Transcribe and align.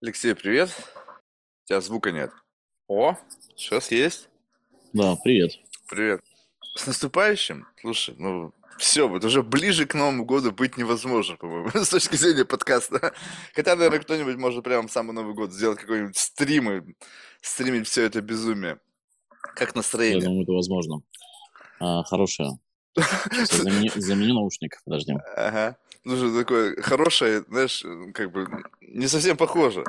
Алексей, 0.00 0.34
привет. 0.34 0.70
У 1.64 1.68
тебя 1.68 1.80
звука 1.80 2.12
нет. 2.12 2.30
О, 2.86 3.16
сейчас 3.56 3.90
есть. 3.90 4.28
Да, 4.92 5.16
привет. 5.16 5.52
Привет. 5.88 6.22
С 6.76 6.86
наступающим. 6.86 7.66
Слушай, 7.80 8.14
ну 8.16 8.54
все, 8.78 9.08
вот 9.08 9.24
уже 9.24 9.42
ближе 9.42 9.86
к 9.86 9.94
Новому 9.94 10.24
году 10.24 10.52
быть 10.52 10.76
невозможно, 10.76 11.36
по-моему, 11.36 11.70
с 11.74 11.88
точки 11.88 12.14
зрения 12.14 12.44
подкаста. 12.44 13.12
Хотя, 13.54 13.74
наверное, 13.74 13.98
кто-нибудь 13.98 14.36
может 14.36 14.62
прямо 14.62 14.86
в 14.86 14.92
самый 14.92 15.12
Новый 15.12 15.34
год 15.34 15.52
сделать 15.52 15.80
какой-нибудь 15.80 16.16
стрим 16.16 16.70
и 16.70 16.94
стримить 17.42 17.88
все 17.88 18.04
это 18.04 18.20
безумие. 18.22 18.78
Как 19.28 19.70
Я 19.70 19.74
настроение? 19.74 20.20
думаю, 20.22 20.44
это 20.44 20.52
возможно. 20.52 21.02
А, 21.80 22.04
хорошее. 22.04 22.58
Я 22.96 23.04
замени, 23.46 23.90
заменю 23.96 24.34
наушник, 24.34 24.80
подожди. 24.84 25.14
Ага. 25.36 25.76
Слушай, 26.04 26.34
такое 26.34 26.80
хорошее, 26.80 27.44
знаешь, 27.48 27.84
как 28.14 28.32
бы 28.32 28.48
не 28.80 29.06
совсем 29.08 29.36
похоже. 29.36 29.84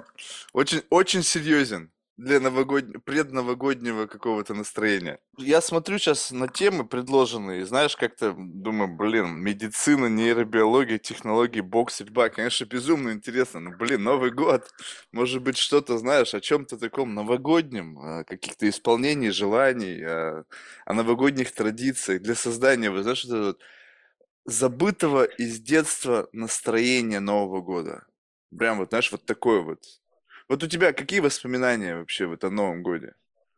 Очень, 0.54 0.84
очень 0.90 1.24
серьезен 1.24 1.92
для 2.20 2.42
новогоднего, 2.42 3.00
предновогоднего 3.00 4.06
какого-то 4.06 4.54
настроения. 4.54 5.20
Я 5.38 5.62
смотрю 5.62 5.98
сейчас 5.98 6.32
на 6.32 6.50
темы 6.50 6.86
предложенные, 6.86 7.62
и 7.62 7.64
знаешь, 7.64 7.96
как-то 7.96 8.36
думаю, 8.38 8.94
блин, 8.94 9.40
медицина, 9.40 10.08
нейробиология, 10.08 10.98
технологии, 10.98 11.62
бокс, 11.62 11.94
стрельба, 11.96 12.28
конечно, 12.28 12.66
безумно 12.66 13.12
интересно, 13.12 13.62
но, 13.62 13.72
блин, 13.72 14.04
Новый 14.04 14.32
год, 14.32 14.70
может 15.14 15.42
быть, 15.42 15.58
что-то, 15.58 15.98
знаешь, 15.98 16.34
о 16.34 16.42
чем-то 16.42 16.78
таком 16.78 17.16
новогоднем, 17.16 17.98
о 17.98 18.24
каких-то 18.26 18.68
исполнений 18.68 19.30
желаний, 19.30 20.04
о, 20.04 20.44
о 20.86 20.94
новогодних 20.94 21.54
традициях 21.54 22.22
для 22.22 22.36
создания, 22.36 22.92
вот 22.92 23.04
знаешь, 23.04 23.24
вот 23.24 23.34
это 23.34 23.46
вот 23.46 23.60
забытого 24.50 25.24
из 25.24 25.60
детства 25.60 26.30
настроения 26.32 27.20
Нового 27.20 27.62
года. 27.62 28.06
Прям 28.58 28.78
вот, 28.80 28.90
знаешь, 28.90 29.12
вот 29.12 29.26
такое 29.26 29.62
вот. 29.62 29.84
Вот 30.48 30.64
у 30.64 30.68
тебя 30.68 30.94
какие 30.94 31.20
воспоминания 31.20 31.96
вообще 31.96 32.26
вот 32.26 32.44
о 32.44 32.50
Новом 32.50 32.82
годе? 32.82 33.14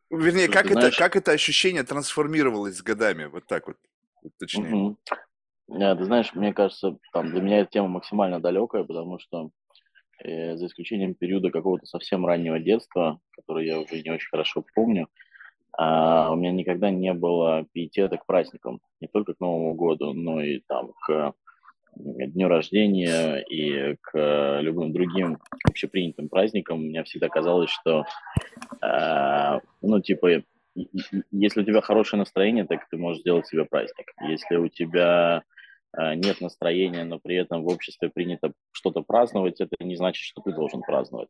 Вернее, 0.10 0.46
Слушай, 0.46 0.52
как 0.52 0.66
это, 0.66 0.74
знаешь, 0.74 0.98
как 0.98 1.16
это 1.16 1.32
ощущение 1.32 1.84
трансформировалось 1.84 2.78
с 2.78 2.82
годами? 2.82 3.26
Вот 3.26 3.48
так 3.48 3.68
вот, 3.68 3.78
вот 4.22 4.34
точнее. 4.38 4.70
мгм. 4.70 4.98
Да, 5.68 5.96
ты 5.96 6.04
знаешь, 6.04 6.34
мне 6.34 6.54
кажется, 6.54 6.98
там 7.14 7.32
для 7.32 7.42
меня 7.42 7.60
эта 7.60 7.72
тема 7.72 7.88
максимально 7.88 8.42
далекая, 8.42 8.84
потому 8.84 9.20
что 9.20 9.52
э, 10.22 10.58
за 10.58 10.66
исключением 10.66 11.16
периода 11.16 11.50
какого-то 11.50 11.86
совсем 11.86 12.26
раннего 12.26 12.60
детства, 12.60 13.22
который 13.32 13.68
я 13.68 13.80
уже 13.80 14.02
не 14.02 14.12
очень 14.12 14.30
хорошо 14.30 14.66
помню, 14.76 15.08
а, 15.84 16.32
у 16.32 16.36
меня 16.36 16.52
никогда 16.52 16.92
не 16.92 17.12
было 17.12 17.66
пиетета 17.72 18.18
к 18.18 18.28
праздникам, 18.28 18.82
не 19.00 19.08
только 19.08 19.34
к 19.34 19.40
Новому 19.40 19.74
году, 19.74 20.14
но 20.14 20.40
и 20.40 20.60
там 20.68 20.92
к 21.08 21.34
дню 21.96 22.48
рождения 22.48 23.38
и 23.38 23.96
к 24.00 24.12
э, 24.14 24.62
любым 24.62 24.94
другим 24.94 25.40
общепринятым 25.68 26.30
праздникам. 26.30 26.84
Мне 26.84 27.04
всегда 27.04 27.30
казалось, 27.30 27.72
что 27.72 28.06
А, 28.80 29.60
ну, 29.82 30.00
типа, 30.00 30.44
если 31.32 31.62
у 31.62 31.66
тебя 31.66 31.82
хорошее 31.82 32.20
настроение, 32.20 32.66
так 32.66 32.88
ты 32.88 32.98
можешь 32.98 33.22
сделать 33.22 33.48
себе 33.48 33.66
праздник. 33.66 34.14
Если 34.30 34.58
у 34.58 34.68
тебя 34.68 35.42
а, 35.94 36.14
нет 36.14 36.42
настроения, 36.42 37.06
но 37.06 37.18
при 37.18 37.38
этом 37.38 37.64
в 37.64 37.68
обществе 37.68 38.10
принято 38.10 38.54
что-то 38.72 39.02
праздновать, 39.02 39.60
это 39.62 39.76
не 39.80 39.96
значит, 39.96 40.24
что 40.24 40.42
ты 40.42 40.54
должен 40.54 40.82
праздновать. 40.82 41.30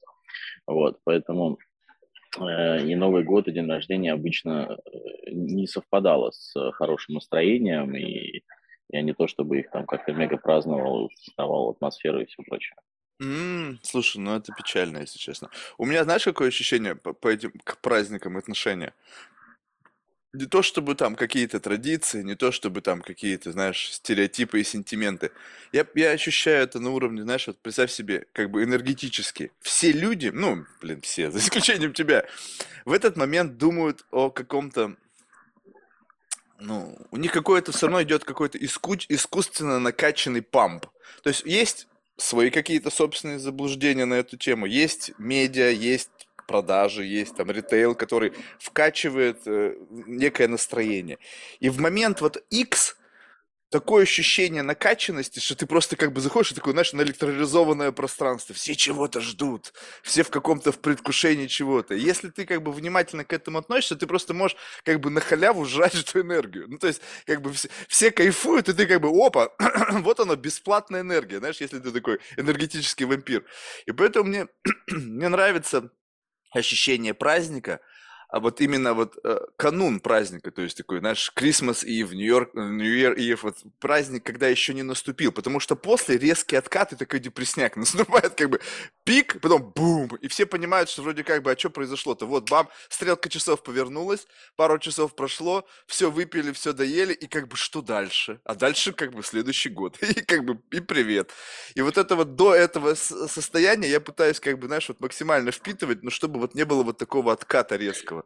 Вот, 0.67 0.99
поэтому 1.05 1.57
э, 1.57 1.70
и 2.37 2.95
Новый 2.95 3.23
год, 3.23 3.47
и 3.47 3.51
день 3.51 3.69
рождения 3.69 4.13
обычно 4.13 4.77
э, 4.85 5.31
не 5.31 5.67
совпадало 5.67 6.31
с 6.31 6.55
э, 6.55 6.71
хорошим 6.71 7.15
настроением, 7.15 7.95
и 7.95 8.41
я 8.89 9.01
не 9.01 9.13
то 9.13 9.27
чтобы 9.27 9.59
их 9.59 9.69
там 9.71 9.85
как-то 9.85 10.13
мега 10.13 10.37
праздновал, 10.37 11.09
создавал 11.15 11.71
атмосферу 11.71 12.21
и 12.21 12.25
все 12.25 12.43
прочее. 12.43 12.75
М, 13.21 13.79
слушай, 13.83 14.17
ну 14.17 14.35
это 14.35 14.51
печально, 14.53 14.99
если 14.99 15.19
честно. 15.19 15.49
У 15.77 15.85
меня, 15.85 16.03
знаешь, 16.03 16.23
какое 16.23 16.47
ощущение 16.47 16.95
по, 16.95 17.13
по 17.13 17.27
этим 17.27 17.51
к 17.63 17.77
праздникам 17.79 18.37
отношения? 18.37 18.95
Не 20.33 20.45
то 20.45 20.61
чтобы 20.61 20.95
там 20.95 21.15
какие-то 21.15 21.59
традиции, 21.59 22.23
не 22.23 22.35
то 22.35 22.53
чтобы 22.53 22.79
там 22.81 23.01
какие-то, 23.01 23.51
знаешь, 23.51 23.91
стереотипы 23.91 24.61
и 24.61 24.63
сентименты. 24.63 25.31
Я, 25.73 25.85
я 25.93 26.11
ощущаю 26.11 26.63
это 26.63 26.79
на 26.79 26.91
уровне, 26.91 27.23
знаешь, 27.23 27.47
вот 27.47 27.59
представь 27.59 27.91
себе, 27.91 28.25
как 28.31 28.49
бы 28.49 28.63
энергетически. 28.63 29.51
Все 29.59 29.91
люди, 29.91 30.31
ну, 30.33 30.65
блин, 30.79 31.01
все, 31.01 31.31
за 31.31 31.39
исключением 31.39 31.91
тебя, 31.91 32.25
в 32.85 32.93
этот 32.93 33.17
момент 33.17 33.57
думают 33.57 34.05
о 34.09 34.29
каком-то, 34.29 34.95
ну, 36.59 36.97
у 37.11 37.17
них 37.17 37.33
какое-то 37.33 37.73
все 37.73 37.87
равно 37.87 38.01
идет 38.03 38.23
какой-то 38.23 38.57
иску- 38.57 39.05
искусственно 39.09 39.79
накачанный 39.79 40.41
памп. 40.41 40.85
То 41.23 41.29
есть 41.29 41.43
есть 41.45 41.87
свои 42.15 42.51
какие-то 42.51 42.89
собственные 42.89 43.39
заблуждения 43.39 44.05
на 44.05 44.13
эту 44.13 44.37
тему, 44.37 44.65
есть 44.65 45.11
медиа, 45.17 45.71
есть 45.71 46.20
продажи, 46.51 47.05
есть 47.05 47.35
там 47.35 47.49
ритейл, 47.49 47.95
который 47.95 48.33
вкачивает 48.59 49.39
э, 49.45 49.75
некое 49.89 50.49
настроение. 50.49 51.17
И 51.61 51.69
в 51.69 51.79
момент 51.79 52.19
вот 52.19 52.43
X 52.49 52.97
такое 53.71 54.03
ощущение 54.03 54.63
накачанности, 54.63 55.39
что 55.39 55.55
ты 55.55 55.65
просто 55.65 55.95
как 55.95 56.11
бы 56.11 56.19
заходишь 56.19 56.51
и 56.51 56.55
такой, 56.55 56.73
знаешь, 56.73 56.91
на 56.91 57.01
электролизованное 57.01 57.93
пространство. 57.93 58.53
Все 58.53 58.75
чего-то 58.75 59.21
ждут, 59.21 59.73
все 60.03 60.23
в 60.23 60.29
каком-то 60.29 60.73
в 60.73 60.79
предвкушении 60.79 61.47
чего-то. 61.47 61.95
Если 61.95 62.29
ты 62.29 62.45
как 62.45 62.61
бы 62.61 62.73
внимательно 62.73 63.23
к 63.23 63.31
этому 63.31 63.59
относишься, 63.59 63.95
ты 63.95 64.07
просто 64.07 64.33
можешь 64.33 64.57
как 64.83 64.99
бы 64.99 65.09
на 65.09 65.21
халяву 65.21 65.65
жрать 65.65 65.95
эту 65.95 66.19
энергию. 66.19 66.65
Ну, 66.67 66.77
то 66.77 66.87
есть, 66.87 67.01
как 67.25 67.41
бы 67.41 67.53
все, 67.53 67.69
все 67.87 68.11
кайфуют, 68.11 68.67
и 68.67 68.73
ты 68.73 68.85
как 68.85 69.01
бы, 69.01 69.09
опа, 69.09 69.49
вот 69.91 70.19
она, 70.19 70.35
бесплатная 70.35 71.01
энергия, 71.01 71.39
знаешь, 71.39 71.61
если 71.61 71.79
ты 71.79 71.91
такой 71.91 72.19
энергетический 72.35 73.05
вампир. 73.05 73.45
И 73.85 73.93
поэтому 73.93 74.27
мне, 74.27 74.47
мне 74.87 75.29
нравится 75.29 75.91
ощущение 76.51 77.13
праздника, 77.13 77.79
а 78.31 78.39
вот 78.39 78.61
именно 78.61 78.93
вот 78.93 79.17
э, 79.25 79.39
канун 79.57 79.99
праздника, 79.99 80.51
то 80.51 80.61
есть 80.61 80.77
такой, 80.77 80.99
знаешь, 80.99 81.33
Christmas 81.35 81.83
Eve, 81.85 82.15
New 82.15 82.25
York, 82.25 82.53
New 82.53 82.79
Year 82.79 83.13
Eve, 83.15 83.39
вот 83.43 83.57
праздник, 83.79 84.23
когда 84.25 84.47
еще 84.47 84.73
не 84.73 84.83
наступил, 84.83 85.33
потому 85.33 85.59
что 85.59 85.75
после 85.75 86.17
резкий 86.17 86.55
откат 86.55 86.93
и 86.93 86.95
такой 86.95 87.19
депресняк, 87.19 87.75
наступает 87.75 88.35
как 88.35 88.49
бы 88.49 88.61
пик, 89.03 89.41
потом 89.41 89.73
бум, 89.75 90.15
и 90.21 90.29
все 90.29 90.45
понимают, 90.45 90.89
что 90.89 91.01
вроде 91.01 91.25
как 91.25 91.43
бы, 91.43 91.51
а 91.51 91.57
что 91.57 91.69
произошло-то? 91.69 92.25
Вот, 92.25 92.49
бам, 92.49 92.69
стрелка 92.87 93.27
часов 93.27 93.63
повернулась, 93.63 94.25
пару 94.55 94.79
часов 94.79 95.13
прошло, 95.13 95.67
все 95.85 96.09
выпили, 96.09 96.53
все 96.53 96.71
доели, 96.71 97.13
и 97.13 97.27
как 97.27 97.49
бы 97.49 97.57
что 97.57 97.81
дальше? 97.81 98.39
А 98.45 98.55
дальше 98.55 98.93
как 98.93 99.11
бы 99.13 99.23
следующий 99.23 99.69
год, 99.69 99.97
и 100.01 100.21
как 100.21 100.45
бы 100.45 100.61
и 100.71 100.79
привет. 100.79 101.31
И 101.75 101.81
вот 101.81 101.97
это 101.97 102.15
вот 102.15 102.35
до 102.35 102.55
этого 102.55 102.95
состояния 102.95 103.89
я 103.89 103.99
пытаюсь 103.99 104.39
как 104.39 104.57
бы, 104.57 104.67
знаешь, 104.67 104.87
вот 104.87 105.01
максимально 105.01 105.51
впитывать, 105.51 106.01
но 106.01 106.09
чтобы 106.09 106.39
вот 106.39 106.55
не 106.55 106.63
было 106.63 106.83
вот 106.83 106.97
такого 106.97 107.33
отката 107.33 107.75
резкого. 107.75 108.20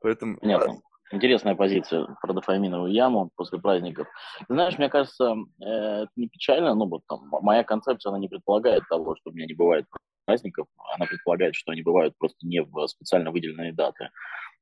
Поэтому, 0.00 0.36
а, 0.36 0.40
Понятно. 0.40 0.80
Интересная 1.12 1.54
позиция 1.54 2.06
про 2.22 2.32
дофаминовую 2.32 2.90
яму 2.90 3.30
после 3.36 3.58
праздников. 3.58 4.08
Ты 4.38 4.54
знаешь, 4.54 4.78
мне 4.78 4.88
кажется, 4.88 5.34
э, 5.60 5.64
это 5.64 6.10
не 6.16 6.26
печально, 6.26 6.74
но 6.74 6.86
вот 6.86 7.02
там 7.06 7.28
моя 7.42 7.64
концепция, 7.64 8.10
она 8.10 8.18
не 8.18 8.28
предполагает 8.28 8.88
того, 8.88 9.14
что 9.16 9.28
у 9.28 9.34
меня 9.34 9.44
не 9.46 9.52
бывает 9.52 9.84
праздников, 10.24 10.68
она 10.96 11.04
предполагает, 11.04 11.54
что 11.54 11.72
они 11.72 11.82
бывают 11.82 12.14
просто 12.16 12.38
не 12.46 12.62
в 12.62 12.86
специально 12.86 13.30
выделенные 13.30 13.74
даты. 13.74 14.08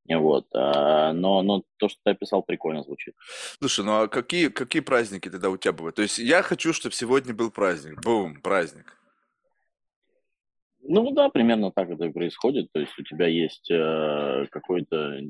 Вот. 0.09 0.45
а, 0.53 1.13
Но, 1.13 1.41
но 1.41 1.63
то, 1.77 1.87
что 1.87 1.99
ты 2.03 2.11
описал, 2.11 2.43
прикольно 2.43 2.83
звучит. 2.83 3.15
слушай, 3.59 3.85
ну 3.85 4.01
а 4.01 4.07
какие, 4.09 4.49
какие 4.49 4.81
праздники 4.81 5.29
тогда 5.29 5.49
у 5.49 5.55
тебя 5.57 5.71
бывают? 5.71 5.95
То 5.95 6.01
есть 6.01 6.17
я 6.17 6.41
хочу, 6.41 6.73
чтобы 6.73 6.93
сегодня 6.93 7.33
был 7.33 7.49
праздник. 7.51 8.01
Бум, 8.01 8.41
праздник. 8.41 8.97
Ну 10.93 11.09
да, 11.11 11.29
примерно 11.29 11.71
так 11.71 11.89
это 11.89 12.05
и 12.05 12.11
происходит. 12.11 12.69
То 12.73 12.81
есть 12.81 12.99
у 12.99 13.03
тебя 13.03 13.25
есть 13.25 13.71
э, 13.71 14.45
какой-то 14.51 15.21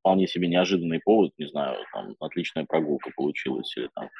вполне 0.00 0.26
себе 0.26 0.48
неожиданный 0.48 0.98
повод, 0.98 1.30
не 1.38 1.46
знаю, 1.46 1.78
там 1.92 2.16
отличная 2.18 2.64
прогулка 2.64 3.12
получилась, 3.14 3.72
или 3.76 3.88
там 3.94 4.10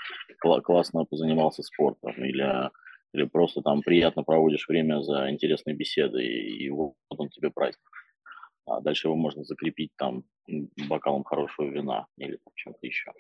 кла- 0.45 0.61
классно 0.61 1.05
позанимался 1.05 1.65
спортом, 1.65 2.13
или, 2.25 2.71
или 3.15 3.25
просто 3.25 3.63
там 3.63 3.83
приятно 3.83 4.23
проводишь 4.23 4.69
время 4.69 5.03
за 5.03 5.29
интересной 5.29 5.75
беседой, 5.75 6.25
и, 6.25 6.67
и 6.67 6.71
вот 6.71 6.95
он 7.09 7.31
тебе 7.31 7.51
праздник. 7.51 7.91
А 8.67 8.81
дальше 8.81 9.09
его 9.09 9.17
можно 9.17 9.43
закрепить 9.43 9.91
там 9.97 10.23
бокалом 10.89 11.25
хорошего 11.25 11.69
вина 11.69 12.07
или 12.17 12.39
чем-то 12.55 12.87
еще. 12.87 13.11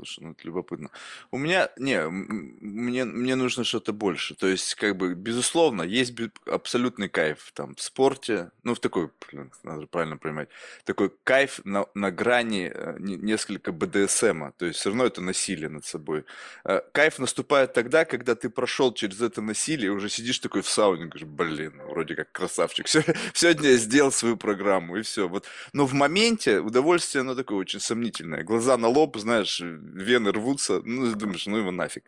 Слушай, 0.00 0.24
ну 0.24 0.30
это 0.30 0.46
любопытно. 0.46 0.90
У 1.30 1.36
меня, 1.36 1.68
не, 1.76 2.08
мне, 2.08 3.04
мне 3.04 3.34
нужно 3.34 3.64
что-то 3.64 3.92
больше. 3.92 4.34
То 4.34 4.46
есть, 4.46 4.74
как 4.76 4.96
бы, 4.96 5.14
безусловно, 5.14 5.82
есть 5.82 6.14
абсолютный 6.46 7.10
кайф 7.10 7.52
там 7.54 7.74
в 7.74 7.82
спорте, 7.82 8.50
ну, 8.62 8.74
в 8.74 8.80
такой, 8.80 9.10
блин, 9.30 9.52
надо 9.62 9.86
правильно 9.86 10.16
понимать, 10.16 10.48
такой 10.84 11.12
кайф 11.24 11.60
на, 11.64 11.84
на 11.94 12.10
грани 12.10 12.72
э, 12.74 12.96
не- 12.98 13.16
несколько 13.16 13.72
БДСМа, 13.72 14.52
то 14.56 14.64
есть 14.64 14.78
все 14.78 14.88
равно 14.88 15.04
это 15.04 15.20
насилие 15.20 15.68
над 15.68 15.84
собой. 15.84 16.24
Э, 16.64 16.80
Кайф 16.92 17.18
наступает 17.18 17.74
тогда, 17.74 18.06
когда 18.06 18.34
ты 18.34 18.48
прошел 18.48 18.94
через 18.94 19.20
это 19.20 19.42
насилие, 19.42 19.90
уже 19.90 20.08
сидишь 20.08 20.38
такой 20.38 20.62
в 20.62 20.68
сауне, 20.68 21.06
говоришь, 21.06 21.28
блин, 21.28 21.74
вроде 21.88 22.14
как 22.14 22.32
красавчик, 22.32 22.88
сегодня 23.34 23.70
я 23.70 23.76
сделал 23.76 24.12
свою 24.12 24.38
программу, 24.38 24.96
и 24.96 25.02
все. 25.02 25.28
Вот 25.28 25.46
но 25.72 25.86
в 25.86 25.92
моменте 25.92 26.60
удовольствие, 26.60 27.20
оно 27.20 27.34
такое 27.34 27.58
очень 27.58 27.80
сомнительное. 27.80 28.42
Глаза 28.42 28.76
на 28.76 28.88
лоб, 28.88 29.16
знаешь, 29.18 29.60
вены 29.92 30.32
рвутся, 30.32 30.80
ну, 30.84 31.14
думаешь, 31.14 31.46
ну 31.46 31.58
его 31.58 31.70
нафиг. 31.70 32.04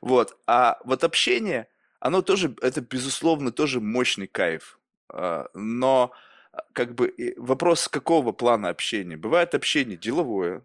Вот. 0.00 0.36
А 0.46 0.78
вот 0.84 1.04
общение, 1.04 1.68
оно 2.00 2.22
тоже, 2.22 2.54
это, 2.62 2.80
безусловно, 2.80 3.52
тоже 3.52 3.80
мощный 3.80 4.26
кайф. 4.26 4.78
А, 5.08 5.48
но 5.54 6.12
а, 6.52 6.62
как 6.72 6.94
бы 6.94 7.14
вопрос 7.36 7.88
какого 7.88 8.32
плана 8.32 8.68
общения? 8.68 9.16
Бывает 9.16 9.54
общение 9.54 9.96
деловое, 9.96 10.62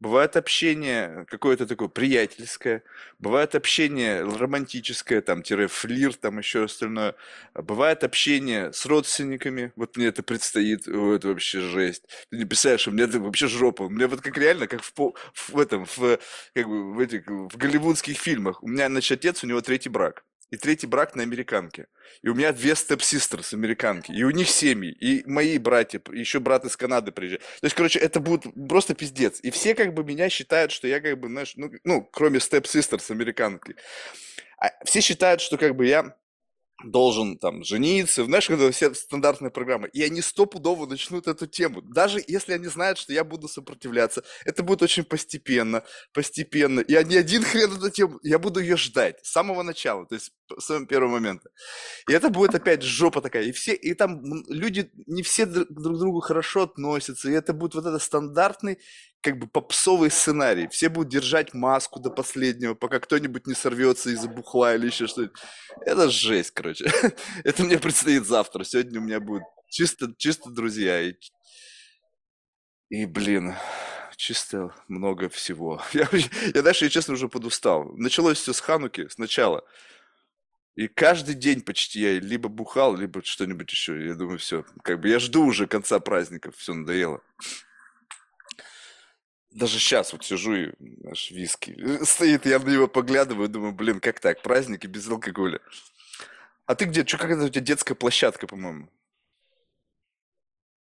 Бывает 0.00 0.36
общение 0.36 1.26
какое-то 1.28 1.66
такое 1.66 1.88
приятельское, 1.88 2.84
бывает 3.18 3.56
общение 3.56 4.22
романтическое, 4.22 5.20
там, 5.22 5.42
тире 5.42 5.66
флирт, 5.66 6.20
там, 6.20 6.38
еще 6.38 6.64
остальное. 6.64 7.16
Бывает 7.54 8.04
общение 8.04 8.72
с 8.72 8.86
родственниками, 8.86 9.72
вот 9.74 9.96
мне 9.96 10.06
это 10.06 10.22
предстоит, 10.22 10.86
о, 10.86 11.14
это 11.14 11.28
вообще 11.28 11.60
жесть. 11.60 12.04
Ты 12.30 12.36
не 12.36 12.44
представляешь, 12.44 12.86
у 12.86 12.92
меня 12.92 13.04
это 13.04 13.18
вообще 13.18 13.48
жопа. 13.48 13.82
У 13.82 13.90
меня 13.90 14.06
вот 14.06 14.20
как 14.20 14.38
реально, 14.38 14.68
как 14.68 14.82
в, 14.82 14.92
в 14.94 15.58
этом, 15.58 15.84
в, 15.84 16.18
как 16.54 16.68
бы, 16.68 16.94
в 16.94 17.00
этих, 17.00 17.26
в 17.26 17.56
голливудских 17.56 18.18
фильмах. 18.18 18.62
У 18.62 18.68
меня, 18.68 18.86
значит, 18.86 19.18
отец, 19.18 19.42
у 19.42 19.48
него 19.48 19.60
третий 19.62 19.88
брак 19.88 20.24
и 20.50 20.56
третий 20.56 20.86
брак 20.86 21.14
на 21.14 21.22
американке. 21.22 21.86
И 22.22 22.28
у 22.28 22.34
меня 22.34 22.52
две 22.52 22.74
степ-систерс 22.74 23.52
американки. 23.52 24.12
И 24.12 24.22
у 24.22 24.30
них 24.30 24.48
семьи. 24.48 24.90
И 24.90 25.22
мои 25.26 25.58
братья, 25.58 26.00
еще 26.12 26.40
брат 26.40 26.64
из 26.64 26.76
Канады 26.76 27.12
приезжает. 27.12 27.42
То 27.42 27.64
есть, 27.64 27.76
короче, 27.76 27.98
это 27.98 28.20
будет 28.20 28.44
просто 28.68 28.94
пиздец. 28.94 29.40
И 29.42 29.50
все 29.50 29.74
как 29.74 29.94
бы 29.94 30.04
меня 30.04 30.28
считают, 30.28 30.72
что 30.72 30.88
я 30.88 31.00
как 31.00 31.18
бы, 31.18 31.28
знаешь, 31.28 31.52
ну, 31.56 31.70
ну 31.84 32.02
кроме 32.02 32.40
степ-систерс 32.40 33.10
американки. 33.10 33.76
А 34.58 34.70
все 34.84 35.00
считают, 35.00 35.40
что 35.40 35.56
как 35.58 35.76
бы 35.76 35.86
я 35.86 36.16
должен 36.84 37.38
там 37.38 37.64
жениться, 37.64 38.24
знаешь, 38.24 38.46
когда 38.46 38.70
все 38.70 38.94
стандартные 38.94 39.50
программы, 39.50 39.88
и 39.92 40.02
они 40.02 40.20
стопудово 40.20 40.86
начнут 40.86 41.26
эту 41.26 41.46
тему. 41.46 41.82
Даже 41.82 42.22
если 42.26 42.52
они 42.52 42.66
знают, 42.66 42.98
что 42.98 43.12
я 43.12 43.24
буду 43.24 43.48
сопротивляться, 43.48 44.22
это 44.44 44.62
будет 44.62 44.82
очень 44.82 45.04
постепенно, 45.04 45.82
постепенно. 46.12 46.80
И 46.80 46.94
они 46.94 47.16
один 47.16 47.42
хрен 47.42 47.72
эту 47.72 47.90
тему, 47.90 48.20
я 48.22 48.38
буду 48.38 48.60
ее 48.60 48.76
ждать 48.76 49.18
с 49.24 49.32
самого 49.32 49.62
начала, 49.62 50.06
то 50.06 50.14
есть 50.14 50.32
с 50.56 50.64
самого 50.64 50.86
первого 50.86 51.12
момента. 51.12 51.50
И 52.08 52.12
это 52.12 52.30
будет 52.30 52.54
опять 52.54 52.82
жопа 52.82 53.20
такая. 53.20 53.44
И 53.44 53.52
все, 53.52 53.74
и 53.74 53.94
там 53.94 54.22
люди 54.48 54.90
не 55.06 55.22
все 55.22 55.46
друг 55.46 55.68
к 55.68 55.98
другу 55.98 56.20
хорошо 56.20 56.62
относятся, 56.62 57.28
и 57.28 57.34
это 57.34 57.52
будет 57.52 57.74
вот 57.74 57.86
этот 57.86 58.02
стандартный 58.02 58.78
как 59.20 59.38
бы 59.38 59.46
попсовый 59.46 60.10
сценарий. 60.10 60.68
Все 60.68 60.88
будут 60.88 61.10
держать 61.10 61.54
маску 61.54 62.00
до 62.00 62.10
последнего, 62.10 62.74
пока 62.74 63.00
кто-нибудь 63.00 63.46
не 63.46 63.54
сорвется 63.54 64.10
из-за 64.10 64.28
бухла 64.28 64.74
или 64.74 64.86
еще 64.86 65.06
что-нибудь. 65.06 65.36
Это 65.80 66.08
жесть, 66.08 66.52
короче. 66.52 66.90
Это 67.44 67.64
мне 67.64 67.78
предстоит 67.78 68.26
завтра. 68.26 68.64
Сегодня 68.64 69.00
у 69.00 69.04
меня 69.04 69.20
будет 69.20 69.42
чисто, 69.68 70.14
чисто 70.16 70.50
друзья. 70.50 71.02
И, 71.02 71.14
и 72.90 73.06
блин, 73.06 73.54
чисто 74.16 74.74
много 74.88 75.28
всего. 75.28 75.82
Я, 75.92 76.08
я 76.54 76.62
дальше, 76.62 76.84
я 76.84 76.90
честно, 76.90 77.14
уже 77.14 77.28
подустал. 77.28 77.92
Началось 77.96 78.38
все 78.38 78.52
с 78.52 78.60
Хануки 78.60 79.08
сначала. 79.08 79.64
И 80.74 80.86
каждый 80.86 81.34
день 81.34 81.62
почти 81.62 82.00
я 82.00 82.20
либо 82.20 82.48
бухал, 82.48 82.94
либо 82.94 83.24
что-нибудь 83.24 83.70
еще. 83.72 84.06
Я 84.06 84.14
думаю, 84.14 84.38
все. 84.38 84.64
Как 84.84 85.00
бы 85.00 85.08
я 85.08 85.18
жду 85.18 85.44
уже 85.44 85.66
конца 85.66 85.98
праздников. 85.98 86.56
Все 86.56 86.72
надоело. 86.72 87.20
Даже 89.58 89.80
сейчас 89.80 90.12
вот 90.12 90.24
сижу 90.24 90.54
и 90.54 90.72
наш 90.78 91.32
виски 91.32 91.74
э, 91.76 92.04
стоит, 92.04 92.46
я 92.46 92.60
на 92.60 92.70
него 92.70 92.86
поглядываю, 92.86 93.48
думаю, 93.48 93.72
блин, 93.72 93.98
как 93.98 94.20
так, 94.20 94.40
праздники 94.40 94.86
без 94.86 95.08
алкоголя. 95.08 95.60
А 96.66 96.76
ты 96.76 96.84
где? 96.84 97.04
Что, 97.04 97.18
как 97.18 97.30
это 97.32 97.42
у 97.42 97.48
тебя 97.48 97.64
детская 97.64 97.96
площадка, 97.96 98.46
по-моему? 98.46 98.88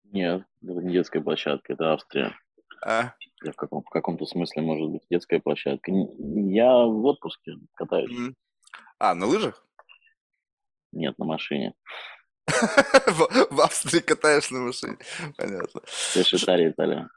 Нет, 0.05 0.45
это 0.63 0.81
не 0.83 0.93
детская 0.93 1.23
площадка, 1.23 1.73
это 1.73 1.95
Австрия. 1.95 2.37
А? 2.85 3.15
В, 3.43 3.53
каком, 3.55 3.83
в 3.83 3.89
каком-то 3.89 4.27
смысле 4.27 4.61
может 4.61 4.91
быть 4.91 5.03
детская 5.09 5.41
площадка. 5.41 5.91
Я 5.91 6.71
в 6.85 7.03
отпуске 7.07 7.53
катаюсь. 7.75 8.11
Mm. 8.11 8.35
А, 8.99 9.15
на 9.15 9.25
лыжах? 9.25 9.67
Нет, 10.93 11.19
на 11.19 11.25
машине. 11.25 11.73
В 12.47 13.61
Австрии 13.63 14.01
катаешь 14.01 14.51
на 14.51 14.59
машине. 14.59 14.99
Понятно. 15.39 15.81
Это 16.15 16.25
Швейцария, 16.25 16.71
Италия. 16.71 17.09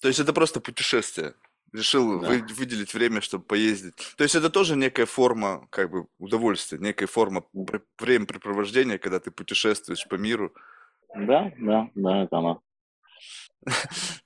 То 0.00 0.08
есть 0.08 0.20
это 0.20 0.32
просто 0.32 0.60
путешествие. 0.60 1.34
Решил 1.72 2.20
да. 2.20 2.28
вы, 2.28 2.46
выделить 2.54 2.94
время, 2.94 3.20
чтобы 3.20 3.44
поездить. 3.44 3.96
То 4.16 4.24
есть 4.24 4.34
это 4.34 4.50
тоже 4.50 4.76
некая 4.76 5.06
форма 5.06 5.66
как 5.70 5.90
бы 5.90 6.06
удовольствия, 6.18 6.78
некая 6.78 7.06
форма 7.06 7.44
времяпрепровождения, 7.98 8.98
когда 8.98 9.20
ты 9.20 9.30
путешествуешь 9.30 10.06
по 10.08 10.14
миру. 10.14 10.54
Да, 11.14 11.52
да, 11.58 11.90
да, 11.94 12.22
это 12.22 12.38
она. 12.38 12.58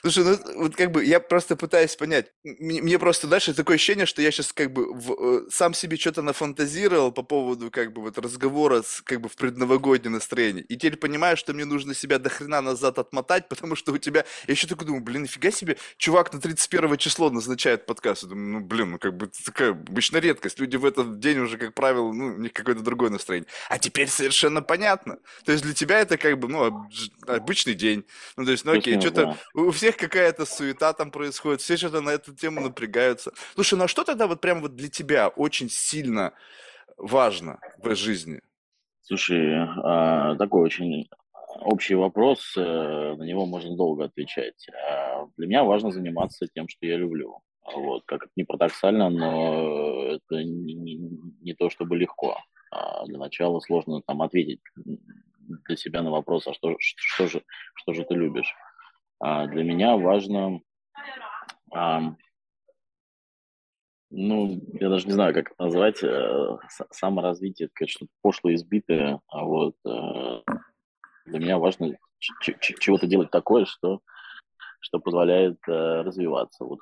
Слушай, 0.00 0.24
ну 0.24 0.38
вот 0.62 0.76
как 0.76 0.90
бы 0.92 1.04
я 1.04 1.20
просто 1.20 1.56
пытаюсь 1.56 1.96
понять. 1.96 2.32
Мне, 2.44 2.82
мне 2.82 2.98
просто, 2.98 3.26
дальше 3.26 3.54
такое 3.54 3.76
ощущение, 3.76 4.06
что 4.06 4.22
я 4.22 4.30
сейчас 4.30 4.52
как 4.52 4.72
бы 4.72 4.92
в, 4.92 5.12
э, 5.12 5.50
сам 5.50 5.74
себе 5.74 5.96
что-то 5.96 6.22
нафантазировал 6.22 7.12
по 7.12 7.22
поводу 7.22 7.70
как 7.70 7.92
бы 7.92 8.02
вот 8.02 8.18
разговора 8.18 8.82
с, 8.82 9.02
как 9.02 9.20
бы 9.20 9.28
в 9.28 9.36
предновогоднее 9.36 10.10
настроение. 10.10 10.64
И 10.64 10.76
теперь 10.76 10.96
понимаю, 10.96 11.36
что 11.36 11.52
мне 11.54 11.64
нужно 11.64 11.94
себя 11.94 12.18
до 12.18 12.30
хрена 12.30 12.60
назад 12.60 12.98
отмотать, 12.98 13.48
потому 13.48 13.76
что 13.76 13.92
у 13.92 13.98
тебя... 13.98 14.24
Я 14.46 14.52
еще 14.52 14.66
такой 14.66 14.86
думаю, 14.86 15.02
блин, 15.02 15.22
нифига 15.22 15.50
себе, 15.50 15.76
чувак 15.96 16.32
на 16.32 16.40
31 16.40 16.96
число 16.96 17.30
назначает 17.30 17.86
подкаст. 17.86 18.24
Я 18.24 18.28
думаю, 18.30 18.48
ну 18.48 18.60
блин, 18.60 18.90
ну 18.92 18.98
как 18.98 19.16
бы 19.16 19.30
такая 19.44 19.70
обычная 19.70 20.20
редкость. 20.20 20.58
Люди 20.58 20.76
в 20.76 20.84
этот 20.84 21.18
день 21.18 21.38
уже, 21.38 21.58
как 21.58 21.74
правило, 21.74 22.12
ну, 22.12 22.26
у 22.34 22.38
них 22.38 22.52
какое-то 22.52 22.82
другое 22.82 23.10
настроение. 23.10 23.48
А 23.68 23.78
теперь 23.78 24.08
совершенно 24.08 24.62
понятно. 24.62 25.18
То 25.44 25.52
есть 25.52 25.64
для 25.64 25.74
тебя 25.74 26.00
это 26.00 26.16
как 26.16 26.38
бы, 26.38 26.48
ну, 26.48 26.88
обычный 27.26 27.74
день. 27.74 28.04
Ну, 28.36 28.44
то 28.44 28.50
есть, 28.50 28.64
ну 28.64 28.72
окей, 28.72 29.00
что-то... 29.00 29.36
Всех 29.78 29.96
какая-то 29.96 30.44
суета 30.44 30.92
там 30.92 31.12
происходит, 31.12 31.60
все 31.60 31.76
что-то 31.76 32.00
на 32.00 32.10
эту 32.10 32.34
тему 32.34 32.60
напрягаются. 32.60 33.30
Слушай, 33.54 33.78
ну 33.78 33.84
а 33.84 33.88
что 33.88 34.02
тогда 34.02 34.26
вот 34.26 34.40
прям 34.40 34.60
вот 34.60 34.74
для 34.74 34.88
тебя 34.88 35.28
очень 35.28 35.70
сильно 35.70 36.32
важно 36.96 37.60
в 37.76 37.94
жизни? 37.94 38.40
Слушай, 39.02 39.54
а, 39.84 40.34
такой 40.34 40.62
очень 40.62 41.08
общий 41.60 41.94
вопрос, 41.94 42.54
э, 42.56 42.60
на 42.60 43.22
него 43.22 43.46
можно 43.46 43.76
долго 43.76 44.06
отвечать. 44.06 44.66
А, 44.68 45.26
для 45.36 45.46
меня 45.46 45.62
важно 45.62 45.92
заниматься 45.92 46.48
тем, 46.52 46.66
что 46.66 46.84
я 46.84 46.96
люблю. 46.96 47.38
Вот, 47.72 48.02
как 48.04 48.24
это 48.24 48.32
не 48.34 48.42
парадоксально, 48.42 49.10
но 49.10 50.02
это 50.06 50.42
не, 50.42 50.74
не, 50.74 50.96
не 51.40 51.54
то 51.54 51.70
чтобы 51.70 51.96
легко. 51.96 52.36
А, 52.72 53.06
для 53.06 53.18
начала 53.18 53.60
сложно 53.60 54.02
там 54.02 54.22
ответить 54.22 54.58
для 54.74 55.76
себя 55.76 56.02
на 56.02 56.10
вопрос, 56.10 56.48
а 56.48 56.52
что, 56.52 56.74
что, 56.80 57.28
же, 57.28 57.44
что 57.76 57.92
же 57.92 58.04
ты 58.04 58.14
любишь. 58.14 58.52
А 59.20 59.46
для 59.46 59.64
меня 59.64 59.96
важно, 59.96 60.60
ну, 64.10 64.60
я 64.80 64.88
даже 64.88 65.06
не 65.06 65.12
знаю, 65.12 65.34
как 65.34 65.50
это 65.50 65.62
назвать, 65.62 66.02
э, 66.02 66.56
саморазвитие, 66.90 67.68
это 67.74 67.90
что-то 67.90 68.10
пошло 68.22 68.54
избитое, 68.54 69.20
а 69.28 69.44
вот 69.44 69.74
э, 69.84 70.42
для 71.26 71.38
меня 71.38 71.58
важно 71.58 71.96
чего-то 72.18 73.06
делать 73.06 73.30
такое, 73.30 73.66
что, 73.66 74.00
что 74.80 74.98
позволяет 74.98 75.58
э, 75.68 76.02
развиваться. 76.02 76.64
Вот 76.64 76.78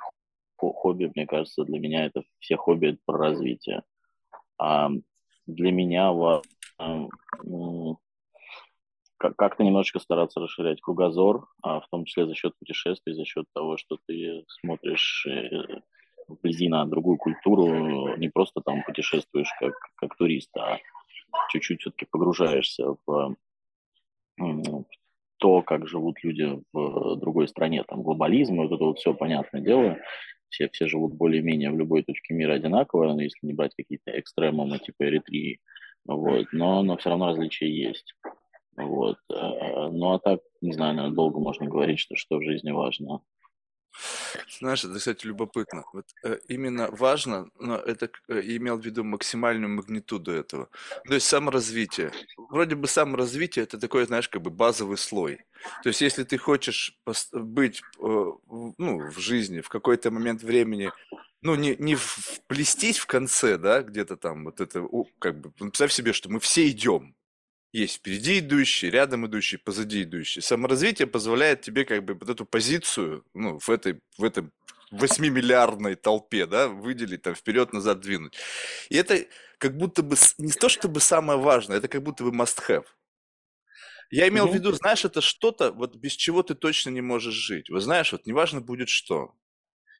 хобби, 0.57 1.11
мне 1.14 1.26
кажется, 1.26 1.64
для 1.64 1.78
меня 1.81 2.07
это 2.07 2.23
все 2.38 2.57
хобби 2.57 2.88
это 2.88 2.99
про 3.05 3.19
развитие. 3.19 3.83
А 4.59 4.88
для 5.47 5.73
меня 5.73 6.12
важно 6.12 6.45
как-то 9.18 9.64
немножечко 9.64 9.99
стараться 9.99 10.40
расширять 10.40 10.80
кругозор, 10.80 11.49
а 11.62 11.80
в 11.80 11.88
том 11.88 12.04
числе 12.04 12.26
за 12.26 12.35
счет 12.35 12.52
путешествий, 12.58 13.14
за 13.14 13.25
счет 13.25 13.46
того, 13.54 13.76
что 13.76 13.99
ты 14.06 14.44
смотришь 14.61 15.26
э, 15.26 15.80
вблизи 16.28 16.68
на 16.68 16.85
другую 16.87 17.16
культуру, 17.16 18.16
не 18.16 18.28
просто 18.28 18.61
там 18.61 18.82
путешествуешь 18.85 19.50
как, 19.58 19.75
как 19.96 20.16
турист, 20.16 20.54
а 20.56 20.78
чуть-чуть 21.50 21.80
все-таки 21.80 22.06
погружаешься 22.11 22.96
в, 23.06 23.37
то, 25.38 25.62
как 25.62 25.87
живут 25.88 26.23
люди 26.23 26.62
в 26.73 27.16
другой 27.16 27.49
стране, 27.49 27.85
там 27.85 28.02
глобализм, 28.02 28.56
вот 28.56 28.73
это 28.73 28.85
вот 28.85 28.99
все 28.99 29.14
понятное 29.14 29.61
дело, 29.61 29.99
все, 30.49 30.68
все 30.70 30.87
живут 30.87 31.14
более-менее 31.14 31.70
в 31.70 31.78
любой 31.78 32.02
точке 32.02 32.35
мира 32.35 32.54
одинаково, 32.54 33.12
но 33.12 33.23
если 33.23 33.46
не 33.46 33.52
брать 33.52 33.75
какие-то 33.76 34.18
экстремумы 34.18 34.78
типа 34.78 35.04
Эритрии, 35.04 35.61
вот, 36.06 36.46
но, 36.52 36.82
но 36.82 36.96
все 36.96 37.11
равно 37.11 37.26
различия 37.26 37.68
есть. 37.68 38.14
Вот. 38.76 39.18
Э, 39.30 39.88
ну 39.90 40.12
а 40.12 40.18
так, 40.18 40.40
не 40.61 40.73
знаю, 40.73 41.11
долго 41.12 41.38
можно 41.40 41.66
говорить, 41.66 41.99
что, 41.99 42.16
что 42.16 42.38
в 42.38 42.42
жизни 42.42 42.71
важно. 42.71 43.21
Знаешь, 44.61 44.85
это, 44.85 44.99
кстати, 44.99 45.26
любопытно. 45.26 45.85
Вот 45.92 46.06
э, 46.23 46.38
именно 46.49 46.88
важно, 46.90 47.50
но 47.59 47.76
это 47.76 48.11
э, 48.28 48.40
имел 48.42 48.78
в 48.78 48.85
виду 48.85 49.04
максимальную 49.04 49.71
магнитуду 49.71 50.33
этого. 50.33 50.68
То 51.06 51.14
есть 51.14 51.26
саморазвитие. 51.26 52.12
Вроде 52.50 52.75
бы 52.75 52.87
саморазвитие 52.87 53.64
это 53.64 53.78
такой, 53.78 54.06
знаешь, 54.06 54.28
как 54.28 54.42
бы 54.42 54.50
базовый 54.50 54.99
слой. 54.99 55.45
То 55.83 55.88
есть 55.88 56.00
если 56.00 56.25
ты 56.25 56.38
хочешь 56.38 56.99
быть 57.33 57.80
э, 57.80 58.33
ну, 58.78 59.11
в 59.11 59.18
жизни 59.18 59.61
в 59.61 59.68
какой-то 59.68 60.11
момент 60.11 60.42
времени, 60.42 60.90
ну, 61.42 61.54
не, 61.54 61.76
не 61.76 61.95
вплестись 61.95 62.99
в 62.99 63.06
конце, 63.06 63.56
да, 63.56 63.83
где-то 63.83 64.16
там 64.16 64.45
вот 64.45 64.61
это, 64.61 64.87
как 65.18 65.40
бы, 65.40 65.50
представь 65.50 65.92
себе, 65.92 66.12
что 66.12 66.30
мы 66.30 66.40
все 66.40 66.68
идем, 66.68 67.14
есть 67.73 67.96
впереди 67.96 68.38
идущий, 68.38 68.90
рядом 68.90 69.26
идущий, 69.26 69.56
позади 69.56 70.02
идущий. 70.02 70.40
Саморазвитие 70.40 71.06
позволяет 71.06 71.61
тебе 71.62 71.85
как 71.85 72.04
бы 72.04 72.14
вот 72.14 72.28
эту 72.28 72.46
позицию, 72.46 73.25
ну, 73.35 73.58
в 73.58 73.68
этой, 73.70 74.00
в 74.18 74.25
этом 74.25 74.52
восьмимиллиардной 74.90 75.96
толпе, 75.96 76.46
да, 76.46 76.68
выделить, 76.68 77.23
там, 77.23 77.35
вперед-назад 77.35 78.00
двинуть. 78.00 78.35
И 78.88 78.96
это 78.96 79.26
как 79.58 79.76
будто 79.76 80.02
бы 80.02 80.16
не 80.38 80.52
то 80.52 80.68
чтобы 80.68 81.00
самое 81.00 81.38
важное, 81.38 81.78
это 81.78 81.88
как 81.88 82.02
будто 82.02 82.25
бы 82.25 82.30
must 82.30 82.62
have. 82.68 82.87
Я 84.11 84.28
имел 84.28 84.46
в 84.46 84.54
виду, 84.54 84.73
знаешь, 84.73 85.04
это 85.04 85.20
что-то, 85.20 85.73
вот 85.73 85.96
без 85.96 86.12
чего 86.12 86.42
ты 86.42 86.54
точно 86.54 86.90
не 86.90 87.00
можешь 87.00 87.35
жить. 87.35 87.70
Вот 87.70 87.80
знаешь, 87.80 88.12
вот 88.12 88.26
неважно 88.26 88.61
будет 88.61 88.88
что. 88.88 89.35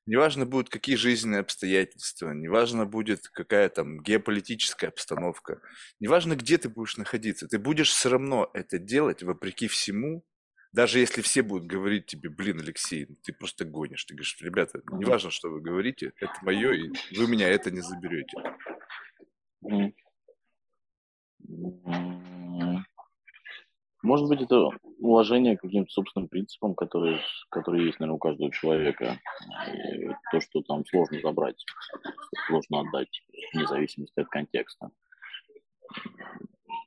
Неважно 0.07 0.47
будет, 0.47 0.69
какие 0.69 0.95
жизненные 0.95 1.41
обстоятельства, 1.41 2.31
неважно 2.31 2.87
будет, 2.87 3.29
какая 3.29 3.69
там 3.69 4.01
геополитическая 4.01 4.91
обстановка, 4.91 5.61
неважно, 5.99 6.37
где 6.37 6.59
ты 6.59 6.69
будешь 6.69 6.97
находиться, 6.97 7.49
ты 7.49 7.59
будешь 7.59 7.91
все 7.91 8.11
равно 8.11 8.49
это 8.55 8.79
делать 8.79 9.25
вопреки 9.25 9.67
всему, 9.67 10.25
даже 10.73 11.01
если 11.01 11.23
все 11.23 11.43
будут 11.43 11.67
говорить 11.67 12.07
тебе, 12.07 12.29
блин, 12.29 12.61
Алексей, 12.61 13.07
ты 13.25 13.33
просто 13.33 13.65
гонишь. 13.65 14.05
Ты 14.05 14.15
говоришь, 14.15 14.37
ребята, 14.41 14.83
неважно, 14.93 15.31
что 15.31 15.49
вы 15.49 15.61
говорите, 15.61 16.13
это 16.21 16.35
мое, 16.43 16.73
и 16.73 17.17
вы 17.17 17.27
меня 17.29 17.49
это 17.49 17.71
не 17.71 17.81
заберете. 17.81 18.37
Может 24.07 24.29
быть, 24.29 24.41
это 24.41 24.71
уважение 25.01 25.57
к 25.57 25.63
каким-то 25.63 25.91
собственным 25.91 26.29
принципам, 26.29 26.77
которые, 26.77 27.21
которые 27.51 27.87
есть, 27.87 27.99
наверное, 27.99 28.15
у 28.15 28.21
каждого 28.21 28.53
человека. 28.53 29.19
И 29.67 30.09
то, 30.31 30.41
что 30.41 30.63
там 30.63 30.87
сложно 30.87 31.21
забрать, 31.21 31.65
сложно 32.47 32.83
отдать, 32.83 33.09
вне 33.53 33.67
зависимости 33.67 34.21
от 34.21 34.29
контекста. 34.29 34.91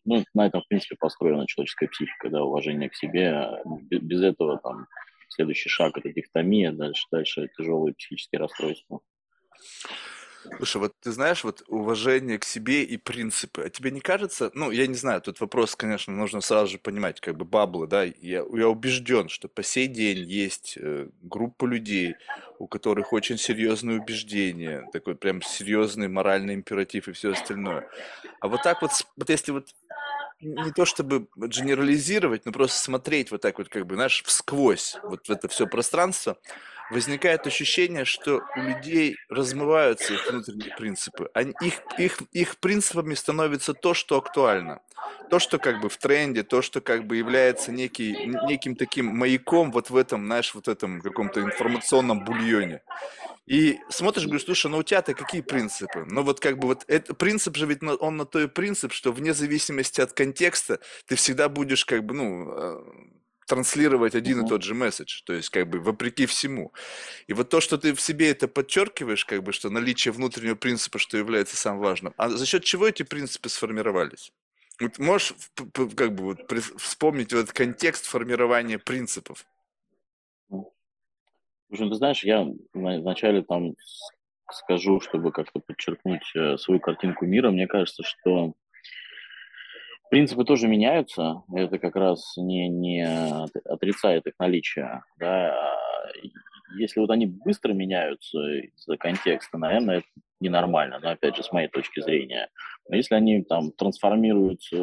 Ну, 0.06 0.24
на 0.34 0.48
этом, 0.48 0.62
в 0.62 0.68
принципе, 0.70 0.96
построена 0.98 1.46
человеческая 1.46 1.90
психика, 1.90 2.30
да, 2.30 2.42
уважение 2.42 2.90
к 2.90 2.96
себе. 2.96 3.50
Без 3.90 4.22
этого 4.22 4.58
там 4.60 4.88
следующий 5.28 5.68
шаг– 5.68 5.98
это 6.00 6.14
дихтомия, 6.14 6.72
дальше, 6.72 7.06
дальше 7.12 7.50
тяжелые 7.58 7.96
психические 7.96 8.40
расстройства. 8.40 9.02
Слушай, 10.58 10.78
вот 10.78 10.94
ты 11.02 11.12
знаешь, 11.12 11.44
вот 11.44 11.64
уважение 11.68 12.40
к 12.40 12.46
себе 12.46 12.84
и 12.84 12.98
принципы. 12.98 13.64
А 13.64 13.70
тебе 13.70 13.92
не 13.92 14.00
кажется, 14.00 14.52
ну, 14.54 14.72
я 14.72 14.88
не 14.88 14.96
знаю, 14.96 15.22
тут 15.22 15.40
вопрос, 15.42 15.76
конечно, 15.76 16.14
нужно 16.14 16.42
сразу 16.42 16.74
же 16.74 16.78
понимать, 16.78 17.20
как 17.20 17.36
бы 17.38 17.46
баблы, 17.46 17.88
да, 17.88 18.04
я, 18.04 18.14
я 18.22 18.70
убежден, 18.70 19.30
что 19.30 19.48
по 19.48 19.64
сей 19.64 19.88
день 19.88 20.20
есть 20.20 20.78
э, 20.80 21.10
группа 21.22 21.66
людей, 21.66 22.16
у 22.58 22.68
которых 22.68 23.14
очень 23.14 23.38
серьезные 23.38 24.00
убеждения, 24.00 24.88
такой 24.94 25.16
прям 25.16 25.42
серьезный 25.42 26.08
моральный 26.08 26.54
императив 26.54 27.08
и 27.08 27.12
все 27.12 27.32
остальное. 27.34 27.88
А 28.40 28.48
вот 28.48 28.62
так 28.64 28.82
вот, 28.82 28.92
вот 29.18 29.30
если 29.30 29.52
вот 29.52 29.68
не 30.42 30.72
то 30.72 30.86
чтобы 30.86 31.28
генерализировать, 31.36 32.46
но 32.46 32.52
просто 32.52 32.80
смотреть 32.80 33.32
вот 33.32 33.42
так 33.42 33.58
вот, 33.58 33.70
как 33.70 33.86
бы, 33.86 33.96
знаешь, 33.96 34.24
всквозь 34.26 34.98
вот 35.04 35.28
в 35.28 35.32
это 35.32 35.48
все 35.48 35.68
пространство, 35.68 36.38
возникает 36.90 37.46
ощущение, 37.48 38.06
что 38.06 38.42
у 38.56 38.62
людей 38.62 39.16
размываются 39.30 40.14
их 40.14 40.30
внутренние 40.30 40.76
принципы. 40.76 41.30
Они, 41.34 41.54
их, 41.62 41.82
их, 41.98 42.22
их 42.32 42.58
принципами 42.58 43.14
становится 43.14 43.74
то, 43.74 43.94
что 43.94 44.18
актуально. 44.18 44.82
То, 45.30 45.40
что 45.40 45.60
как 45.60 45.80
бы 45.82 45.90
в 45.90 45.98
тренде, 45.98 46.44
то, 46.44 46.62
что 46.62 46.82
как 46.82 47.06
бы 47.06 47.18
является 47.18 47.72
некий, 47.72 48.16
неким 48.48 48.76
таким 48.76 49.08
маяком 49.08 49.72
вот 49.72 49.90
в 49.90 49.96
этом, 49.96 50.26
знаешь, 50.26 50.54
вот 50.54 50.68
этом 50.68 51.02
каком-то 51.02 51.42
информационном 51.42 52.24
бульоне. 52.24 52.82
И 53.50 53.80
смотришь, 53.90 54.26
говоришь, 54.26 54.46
слушай, 54.46 54.70
ну 54.70 54.78
у 54.78 54.84
тебя-то 54.84 55.16
какие 55.16 55.42
принципы? 55.42 56.06
Ну 56.08 56.22
вот 56.22 56.40
как 56.40 56.60
бы 56.60 56.68
вот 56.68 56.84
это, 56.88 57.16
принцип 57.16 57.56
же 57.58 57.66
ведь 57.66 57.82
он 57.82 58.18
на 58.18 58.26
то 58.26 58.40
и 58.40 58.48
принцип, 58.48 58.94
что 58.94 59.12
вне 59.12 59.34
зависимости 59.34 60.02
от 60.02 60.14
контекста 60.14 60.80
ты 61.08 61.16
всегда 61.16 61.50
будешь 61.50 61.84
как 61.84 62.04
бы, 62.04 62.14
ну, 62.14 62.52
э, 62.52 62.84
транслировать 63.50 64.14
один 64.14 64.46
и 64.46 64.48
тот 64.48 64.62
же 64.62 64.76
месседж, 64.76 65.24
то 65.26 65.34
есть 65.34 65.50
как 65.50 65.68
бы 65.68 65.80
вопреки 65.80 66.28
всему. 66.28 66.72
И 67.28 67.34
вот 67.34 67.50
то, 67.50 67.60
что 67.60 67.80
ты 67.80 67.96
в 67.96 68.00
себе 68.00 68.30
это 68.30 68.48
подчеркиваешь, 68.48 69.26
как 69.26 69.42
бы, 69.42 69.52
что 69.52 69.72
наличие 69.72 70.12
внутреннего 70.12 70.56
принципа, 70.56 71.00
что 71.00 71.18
является 71.18 71.58
самым 71.58 71.82
важным, 71.82 72.14
а 72.18 72.30
за 72.30 72.46
счет 72.46 72.64
чего 72.64 72.88
эти 72.88 73.02
принципы 73.02 73.50
сформировались? 73.50 74.32
Вот 74.80 75.00
можешь 75.00 75.34
как 75.96 76.14
бы 76.14 76.24
вот 76.24 76.52
вспомнить 76.78 77.34
этот 77.34 77.52
контекст 77.52 78.06
формирования 78.06 78.78
принципов? 78.78 79.46
В 80.50 81.74
общем, 81.74 81.90
ты 81.90 81.96
знаешь, 81.96 82.24
я 82.24 82.48
вначале 82.74 83.42
там 83.42 83.74
скажу, 84.52 85.00
чтобы 85.02 85.32
как-то 85.32 85.60
подчеркнуть 85.60 86.24
э, 86.36 86.58
свою 86.58 86.80
картинку 86.80 87.26
мира. 87.26 87.52
Мне 87.52 87.68
кажется, 87.68 88.04
что 88.04 88.54
Принципы 90.10 90.44
тоже 90.44 90.68
меняются, 90.68 91.44
это 91.56 91.78
как 91.78 91.96
раз 91.96 92.36
не, 92.38 92.68
не 92.68 93.06
отрицает 93.66 94.26
их 94.26 94.34
наличие. 94.40 95.04
Да. 95.20 95.56
Если 96.78 97.00
вот 97.00 97.12
они 97.12 97.28
быстро 97.28 97.74
меняются 97.74 98.40
из-за 98.40 98.98
контекста, 98.98 99.58
наверное, 99.58 99.98
это 99.98 100.08
ненормально, 100.40 101.00
но 101.02 101.12
опять 101.12 101.36
же, 101.36 101.44
с 101.44 101.52
моей 101.52 101.68
точки 101.68 102.02
зрения. 102.02 102.50
Но 102.88 102.96
если 102.96 103.16
они 103.16 103.44
там 103.44 103.72
трансформируются 103.72 104.78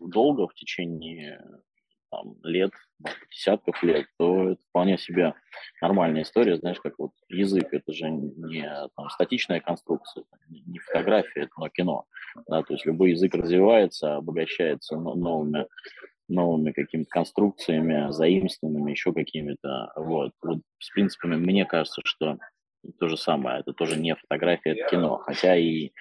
долго, 0.00 0.48
в 0.48 0.54
течение 0.54 1.40
там, 2.10 2.34
лет, 2.42 2.72
десятков 3.30 3.82
лет, 3.82 4.06
то 4.18 4.50
это 4.50 4.62
вполне 4.68 4.98
себе 4.98 5.34
нормальная 5.80 6.22
история, 6.22 6.56
знаешь, 6.56 6.80
как 6.80 6.98
вот 6.98 7.12
язык, 7.28 7.68
это 7.72 7.92
же 7.92 8.10
не 8.10 8.68
там, 8.96 9.10
статичная 9.10 9.60
конструкция, 9.60 10.24
не 10.48 10.78
фотография, 10.78 11.42
это 11.42 11.52
но 11.58 11.68
кино, 11.68 12.04
да, 12.48 12.62
то 12.62 12.72
есть 12.74 12.86
любой 12.86 13.10
язык 13.10 13.34
развивается, 13.34 14.16
обогащается 14.16 14.96
новыми, 14.96 15.66
новыми 16.28 16.72
какими-то 16.72 17.10
конструкциями, 17.10 18.10
заимствованными, 18.12 18.90
еще 18.90 19.12
какими-то, 19.12 19.92
вот. 19.96 20.32
вот. 20.42 20.58
С 20.78 20.90
принципами 20.90 21.36
мне 21.36 21.64
кажется, 21.64 22.00
что 22.04 22.38
то 22.98 23.08
же 23.08 23.16
самое, 23.16 23.60
это 23.60 23.72
тоже 23.72 23.98
не 23.98 24.14
фотография, 24.14 24.70
это 24.70 24.90
кино, 24.90 25.18
хотя 25.18 25.56
и 25.56 25.92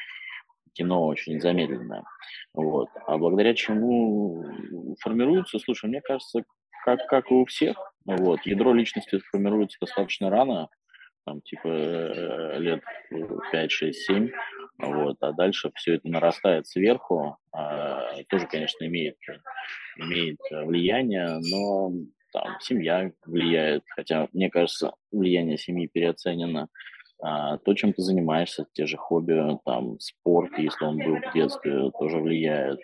кино 0.73 1.05
очень 1.05 1.39
замедленное. 1.41 2.03
Вот. 2.53 2.89
А 3.05 3.17
благодаря 3.17 3.53
чему 3.53 4.45
формируется, 4.99 5.59
слушай, 5.59 5.87
мне 5.87 6.01
кажется, 6.01 6.43
как, 6.83 7.05
как 7.07 7.31
и 7.31 7.33
у 7.33 7.45
всех, 7.45 7.77
вот, 8.05 8.41
ядро 8.45 8.73
личности 8.73 9.19
формируется 9.31 9.77
достаточно 9.79 10.29
рано, 10.29 10.69
там, 11.25 11.41
типа, 11.41 11.67
э, 11.67 12.59
лет 12.59 12.81
5, 13.51 13.71
6, 13.71 13.99
7, 13.99 14.29
вот, 14.79 15.17
а 15.21 15.31
дальше 15.33 15.71
все 15.75 15.95
это 15.95 16.07
нарастает 16.07 16.67
сверху, 16.67 17.37
а, 17.51 18.13
тоже, 18.29 18.47
конечно, 18.47 18.85
имеет, 18.85 19.17
имеет 19.97 20.39
влияние, 20.49 21.37
но 21.51 21.91
там 22.33 22.57
семья 22.59 23.11
влияет, 23.25 23.83
хотя, 23.95 24.27
мне 24.33 24.49
кажется, 24.49 24.93
влияние 25.11 25.57
семьи 25.57 25.87
переоценено, 25.87 26.67
а, 27.21 27.57
то, 27.59 27.73
чем 27.75 27.93
ты 27.93 28.01
занимаешься, 28.01 28.65
те 28.73 28.87
же 28.87 28.97
хобби, 28.97 29.39
там, 29.65 29.99
спорт, 29.99 30.57
если 30.57 30.85
он 30.85 30.97
был 30.97 31.17
в 31.17 31.33
детстве, 31.33 31.91
тоже 31.99 32.17
влияет. 32.17 32.79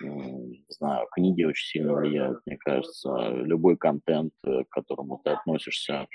Э, 0.00 0.06
не 0.06 0.64
знаю, 0.68 1.06
книги 1.12 1.44
очень 1.44 1.66
сильно 1.66 1.94
влияют, 1.94 2.40
мне 2.46 2.56
кажется. 2.56 3.28
Любой 3.30 3.76
контент, 3.76 4.32
э, 4.44 4.64
к 4.64 4.68
которому 4.68 5.20
ты 5.24 5.30
относишься 5.30 6.06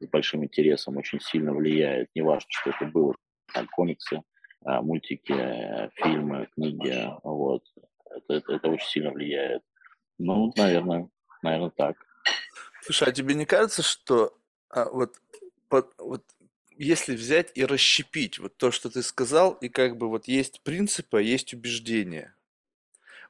с 0.00 0.06
большим 0.06 0.44
интересом, 0.44 0.96
очень 0.96 1.20
сильно 1.20 1.52
влияет. 1.52 2.08
Неважно, 2.14 2.48
что 2.48 2.70
это 2.70 2.86
было, 2.86 3.14
там, 3.52 3.66
комиксы, 3.68 4.22
а, 4.64 4.82
мультики, 4.82 5.90
фильмы, 5.96 6.48
книги, 6.54 7.08
вот. 7.22 7.62
Это, 8.10 8.34
это, 8.34 8.52
это 8.54 8.68
очень 8.68 8.88
сильно 8.88 9.10
влияет. 9.10 9.62
Ну, 10.18 10.52
наверное, 10.56 11.08
наверное, 11.42 11.70
так. 11.70 11.96
Слушай, 12.82 13.08
а 13.08 13.12
тебе 13.12 13.34
не 13.34 13.46
кажется, 13.46 13.82
что 13.82 14.36
а, 14.70 14.88
вот, 14.90 15.16
под, 15.68 15.94
вот 15.98 16.24
если 16.76 17.14
взять 17.14 17.50
и 17.54 17.64
расщепить 17.64 18.38
вот 18.38 18.56
то, 18.56 18.70
что 18.70 18.90
ты 18.90 19.02
сказал, 19.02 19.52
и 19.52 19.68
как 19.68 19.96
бы 19.96 20.08
вот 20.08 20.26
есть 20.28 20.62
принципы, 20.62 21.18
а 21.18 21.20
есть 21.20 21.52
убеждения. 21.52 22.34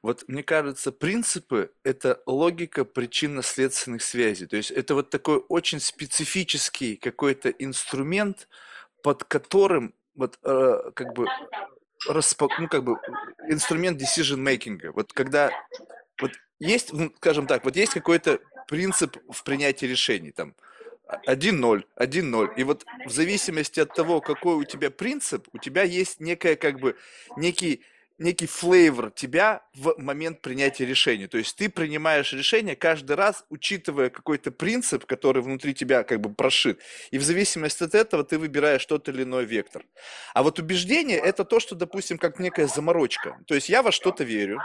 Вот 0.02 0.24
мне 0.28 0.42
кажется, 0.42 0.92
принципы– 0.92 1.72
это 1.82 2.22
логика 2.26 2.84
причинно-следственных 2.84 4.02
связей. 4.02 4.46
То 4.46 4.56
есть 4.56 4.70
это 4.70 4.94
вот 4.94 5.10
такой 5.10 5.38
очень 5.48 5.80
специфический 5.80 6.96
какой-то 6.96 7.50
инструмент, 7.50 8.48
под 9.02 9.24
которым 9.24 9.94
вот 10.14 10.38
э, 10.42 10.90
как 10.94 11.14
бы 11.14 11.26
распак, 12.06 12.50
ну 12.58 12.68
как 12.68 12.84
бы 12.84 12.96
инструмент 13.48 14.00
decision 14.00 14.38
making. 14.38 14.90
Вот 14.92 15.12
когда 15.12 15.50
вот 16.20 16.32
есть, 16.60 16.92
ну, 16.92 17.12
скажем 17.16 17.46
так, 17.46 17.64
вот 17.64 17.76
есть 17.76 17.92
какой-то 17.92 18.40
принцип 18.68 19.16
в 19.30 19.42
принятии 19.44 19.86
решений, 19.86 20.32
там, 20.32 20.54
1-0, 21.26 21.84
1-0. 21.96 22.54
И 22.56 22.64
вот 22.64 22.84
в 23.06 23.10
зависимости 23.10 23.80
от 23.80 23.94
того, 23.94 24.20
какой 24.20 24.56
у 24.56 24.64
тебя 24.64 24.90
принцип, 24.90 25.48
у 25.52 25.58
тебя 25.58 25.82
есть 25.82 26.20
некая 26.20 26.56
как 26.56 26.78
бы 26.80 26.96
некий 27.36 27.82
некий 28.18 28.46
флейвор 28.46 29.10
тебя 29.10 29.62
в 29.74 29.94
момент 29.98 30.40
принятия 30.40 30.84
решения. 30.84 31.28
То 31.28 31.38
есть 31.38 31.56
ты 31.56 31.68
принимаешь 31.68 32.32
решение 32.32 32.76
каждый 32.76 33.16
раз, 33.16 33.44
учитывая 33.48 34.10
какой-то 34.10 34.50
принцип, 34.50 35.06
который 35.06 35.42
внутри 35.42 35.74
тебя 35.74 36.02
как 36.02 36.20
бы 36.20 36.32
прошит. 36.32 36.80
И 37.10 37.18
в 37.18 37.22
зависимости 37.22 37.84
от 37.84 37.94
этого 37.94 38.24
ты 38.24 38.38
выбираешь 38.38 38.84
тот 38.84 39.08
или 39.08 39.22
иной 39.22 39.44
вектор. 39.44 39.84
А 40.34 40.42
вот 40.42 40.58
убеждение– 40.58 41.18
это 41.18 41.44
то, 41.44 41.60
что, 41.60 41.74
допустим, 41.74 42.18
как 42.18 42.38
некая 42.38 42.66
заморочка. 42.66 43.38
То 43.46 43.54
есть 43.54 43.68
я 43.68 43.82
во 43.82 43.92
что-то 43.92 44.24
верю, 44.24 44.60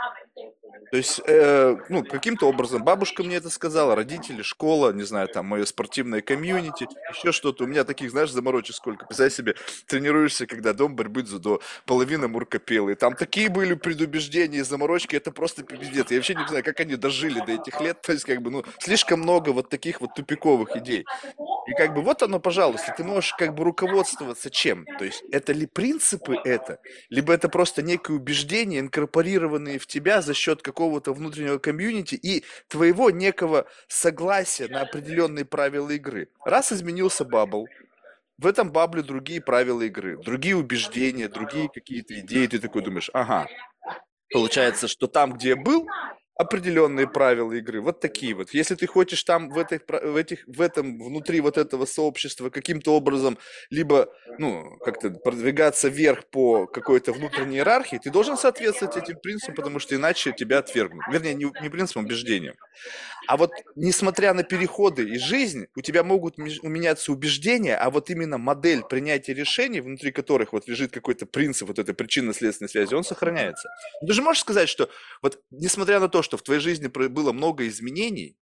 То 0.92 0.98
есть, 0.98 1.22
э, 1.26 1.76
ну, 1.90 2.04
каким-то 2.04 2.48
образом 2.48 2.84
бабушка 2.84 3.24
мне 3.24 3.38
это 3.38 3.50
сказала, 3.50 3.96
родители, 3.96 4.42
школа, 4.42 4.94
не 4.94 5.04
знаю, 5.04 5.28
там, 5.28 5.48
мое 5.48 5.66
спортивное 5.66 6.22
комьюнити, 6.22 6.88
еще 7.10 7.32
что-то. 7.32 7.64
У 7.64 7.68
меня 7.68 7.84
таких, 7.84 8.12
знаешь, 8.12 8.32
заморочек 8.32 8.76
сколько. 8.76 9.06
Представь 9.06 9.34
себе, 9.34 9.56
тренируешься, 9.88 10.46
когда 10.46 10.74
дом 10.74 10.96
борьбы 10.96 11.24
дзюдо, 11.24 11.62
половина 11.86 12.28
муркопелы. 12.28 12.96
Там 12.96 13.16
такие 13.16 13.50
были 13.50 13.74
предубеждения 13.74 14.60
и 14.60 14.64
заморочки, 14.64 15.16
это 15.16 15.32
просто 15.32 15.64
пиздец. 15.64 16.12
Я 16.12 16.18
вообще 16.18 16.36
не 16.36 16.48
знаю, 16.48 16.64
как 16.64 16.80
они 16.80 16.96
дожили 16.96 17.40
до 17.40 17.54
этих 17.54 17.80
лет. 17.82 18.02
То 18.02 18.12
есть, 18.12 18.26
как 18.26 18.42
бы, 18.42 18.52
ну, 18.52 18.64
слишком 18.80 19.22
много 19.22 19.50
вот 19.50 19.70
таких 19.70 20.02
вот 20.02 20.14
тупиковых 20.16 20.76
идей. 20.76 21.06
И 21.68 21.74
как 21.74 21.94
бы 21.94 22.02
вот 22.02 22.22
оно, 22.24 22.40
пожалуйста, 22.40 22.94
ты 22.96 23.04
можешь 23.04 23.34
как 23.34 23.56
бы 23.56 23.64
руководствоваться 23.64 24.50
чем? 24.50 24.86
То 24.98 25.06
есть 25.06 25.24
это 25.32 25.54
ли 25.54 25.66
принципы 25.66 26.36
это, 26.44 26.80
либо 27.10 27.34
это 27.34 27.50
просто 27.50 27.82
некое 27.82 28.14
убеждение, 28.14 28.82
инкорпорированные 28.82 29.80
в 29.80 29.88
тебя 29.88 30.22
за 30.22 30.34
счет 30.34 30.62
какого-то 30.64 31.14
внутреннего 31.14 31.60
комьюнити 31.60 32.16
и 32.16 32.44
твоего 32.68 33.12
некого 33.12 33.68
согласия 33.88 34.68
на 34.68 34.82
определенные 34.82 35.46
правила 35.46 35.92
игры. 35.92 36.30
Раз 36.44 36.72
изменился 36.72 37.26
бабл, 37.26 37.68
в 38.38 38.48
этом 38.48 38.72
бабле 38.72 39.04
другие 39.04 39.42
правила 39.42 39.82
игры, 39.82 40.18
другие 40.22 40.56
убеждения, 40.56 41.28
другие 41.28 41.70
какие-то 41.70 42.20
идеи, 42.20 42.48
ты 42.48 42.60
такой 42.60 42.82
думаешь, 42.82 43.10
ага, 43.14 43.48
получается, 44.32 44.88
что 44.88 45.08
там, 45.08 45.34
где 45.34 45.50
я 45.50 45.56
был, 45.56 45.88
определенные 46.36 47.08
правила 47.08 47.54
игры, 47.54 47.82
вот 47.82 48.00
такие 48.00 48.34
вот. 48.34 48.54
Если 48.54 48.76
ты 48.76 48.88
хочешь 48.88 49.24
там 49.24 49.50
в, 49.50 49.58
этих, 49.58 49.82
в, 49.88 50.16
этих, 50.16 50.44
в 50.48 50.62
этом, 50.62 51.00
внутри 51.00 51.42
вот 51.42 51.58
этого 51.58 51.86
сообщества 51.86 52.50
каким-то 52.50 52.96
образом 52.96 53.38
либо, 53.70 54.10
ну, 54.40 54.78
как-то 54.84 55.12
продвигаться 55.12 55.90
вверх 55.90 56.26
по 56.32 56.66
какой-то 56.66 57.14
внутренней 57.14 57.58
иерархии, 57.58 58.00
ты 58.04 58.10
должен 58.10 58.38
соответствовать 58.38 58.98
этим 58.98 59.18
принципам, 59.18 59.56
потому 59.56 59.80
что 59.80 59.96
иначе 59.96 60.34
тебя 60.34 60.60
отвергнут. 60.60 61.04
Вернее, 61.12 61.36
не, 61.36 61.46
не 61.62 61.70
принципам, 61.70 62.04
а 62.04 62.06
убеждениям. 62.06 62.56
А 63.28 63.38
вот 63.38 63.52
несмотря 63.76 64.34
на 64.34 64.44
переходы 64.44 65.04
и 65.04 65.18
жизнь, 65.20 65.68
у 65.76 65.82
тебя 65.82 66.04
могут 66.04 66.38
меняться 66.38 67.12
убеждения, 67.12 67.76
а 67.76 67.90
вот 67.90 68.10
именно 68.10 68.38
модель 68.38 68.82
принятия 68.82 69.34
решений, 69.34 69.82
внутри 69.82 70.12
которых 70.12 70.52
вот 70.54 70.68
лежит 70.68 70.92
какой-то 70.92 71.26
принцип 71.26 71.68
вот 71.68 71.80
этой 71.80 71.94
причинно-следственной 71.94 72.70
связи, 72.70 72.94
он 72.94 73.04
сохраняется. 73.04 73.70
Ты 74.06 74.12
же 74.14 74.22
можешь 74.22 74.42
сказать, 74.42 74.68
что 74.68 74.90
вот 75.22 75.40
несмотря 75.52 76.00
на 76.00 76.10
то, 76.10 76.23
что 76.24 76.38
в 76.38 76.42
твоей 76.42 76.62
жизни 76.62 76.88
было 76.88 77.32
много 77.32 77.68
изменений, 77.68 78.38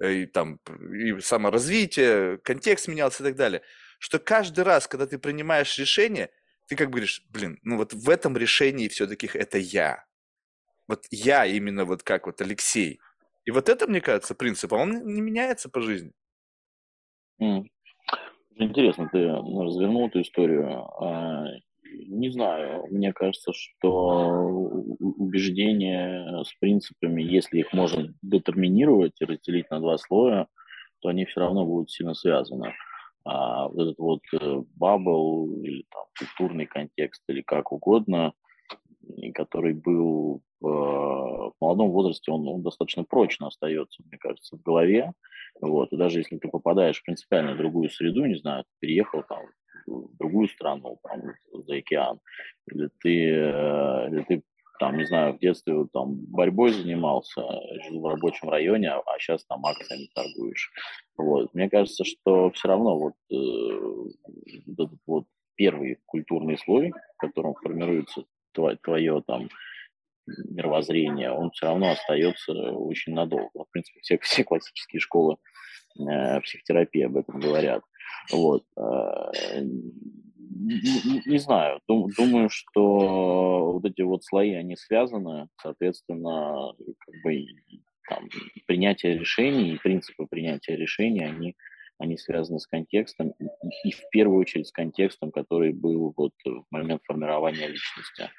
э, 0.00 0.12
и 0.12 0.26
там 0.26 0.60
и 0.94 1.18
саморазвитие, 1.20 2.38
контекст 2.38 2.88
менялся 2.88 3.22
и 3.22 3.26
так 3.26 3.36
далее, 3.36 3.62
что 3.98 4.18
каждый 4.18 4.64
раз, 4.64 4.86
когда 4.86 5.06
ты 5.06 5.18
принимаешь 5.18 5.78
решение, 5.78 6.30
ты 6.68 6.76
как 6.76 6.88
бы 6.88 6.92
говоришь, 6.92 7.24
блин, 7.30 7.58
ну 7.62 7.76
вот 7.76 7.92
в 7.92 8.08
этом 8.08 8.36
решении 8.36 8.88
все-таки 8.88 9.28
это 9.32 9.58
я. 9.58 10.04
Вот 10.88 11.06
я 11.10 11.46
именно 11.46 11.84
вот 11.84 12.02
как 12.02 12.26
вот 12.26 12.40
Алексей. 12.40 13.00
И 13.44 13.50
вот 13.50 13.68
это, 13.68 13.86
мне 13.86 14.00
кажется, 14.00 14.34
принцип, 14.34 14.72
а 14.72 14.76
он 14.76 15.06
не 15.06 15.20
меняется 15.20 15.68
по 15.68 15.80
жизни. 15.80 16.12
Интересно, 18.56 19.08
ты 19.10 19.18
ну, 19.18 19.64
развернул 19.64 20.08
эту 20.08 20.20
историю. 20.20 20.86
Не 21.92 22.30
знаю, 22.30 22.86
мне 22.90 23.12
кажется, 23.12 23.52
что 23.52 24.28
убеждения 25.00 26.42
с 26.44 26.52
принципами, 26.54 27.22
если 27.22 27.60
их 27.60 27.72
можно 27.72 28.12
детерминировать 28.22 29.20
и 29.20 29.24
разделить 29.24 29.70
на 29.70 29.80
два 29.80 29.98
слоя, 29.98 30.46
то 31.00 31.08
они 31.08 31.24
все 31.24 31.40
равно 31.40 31.64
будут 31.64 31.90
сильно 31.90 32.14
связаны. 32.14 32.72
А 33.24 33.68
вот 33.68 33.78
этот 33.78 33.98
вот 33.98 34.20
э, 34.32 34.62
бабл 34.76 35.62
или 35.62 35.84
там 35.90 36.04
культурный 36.18 36.66
контекст 36.66 37.22
или 37.28 37.40
как 37.42 37.70
угодно, 37.72 38.32
который 39.34 39.74
был 39.74 40.42
в, 40.60 40.68
в 40.68 41.52
молодом 41.60 41.90
возрасте, 41.90 42.32
он, 42.32 42.46
он 42.48 42.62
достаточно 42.62 43.04
прочно 43.04 43.48
остается, 43.48 44.02
мне 44.04 44.18
кажется, 44.18 44.56
в 44.56 44.62
голове. 44.62 45.12
Вот. 45.60 45.92
И 45.92 45.96
даже 45.96 46.18
если 46.18 46.38
ты 46.38 46.48
попадаешь 46.48 47.00
в 47.00 47.04
принципиально 47.04 47.56
другую 47.56 47.90
среду, 47.90 48.24
не 48.24 48.36
знаю, 48.36 48.64
переехал 48.80 49.22
там 49.28 49.42
в 49.86 50.16
другую 50.16 50.48
страну, 50.48 50.98
там, 51.02 51.22
за 51.52 51.76
океан, 51.76 52.20
или 52.70 52.88
ты, 53.00 53.28
э, 53.28 54.08
или 54.10 54.22
ты 54.22 54.42
там, 54.78 54.96
не 54.98 55.04
знаю, 55.04 55.34
в 55.34 55.38
детстве 55.38 55.74
вот, 55.74 55.92
там 55.92 56.16
борьбой 56.26 56.72
занимался, 56.72 57.42
жил 57.84 58.00
в 58.00 58.08
рабочем 58.08 58.48
районе, 58.48 58.90
а, 58.90 59.02
сейчас 59.18 59.44
там 59.44 59.64
акциями 59.64 60.08
торгуешь. 60.14 60.72
Вот. 61.16 61.54
Мне 61.54 61.70
кажется, 61.70 62.04
что 62.04 62.50
все 62.50 62.68
равно 62.68 62.98
вот, 62.98 63.14
э, 63.30 64.72
этот 64.72 64.90
вот 65.06 65.26
первый 65.54 65.98
культурный 66.06 66.58
слой, 66.58 66.90
в 66.90 67.16
котором 67.18 67.54
формируется 67.54 68.24
твое, 68.52 68.76
твое 68.82 69.22
там 69.24 69.48
мировоззрение, 70.26 71.30
он 71.30 71.50
все 71.50 71.66
равно 71.66 71.90
остается 71.90 72.52
очень 72.52 73.14
надолго. 73.14 73.64
В 73.64 73.70
принципе, 73.70 74.00
все, 74.00 74.18
все 74.22 74.44
классические 74.44 75.00
школы 75.00 75.36
э, 75.98 76.40
психотерапии 76.40 77.02
об 77.02 77.16
этом 77.16 77.40
говорят. 77.40 77.82
Вот. 78.30 78.64
Э, 78.76 79.60
не, 79.60 81.22
не 81.26 81.38
знаю, 81.38 81.80
дум, 81.88 82.10
думаю, 82.16 82.48
что 82.50 83.72
вот 83.72 83.84
эти 83.84 84.02
вот 84.02 84.24
слои, 84.24 84.52
они 84.52 84.76
связаны, 84.76 85.48
соответственно, 85.60 86.72
как 86.98 87.14
бы 87.24 87.46
там, 88.08 88.28
принятие 88.66 89.18
решений, 89.18 89.78
принципы 89.82 90.26
принятия 90.26 90.76
решений, 90.76 91.24
они, 91.24 91.56
они 91.98 92.16
связаны 92.16 92.58
с 92.58 92.66
контекстом, 92.66 93.32
и, 93.40 93.88
и 93.88 93.92
в 93.92 94.08
первую 94.10 94.40
очередь 94.40 94.68
с 94.68 94.72
контекстом, 94.72 95.30
который 95.30 95.72
был 95.72 96.12
вот 96.16 96.32
в 96.44 96.64
момент 96.70 97.02
формирования 97.04 97.66
личности. 97.66 98.30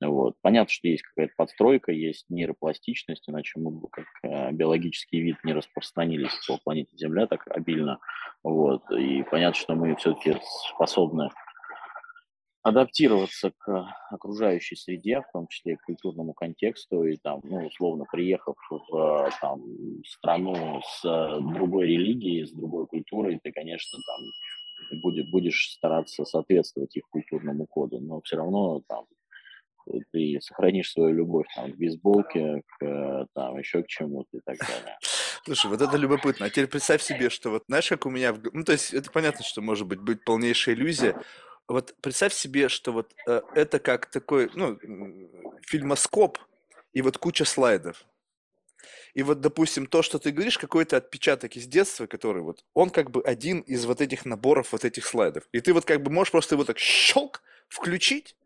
Вот. 0.00 0.36
Понятно, 0.42 0.70
что 0.70 0.88
есть 0.88 1.02
какая-то 1.02 1.32
подстройка, 1.36 1.90
есть 1.90 2.26
нейропластичность, 2.28 3.28
иначе 3.28 3.58
мы 3.58 3.70
бы 3.72 3.88
как 3.88 4.06
э, 4.22 4.52
биологический 4.52 5.20
вид 5.20 5.36
не 5.42 5.52
распространились 5.52 6.32
по 6.46 6.58
планете 6.58 6.96
Земля 6.96 7.26
так 7.26 7.42
обильно. 7.48 7.98
Вот. 8.44 8.88
И 8.92 9.24
понятно, 9.24 9.58
что 9.60 9.74
мы 9.74 9.96
все-таки 9.96 10.36
способны 10.74 11.30
адаптироваться 12.62 13.52
к 13.56 13.88
окружающей 14.10 14.76
среде, 14.76 15.20
в 15.20 15.32
том 15.32 15.48
числе 15.48 15.76
к 15.76 15.84
культурному 15.84 16.34
контексту, 16.34 17.04
и 17.04 17.16
там, 17.16 17.40
ну, 17.44 17.66
условно, 17.66 18.04
приехав 18.10 18.56
в 18.90 19.30
там, 19.40 19.62
страну 20.04 20.80
с 20.84 21.02
другой 21.40 21.86
религией, 21.86 22.44
с 22.44 22.52
другой 22.52 22.86
культурой, 22.86 23.40
ты, 23.42 23.52
конечно, 23.52 23.98
там 24.06 25.00
будешь, 25.02 25.30
будешь 25.30 25.72
стараться 25.72 26.24
соответствовать 26.24 26.96
их 26.96 27.04
культурному 27.10 27.66
коду, 27.66 28.00
но 28.00 28.20
все 28.20 28.36
равно 28.36 28.82
там 28.86 29.06
ты 30.12 30.38
сохранишь 30.40 30.92
свою 30.92 31.14
любовь 31.14 31.46
там, 31.54 31.72
к 31.72 31.76
бейсболке, 31.76 32.62
к 32.78 33.26
там, 33.34 33.58
еще 33.58 33.82
к 33.82 33.86
чему-то 33.86 34.36
и 34.36 34.40
так 34.44 34.58
далее. 34.58 34.98
Слушай, 35.44 35.70
вот 35.70 35.80
это 35.80 35.96
любопытно. 35.96 36.46
А 36.46 36.50
теперь 36.50 36.66
представь 36.66 37.02
себе, 37.02 37.30
что 37.30 37.50
вот, 37.50 37.64
знаешь, 37.68 37.88
как 37.88 38.06
у 38.06 38.10
меня... 38.10 38.32
В... 38.32 38.40
Ну, 38.52 38.64
то 38.64 38.72
есть, 38.72 38.92
это 38.92 39.10
понятно, 39.10 39.44
что 39.44 39.62
может 39.62 39.86
быть 39.86 40.00
быть 40.00 40.24
полнейшая 40.24 40.74
иллюзия. 40.74 41.20
Вот 41.68 41.94
представь 42.00 42.32
себе, 42.32 42.68
что 42.68 42.92
вот 42.92 43.14
э, 43.26 43.42
это 43.54 43.78
как 43.78 44.06
такой, 44.06 44.50
ну, 44.54 44.78
фильмоскоп 45.62 46.38
и 46.92 47.02
вот 47.02 47.18
куча 47.18 47.44
слайдов. 47.44 48.04
И 49.14 49.22
вот, 49.22 49.40
допустим, 49.40 49.86
то, 49.86 50.02
что 50.02 50.18
ты 50.18 50.30
говоришь, 50.30 50.58
какой-то 50.58 50.96
отпечаток 50.96 51.56
из 51.56 51.66
детства, 51.66 52.06
который 52.06 52.42
вот, 52.42 52.64
он 52.74 52.90
как 52.90 53.10
бы 53.10 53.22
один 53.22 53.60
из 53.60 53.84
вот 53.84 54.00
этих 54.00 54.24
наборов 54.24 54.72
вот 54.72 54.84
этих 54.84 55.04
слайдов. 55.06 55.44
И 55.52 55.60
ты 55.60 55.72
вот 55.72 55.84
как 55.84 56.02
бы 56.02 56.10
можешь 56.10 56.30
просто 56.30 56.54
его 56.54 56.64
так 56.64 56.78
щелк 56.78 57.42
включить, 57.68 58.36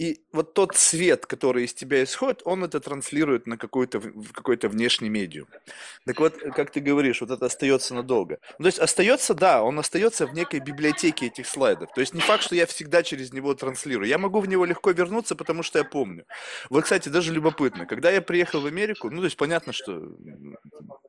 и 0.00 0.22
вот 0.32 0.54
тот 0.54 0.76
свет, 0.76 1.26
который 1.26 1.64
из 1.64 1.74
тебя 1.74 2.02
исходит, 2.02 2.40
он 2.46 2.64
это 2.64 2.80
транслирует 2.80 3.46
на 3.46 3.58
какой-то 3.58 4.00
какой-то 4.32 4.70
внешний 4.70 5.10
медиум. 5.10 5.46
Так 6.06 6.18
вот, 6.20 6.38
как 6.56 6.70
ты 6.70 6.80
говоришь, 6.80 7.20
вот 7.20 7.30
это 7.30 7.44
остается 7.44 7.94
надолго. 7.94 8.38
Ну, 8.58 8.62
то 8.62 8.68
есть 8.68 8.78
остается, 8.78 9.34
да, 9.34 9.62
он 9.62 9.78
остается 9.78 10.26
в 10.26 10.32
некой 10.32 10.60
библиотеке 10.60 11.26
этих 11.26 11.46
слайдов. 11.46 11.92
То 11.92 12.00
есть 12.00 12.14
не 12.14 12.22
факт, 12.22 12.42
что 12.44 12.54
я 12.54 12.64
всегда 12.64 13.02
через 13.02 13.34
него 13.34 13.52
транслирую. 13.52 14.08
Я 14.08 14.16
могу 14.16 14.40
в 14.40 14.48
него 14.48 14.64
легко 14.64 14.90
вернуться, 14.90 15.36
потому 15.36 15.62
что 15.62 15.78
я 15.78 15.84
помню. 15.84 16.24
Вот, 16.70 16.84
кстати, 16.84 17.10
даже 17.10 17.30
любопытно. 17.30 17.84
Когда 17.84 18.10
я 18.10 18.22
приехал 18.22 18.62
в 18.62 18.66
Америку, 18.66 19.10
ну, 19.10 19.18
то 19.18 19.24
есть 19.24 19.36
понятно, 19.36 19.74
что 19.74 20.16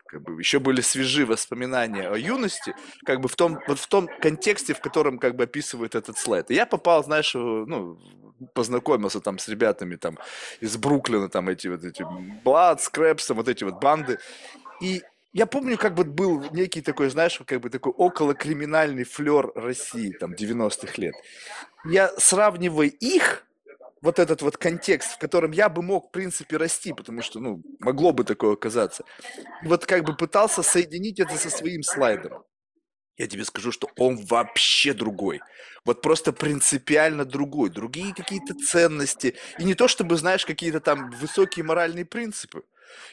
как 0.06 0.22
бы 0.24 0.38
еще 0.38 0.60
были 0.60 0.82
свежи 0.82 1.26
воспоминания 1.26 2.10
о 2.10 2.18
юности, 2.18 2.76
как 3.06 3.22
бы 3.22 3.30
в 3.30 3.38
том, 3.38 3.58
вот 3.70 3.80
в 3.80 3.88
том 3.88 4.10
контексте, 4.20 4.74
в 4.74 4.82
котором 4.82 5.18
как 5.18 5.38
бы 5.38 5.46
описывает 5.46 5.96
этот 5.96 6.18
слайд. 6.18 6.52
И 6.52 6.56
я 6.56 6.66
попал, 6.66 7.06
знаешь, 7.06 7.34
ну, 7.34 7.98
познакомился 8.54 9.20
там 9.20 9.40
с 9.40 9.48
ребятами 9.48 9.96
там 9.96 10.18
из 10.60 10.78
Бруклина, 10.78 11.30
там 11.30 11.50
эти 11.50 11.68
вот 11.68 11.84
эти 11.84 12.06
Блад, 12.44 12.82
Скрэпс, 12.82 13.30
вот 13.30 13.48
эти 13.48 13.64
вот 13.64 13.80
банды. 13.80 14.20
И 14.82 15.04
я 15.34 15.46
помню, 15.46 15.78
как 15.78 15.94
бы 15.94 16.04
был 16.04 16.44
некий 16.52 16.82
такой, 16.82 17.10
знаешь, 17.10 17.40
как 17.46 17.62
бы 17.62 17.70
такой 17.70 17.94
около 17.94 18.34
криминальный 18.34 19.04
флер 19.04 19.52
России, 19.56 20.12
там, 20.12 20.34
90-х 20.34 20.94
лет. 20.98 21.16
Я 21.86 22.10
сравниваю 22.18 22.92
их 22.92 23.46
вот 24.02 24.20
этот 24.20 24.42
вот 24.42 24.58
контекст, 24.58 25.14
в 25.14 25.18
котором 25.20 25.52
я 25.52 25.70
бы 25.70 25.82
мог, 25.82 26.08
в 26.08 26.12
принципе, 26.12 26.58
расти, 26.58 26.92
потому 26.92 27.22
что, 27.22 27.40
ну, 27.40 27.62
могло 27.80 28.12
бы 28.12 28.24
такое 28.24 28.54
оказаться. 28.54 29.04
Вот 29.64 29.86
как 29.86 30.04
бы 30.04 30.16
пытался 30.16 30.64
соединить 30.64 31.20
это 31.20 31.36
со 31.36 31.50
своим 31.50 31.84
слайдом. 31.84 32.44
Я 33.18 33.28
тебе 33.28 33.46
скажу, 33.46 33.72
что 33.72 33.90
он 33.98 34.18
вообще 34.18 34.94
другой. 34.94 35.42
Вот 35.86 36.02
просто 36.02 36.34
принципиально 36.34 37.26
другой. 37.26 37.70
Другие 37.70 38.14
какие-то 38.14 38.54
ценности. 38.56 39.36
И 39.60 39.64
не 39.64 39.76
то, 39.76 39.88
чтобы, 39.88 40.18
знаешь, 40.18 40.46
какие-то 40.46 40.80
там 40.80 41.12
высокие 41.12 41.66
моральные 41.66 42.06
принципы. 42.06 42.64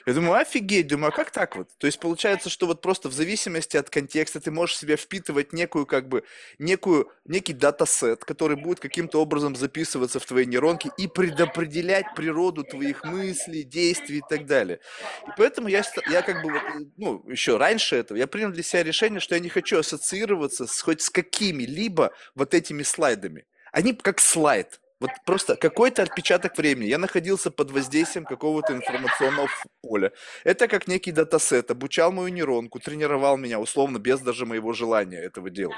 Я 0.07 0.15
думаю, 0.15 0.41
офигеть, 0.41 0.87
думаю, 0.87 1.09
а 1.09 1.17
как 1.17 1.31
так 1.31 1.57
вот? 1.57 1.69
То 1.79 1.87
есть 1.87 1.99
получается, 2.01 2.51
что 2.51 2.67
вот 2.67 2.81
просто 2.81 3.09
в 3.09 3.13
зависимости 3.13 3.77
от 3.77 3.91
контекста 3.91 4.41
ты 4.41 4.51
можешь 4.51 4.79
себе 4.79 4.97
впитывать 4.97 5.53
некую, 5.53 5.87
как 5.87 6.09
бы, 6.09 6.25
некую, 6.59 7.11
некий 7.25 7.53
датасет, 7.53 8.25
который 8.25 8.57
будет 8.57 8.81
каким-то 8.81 9.21
образом 9.21 9.57
записываться 9.57 10.21
в 10.21 10.27
твои 10.27 10.47
нейронки 10.47 10.91
и 10.97 11.07
предопределять 11.09 12.07
природу 12.15 12.65
твоих 12.65 13.05
мыслей, 13.05 13.63
действий 13.63 14.19
и 14.19 14.23
так 14.29 14.47
далее. 14.47 14.81
И 15.27 15.31
поэтому 15.37 15.69
я, 15.69 15.83
я 16.11 16.23
как 16.23 16.43
бы, 16.43 16.53
ну, 16.97 17.25
еще 17.29 17.57
раньше 17.57 17.97
этого, 17.97 18.19
я 18.19 18.27
принял 18.27 18.51
для 18.51 18.63
себя 18.63 18.83
решение, 18.83 19.21
что 19.21 19.35
я 19.35 19.41
не 19.41 19.49
хочу 19.49 19.79
ассоциироваться 19.79 20.67
с, 20.67 20.81
хоть 20.81 21.03
с 21.03 21.11
какими-либо 21.11 22.13
вот 22.35 22.55
этими 22.55 22.83
слайдами. 22.83 23.47
Они 23.73 23.93
как 23.95 24.21
слайд. 24.21 24.81
Вот 25.01 25.11
просто 25.25 25.57
какой-то 25.57 26.03
отпечаток 26.03 26.59
времени. 26.59 26.89
Я 26.89 26.99
находился 26.99 27.51
под 27.53 27.71
воздействием 27.71 28.25
какого-то 28.25 28.73
информационного 28.73 29.49
поля. 29.81 30.13
Это 30.45 30.67
как 30.67 30.89
некий 30.89 31.13
датасет, 31.13 31.71
обучал 31.71 32.11
мою 32.11 32.29
нейронку, 32.29 32.81
тренировал 32.81 33.37
меня, 33.37 33.61
условно, 33.61 33.99
без 33.99 34.21
даже 34.21 34.45
моего 34.45 34.73
желания 34.73 35.19
этого 35.19 35.51
делать. 35.51 35.77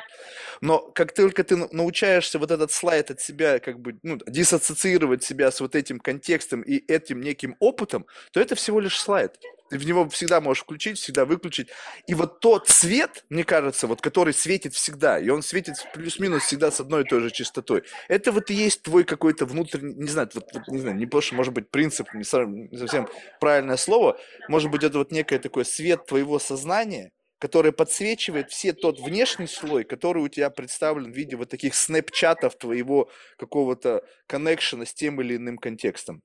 Но 0.60 0.78
как 0.94 1.14
только 1.14 1.44
ты 1.44 1.56
научаешься 1.56 2.38
вот 2.38 2.50
этот 2.50 2.72
слайд 2.72 3.10
от 3.10 3.20
себя, 3.20 3.58
как 3.58 3.80
бы, 3.80 3.98
ну, 4.02 4.18
диссоциировать 4.26 5.22
себя 5.22 5.50
с 5.50 5.60
вот 5.60 5.74
этим 5.74 6.00
контекстом 6.00 6.62
и 6.62 6.76
этим 6.90 7.20
неким 7.20 7.56
опытом, 7.60 8.06
то 8.32 8.40
это 8.40 8.54
всего 8.54 8.80
лишь 8.80 8.98
слайд. 8.98 9.38
Ты 9.70 9.78
в 9.78 9.86
него 9.86 10.08
всегда 10.08 10.40
можешь 10.40 10.64
включить, 10.64 10.98
всегда 10.98 11.24
выключить. 11.24 11.68
И 12.08 12.14
вот 12.14 12.40
тот 12.40 12.66
цвет, 12.66 13.24
мне 13.28 13.44
кажется, 13.44 13.86
вот 13.86 14.00
который 14.00 14.34
светит 14.34 14.74
всегда, 14.74 15.18
и 15.18 15.28
он 15.28 15.42
светит 15.42 15.74
плюс-минус 15.94 16.42
всегда 16.42 16.72
с 16.72 16.80
одной 16.80 17.02
и 17.02 17.04
той 17.04 17.20
же 17.20 17.30
частотой, 17.30 17.84
это 18.08 18.32
вот 18.32 18.50
и 18.50 18.54
есть 18.54 18.82
твой 18.82 19.04
какой-то 19.04 19.46
внутренний, 19.46 19.94
не 19.94 20.08
знаю, 20.08 20.28
вот, 20.34 20.44
вот, 20.52 20.66
не 20.68 20.78
знаю, 20.78 20.96
не 20.96 21.06
просто, 21.06 21.36
может 21.36 21.54
быть, 21.54 21.70
принцип, 21.70 22.12
не 22.14 22.24
совсем 22.24 23.08
правильное 23.38 23.76
слово, 23.76 24.18
может 24.48 24.70
быть, 24.70 24.82
это 24.82 24.98
вот 24.98 25.12
некое 25.12 25.38
такое 25.38 25.62
свет 25.62 26.04
твоего 26.06 26.40
сознания, 26.40 27.12
который 27.38 27.72
подсвечивает 27.72 28.50
все 28.50 28.72
тот 28.72 28.98
внешний 28.98 29.46
слой, 29.46 29.84
который 29.84 30.22
у 30.22 30.28
тебя 30.28 30.50
представлен 30.50 31.12
в 31.12 31.16
виде 31.16 31.36
вот 31.36 31.48
таких 31.48 31.76
снэпчатов 31.76 32.58
твоего 32.58 33.08
какого-то 33.38 34.04
коннекшена 34.26 34.84
с 34.84 34.92
тем 34.92 35.20
или 35.20 35.36
иным 35.36 35.58
контекстом. 35.58 36.22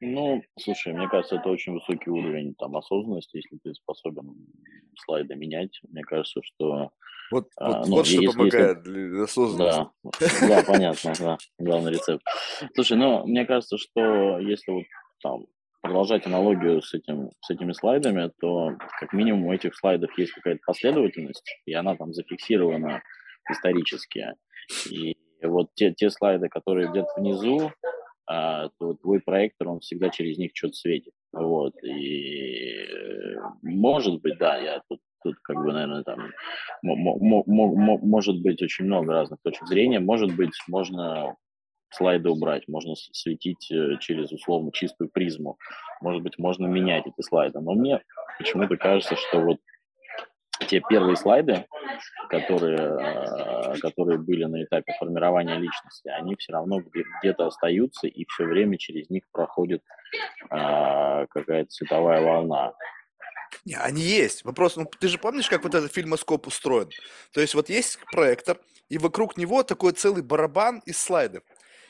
Ну, 0.00 0.42
слушай, 0.58 0.92
мне 0.92 1.08
кажется, 1.08 1.36
это 1.36 1.48
очень 1.48 1.72
высокий 1.72 2.10
уровень 2.10 2.54
там 2.54 2.76
осознанности, 2.76 3.36
если 3.36 3.58
ты 3.62 3.74
способен 3.74 4.34
слайды 5.04 5.34
менять. 5.36 5.80
Мне 5.88 6.02
кажется, 6.02 6.40
что 6.42 6.90
вот, 7.30 7.48
а, 7.56 7.78
вот, 7.78 7.88
ну, 7.88 7.96
вот 7.96 8.06
что 8.06 8.20
если, 8.20 8.36
помогает 8.36 8.82
для 8.82 9.22
осознанности. 9.24 9.90
Да, 10.02 10.48
да, 10.48 10.62
понятно, 10.66 11.12
да, 11.18 11.38
главный 11.58 11.92
рецепт. 11.92 12.22
Слушай, 12.74 12.98
ну, 12.98 13.26
мне 13.26 13.44
кажется, 13.46 13.78
что 13.78 14.38
если 14.38 14.70
вот 14.70 14.84
там 15.22 15.46
продолжать 15.80 16.26
аналогию 16.26 16.82
с, 16.82 16.94
этим, 16.94 17.30
с 17.40 17.50
этими 17.50 17.72
слайдами, 17.72 18.30
то 18.40 18.76
как 19.00 19.12
минимум 19.12 19.46
у 19.46 19.52
этих 19.52 19.76
слайдов 19.76 20.16
есть 20.18 20.32
какая-то 20.32 20.60
последовательность, 20.66 21.60
и 21.64 21.72
она 21.74 21.96
там 21.96 22.12
зафиксирована 22.12 23.02
исторически. 23.50 24.34
И 24.90 25.16
вот 25.42 25.68
те, 25.74 25.92
те 25.92 26.10
слайды, 26.10 26.48
которые 26.48 26.90
где-то 26.90 27.08
внизу, 27.16 27.72
а, 28.26 28.68
то 28.78 28.94
твой 28.94 29.20
проектор, 29.20 29.68
он 29.68 29.80
всегда 29.80 30.10
через 30.10 30.38
них 30.38 30.50
что-то 30.54 30.74
светит. 30.74 31.12
Вот. 31.32 31.74
И 31.84 32.70
э, 32.70 33.36
может 33.62 34.20
быть, 34.20 34.38
да, 34.38 34.56
я 34.56 34.82
тут, 34.88 35.00
тут 35.22 35.36
как 35.42 35.56
бы, 35.56 35.72
наверное, 35.72 36.02
там 36.02 36.32
может 36.82 38.40
быть 38.42 38.62
очень 38.62 38.86
много 38.86 39.12
разных 39.12 39.38
точек 39.42 39.66
зрения. 39.68 40.00
Может 40.00 40.34
быть, 40.34 40.52
можно 40.66 41.36
слайды 41.90 42.28
убрать, 42.28 42.66
можно 42.68 42.94
светить 42.96 43.70
э, 43.70 43.98
через 44.00 44.32
условно 44.32 44.72
чистую 44.72 45.10
призму. 45.10 45.56
Может 46.00 46.22
быть, 46.22 46.38
можно 46.38 46.66
менять 46.66 47.06
эти 47.06 47.22
слайды. 47.22 47.60
Но 47.60 47.74
мне 47.74 48.02
почему-то 48.38 48.76
кажется, 48.76 49.14
что 49.16 49.40
вот 49.40 49.58
те 50.66 50.80
первые 50.88 51.16
слайды, 51.16 51.66
которые, 52.28 52.78
э, 52.78 53.78
которые 53.80 54.18
были 54.18 54.44
на 54.44 54.62
этапе 54.62 54.94
формирования 54.98 55.56
личности, 55.56 56.08
они 56.08 56.36
все 56.36 56.52
равно 56.52 56.82
где-то 57.20 57.46
остаются, 57.46 58.06
и 58.06 58.24
все 58.26 58.44
время 58.44 58.78
через 58.78 59.08
них 59.10 59.22
проходит 59.32 59.82
а, 60.50 61.26
какая-то 61.26 61.70
цветовая 61.70 62.22
волна. 62.22 62.72
Не, 63.64 63.76
они 63.76 64.02
есть. 64.02 64.44
Вопрос, 64.44 64.76
ну 64.76 64.84
ты 64.84 65.08
же 65.08 65.18
помнишь, 65.18 65.48
как 65.48 65.64
вот 65.64 65.74
этот 65.74 65.92
фильмоскоп 65.92 66.46
устроен? 66.46 66.90
То 67.32 67.40
есть 67.40 67.54
вот 67.54 67.68
есть 67.68 67.98
проектор, 68.12 68.58
и 68.88 68.98
вокруг 68.98 69.36
него 69.36 69.62
такой 69.62 69.92
целый 69.92 70.22
барабан 70.22 70.82
из 70.86 70.98
слайдов. 70.98 71.42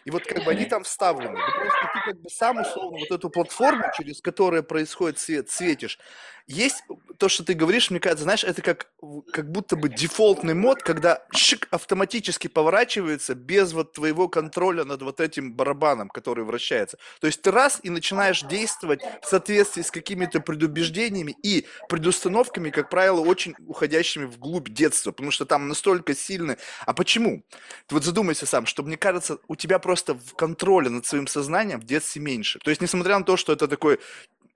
И 0.07 0.11
вот 0.11 0.25
как 0.25 0.45
бы 0.45 0.53
они 0.53 0.67
там 0.67 0.85
вставлены. 0.85 1.35
Ты 1.35 1.61
просто 1.61 1.91
ты 1.93 2.13
как 2.13 2.21
бы 2.21 2.31
сам 2.31 2.61
условно 2.61 2.99
вот 3.01 3.11
эту 3.11 3.29
платформу, 3.29 3.83
через 3.97 4.21
которую 4.21 4.63
происходит 4.63 5.19
свет, 5.19 5.51
светишь, 5.51 5.99
есть 6.47 6.85
то, 7.19 7.29
что 7.29 7.45
ты 7.45 7.55
говоришь, 7.55 7.91
мне 7.91 7.99
кажется, 7.99 8.23
знаешь, 8.23 8.45
это 8.45 8.63
как, 8.63 8.89
как 9.33 9.51
будто 9.51 9.75
бы 9.75 9.89
дефолтный 9.89 10.55
мод, 10.55 10.81
когда 10.81 11.25
шик 11.33 11.67
автоматически 11.73 12.47
поворачивается 12.47 13.35
без 13.35 13.73
вот 13.73 13.95
твоего 13.95 14.29
контроля 14.29 14.85
над 14.85 15.03
вот 15.03 15.19
этим 15.21 15.55
барабаном, 15.55 16.09
который 16.09 16.45
вращается. 16.45 16.99
То 17.21 17.27
есть 17.27 17.43
ты 17.43 17.51
раз 17.51 17.81
и 17.83 17.91
начинаешь 17.91 18.43
действовать 18.43 19.01
в 19.23 19.27
соответствии 19.27 19.83
с 19.83 19.91
какими-то 19.91 20.41
предубеждениями 20.41 21.35
и 21.43 21.67
предустановками, 21.89 22.71
как 22.71 22.91
правило, 22.91 23.21
очень 23.21 23.57
уходящими 23.67 24.27
вглубь 24.27 24.69
детства, 24.69 25.11
потому 25.11 25.33
что 25.33 25.47
там 25.47 25.67
настолько 25.67 26.15
сильны. 26.15 26.59
А 26.85 26.93
почему? 26.93 27.43
Ты 27.89 27.95
вот 27.97 28.05
задумайся 28.05 28.47
сам, 28.47 28.67
что 28.67 28.85
мне 28.85 28.97
кажется, 28.97 29.39
у 29.49 29.57
тебя 29.57 29.81
просто 29.81 29.96
в 29.97 30.35
контроле 30.35 30.89
над 30.89 31.07
своим 31.07 31.27
сознанием 31.27 31.81
в 31.81 31.85
детстве 31.85 32.23
меньше. 32.23 32.59
То 32.59 32.71
есть, 32.71 32.83
несмотря 32.83 33.19
на 33.19 33.25
то, 33.25 33.37
что 33.37 33.53
это 33.53 33.69
такой 33.69 33.99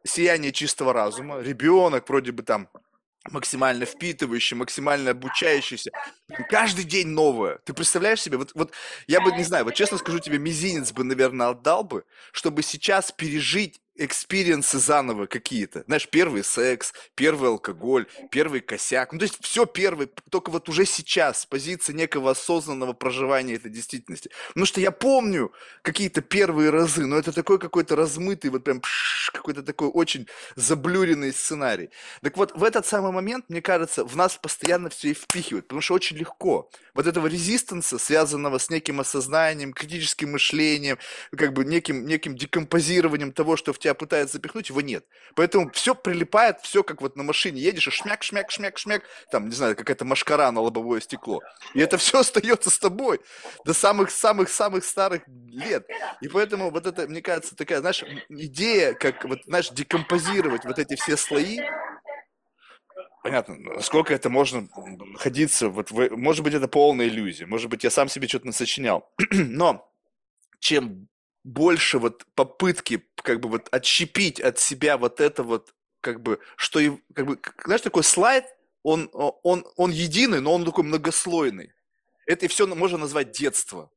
сияние 0.05 0.53
чистого 0.53 0.93
разума, 0.93 1.41
ребенок 1.41 2.09
вроде 2.09 2.33
бы 2.33 2.43
там 2.43 2.69
максимально 3.31 3.85
впитывающий, 3.85 4.57
максимально 4.57 5.11
обучающийся. 5.11 5.91
Каждый 6.49 6.85
день 6.85 7.09
новое. 7.09 7.59
Ты 7.65 7.75
представляешь 7.75 8.23
себе? 8.23 8.39
Вот, 8.39 8.53
вот 8.55 8.73
я 9.07 9.21
бы, 9.21 9.31
не 9.33 9.45
знаю, 9.45 9.65
вот 9.65 9.75
честно 9.75 9.99
скажу 9.99 10.21
тебе, 10.21 10.39
мизинец 10.39 10.93
бы, 10.93 11.05
наверное, 11.05 11.49
отдал 11.49 11.85
бы, 11.85 12.05
чтобы 12.33 12.63
сейчас 12.63 13.13
пережить 13.13 13.81
experience 14.01 14.72
ы 14.72 14.79
заново 14.79 15.27
какие-то. 15.27 15.85
Знаешь, 15.87 16.09
первый 16.09 16.43
секс, 16.43 16.93
первый 17.15 17.51
алкоголь, 17.51 18.07
первый 18.31 18.61
косяк. 18.61 19.13
Ну, 19.13 19.19
то 19.19 19.25
есть 19.25 19.39
все 19.45 19.67
первый, 19.67 20.09
только 20.31 20.51
вот 20.51 20.69
уже 20.69 20.87
сейчас, 20.87 21.43
с 21.43 21.47
позиции 21.47 21.93
некого 21.93 22.31
осознанного 22.31 22.95
проживания 22.95 23.55
этой 23.55 23.71
действительности. 23.71 24.31
Потому 24.49 24.67
что 24.67 24.81
я 24.81 24.91
помню 24.91 25.53
какие-то 25.83 26.23
первые 26.23 26.71
разы, 26.71 27.05
но 27.05 27.17
это 27.17 27.31
такой 27.33 27.59
какой-то 27.59 27.95
размытый, 27.95 28.51
вот 28.51 28.65
прям 28.65 28.81
какой-то 29.33 29.63
такой 29.63 29.89
очень 29.89 30.27
заблюренный 30.57 31.33
сценарий. 31.33 31.91
Так 32.23 32.37
вот, 32.37 32.57
в 32.57 32.65
этот 32.65 32.87
самый 32.87 33.13
момент, 33.13 33.45
мне 33.49 33.61
кажется, 33.61 34.05
в 34.05 34.17
нас 34.17 34.37
постоянно 34.37 34.89
все 34.89 35.11
и 35.11 35.15
впихивают, 35.15 35.67
потому 35.67 35.83
что 35.83 35.95
очень 35.95 36.17
легко. 36.17 36.71
Вот 36.95 37.07
этого 37.07 37.27
резистанса, 37.27 37.99
связанного 37.99 38.59
с 38.59 38.71
неким 38.71 39.01
осознанием, 39.01 39.73
критическим 39.73 40.33
мышлением, 40.33 40.99
как 41.37 41.53
бы 41.53 41.65
неким, 41.65 42.07
неким 42.07 42.35
декомпозированием 42.35 43.33
того, 43.33 43.57
что 43.57 43.73
в 43.73 43.79
тебя 43.79 43.90
пытаются 43.95 44.37
запихнуть, 44.37 44.69
его 44.69 44.81
нет. 44.81 45.05
Поэтому 45.35 45.71
все 45.71 45.95
прилипает, 45.95 46.61
все 46.61 46.83
как 46.83 47.01
вот 47.01 47.17
на 47.17 47.23
машине 47.23 47.61
едешь, 47.61 47.89
и 47.89 47.91
шмяк, 47.91 48.23
шмяк, 48.23 48.51
шмяк, 48.51 48.79
шмяк, 48.79 49.03
там, 49.31 49.49
не 49.49 49.55
знаю, 49.55 49.77
какая-то 49.77 50.05
машкара 50.05 50.51
на 50.51 50.61
лобовое 50.61 51.01
стекло. 51.01 51.41
И 51.75 51.81
это 51.81 51.99
все 51.99 52.21
остается 52.21 52.71
с 52.71 52.79
тобой 52.79 53.21
до 53.65 53.75
самых-самых-самых 53.75 54.85
старых 54.85 55.23
лет. 55.49 55.87
И 56.21 56.29
поэтому 56.29 56.71
вот 56.71 56.87
это, 56.87 57.07
мне 57.09 57.23
кажется, 57.23 57.57
такая, 57.57 57.81
знаешь, 57.81 58.05
идея, 58.29 58.95
как 58.95 59.25
вот, 59.25 59.41
знаешь, 59.45 59.71
декомпозировать 59.71 60.65
вот 60.65 60.79
эти 60.79 60.97
все 60.97 61.17
слои, 61.17 61.61
Понятно, 63.23 63.55
насколько 63.57 64.15
это 64.15 64.31
можно 64.31 64.67
находиться, 64.77 65.69
вот 65.69 65.91
в, 65.91 66.17
может 66.17 66.43
быть, 66.43 66.55
это 66.55 66.69
полная 66.69 67.07
иллюзия, 67.07 67.45
может 67.45 67.69
быть, 67.69 67.85
я 67.85 67.91
сам 67.91 68.09
себе 68.09 68.27
что-то 68.27 68.47
насочинял, 68.47 69.13
но 69.31 69.87
чем 70.59 71.10
больше 71.45 71.99
вот 71.99 72.27
попытки 72.35 73.05
как 73.17 73.41
бы 73.41 73.49
вот 73.49 73.69
отщепить 73.71 74.41
от 74.41 74.59
себя 74.59 74.97
вот 74.99 75.21
это 75.21 75.43
вот 75.43 75.75
как 76.01 76.23
бы, 76.23 76.41
что 76.57 76.81
и, 76.81 76.93
как 77.15 77.27
бы, 77.27 77.39
знаешь, 77.65 77.83
такой 77.83 78.05
слайд, 78.05 78.45
он, 78.83 79.11
он, 79.13 79.67
он 79.77 79.91
единый, 79.91 80.41
но 80.41 80.55
он 80.55 80.65
такой 80.65 80.85
многослойный. 80.85 81.73
Это 82.27 82.47
и 82.47 82.49
все 82.49 82.67
можно 82.67 82.99
назвать 82.99 83.33
детство. 83.33 83.91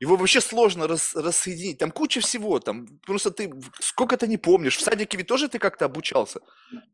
Его 0.00 0.16
вообще 0.16 0.40
сложно 0.40 0.86
рас, 0.86 1.14
рассоединить. 1.14 1.78
Там 1.78 1.90
куча 1.90 2.20
всего. 2.20 2.58
Там 2.58 2.86
просто 3.06 3.30
ты 3.30 3.52
сколько 3.80 4.16
ты 4.16 4.26
не 4.26 4.36
помнишь. 4.36 4.76
В 4.76 4.82
садике 4.82 5.16
ведь 5.16 5.28
тоже 5.28 5.48
ты 5.48 5.58
как-то 5.58 5.84
обучался. 5.84 6.40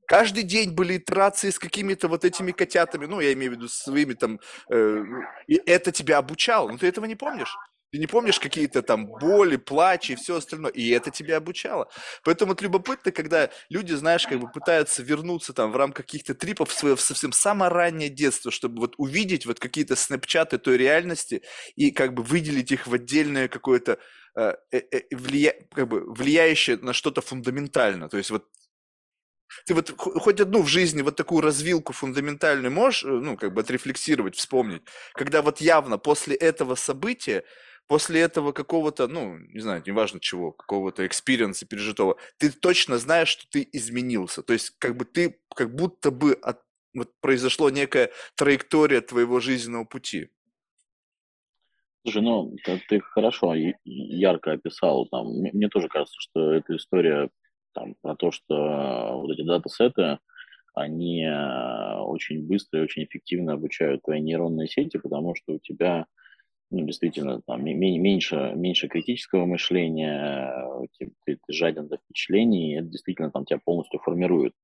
Каждый 0.07 0.43
день 0.43 0.71
были 0.71 0.99
итерации 0.99 1.51
с 1.51 1.59
какими-то 1.59 2.09
вот 2.09 2.25
этими 2.25 2.53
котятами. 2.53 3.07
Ну, 3.07 3.21
я 3.21 3.33
имею 3.33 3.53
в 3.53 3.55
виду 3.55 3.69
своими 3.69 4.13
там. 4.13 4.39
Э, 4.71 5.03
и 5.49 5.55
это 5.67 5.93
тебя 5.93 6.19
обучало. 6.19 6.71
Но 6.71 6.79
ты 6.79 6.87
этого 6.87 7.07
не 7.07 7.17
помнишь. 7.17 7.57
Ты 7.93 7.99
не 7.99 8.07
помнишь 8.07 8.39
какие-то 8.39 8.83
там 8.83 9.07
боли, 9.07 9.57
плачи 9.57 10.13
и 10.13 10.15
все 10.15 10.37
остальное. 10.37 10.71
И 10.71 10.91
это 10.91 11.11
тебя 11.11 11.39
обучало. 11.39 11.89
Поэтому 12.23 12.53
вот 12.53 12.63
любопытно, 12.63 13.11
когда 13.11 13.51
люди, 13.69 13.95
знаешь, 13.95 14.27
как 14.27 14.39
бы 14.39 14.49
пытаются 14.49 15.03
вернуться 15.03 15.53
там 15.53 15.73
в 15.73 15.77
рамках 15.77 16.07
каких-то 16.07 16.35
трипов 16.35 16.71
в 16.71 16.79
свое 16.79 16.95
в 16.95 17.01
совсем 17.01 17.33
самое 17.33 17.71
раннее 17.71 18.09
детство, 18.09 18.53
чтобы 18.53 18.81
вот 18.81 18.95
увидеть 18.97 19.45
вот 19.45 19.59
какие-то 19.59 19.97
снэпчаты 19.97 20.59
той 20.59 20.77
реальности 20.77 21.43
и 21.75 21.91
как 21.91 22.15
бы 22.15 22.23
выделить 22.23 22.71
их 22.71 22.87
в 22.87 22.95
отдельное 22.95 23.49
какое-то 23.49 23.99
э, 24.37 24.55
э, 24.71 24.83
э, 24.93 25.03
влия, 25.17 25.55
как 25.75 25.89
бы 25.89 26.13
влияющее 26.15 26.77
на 26.77 26.93
что-то 26.93 27.23
фундаментально. 27.23 28.09
То 28.09 28.19
есть 28.19 28.31
вот 28.31 28.47
ты 29.67 29.75
вот 29.75 29.93
хоть 29.97 30.41
одну 30.41 30.63
в 30.63 30.69
жизни 30.69 31.03
вот 31.03 31.17
такую 31.17 31.43
развилку 31.43 31.93
фундаментальную 31.93 32.73
можешь, 32.73 33.05
э, 33.05 33.09
ну, 33.09 33.37
как 33.37 33.53
бы 33.53 33.61
отрефлексировать, 33.63 34.37
вспомнить, 34.37 34.83
когда 35.15 35.43
вот 35.43 35.61
явно 35.61 35.99
после 35.99 36.37
этого 36.37 36.75
события, 36.75 37.45
после 37.87 38.21
этого 38.21 38.53
какого-то, 38.53 39.09
ну, 39.09 39.39
не 39.39 39.61
знаю, 39.61 39.83
неважно 39.87 40.21
чего, 40.21 40.53
какого-то 40.53 41.07
experience 41.07 41.61
а 41.61 41.67
пережитого, 41.67 42.17
ты 42.39 42.51
точно 42.51 42.99
знаешь, 42.99 43.29
что 43.29 43.45
ты 43.51 43.69
изменился. 43.73 44.43
То 44.43 44.53
есть 44.53 44.71
как 44.79 44.97
бы 44.97 45.05
ты, 45.05 45.41
как 45.55 45.75
будто 45.75 46.11
бы 46.11 46.35
от, 46.35 46.61
вот 46.95 47.11
произошло 47.21 47.71
некая 47.71 48.11
траектория 48.37 49.01
твоего 49.01 49.41
жизненного 49.41 49.85
пути. 49.85 50.31
Слушай, 52.03 52.23
ну, 52.23 52.55
ты, 52.89 53.01
хорошо 53.01 53.55
ярко 53.85 54.53
описал. 54.53 55.07
Там, 55.07 55.27
мне, 55.27 55.51
мне 55.53 55.69
тоже 55.69 55.89
кажется, 55.89 56.17
что 56.19 56.53
эта 56.53 56.77
история 56.77 57.29
там, 57.75 57.95
про 58.01 58.17
то, 58.17 58.31
что 58.31 59.21
вот 59.21 59.31
эти 59.31 59.43
датасеты, 59.43 60.19
они 60.75 61.25
э, 61.25 61.99
очень 61.99 62.47
быстро 62.47 62.81
и 62.81 62.83
очень 62.85 63.05
эффективно 63.05 63.55
обучают 63.55 64.03
твои 64.03 64.21
нейронные 64.21 64.69
сети, 64.69 64.97
потому 64.97 65.35
что 65.35 65.55
у 65.55 65.59
тебя 65.59 66.07
ну, 66.71 66.87
действительно 66.87 67.43
там, 67.43 67.65
меньше, 67.65 68.53
меньше 68.55 68.89
критического 68.89 69.45
мышления, 69.45 70.55
ты, 70.99 71.13
ты, 71.25 71.39
ты 71.45 71.53
жаден 71.53 71.89
до 71.89 71.97
впечатлений, 71.97 72.73
и 72.73 72.77
это 72.79 72.89
действительно 72.89 73.31
там 73.31 73.45
тебя 73.45 73.61
полностью 73.65 74.01
формирует. 74.01 74.55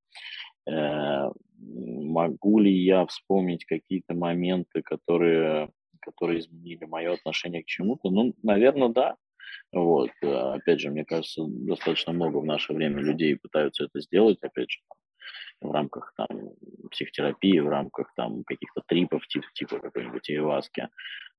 Э, 0.69 1.31
могу 1.59 2.59
ли 2.61 2.73
я 2.73 3.07
вспомнить 3.07 3.65
какие-то 3.65 4.15
моменты, 4.15 4.83
которые, 4.83 5.71
которые 6.01 6.41
изменили 6.41 6.85
мое 6.85 7.15
отношение 7.15 7.63
к 7.63 7.67
чему-то? 7.67 8.11
Ну, 8.11 8.35
наверное, 8.43 8.89
да. 8.89 9.17
Вот. 9.73 10.11
Э, 10.23 10.55
опять 10.55 10.81
же, 10.81 10.91
мне 10.91 11.05
кажется, 11.05 11.45
достаточно 11.47 12.13
много 12.13 12.39
в 12.39 12.45
наше 12.45 12.73
время 12.73 13.03
людей 13.03 13.37
пытаются 13.37 13.85
это 13.85 14.01
сделать, 14.01 14.39
опять 14.43 14.71
же, 14.71 14.79
там, 14.89 15.71
в 15.71 15.73
рамках 15.73 16.13
там, 16.17 16.29
психотерапии, 16.91 17.59
в 17.59 17.69
рамках 17.69 18.13
там, 18.15 18.45
каких-то 18.45 18.83
трипов, 18.87 19.27
типа, 19.27 19.47
типа 19.55 19.79
какой-нибудь 19.81 20.31
Иваски. 20.31 20.89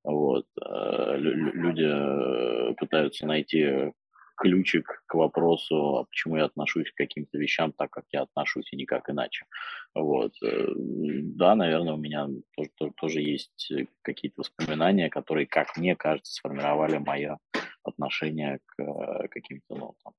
Вот. 0.07 0.45
Э, 0.61 1.17
люди 1.17 1.83
э, 1.83 2.73
пытаются 2.75 3.25
найти 3.25 3.91
ключик 4.37 5.03
к 5.05 5.15
вопросу, 5.15 5.97
а 5.97 6.03
почему 6.05 6.37
я 6.37 6.45
отношусь 6.45 6.91
к 6.91 6.95
каким-то 6.95 7.37
вещам 7.37 7.73
так, 7.73 7.89
как 7.89 8.05
я 8.11 8.21
отношусь, 8.21 8.71
и 8.71 8.77
никак 8.77 9.09
иначе. 9.09 9.45
Вот. 9.93 10.33
Да, 10.41 11.55
наверное, 11.55 11.93
у 11.93 11.97
меня 11.97 12.29
тоже, 12.55 12.69
тоже, 12.95 13.21
есть 13.21 13.73
какие-то 14.01 14.41
воспоминания, 14.41 15.09
которые, 15.09 15.45
как 15.45 15.75
мне 15.75 15.95
кажется, 15.95 16.33
сформировали 16.33 16.99
мое 16.99 17.37
отношение 17.83 18.59
к 18.65 18.81
э, 18.81 19.27
каким-то 19.27 19.75
ну, 19.75 19.95
там, 20.03 20.13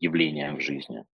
явлениям 0.00 0.56
в 0.56 0.60
жизни. 0.60 1.04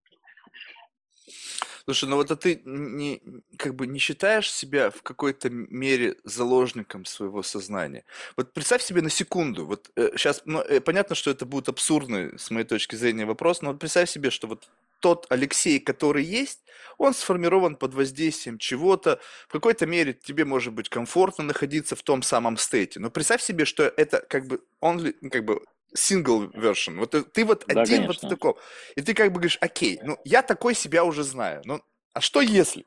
Слушай, 1.89 2.11
ну 2.11 2.17
вот 2.17 2.31
а 2.31 2.37
ты 2.37 2.61
не, 2.67 3.23
как 3.57 3.75
бы 3.75 3.87
не 3.87 3.99
считаешь 3.99 4.53
себя 4.53 4.91
в 4.91 5.03
какой-то 5.03 5.49
мере 5.49 6.17
заложником 6.23 7.07
своего 7.07 7.43
сознания? 7.43 8.05
Вот 8.37 8.53
представь 8.53 8.83
себе 8.83 9.01
на 9.01 9.09
секунду, 9.09 9.65
вот 9.65 9.91
э, 9.97 10.11
сейчас, 10.15 10.43
ну, 10.45 10.61
э, 10.61 10.81
понятно, 10.81 11.15
что 11.15 11.31
это 11.31 11.47
будет 11.47 11.71
абсурдный, 11.71 12.39
с 12.39 12.51
моей 12.51 12.67
точки 12.67 12.95
зрения, 12.95 13.25
вопрос, 13.25 13.63
но 13.63 13.71
вот 13.71 13.79
представь 13.81 14.11
себе, 14.11 14.29
что 14.29 14.49
вот 14.49 14.69
тот 15.01 15.25
Алексей, 15.31 15.81
который 15.81 16.25
есть, 16.25 16.61
он 16.99 17.15
сформирован 17.15 17.75
под 17.75 17.95
воздействием 17.95 18.59
чего-то. 18.59 19.19
В 19.49 19.53
какой-то 19.53 19.87
мере 19.87 20.13
тебе 20.13 20.45
может 20.45 20.75
быть 20.75 20.91
комфортно 20.91 21.45
находиться 21.45 21.97
в 21.97 22.03
том 22.03 22.21
самом 22.21 22.59
стейте. 22.59 23.01
Но 23.01 23.11
представь 23.11 23.41
себе, 23.41 23.65
что 23.65 23.85
это 23.85 24.23
как 24.29 24.47
бы 24.47 24.61
only, 24.83 25.17
ну, 25.23 25.31
как 25.31 25.47
бы 25.47 25.63
single 25.97 26.53
version. 26.53 26.99
Вот 26.99 27.33
ты 27.33 27.45
вот 27.45 27.65
да, 27.67 27.83
один 27.83 28.03
конечно. 28.03 28.29
вот 28.29 28.39
такой. 28.39 28.55
И 28.97 29.03
ты 29.03 29.15
как 29.15 29.29
бы 29.29 29.35
говоришь, 29.35 29.59
окей, 29.61 29.99
ну 30.03 30.19
я 30.25 30.43
такой 30.43 30.75
себя 30.75 31.05
уже 31.05 31.23
знаю. 31.23 31.63
Ну, 31.65 31.81
а 32.13 32.21
что 32.21 32.41
если? 32.41 32.87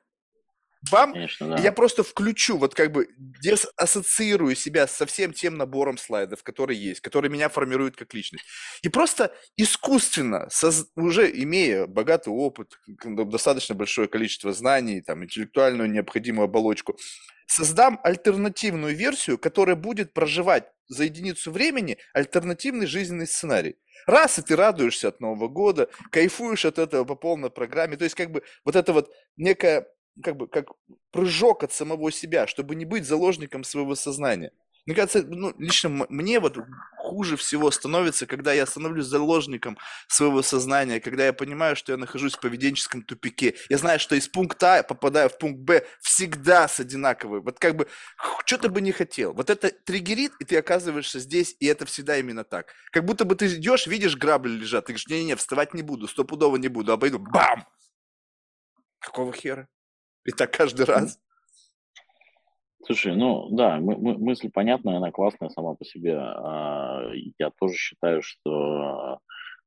Бам, 0.89 1.13
Конечно, 1.13 1.49
да. 1.49 1.61
я 1.61 1.71
просто 1.71 2.01
включу, 2.03 2.57
вот 2.57 2.73
как 2.73 2.91
бы 2.91 3.07
ассоциирую 3.75 4.55
себя 4.55 4.87
со 4.87 5.05
всем 5.05 5.31
тем 5.31 5.55
набором 5.55 5.99
слайдов, 5.99 6.41
которые 6.41 6.83
есть, 6.83 7.01
которые 7.01 7.29
меня 7.29 7.49
формируют 7.49 7.95
как 7.95 8.15
личность. 8.15 8.45
И 8.81 8.89
просто 8.89 9.31
искусственно, 9.57 10.47
соз... 10.49 10.87
уже 10.95 11.29
имея 11.43 11.85
богатый 11.85 12.29
опыт, 12.29 12.79
достаточно 12.87 13.75
большое 13.75 14.07
количество 14.07 14.53
знаний, 14.53 15.01
там, 15.01 15.23
интеллектуальную 15.23 15.87
необходимую 15.87 16.45
оболочку, 16.45 16.97
создам 17.51 17.99
альтернативную 18.03 18.95
версию, 18.95 19.37
которая 19.37 19.75
будет 19.75 20.13
проживать 20.13 20.71
за 20.87 21.03
единицу 21.03 21.51
времени 21.51 21.97
альтернативный 22.13 22.85
жизненный 22.85 23.27
сценарий. 23.27 23.75
Раз, 24.07 24.39
и 24.39 24.41
ты 24.41 24.55
радуешься 24.55 25.09
от 25.09 25.19
Нового 25.19 25.47
года, 25.47 25.89
кайфуешь 26.11 26.65
от 26.65 26.79
этого 26.79 27.03
по 27.03 27.15
полной 27.15 27.49
программе. 27.49 27.97
То 27.97 28.05
есть, 28.05 28.15
как 28.15 28.31
бы, 28.31 28.41
вот 28.65 28.75
это 28.75 28.93
вот 28.93 29.11
некая 29.37 29.87
как 30.23 30.37
бы 30.37 30.47
как 30.47 30.67
прыжок 31.11 31.63
от 31.63 31.71
самого 31.71 32.11
себя, 32.11 32.47
чтобы 32.47 32.75
не 32.75 32.85
быть 32.85 33.05
заложником 33.05 33.63
своего 33.63 33.95
сознания. 33.95 34.51
Мне 34.85 34.95
кажется, 34.95 35.23
ну, 35.23 35.53
лично 35.59 35.89
мне 36.09 36.39
вот 36.39 36.57
хуже 36.97 37.37
всего 37.37 37.69
становится, 37.69 38.25
когда 38.25 38.51
я 38.51 38.65
становлюсь 38.65 39.05
заложником 39.05 39.77
своего 40.07 40.41
сознания, 40.41 40.99
когда 40.99 41.25
я 41.25 41.33
понимаю, 41.33 41.75
что 41.75 41.91
я 41.91 41.97
нахожусь 41.97 42.33
в 42.33 42.39
поведенческом 42.39 43.03
тупике. 43.03 43.55
Я 43.69 43.77
знаю, 43.77 43.99
что 43.99 44.15
из 44.15 44.27
пункта 44.27 44.79
А 44.79 44.83
попадаю 44.83 45.29
в 45.29 45.37
пункт 45.37 45.59
Б 45.59 45.85
всегда 46.01 46.67
с 46.67 46.79
одинаковой. 46.79 47.41
Вот 47.41 47.59
как 47.59 47.75
бы, 47.75 47.87
что 48.45 48.57
ты 48.57 48.69
бы 48.69 48.81
не 48.81 48.91
хотел. 48.91 49.33
Вот 49.33 49.51
это 49.51 49.69
триггерит, 49.69 50.33
и 50.39 50.45
ты 50.45 50.57
оказываешься 50.57 51.19
здесь, 51.19 51.55
и 51.59 51.67
это 51.67 51.85
всегда 51.85 52.17
именно 52.17 52.43
так. 52.43 52.73
Как 52.91 53.05
будто 53.05 53.23
бы 53.23 53.35
ты 53.35 53.47
идешь, 53.47 53.85
видишь, 53.85 54.17
грабли 54.17 54.51
лежат, 54.51 54.85
ты 54.85 54.93
говоришь, 54.93 55.07
не-не-не, 55.07 55.35
вставать 55.35 55.75
не 55.75 55.83
буду, 55.83 56.07
стопудово 56.07 56.57
не 56.57 56.69
буду, 56.69 56.91
а 56.91 56.97
пойду, 56.97 57.19
бам! 57.19 57.67
Какого 58.99 59.33
хера? 59.33 59.67
И 60.25 60.31
так 60.31 60.51
каждый 60.55 60.85
раз. 60.85 61.19
Слушай, 62.85 63.15
ну 63.15 63.47
да, 63.51 63.79
мы, 63.79 63.95
мы, 63.95 64.17
мысль 64.17 64.49
понятная, 64.51 64.97
она 64.97 65.11
классная 65.11 65.49
сама 65.49 65.75
по 65.75 65.85
себе. 65.85 66.17
А, 66.17 67.11
я 67.37 67.51
тоже 67.59 67.75
считаю, 67.75 68.21
что 68.23 69.19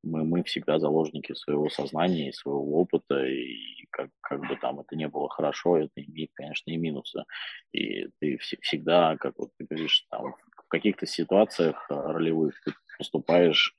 мы, 0.03 0.25
мы 0.25 0.43
всегда 0.43 0.79
заложники 0.79 1.33
своего 1.35 1.71
сознания 1.71 2.29
и 2.31 2.33
своего 2.33 2.81
опыта, 2.81 3.25
и 3.25 3.87
как, 3.91 4.11
как 4.21 4.41
бы 4.41 4.57
там 4.57 4.81
это 4.81 4.97
не 4.97 5.09
было 5.09 5.29
хорошо, 5.29 5.79
это 5.79 5.93
имеет, 5.97 6.31
конечно, 6.35 6.71
и 6.71 6.77
минусы. 6.77 7.25
И 7.73 8.09
ты 8.21 8.35
вс- 8.35 8.59
всегда, 8.61 9.17
как 9.17 9.39
вот 9.39 9.51
ты 9.59 9.67
говоришь, 9.69 10.07
там, 10.11 10.35
в 10.57 10.69
каких-то 10.69 11.07
ситуациях 11.07 11.87
ролевых 11.89 12.61
ты 12.65 12.73
поступаешь 12.99 13.75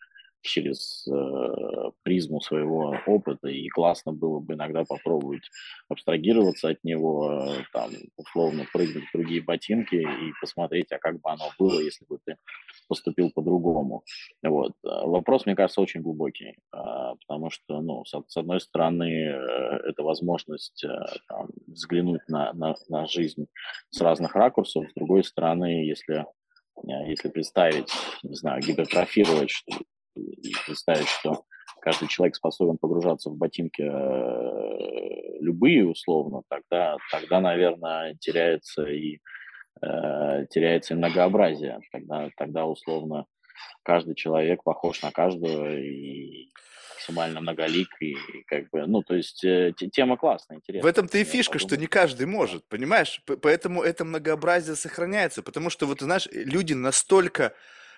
через 0.45 1.08
э, 1.08 1.91
призму 2.03 2.41
своего 2.41 2.95
опыта, 3.05 3.47
и 3.47 3.67
классно 3.69 4.13
было 4.13 4.39
бы 4.39 4.53
иногда 4.53 4.84
попробовать 4.84 5.43
абстрагироваться 5.89 6.69
от 6.69 6.84
него, 6.84 7.31
э, 7.31 7.63
там, 7.73 7.91
условно, 8.17 8.65
прыгнуть 8.71 9.05
в 9.05 9.17
другие 9.17 9.41
ботинки 9.41 9.95
и 9.95 10.34
посмотреть, 10.39 10.91
а 10.91 10.99
как 10.99 11.15
бы 11.15 11.29
оно 11.29 11.49
было, 11.60 11.79
если 11.81 12.05
бы 12.05 12.19
ты 12.25 12.38
поступил 12.88 13.31
по-другому. 13.31 14.03
Вот. 14.43 14.73
Э, 14.84 15.05
вопрос, 15.05 15.45
мне 15.45 15.55
кажется, 15.55 15.81
очень 15.81 16.01
глубокий, 16.01 16.58
э, 16.73 16.77
потому 17.27 17.49
что, 17.49 17.81
ну, 17.81 18.05
с, 18.05 18.13
с 18.27 18.38
одной 18.38 18.62
стороны, 18.62 19.12
э, 19.12 19.89
это 19.89 20.03
возможность 20.03 20.84
э, 20.84 20.89
там, 21.27 21.49
взглянуть 21.67 22.21
на, 22.27 22.53
на, 22.53 22.75
на 22.89 23.05
жизнь 23.08 23.47
с 23.89 24.01
разных 24.01 24.36
ракурсов, 24.36 24.86
с 24.89 24.93
другой 24.93 25.23
стороны, 25.23 25.86
если 25.86 26.19
э, 26.19 26.25
если 27.08 27.29
представить, 27.29 27.91
не 28.23 28.36
знаю, 28.36 28.62
гипертрофировать 28.62 29.63
представить, 30.65 31.08
что 31.08 31.45
каждый 31.82 32.08
человек 32.08 32.36
способен 32.36 32.78
погружаться 32.78 33.30
в 33.30 33.38
ботинки 33.38 33.82
э, 33.82 35.39
любые 35.41 35.88
условно, 35.88 36.41
тогда, 36.49 36.97
тогда 37.12 37.39
наверное, 37.39 38.15
теряется 38.19 38.84
и, 38.84 39.19
э, 39.82 40.45
теряется 40.49 40.93
и 40.93 40.97
многообразие. 40.97 41.80
Тогда, 41.91 42.30
тогда 42.38 42.65
условно 42.65 43.25
каждый 43.84 44.15
человек 44.15 44.63
похож 44.63 45.01
на 45.01 45.12
каждого 45.12 45.75
и 45.78 46.51
максимально 47.06 47.41
многолик 47.41 47.89
и 47.99 48.15
как 48.47 48.69
бы, 48.69 48.86
ну, 48.88 49.04
то 49.04 49.15
есть 49.15 49.43
э, 49.43 49.73
тема 49.91 50.17
классная, 50.17 50.58
интересная. 50.58 50.84
В 50.84 50.91
этом-то 50.91 51.17
и 51.17 51.23
фишка, 51.23 51.60
что 51.60 51.78
не 51.78 51.88
каждый 51.88 52.25
может, 52.25 52.67
понимаешь? 52.67 53.21
Поэтому 53.41 53.84
это 53.84 54.06
многообразие 54.06 54.75
сохраняется, 54.75 55.43
потому 55.43 55.69
что 55.69 55.86
вот, 55.86 56.01
знаешь, 56.01 56.28
люди 56.32 56.73
настолько, 56.73 57.54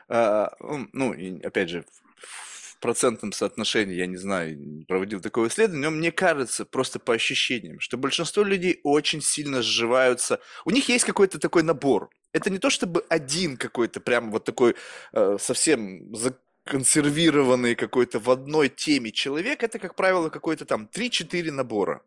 э, 0.10 0.48
ну, 0.94 1.14
опять 1.44 1.70
же, 1.70 1.86
в 2.18 2.80
процентном 2.80 3.32
соотношении, 3.32 3.96
я 3.96 4.06
не 4.06 4.18
знаю, 4.18 4.86
проводил 4.88 5.20
такое 5.20 5.50
исследование, 5.50 5.90
но 5.90 5.96
мне 5.96 6.12
кажется, 6.12 6.64
просто 6.66 7.00
по 7.00 7.14
ощущениям, 7.14 7.80
что 7.80 7.98
большинство 7.98 8.44
людей 8.44 8.80
очень 8.84 9.22
сильно 9.22 9.62
сживаются. 9.62 10.40
У 10.64 10.70
них 10.70 10.88
есть 10.90 11.06
какой-то 11.06 11.40
такой 11.40 11.64
набор. 11.64 12.10
Это 12.34 12.50
не 12.50 12.60
то 12.60 12.70
чтобы 12.70 13.04
один 13.10 13.58
какой-то 13.58 14.00
прям 14.00 14.32
вот 14.32 14.44
такой 14.44 14.76
э, 15.14 15.38
совсем 15.40 16.14
законсервированный 16.16 17.76
какой-то 17.76 18.20
в 18.20 18.30
одной 18.30 18.70
теме 18.70 19.12
человек. 19.12 19.64
Это, 19.64 19.80
как 19.80 19.96
правило, 19.96 20.30
какой-то 20.30 20.66
там 20.66 20.88
3-4 20.94 21.52
набора. 21.52 22.04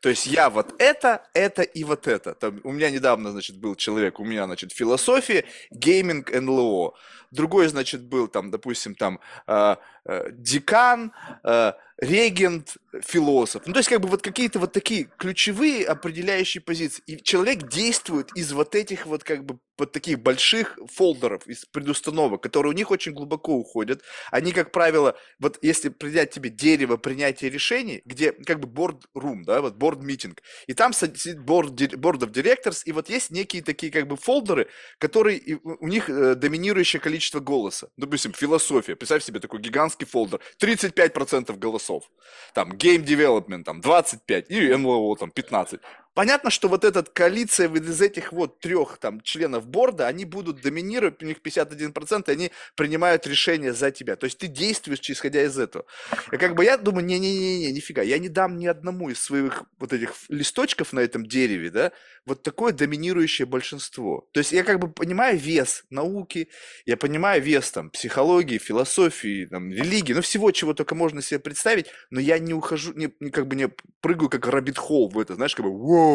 То 0.00 0.08
есть 0.08 0.26
я 0.26 0.50
вот 0.50 0.74
это, 0.78 1.26
это 1.34 1.62
и 1.62 1.84
вот 1.84 2.06
это. 2.06 2.34
Там, 2.34 2.60
у 2.64 2.72
меня 2.72 2.90
недавно, 2.90 3.30
значит, 3.30 3.56
был 3.56 3.74
человек, 3.74 4.20
у 4.20 4.24
меня, 4.24 4.46
значит, 4.46 4.72
философия, 4.72 5.44
гейминг, 5.70 6.32
НЛО. 6.32 6.94
Другой, 7.30 7.68
значит, 7.68 8.02
был 8.02 8.28
там, 8.28 8.50
допустим, 8.50 8.94
там 8.94 9.20
э, 9.46 9.76
э, 10.04 10.30
декан, 10.32 11.12
э, 11.44 11.72
регент, 11.98 12.76
философ. 13.02 13.62
Ну, 13.66 13.72
то 13.72 13.80
есть, 13.80 13.88
как 13.88 14.00
бы 14.00 14.08
вот 14.08 14.22
какие-то 14.22 14.58
вот 14.58 14.72
такие 14.72 15.08
ключевые 15.18 15.84
определяющие 15.86 16.60
позиции. 16.60 17.02
И 17.06 17.22
человек 17.22 17.68
действует 17.68 18.30
из 18.36 18.52
вот 18.52 18.74
этих 18.74 19.06
вот 19.06 19.24
как 19.24 19.44
бы 19.44 19.58
вот 19.78 19.92
таких 19.92 20.20
больших 20.20 20.78
folder 20.92 21.28
ов, 21.28 21.46
из 21.46 21.64
предустановок, 21.66 22.42
которые 22.42 22.70
у 22.70 22.74
них 22.74 22.90
очень 22.90 23.12
глубоко 23.12 23.52
уходят. 23.54 24.02
Они, 24.30 24.52
как 24.52 24.72
правило, 24.72 25.16
вот 25.38 25.58
если 25.62 25.88
принять 25.88 26.30
тебе 26.30 26.50
дерево 26.50 26.96
принятия 26.96 27.50
решений, 27.50 28.02
где 28.04 28.32
как 28.32 28.60
бы 28.60 28.68
board 28.68 29.02
room, 29.14 29.44
да, 29.44 29.60
вот 29.60 29.74
board 29.76 30.00
meeting, 30.00 30.36
и 30.66 30.74
там 30.74 30.92
сидит 30.92 31.38
board, 31.38 31.74
board 31.74 32.20
of 32.20 32.32
directors, 32.32 32.82
и 32.84 32.92
вот 32.92 33.08
есть 33.08 33.30
некие 33.30 33.62
такие 33.62 33.92
как 33.92 34.06
бы 34.06 34.16
folder 34.16 34.55
ы, 34.55 34.68
которые, 34.98 35.58
у 35.62 35.88
них 35.88 36.08
э, 36.08 36.34
доминирующее 36.34 37.00
количество 37.00 37.40
голоса. 37.40 37.88
Допустим, 37.96 38.32
философия. 38.32 38.96
Представь 38.96 39.22
себе 39.22 39.40
такой 39.40 39.60
гигантский 39.60 40.06
фолдер. 40.06 40.40
35% 40.60 41.56
голосов. 41.56 42.10
Там, 42.54 42.72
game 42.72 43.04
development, 43.04 43.64
там, 43.64 43.80
25, 43.80 44.50
и 44.50 44.74
НЛО, 44.74 45.16
там, 45.16 45.30
15. 45.30 45.80
Понятно, 46.16 46.48
что 46.48 46.68
вот 46.68 46.82
эта 46.82 47.02
коалиция 47.02 47.68
из 47.68 48.00
этих 48.00 48.32
вот 48.32 48.58
трех 48.58 48.96
там 48.96 49.20
членов 49.20 49.66
борда, 49.66 50.06
они 50.06 50.24
будут 50.24 50.62
доминировать, 50.62 51.22
у 51.22 51.26
них 51.26 51.42
51%, 51.44 52.24
и 52.28 52.32
они 52.32 52.50
принимают 52.74 53.26
решения 53.26 53.74
за 53.74 53.90
тебя. 53.90 54.16
То 54.16 54.24
есть 54.24 54.38
ты 54.38 54.46
действуешь, 54.46 55.00
исходя 55.10 55.42
из 55.42 55.58
этого. 55.58 55.84
И 56.32 56.38
как 56.38 56.54
бы 56.54 56.64
я 56.64 56.78
думаю, 56.78 57.04
не-не-не, 57.04 57.70
нифига, 57.70 58.00
я 58.00 58.18
не 58.18 58.30
дам 58.30 58.56
ни 58.56 58.66
одному 58.66 59.10
из 59.10 59.20
своих 59.20 59.64
вот 59.78 59.92
этих 59.92 60.14
листочков 60.30 60.94
на 60.94 61.00
этом 61.00 61.26
дереве, 61.26 61.68
да, 61.68 61.92
вот 62.24 62.42
такое 62.42 62.72
доминирующее 62.72 63.44
большинство. 63.44 64.26
То 64.32 64.40
есть 64.40 64.52
я 64.52 64.64
как 64.64 64.78
бы 64.78 64.90
понимаю 64.90 65.38
вес 65.38 65.84
науки, 65.90 66.48
я 66.86 66.96
понимаю 66.96 67.42
вес 67.42 67.70
там 67.70 67.90
психологии, 67.90 68.56
философии, 68.56 69.44
там, 69.44 69.70
религии, 69.70 70.14
ну 70.14 70.22
всего, 70.22 70.50
чего 70.50 70.72
только 70.72 70.94
можно 70.94 71.20
себе 71.20 71.40
представить, 71.40 71.88
но 72.08 72.20
я 72.20 72.38
не 72.38 72.54
ухожу, 72.54 72.94
не, 72.94 73.08
как 73.30 73.46
бы 73.46 73.54
не 73.54 73.68
прыгаю 74.00 74.30
как 74.30 74.46
рабит 74.46 74.78
холл 74.78 75.10
в 75.10 75.18
это, 75.18 75.34
знаешь, 75.34 75.54
как 75.54 75.66
бы, 75.66 75.70
воу, 75.70 76.05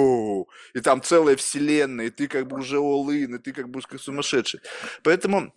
и 0.73 0.79
там 0.81 1.01
целая 1.01 1.35
вселенная, 1.35 2.07
и 2.07 2.09
ты 2.09 2.27
как 2.27 2.47
бы 2.47 2.59
уже 2.59 2.77
all 2.77 3.07
in, 3.07 3.35
и 3.35 3.39
ты 3.39 3.53
как 3.53 3.69
бы 3.69 3.81
сумасшедший. 3.97 4.61
Поэтому 5.03 5.53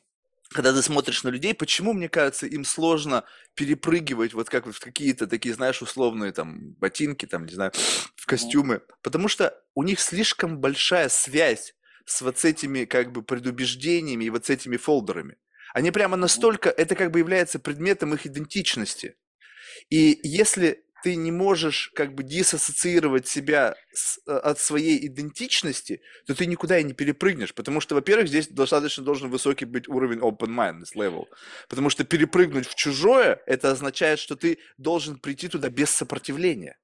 когда 0.51 0.73
ты 0.73 0.83
смотришь 0.83 1.25
на 1.25 1.31
людей, 1.31 1.53
почему, 1.55 1.93
мне 1.93 2.09
кажется, 2.09 2.47
им 2.47 2.65
сложно 2.65 3.25
перепрыгивать 3.55 4.35
вот 4.35 4.49
как 4.49 4.67
в 4.67 4.79
какие-то 4.79 5.27
такие, 5.27 5.55
знаешь, 5.55 5.83
условные 5.83 6.33
там 6.33 6.75
ботинки, 6.75 7.27
там, 7.27 7.47
не 7.47 7.55
знаю, 7.55 7.73
в 8.17 8.27
костюмы, 8.27 8.83
потому 9.03 9.29
что 9.29 9.61
у 9.75 9.83
них 9.83 10.01
слишком 10.01 10.59
большая 10.59 11.09
связь 11.09 11.75
с 12.05 12.23
вот 12.23 12.45
этими 12.45 12.85
как 12.85 13.13
бы 13.13 13.23
предубеждениями 13.23 14.25
и 14.25 14.31
вот 14.31 14.47
с 14.47 14.51
этими 14.51 14.77
фолдерами. 14.77 15.37
Они 15.73 15.91
прямо 15.91 16.17
настолько, 16.17 16.71
это 16.71 16.95
как 16.95 17.11
бы 17.11 17.19
является 17.19 17.59
предметом 17.59 18.15
их 18.15 18.27
идентичности. 18.27 19.17
И 19.91 20.21
если 20.23 20.85
ты 21.05 21.17
не 21.17 21.31
можешь 21.31 21.91
как 21.95 22.15
бы 22.15 22.23
диссоциировать 22.23 23.29
себя 23.29 23.77
с, 23.93 24.19
э, 24.27 24.33
от 24.33 24.59
своей 24.59 25.07
идентичности, 25.07 26.01
то 26.27 26.35
ты 26.35 26.47
никуда 26.47 26.79
и 26.79 26.83
не 26.83 26.95
перепрыгнешь. 26.95 27.53
Потому 27.53 27.83
что, 27.83 27.95
во-первых, 27.95 28.29
здесь 28.29 28.49
достаточно 28.49 29.05
должен 29.05 29.29
высокий 29.29 29.67
быть 29.67 29.87
уровень 29.87 30.21
open-mindedness 30.21 30.97
level. 30.97 31.27
Потому 31.69 31.91
что 31.91 32.05
перепрыгнуть 32.05 32.67
в 32.67 32.75
чужое, 32.75 33.43
это 33.45 33.71
означает, 33.71 34.19
что 34.19 34.35
ты 34.35 34.57
должен 34.79 35.19
прийти 35.19 35.49
туда 35.49 35.69
без 35.69 35.91
сопротивления. 35.91 36.79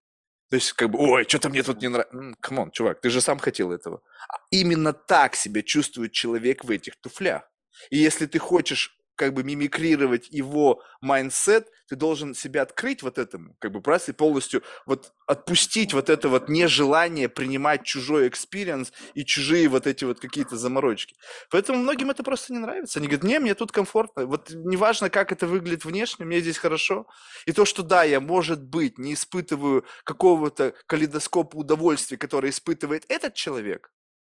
То 0.50 0.56
есть, 0.56 0.74
как 0.74 0.90
бы, 0.90 0.98
ой, 0.98 1.24
что-то 1.26 1.48
мне 1.48 1.62
тут 1.62 1.80
не 1.80 1.88
нравится. 1.88 2.34
Come 2.40 2.59
on, 2.59 2.72
чувак, 2.72 3.00
ты 3.00 3.08
же 3.08 3.22
сам 3.22 3.38
хотел 3.38 3.72
этого. 3.72 4.02
А 4.28 4.36
именно 4.50 4.92
так 4.92 5.34
себя 5.34 5.62
чувствует 5.62 6.12
человек 6.12 6.62
в 6.64 6.70
этих 6.70 6.96
туфлях. 7.00 7.50
И 7.88 7.96
если 7.96 8.26
ты 8.26 8.38
хочешь 8.38 8.99
как 9.20 9.34
бы 9.34 9.44
мимикрировать 9.44 10.28
его 10.30 10.82
mindset, 11.02 11.68
ты 11.90 11.94
должен 11.94 12.34
себя 12.34 12.62
открыть 12.62 13.02
вот 13.02 13.18
этому, 13.18 13.54
как 13.58 13.70
бы 13.70 13.82
просто 13.82 14.14
полностью 14.14 14.62
вот 14.86 15.12
отпустить 15.26 15.92
вот 15.92 16.08
это 16.08 16.30
вот 16.30 16.48
нежелание 16.48 17.28
принимать 17.28 17.84
чужой 17.84 18.28
experience 18.28 18.94
и 19.12 19.26
чужие 19.26 19.68
вот 19.68 19.86
эти 19.86 20.06
вот 20.06 20.20
какие-то 20.20 20.56
заморочки. 20.56 21.16
Поэтому 21.50 21.80
многим 21.80 22.08
это 22.08 22.22
просто 22.22 22.54
не 22.54 22.60
нравится. 22.60 22.98
Они 22.98 23.08
говорят, 23.08 23.24
не, 23.24 23.38
мне 23.40 23.54
тут 23.54 23.72
комфортно. 23.72 24.24
Вот 24.24 24.52
неважно, 24.54 25.10
как 25.10 25.32
это 25.32 25.46
выглядит 25.46 25.84
внешне, 25.84 26.24
мне 26.24 26.40
здесь 26.40 26.56
хорошо. 26.56 27.06
И 27.44 27.52
то, 27.52 27.66
что 27.66 27.82
да, 27.82 28.04
я, 28.04 28.20
может 28.20 28.62
быть, 28.62 28.96
не 28.96 29.12
испытываю 29.12 29.84
какого-то 30.04 30.72
калейдоскопа 30.86 31.56
удовольствия, 31.56 32.16
который 32.16 32.48
испытывает 32.48 33.04
этот 33.08 33.34
человек, 33.34 33.92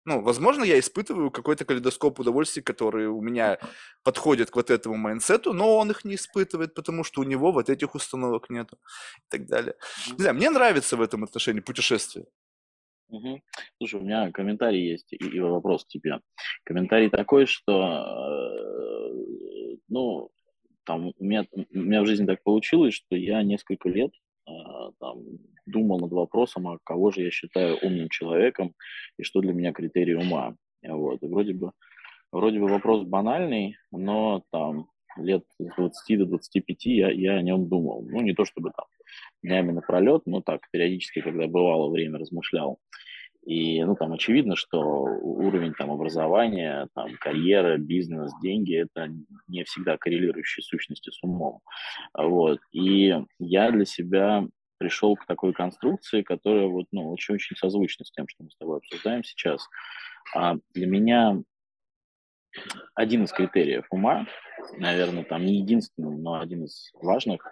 ну, 0.05 0.21
возможно, 0.21 0.63
я 0.63 0.79
испытываю 0.79 1.31
какой-то 1.31 1.65
калейдоскоп 1.65 2.19
удовольствий, 2.19 2.61
который 2.61 3.07
у 3.07 3.21
меня 3.21 3.57
подходит 4.03 4.51
к 4.51 4.55
вот 4.55 4.69
этому 4.69 4.95
mindset 4.95 5.40
у, 5.40 5.53
но 5.53 5.77
он 5.77 5.91
их 5.91 6.03
не 6.03 6.15
испытывает, 6.15 6.73
потому 6.73 7.03
что 7.03 7.21
у 7.21 7.23
него 7.23 7.51
вот 7.51 7.69
этих 7.69 7.95
установок 7.95 8.49
нету 8.49 8.77
и 9.17 9.29
так 9.29 9.47
далее. 9.47 9.75
Не 10.11 10.17
знаю, 10.17 10.35
мне 10.35 10.49
нравится 10.49 10.97
в 10.97 11.01
этом 11.01 11.23
отношении 11.23 11.61
путешествие. 11.61 12.25
Угу. 13.09 13.41
Слушай, 13.77 14.01
у 14.01 14.03
меня 14.03 14.31
комментарий 14.31 14.91
есть 14.91 15.13
и, 15.13 15.15
и 15.15 15.39
вопрос 15.39 15.85
к 15.85 15.87
тебе. 15.87 16.19
Комментарий 16.63 17.09
такой, 17.09 17.45
что, 17.45 17.71
э, 17.71 19.75
ну, 19.87 20.31
там 20.83 21.07
у 21.07 21.23
меня, 21.23 21.45
у 21.51 21.79
меня 21.79 22.01
в 22.01 22.07
жизни 22.07 22.25
так 22.25 22.43
получилось, 22.43 22.95
что 22.95 23.15
я 23.15 23.41
несколько 23.43 23.87
лет 23.87 24.11
там, 24.99 25.23
думал 25.65 25.99
над 25.99 26.11
вопросом, 26.11 26.67
а 26.67 26.77
кого 26.83 27.11
же 27.11 27.21
я 27.21 27.31
считаю 27.31 27.77
умным 27.81 28.09
человеком 28.09 28.73
и 29.17 29.23
что 29.23 29.41
для 29.41 29.53
меня 29.53 29.73
критерий 29.73 30.15
ума. 30.15 30.55
Вот. 30.83 31.21
И 31.23 31.27
вроде 31.27 31.53
бы, 31.53 31.71
вроде 32.31 32.59
бы 32.59 32.67
вопрос 32.67 33.03
банальный, 33.03 33.77
но 33.91 34.43
там 34.51 34.87
лет 35.17 35.43
с 35.59 35.75
20 35.75 36.19
до 36.19 36.25
25 36.25 36.85
я, 36.85 37.11
я 37.11 37.33
о 37.35 37.41
нем 37.41 37.69
думал. 37.69 38.05
Ну, 38.09 38.21
не 38.21 38.33
то 38.33 38.45
чтобы 38.45 38.71
там 38.75 38.85
днями 39.41 39.71
напролет, 39.71 40.23
но 40.25 40.41
так, 40.41 40.61
периодически, 40.71 41.21
когда 41.21 41.47
бывало 41.47 41.89
время, 41.89 42.19
размышлял. 42.19 42.79
И, 43.45 43.83
ну, 43.83 43.95
там 43.95 44.13
очевидно, 44.13 44.55
что 44.55 44.79
уровень 44.79 45.73
там 45.73 45.91
образования, 45.91 46.87
там 46.95 47.15
карьера, 47.19 47.77
бизнес, 47.77 48.31
деньги– 48.41 48.75
это 48.95 49.09
не 49.47 49.63
всегда 49.65 49.97
коррелирующие 49.97 50.63
сущности 50.63 51.09
с 51.09 51.21
умом. 51.23 51.59
Вот. 52.13 52.59
И 52.71 53.13
я 53.39 53.71
для 53.71 53.85
себя 53.85 54.47
пришел 54.77 55.15
к 55.15 55.25
такой 55.25 55.53
конструкции, 55.53 56.21
которая 56.21 56.67
вот, 56.67 56.85
ну, 56.91 57.11
очень-очень 57.11 57.57
созвучна 57.57 58.05
с 58.05 58.11
тем, 58.11 58.27
что 58.27 58.43
мы 58.43 58.49
с 58.49 58.57
тобой 58.57 58.77
обсуждаем 58.77 59.23
сейчас. 59.23 59.67
А 60.35 60.55
для 60.73 60.87
меня 60.87 61.41
один 62.95 63.23
из 63.23 63.31
критериев 63.31 63.87
ума, 63.91 64.25
наверное, 64.77 65.23
там 65.23 65.45
не 65.45 65.59
единственный, 65.59 66.17
но 66.17 66.39
один 66.39 66.65
из 66.65 66.91
важных, 67.01 67.45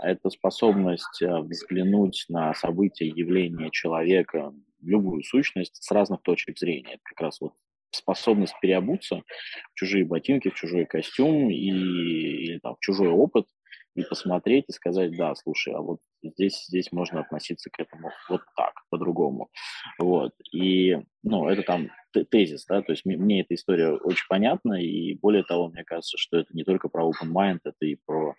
это 0.00 0.30
способность 0.30 1.22
э, 1.22 1.38
взглянуть 1.40 2.24
на 2.28 2.54
события, 2.54 3.06
явления 3.06 3.70
человека, 3.70 4.52
любую 4.82 5.22
сущность 5.22 5.82
с 5.82 5.90
разных 5.90 6.22
точек 6.22 6.58
зрения. 6.58 6.94
Это 6.94 7.02
как 7.04 7.20
раз 7.20 7.40
вот 7.40 7.52
способность 7.90 8.54
переобуться 8.60 9.16
в 9.16 9.74
чужие 9.74 10.04
ботинки, 10.04 10.50
в 10.50 10.54
чужой 10.54 10.86
костюм 10.86 11.50
и, 11.50 11.54
или 11.54 12.58
там, 12.58 12.76
в 12.76 12.80
чужой 12.80 13.08
опыт 13.08 13.46
и 13.94 14.02
посмотреть 14.02 14.64
и 14.68 14.72
сказать, 14.72 15.14
да, 15.16 15.34
слушай, 15.34 15.74
а 15.74 15.80
вот 15.80 16.00
здесь, 16.22 16.64
здесь 16.66 16.92
можно 16.92 17.20
относиться 17.20 17.68
к 17.70 17.78
этому 17.78 18.10
вот 18.30 18.40
так, 18.56 18.72
по-другому. 18.90 19.50
Вот. 19.98 20.32
И, 20.52 20.96
ну, 21.22 21.48
это 21.48 21.62
там 21.62 21.90
тезис, 22.30 22.64
да, 22.66 22.82
то 22.82 22.92
есть 22.92 23.04
мне 23.04 23.42
эта 23.42 23.54
история 23.54 23.90
очень 23.90 24.26
понятна, 24.28 24.82
и 24.82 25.14
более 25.16 25.44
того, 25.44 25.68
мне 25.68 25.84
кажется, 25.84 26.16
что 26.16 26.38
это 26.38 26.54
не 26.54 26.64
только 26.64 26.88
про 26.88 27.06
open 27.06 27.30
mind, 27.30 27.60
это 27.64 27.84
и 27.84 27.96
про, 28.06 28.34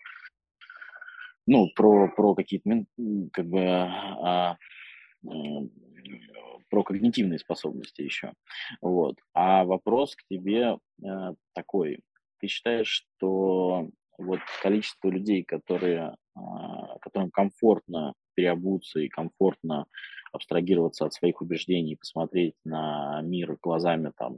ну, 1.46 1.70
про, 1.76 2.10
про 2.10 2.34
какие-то, 2.34 2.86
как 3.32 3.46
бы, 3.46 3.62
а, 3.64 4.58
про 6.70 6.84
когнитивные 6.84 7.39
способности 7.39 8.02
еще. 8.02 8.34
Вот. 8.82 9.16
А 9.34 9.63
вопрос 9.63 10.16
к 10.16 10.24
тебе 10.30 10.78
э, 11.04 11.08
такой. 11.54 12.00
Ты 12.39 12.48
считаешь, 12.48 12.88
что 12.88 13.89
вот 14.18 14.39
количество 14.62 15.10
людей, 15.10 15.44
которые, 15.44 16.16
а, 16.36 16.98
которым 17.00 17.32
комфортно 17.32 18.13
переобуться 18.36 19.00
и 19.00 19.10
комфортно 19.10 19.86
абстрагироваться 20.32 21.06
от 21.06 21.13
своих 21.13 21.42
убеждений, 21.42 21.96
посмотреть 21.96 22.56
на 22.63 23.22
мир 23.22 23.58
глазами 23.62 24.12
там, 24.18 24.38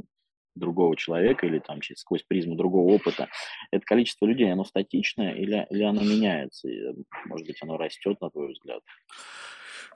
другого 0.55 0.95
человека 0.95 1.45
или 1.45 1.59
там 1.59 1.82
через, 1.82 1.99
сквозь 1.99 2.24
призму 2.24 2.55
другого 2.55 2.93
опыта, 2.93 3.28
это 3.72 3.86
количество 3.86 4.26
людей, 4.26 4.51
оно 4.51 4.63
статичное 4.63 5.34
или, 5.34 5.68
или 5.70 5.84
оно 5.84 6.01
меняется? 6.01 6.70
И, 6.70 6.82
может 7.26 7.45
быть, 7.45 7.61
оно 7.61 7.78
растет, 7.78 8.20
на 8.22 8.30
твой 8.30 8.53
взгляд? 8.53 8.82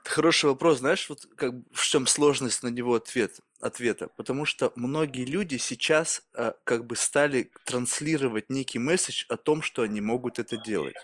Хороший 0.04 0.45
вопрос, 0.45 0.80
знаешь, 0.80 1.08
вот 1.10 1.28
как, 1.36 1.54
в 1.72 1.84
чем 1.86 2.08
сложность 2.08 2.64
на 2.64 2.70
него 2.70 2.95
ответ, 2.95 3.39
ответа? 3.62 4.10
Потому 4.16 4.45
что 4.45 4.72
многие 4.76 5.26
люди 5.26 5.58
сейчас 5.58 6.24
а, 6.34 6.56
как 6.64 6.86
бы 6.86 6.95
стали 6.95 7.52
транслировать 7.66 8.50
некий 8.50 8.80
месседж 8.80 9.26
о 9.30 9.38
том, 9.38 9.62
что 9.62 9.84
они 9.84 10.02
могут 10.02 10.39
это 10.39 10.58
делать. 10.58 10.95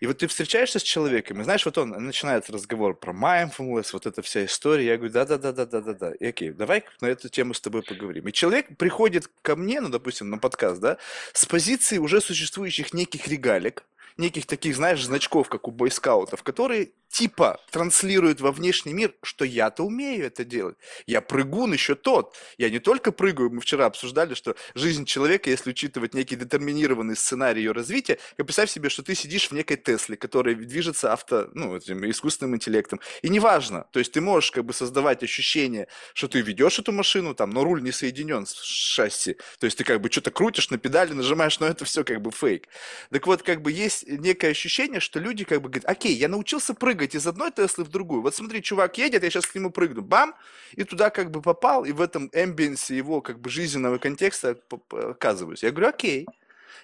И 0.00 0.06
вот 0.06 0.18
ты 0.18 0.26
встречаешься 0.26 0.78
с 0.78 0.82
человеком, 0.82 1.40
и 1.40 1.44
знаешь, 1.44 1.64
вот 1.64 1.78
он 1.78 1.90
начинает 1.90 2.50
разговор 2.50 2.94
про 2.94 3.12
mindfulness, 3.12 3.90
вот 3.92 4.06
эта 4.06 4.20
вся 4.20 4.44
история. 4.44 4.86
Я 4.86 4.96
говорю, 4.96 5.12
да-да-да-да-да-да. 5.12 6.12
И 6.12 6.26
окей, 6.26 6.50
давай 6.50 6.84
на 7.00 7.06
эту 7.06 7.28
тему 7.28 7.54
с 7.54 7.60
тобой 7.60 7.82
поговорим. 7.82 8.28
И 8.28 8.32
человек 8.32 8.76
приходит 8.76 9.30
ко 9.42 9.56
мне, 9.56 9.80
ну, 9.80 9.88
допустим, 9.88 10.28
на 10.28 10.38
подкаст, 10.38 10.80
да, 10.80 10.98
с 11.32 11.46
позиции 11.46 11.98
уже 11.98 12.20
существующих 12.20 12.92
неких 12.92 13.26
регалик, 13.28 13.84
неких 14.18 14.46
таких, 14.46 14.76
знаешь, 14.76 15.04
значков, 15.04 15.48
как 15.48 15.68
у 15.68 15.70
бойскаутов, 15.70 16.42
которые 16.42 16.90
типа 17.08 17.60
транслируют 17.70 18.40
во 18.40 18.52
внешний 18.52 18.92
мир, 18.92 19.14
что 19.22 19.44
я-то 19.44 19.84
умею 19.84 20.26
это 20.26 20.44
делать. 20.44 20.76
Я 21.06 21.20
прыгун 21.20 21.72
еще 21.72 21.94
тот. 21.94 22.34
Я 22.58 22.68
не 22.68 22.78
только 22.78 23.12
прыгаю, 23.12 23.50
мы 23.50 23.60
вчера 23.60 23.86
обсуждали, 23.86 24.34
что 24.34 24.56
жизнь 24.74 25.04
человека, 25.04 25.48
если 25.48 25.70
учитывать 25.70 26.14
некий 26.14 26.36
детерминированный 26.36 27.16
сценарий 27.16 27.62
ее 27.62 27.72
развития, 27.72 28.18
я 28.36 28.44
представь 28.44 28.70
себе, 28.70 28.88
что 28.88 29.02
ты 29.02 29.14
сидишь 29.14 29.48
в 29.48 29.52
некой 29.52 29.76
Тесле, 29.76 30.16
которая 30.16 30.54
движется 30.54 31.12
авто, 31.12 31.48
ну, 31.54 31.76
этим 31.76 32.08
искусственным 32.10 32.56
интеллектом. 32.56 33.00
И 33.22 33.28
неважно, 33.28 33.86
то 33.92 33.98
есть 33.98 34.12
ты 34.12 34.20
можешь 34.20 34.50
как 34.50 34.64
бы 34.64 34.72
создавать 34.72 35.22
ощущение, 35.22 35.88
что 36.14 36.28
ты 36.28 36.40
ведешь 36.40 36.78
эту 36.78 36.92
машину, 36.92 37.34
там, 37.34 37.50
но 37.50 37.64
руль 37.64 37.82
не 37.82 37.92
соединен 37.92 38.46
с 38.46 38.62
шасси. 38.62 39.36
То 39.58 39.66
есть 39.66 39.78
ты 39.78 39.84
как 39.84 40.00
бы 40.00 40.10
что-то 40.10 40.30
крутишь 40.30 40.70
на 40.70 40.78
педали, 40.78 41.12
нажимаешь, 41.12 41.60
но 41.60 41.66
это 41.66 41.84
все 41.84 42.04
как 42.04 42.20
бы 42.20 42.30
фейк. 42.30 42.68
Так 43.10 43.26
вот, 43.26 43.42
как 43.42 43.62
бы 43.62 43.72
есть 43.72 44.05
некое 44.06 44.50
ощущение, 44.50 45.00
что 45.00 45.18
люди 45.18 45.44
как 45.44 45.60
бы 45.62 45.68
говорят, 45.68 45.88
окей, 45.90 46.14
я 46.14 46.28
научился 46.28 46.74
прыгать, 46.74 47.14
из 47.14 47.26
одной 47.26 47.50
Теслы 47.50 47.84
в 47.84 47.88
другую. 47.88 48.22
Вот 48.22 48.34
смотри, 48.34 48.62
чувак 48.62 48.98
едет, 48.98 49.22
я 49.22 49.30
сейчас 49.30 49.46
к 49.46 49.54
нему 49.54 49.70
прыгну, 49.70 50.02
бам, 50.02 50.34
и 50.72 50.84
туда 50.84 51.10
как 51.10 51.30
бы 51.30 51.42
попал, 51.42 51.84
и 51.84 51.92
в 51.92 52.00
этом 52.00 52.30
эмбиенсе 52.32 52.96
его 52.96 53.20
как 53.20 53.40
бы 53.40 53.50
жизненного 53.50 53.98
контекста 53.98 54.58
оказываюсь. 54.90 55.62
Я 55.62 55.70
говорю, 55.70 55.88
окей. 55.88 56.26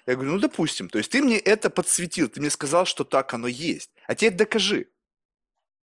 Я 0.05 0.15
говорю, 0.15 0.33
ну 0.33 0.39
допустим, 0.39 0.89
то 0.89 0.97
есть 0.97 1.11
ты 1.11 1.21
мне 1.21 1.37
это 1.37 1.69
подсветил, 1.69 2.27
ты 2.27 2.41
мне 2.41 2.49
сказал, 2.49 2.85
что 2.85 3.05
так 3.05 3.33
оно 3.33 3.47
есть. 3.47 3.91
А 4.05 4.15
теперь 4.15 4.33
докажи. 4.33 4.87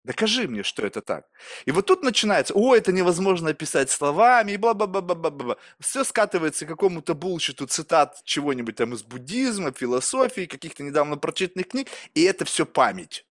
Докажи 0.02 0.48
мне, 0.48 0.62
что 0.62 0.86
это 0.86 1.02
так. 1.02 1.26
И 1.66 1.72
вот 1.72 1.86
тут 1.86 2.02
начинается, 2.02 2.54
о, 2.54 2.74
это 2.74 2.90
невозможно 2.90 3.50
описать 3.50 3.90
словами, 3.90 4.52
и 4.52 4.56
бла-бла-бла-бла-бла. 4.56 5.56
Все 5.78 6.04
скатывается 6.04 6.64
к 6.64 6.68
какому-то 6.68 7.14
булщиту 7.14 7.66
цитат 7.66 8.22
чего-нибудь 8.24 8.76
там 8.76 8.94
из 8.94 9.02
буддизма, 9.02 9.72
философии, 9.72 10.46
каких-то 10.46 10.82
недавно 10.82 11.18
прочитанных 11.18 11.68
книг, 11.68 11.88
и 12.14 12.22
это 12.22 12.46
все 12.46 12.64
память. 12.64 13.26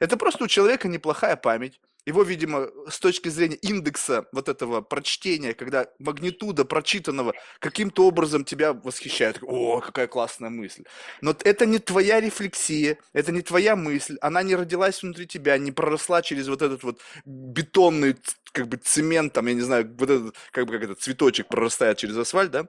Это 0.00 0.16
просто 0.16 0.44
у 0.44 0.48
человека 0.48 0.88
неплохая 0.88 1.36
память. 1.36 1.80
Его, 2.06 2.22
видимо, 2.22 2.68
с 2.88 3.00
точки 3.00 3.28
зрения 3.28 3.56
индекса 3.56 4.26
вот 4.30 4.48
этого 4.48 4.80
прочтения, 4.80 5.54
когда 5.54 5.88
магнитуда 5.98 6.64
прочитанного 6.64 7.34
каким-то 7.58 8.06
образом 8.06 8.44
тебя 8.44 8.72
восхищает. 8.72 9.40
О, 9.42 9.80
какая 9.80 10.06
классная 10.06 10.48
мысль. 10.48 10.84
Но 11.20 11.36
это 11.42 11.66
не 11.66 11.80
твоя 11.80 12.20
рефлексия, 12.20 12.98
это 13.12 13.32
не 13.32 13.42
твоя 13.42 13.74
мысль. 13.74 14.18
Она 14.20 14.44
не 14.44 14.54
родилась 14.54 15.02
внутри 15.02 15.26
тебя, 15.26 15.58
не 15.58 15.72
проросла 15.72 16.22
через 16.22 16.46
вот 16.46 16.62
этот 16.62 16.84
вот 16.84 17.00
бетонный 17.24 18.16
как 18.52 18.68
бы 18.68 18.76
цемент, 18.76 19.32
там, 19.32 19.48
я 19.48 19.54
не 19.54 19.62
знаю, 19.62 19.92
вот 19.98 20.08
этот, 20.08 20.36
как 20.52 20.66
бы 20.66 20.72
как 20.74 20.84
этот 20.84 21.00
цветочек 21.00 21.48
прорастает 21.48 21.98
через 21.98 22.16
асфальт, 22.16 22.52
да? 22.52 22.68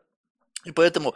И 0.65 0.71
поэтому 0.71 1.15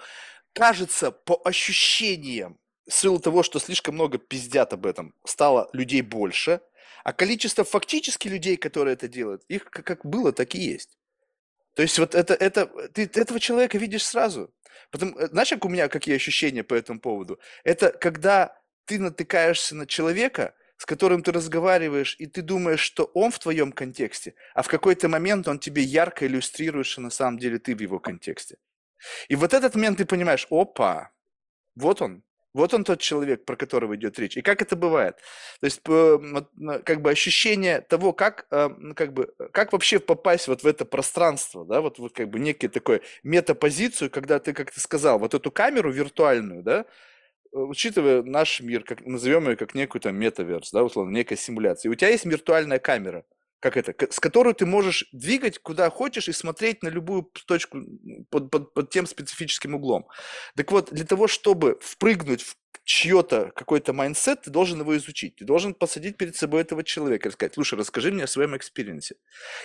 кажется, 0.53 1.11
по 1.11 1.41
ощущениям, 1.43 2.59
в 2.87 2.93
силу 2.93 3.19
того, 3.19 3.41
что 3.41 3.57
слишком 3.59 3.95
много 3.95 4.19
пиздят 4.19 4.73
об 4.73 4.85
этом, 4.85 5.15
стало 5.25 5.69
людей 5.73 6.01
больше, 6.01 6.61
а 7.03 7.13
количество 7.13 7.63
фактически 7.63 8.27
людей, 8.27 8.57
которые 8.57 8.93
это 8.93 9.07
делают, 9.07 9.43
их 9.47 9.65
как 9.65 10.05
было, 10.05 10.31
так 10.31 10.55
и 10.55 10.59
есть. 10.59 10.97
То 11.75 11.81
есть 11.81 11.97
вот 11.99 12.15
это, 12.15 12.33
это, 12.33 12.65
ты 12.89 13.03
этого 13.03 13.39
человека 13.39 13.77
видишь 13.77 14.05
сразу. 14.05 14.53
Потом, 14.91 15.17
э, 15.17 15.27
знаешь, 15.27 15.49
как 15.49 15.65
у 15.65 15.69
меня 15.69 15.87
какие 15.87 16.15
ощущения 16.15 16.63
по 16.63 16.73
этому 16.73 16.99
поводу? 16.99 17.39
Это 17.63 17.91
когда 17.91 18.57
ты 18.85 18.99
натыкаешься 18.99 19.75
на 19.75 19.87
человека, 19.87 20.53
с 20.77 20.85
которым 20.85 21.21
ты 21.21 21.31
разговариваешь, 21.31 22.15
и 22.19 22.25
ты 22.25 22.41
думаешь, 22.41 22.79
что 22.79 23.05
он 23.13 23.31
в 23.31 23.39
твоем 23.39 23.71
контексте, 23.71 24.33
а 24.55 24.63
в 24.63 24.67
какой-то 24.67 25.07
момент 25.07 25.47
он 25.47 25.59
тебе 25.59 25.83
ярко 25.83 26.25
иллюстрирует, 26.25 26.87
что 26.87 27.01
на 27.01 27.11
самом 27.11 27.37
деле 27.37 27.59
ты 27.59 27.75
в 27.75 27.81
его 27.81 27.99
контексте. 27.99 28.57
И 29.29 29.35
вот 29.35 29.53
этот 29.53 29.75
момент 29.75 29.99
ты 29.99 30.05
понимаешь, 30.05 30.47
опа, 30.49 31.11
вот 31.75 32.01
он, 32.01 32.23
вот 32.53 32.73
он 32.73 32.83
тот 32.83 32.99
человек, 32.99 33.45
про 33.45 33.55
которого 33.55 33.95
идет 33.95 34.19
речь. 34.19 34.37
И 34.37 34.41
как 34.41 34.61
это 34.61 34.75
бывает? 34.75 35.17
То 35.59 35.65
есть, 35.65 35.81
как 35.83 37.01
бы 37.01 37.09
ощущение 37.09 37.81
того, 37.81 38.13
как, 38.13 38.45
э, 38.51 38.69
как, 38.95 39.13
бы, 39.13 39.33
как 39.51 39.73
вообще 39.73 39.99
попасть 39.99 40.47
вот 40.47 40.63
в 40.63 40.67
это 40.67 40.85
пространство, 40.85 41.65
да, 41.65 41.81
вот, 41.81 41.99
вот 41.99 42.13
как 42.13 42.29
бы 42.29 42.39
некий 42.39 42.67
такой 42.67 43.01
метапозицию, 43.23 44.09
когда 44.09 44.39
ты, 44.39 44.53
как 44.53 44.71
ты 44.71 44.79
сказал, 44.79 45.19
вот 45.19 45.33
эту 45.33 45.51
камеру 45.51 45.91
виртуальную, 45.91 46.63
да, 46.63 46.85
учитывая 47.51 48.23
наш 48.23 48.61
мир, 48.61 48.83
как, 48.83 49.05
назовем 49.05 49.49
ее 49.49 49.55
как 49.57 49.75
некую 49.75 50.01
там 50.01 50.15
метаверс, 50.15 50.71
да, 50.71 50.83
условно, 50.83 51.11
некая 51.11 51.37
симуляция. 51.37 51.89
И 51.89 51.93
у 51.93 51.95
тебя 51.95 52.09
есть 52.09 52.25
виртуальная 52.25 52.79
камера– 52.79 53.25
как 53.61 53.77
это, 53.77 53.93
с 54.11 54.19
которой 54.19 54.53
ты 54.53 54.65
можешь 54.65 55.05
двигать 55.11 55.59
куда 55.59 55.89
хочешь 55.89 56.27
и 56.27 56.33
смотреть 56.33 56.83
на 56.83 56.89
любую 56.89 57.31
точку 57.45 57.77
под, 58.29 58.49
под, 58.49 58.73
под 58.73 58.89
тем 58.89 59.05
специфическим 59.05 59.75
углом. 59.75 60.07
Так 60.55 60.71
вот, 60.71 60.91
для 60.91 61.05
того, 61.05 61.27
чтобы 61.27 61.77
впрыгнуть 61.79 62.41
в 62.41 62.57
чье-то 62.83 63.51
какой-то 63.55 63.93
mindset, 63.93 64.41
ты 64.41 64.49
должен 64.49 64.79
его 64.79 64.95
изучить. 64.97 65.35
Ты 65.37 65.45
должен 65.45 65.73
посадить 65.73 66.17
перед 66.17 66.35
собой 66.35 66.61
этого 66.61 66.83
человека 66.83 67.29
и 67.29 67.31
сказать, 67.31 67.53
слушай, 67.53 67.77
расскажи 67.77 68.11
мне 68.11 68.23
о 68.23 68.27
своем 68.27 68.55
experience 68.55 69.05
е. 69.05 69.15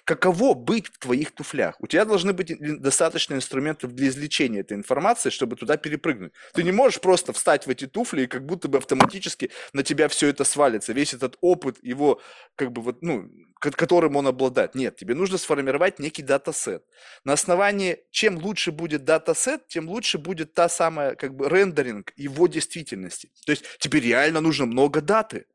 Каково 0.04 0.54
быть 0.54 0.88
в 0.88 0.98
твоих 0.98 1.32
туфлях? 1.32 1.76
У 1.80 1.86
тебя 1.86 2.04
должны 2.04 2.32
быть 2.32 2.54
достаточно 2.80 3.34
инструментов 3.34 3.94
для 3.94 4.08
извлечения 4.08 4.60
этой 4.60 4.76
информации, 4.76 5.30
чтобы 5.30 5.56
туда 5.56 5.76
перепрыгнуть. 5.76 6.32
Ты 6.54 6.62
не 6.62 6.72
можешь 6.72 7.00
просто 7.00 7.32
встать 7.32 7.66
в 7.66 7.70
эти 7.70 7.86
туфли 7.86 8.22
и 8.22 8.26
как 8.26 8.44
будто 8.46 8.68
бы 8.68 8.78
автоматически 8.78 9.50
на 9.72 9.82
тебя 9.82 10.08
все 10.08 10.28
это 10.28 10.44
свалится. 10.44 10.92
Весь 10.92 11.14
этот 11.14 11.36
опыт, 11.40 11.78
его 11.82 12.20
как 12.54 12.72
бы 12.72 12.82
вот, 12.82 13.02
ну, 13.02 13.30
которым 13.58 14.16
он 14.16 14.26
обладает. 14.26 14.74
Нет, 14.74 14.96
тебе 14.96 15.14
нужно 15.14 15.38
сформировать 15.38 15.98
некий 15.98 16.22
датасет. 16.22 16.84
На 17.24 17.32
основании, 17.32 17.98
чем 18.10 18.38
лучше 18.38 18.70
будет 18.70 19.04
датасет, 19.04 19.66
тем 19.68 19.88
лучше 19.88 20.18
будет 20.18 20.54
та 20.54 20.68
самая 20.68 21.14
как 21.14 21.34
бы 21.34 21.48
рендеринг 21.48 22.12
его 22.16 22.46
действительности. 22.46 22.95
То 23.44 23.52
есть 23.52 23.64
тебе 23.78 24.00
реально 24.00 24.40
нужно 24.40 24.66
много 24.66 25.00
data. 25.00 25.46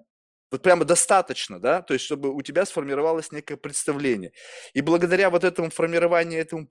Вот 0.51 0.63
прямо 0.63 0.83
достаточно, 0.83 1.59
да, 1.59 1.81
то 1.81 1.93
есть 1.93 2.05
чтобы 2.05 2.33
у 2.33 2.41
тебя 2.41 2.65
сформировалось 2.65 3.31
некое 3.31 3.55
представление. 3.55 4.33
И 4.73 4.81
благодаря 4.81 5.29
вот 5.29 5.45
этому 5.45 5.69
формированию, 5.69 6.41
этому 6.41 6.67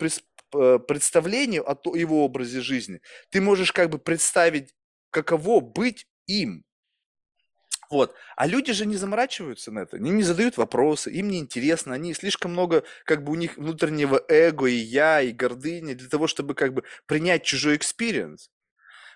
э, 0.55 0.79
представлению 0.81 1.65
о 1.67 1.97
его 1.97 2.25
образе 2.25 2.61
жизни, 2.61 3.01
ты 3.31 3.41
можешь 3.41 3.73
как 3.73 3.89
бы 3.89 3.99
представить, 3.99 4.75
каково 5.11 5.61
быть 5.61 6.07
им, 6.27 6.65
вот. 7.91 8.15
А 8.37 8.47
люди 8.47 8.73
же 8.73 8.87
не 8.87 8.97
заморачиваются 8.97 9.73
на 9.73 9.81
это, 9.81 9.97
они 9.97 10.11
не 10.11 10.23
задают 10.23 10.57
вопросы, 10.57 11.11
им 11.11 11.29
не 11.29 11.41
интересно, 11.41 11.93
они 11.95 12.15
слишком 12.15 12.53
много, 12.53 12.85
как 13.05 13.25
бы 13.25 13.33
у 13.33 13.35
них 13.35 13.57
внутреннего 13.57 14.25
эго 14.29 14.67
и 14.67 14.75
я, 14.77 15.21
и 15.21 15.33
гордыни 15.33 15.95
для 15.95 16.09
того, 16.09 16.29
чтобы 16.29 16.55
как 16.55 16.73
бы 16.73 16.85
принять 17.07 17.43
чужой 17.43 17.77
experience. 17.77 18.49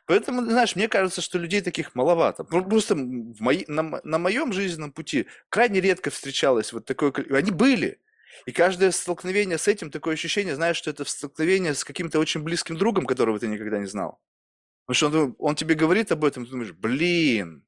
Поэтому, 0.07 0.44
знаешь, 0.44 0.76
мне 0.76 0.88
кажется, 0.88 1.20
что 1.20 1.38
людей 1.38 1.61
таких 1.61 1.94
маловато. 1.94 2.44
Просто 2.44 2.94
в 2.94 3.40
мои, 3.40 3.64
на, 3.68 4.00
на 4.05 4.18
моем 4.18 4.52
жизненном 4.52 4.92
пути 4.92 5.26
крайне 5.48 5.80
редко 5.80 6.11
встречалось 6.11 6.72
вот 6.72 6.84
такое... 6.84 7.12
Они 7.30 7.50
были. 7.50 8.00
И 8.46 8.52
каждое 8.52 8.90
столкновение 8.90 9.59
с 9.59 9.68
этим, 9.68 9.90
такое 9.90 10.14
ощущение, 10.14 10.57
знаешь, 10.57 10.76
что 10.76 10.90
это 10.90 11.05
столкновение 11.05 11.74
с 11.74 11.84
каким-то 11.84 12.18
очень 12.18 12.42
близким 12.42 12.76
другом, 12.76 13.07
которого 13.07 13.38
ты 13.38 13.46
никогда 13.46 13.78
не 13.78 13.86
знал. 13.86 14.20
Потому 14.86 15.12
что 15.12 15.22
он, 15.22 15.36
он 15.38 15.55
тебе 15.55 15.74
говорит 15.74 16.12
об 16.12 16.24
этом, 16.24 16.44
ты 16.44 16.50
думаешь, 16.50 16.72
блин, 16.72 17.64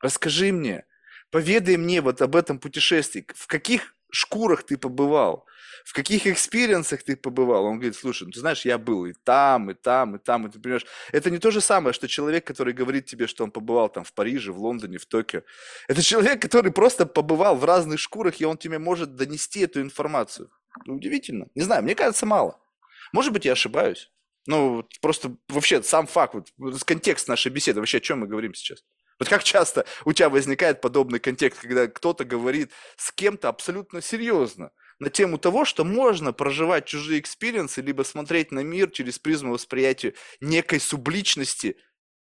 Расскажи 0.00 0.50
мне, 0.50 0.84
поведай 1.30 1.76
мне 1.76 2.00
вот 2.00 2.22
об 2.22 2.34
этом 2.34 2.58
путешествии. 2.58 3.26
В 3.34 3.46
каких 3.46 3.94
шкурах 4.10 4.64
ты 4.64 4.78
побывал? 4.78 5.46
В 5.90 5.92
каких 5.92 6.28
экспириенсах 6.28 7.02
ты 7.02 7.16
побывал? 7.16 7.64
Он 7.64 7.74
говорит, 7.74 7.96
слушай, 7.96 8.22
ну 8.22 8.30
ты 8.30 8.38
знаешь, 8.38 8.64
я 8.64 8.78
был 8.78 9.06
и 9.06 9.12
там, 9.12 9.72
и 9.72 9.74
там, 9.74 10.14
и 10.14 10.18
там, 10.20 10.46
и 10.46 10.48
ты 10.48 10.60
понимаешь, 10.60 10.86
это 11.10 11.32
не 11.32 11.38
то 11.38 11.50
же 11.50 11.60
самое, 11.60 11.92
что 11.92 12.06
человек, 12.06 12.46
который 12.46 12.72
говорит 12.72 13.06
тебе, 13.06 13.26
что 13.26 13.42
он 13.42 13.50
побывал 13.50 13.88
там 13.88 14.04
в 14.04 14.12
Париже, 14.12 14.52
в 14.52 14.58
Лондоне, 14.60 14.98
в 14.98 15.06
Токио. 15.06 15.42
Это 15.88 16.00
человек, 16.00 16.40
который 16.40 16.70
просто 16.70 17.06
побывал 17.06 17.56
в 17.56 17.64
разных 17.64 17.98
шкурах, 17.98 18.40
и 18.40 18.44
он 18.44 18.56
тебе 18.56 18.78
может 18.78 19.16
донести 19.16 19.62
эту 19.62 19.80
информацию. 19.80 20.52
Ну, 20.86 20.94
удивительно. 20.94 21.48
Не 21.56 21.62
знаю, 21.62 21.82
мне 21.82 21.96
кажется, 21.96 22.24
мало. 22.24 22.60
Может 23.12 23.32
быть, 23.32 23.44
я 23.44 23.54
ошибаюсь. 23.54 24.12
Ну, 24.46 24.86
просто 25.00 25.34
вообще 25.48 25.82
сам 25.82 26.06
факт, 26.06 26.36
вот, 26.56 26.84
контекст 26.84 27.26
нашей 27.26 27.50
беседы, 27.50 27.80
вообще 27.80 27.98
о 27.98 28.00
чем 28.00 28.20
мы 28.20 28.28
говорим 28.28 28.54
сейчас? 28.54 28.84
Вот 29.18 29.28
как 29.28 29.42
часто 29.42 29.86
у 30.04 30.12
тебя 30.12 30.28
возникает 30.28 30.80
подобный 30.80 31.18
контекст, 31.18 31.60
когда 31.62 31.88
кто-то 31.88 32.24
говорит 32.24 32.70
с 32.96 33.10
кем-то 33.10 33.48
абсолютно 33.48 34.00
серьезно 34.00 34.70
на 35.00 35.08
тему 35.08 35.38
того, 35.38 35.64
что 35.64 35.84
можно 35.84 36.32
проживать 36.32 36.84
чужие 36.84 37.20
experience 37.20 37.66
-ы, 37.66 37.80
либо 37.80 38.02
смотреть 38.02 38.52
на 38.52 38.60
мир 38.60 38.90
через 38.90 39.18
призму 39.18 39.54
восприятия 39.54 40.14
некой 40.40 40.78
субличности 40.78 41.76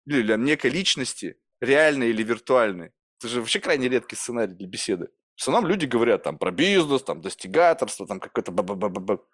или 0.05 0.36
некой 0.38 0.72
личности, 0.72 1.38
реальной 1.59 2.09
или 2.09 2.24
виртуальной. 2.24 2.91
Это 3.20 3.28
же 3.28 3.41
вообще 3.41 3.59
крайне 3.59 3.89
редкий 3.89 4.16
сценарий 4.16 4.53
для 4.53 4.68
беседы. 4.68 5.09
В 5.36 5.41
основном 5.41 5.70
люди 5.70 5.86
говорят 5.86 6.24
там 6.24 6.38
про 6.38 6.51
бизнес, 6.51 7.03
там 7.03 7.22
достигаторство, 7.22 8.07
там 8.07 8.20
какое-то 8.20 8.51
ба 8.51 8.64
ба 8.64 8.76
ба 8.76 8.89
ба 8.89 9.01
ба 9.01 9.26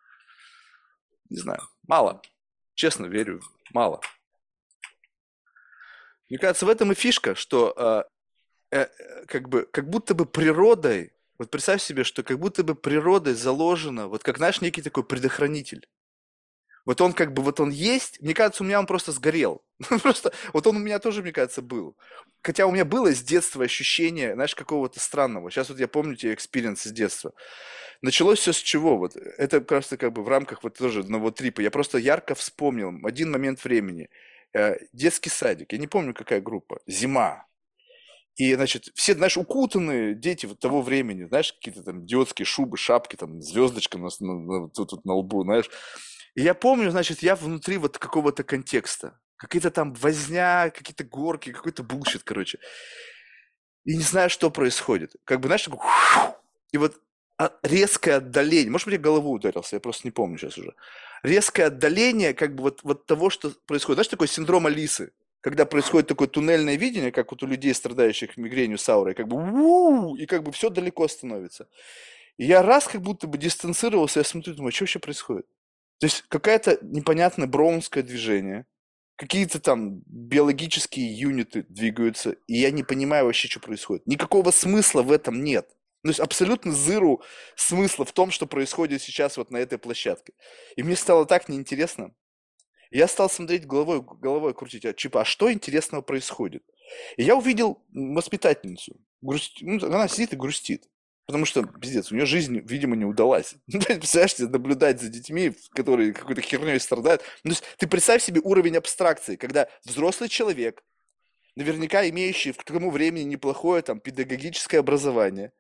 Не 1.30 1.38
знаю, 1.38 1.62
мало. 1.88 2.22
Честно 2.74 3.06
верю, 3.06 3.42
мало. 3.74 4.02
Мне 6.30 6.40
кажется, 6.40 6.66
в 6.66 6.70
этом 6.70 6.92
и 6.92 6.96
фишка, 6.96 7.36
что 7.36 8.08
э, 8.72 8.78
э, 8.78 9.26
как 9.28 9.50
бы, 9.50 9.68
как 9.72 9.90
будто 9.90 10.16
бы 10.16 10.26
природой, 10.26 11.14
вот 11.40 11.50
представь 11.50 11.82
себе, 11.82 12.04
что 12.04 12.22
как 12.22 12.38
будто 12.38 12.64
бы 12.64 12.76
природой 12.76 13.34
заложено, 13.34 14.08
вот 14.08 14.24
как 14.24 14.40
наш 14.40 14.62
некий 14.62 14.82
такой 14.82 15.04
предохранитель. 15.06 15.88
Вот 16.86 17.02
он 17.02 17.14
как 17.14 17.34
бы, 17.34 17.42
вот 17.44 17.60
он 17.60 17.70
есть, 17.70 18.22
мне 18.22 18.34
кажется, 18.34 18.64
у 18.64 18.66
меня 18.66 18.80
он 18.80 18.86
просто 18.86 19.12
сгорел. 19.12 19.64
Просто, 20.02 20.34
вот 20.54 20.66
он 20.66 20.78
у 20.78 20.80
меня 20.80 21.00
тоже, 21.00 21.22
мне 21.22 21.32
кажется, 21.32 21.62
был. 21.62 21.96
Хотя 22.42 22.66
у 22.66 22.72
меня 22.72 22.84
было 22.84 23.14
с 23.14 23.22
детства 23.22 23.64
ощущение, 23.64 24.34
знаешь, 24.34 24.56
какого-то 24.56 25.00
странного. 25.00 25.52
Сейчас 25.52 25.70
вот 25.70 25.80
я 25.80 25.88
помню 25.88 26.16
те 26.16 26.34
experience 26.34 26.82
с 26.82 26.92
детства. 26.92 27.32
Началось 28.02 28.40
все 28.40 28.54
с 28.54 28.58
чего? 28.58 28.98
Вот 28.98 29.16
это 29.16 29.62
просто 29.62 29.98
как 29.98 30.14
бы 30.14 30.24
в 30.24 30.28
рамках 30.30 30.64
вот 30.64 30.78
тоже 30.78 31.02
одного 31.02 31.32
трипа. 31.32 31.62
Я 31.62 31.70
просто 31.70 31.98
ярко 31.98 32.34
вспомнил 32.34 32.92
один 33.06 33.32
момент 33.32 33.64
времени. 33.64 34.10
Э, 34.54 34.78
детский 34.94 35.30
садик. 35.30 35.72
Я 35.74 35.78
не 35.78 35.88
помню, 35.88 36.14
какая 36.14 36.42
группа. 36.42 36.80
Зима. 36.88 37.46
И, 38.36 38.54
значит, 38.56 38.90
все, 38.96 39.14
знаешь, 39.14 39.38
укутанные 39.38 40.16
дети 40.16 40.46
вот 40.46 40.60
того 40.60 40.82
времени, 40.82 41.26
знаешь, 41.26 41.54
какие-то 41.54 41.84
там 41.84 42.06
идиотские 42.06 42.46
шубы, 42.46 42.78
шапки, 42.78 43.16
там, 43.16 43.42
звездочка 43.42 43.98
на, 43.98 44.10
на, 44.20 44.70
тут, 44.70 44.90
тут 44.92 45.06
на 45.06 45.14
лбу, 45.16 45.44
знаешь. 45.44 45.70
И 46.36 46.42
я 46.42 46.54
помню, 46.54 46.92
значит, 46.92 47.22
я 47.22 47.36
внутри 47.36 47.78
вот 47.78 47.98
какого-то 47.98 48.44
контекста. 48.44 49.20
Какие-то 49.36 49.72
там 49.72 49.94
возня, 49.94 50.70
какие-то 50.70 51.04
горки, 51.04 51.52
какой-то 51.52 51.84
bullshit, 51.84 52.24
короче. 52.24 52.60
И 53.86 53.96
не 53.96 54.04
знаю, 54.04 54.30
что 54.30 54.52
происходит. 54.52 55.16
Как 55.26 55.40
бы, 55.40 55.48
знаешь, 55.48 55.64
такой... 55.64 55.80
И 56.72 56.78
вот 56.78 56.96
а, 57.38 57.54
резкое 57.64 58.16
отдаление. 58.16 58.70
Может 58.70 58.86
быть, 58.86 58.96
я 58.96 59.00
голову 59.00 59.32
ударился, 59.32 59.78
я 59.78 59.80
просто 59.80 60.06
не 60.06 60.12
помню 60.12 60.38
сейчас 60.38 60.58
уже. 60.58 60.76
Резкое 61.24 61.66
отдаление 61.66 62.34
как 62.34 62.54
бы 62.54 62.64
вот, 62.64 62.82
вот 62.84 63.06
того, 63.06 63.30
что 63.30 63.52
происходит. 63.66 63.96
Знаешь, 63.96 64.08
такой 64.10 64.28
синдром 64.28 64.66
Алисы, 64.66 65.14
когда 65.42 65.66
происходит 65.66 66.08
такое 66.08 66.28
туннельное 66.28 66.76
видение, 66.76 67.12
как 67.12 67.32
вот 67.32 67.44
у 67.44 67.48
людей, 67.48 67.74
страдающих 67.74 68.38
мигренью 68.38 68.78
с 68.78 68.90
аурой, 68.90 69.14
как 69.14 69.28
бы 69.28 70.20
и 70.20 70.26
как 70.26 70.44
бы 70.44 70.52
все 70.52 70.70
далеко 70.70 71.08
становится. 71.08 71.68
И 72.38 72.46
я 72.46 72.62
раз 72.62 72.88
как 72.88 73.02
будто 73.02 73.28
бы 73.28 73.38
дистанцировался, 73.38 74.20
я 74.20 74.24
смотрю, 74.24 74.54
думаю, 74.54 74.72
что 74.72 74.84
вообще 74.84 75.00
происходит? 75.00 75.46
То 76.00 76.06
есть 76.06 76.24
какое-то 76.30 76.80
непонятное 76.82 77.48
броунское 77.48 78.04
движение, 78.04 78.66
какие-то 79.18 79.60
там 79.60 80.02
биологические 80.06 81.12
юниты 81.14 81.66
двигаются, 81.68 82.38
и 82.48 82.58
я 82.58 82.72
не 82.72 82.84
понимаю 82.84 83.26
вообще, 83.26 83.50
что 83.50 83.60
происходит. 83.60 84.08
Никакого 84.08 84.52
смысла 84.52 85.02
в 85.02 85.12
этом 85.12 85.44
нет. 85.44 85.68
То 86.04 86.08
есть 86.08 86.22
абсолютно 86.22 86.72
зыру 86.72 87.22
смысла 87.58 88.06
в 88.06 88.14
том, 88.14 88.32
что 88.32 88.48
происходит 88.48 89.02
сейчас 89.02 89.36
вот 89.36 89.52
на 89.52 89.58
этой 89.58 89.78
площадке. 89.78 90.32
И 90.78 90.84
мне 90.84 90.96
стало 90.96 91.26
так 91.26 91.50
неинтересно. 91.50 92.14
Я 92.92 93.08
стал 93.08 93.30
смотреть 93.30 93.66
головой, 93.66 94.02
головой 94.02 94.54
крутить, 94.54 94.86
а, 94.86 94.94
типа, 94.94 95.22
а 95.22 95.26
что 95.26 95.52
интересного 95.52 96.02
происходит? 96.02 96.64
И 97.18 97.24
я 97.24 97.36
увидел 97.36 97.84
воспитательницу. 97.94 99.00
Грусть... 99.22 99.60
Ну, 99.62 99.78
она 99.86 100.08
сидит 100.08 100.34
и 100.34 100.38
грустит. 100.38 100.88
Потому 101.28 101.46
что, 101.46 101.64
пиздец, 101.64 102.12
у 102.12 102.16
нее 102.16 102.26
жизнь, 102.26 102.60
видимо, 102.66 102.96
не 102.96 103.06
удалась. 103.06 103.54
Ну, 103.68 103.80
представляешь, 103.82 104.36
наблюдать 104.40 105.00
за 105.00 105.10
детьми, 105.10 105.54
которые 105.76 106.14
какой-то 106.14 106.42
херней 106.42 106.80
страдают. 106.80 107.22
Ну, 107.44 107.54
ты 107.78 107.88
представь 107.88 108.24
себе 108.24 108.42
уровень 108.44 108.78
абстракции, 108.78 109.36
когда 109.36 109.68
взрослый 109.86 110.28
человек, 110.28 110.84
наверняка 111.56 112.10
имеющий 112.10 112.54
к 112.54 112.64
тому 112.64 112.90
времени 112.90 113.26
неплохое 113.26 113.84
там 113.84 114.00
педагогическое 114.00 114.80
образование, 114.80 115.52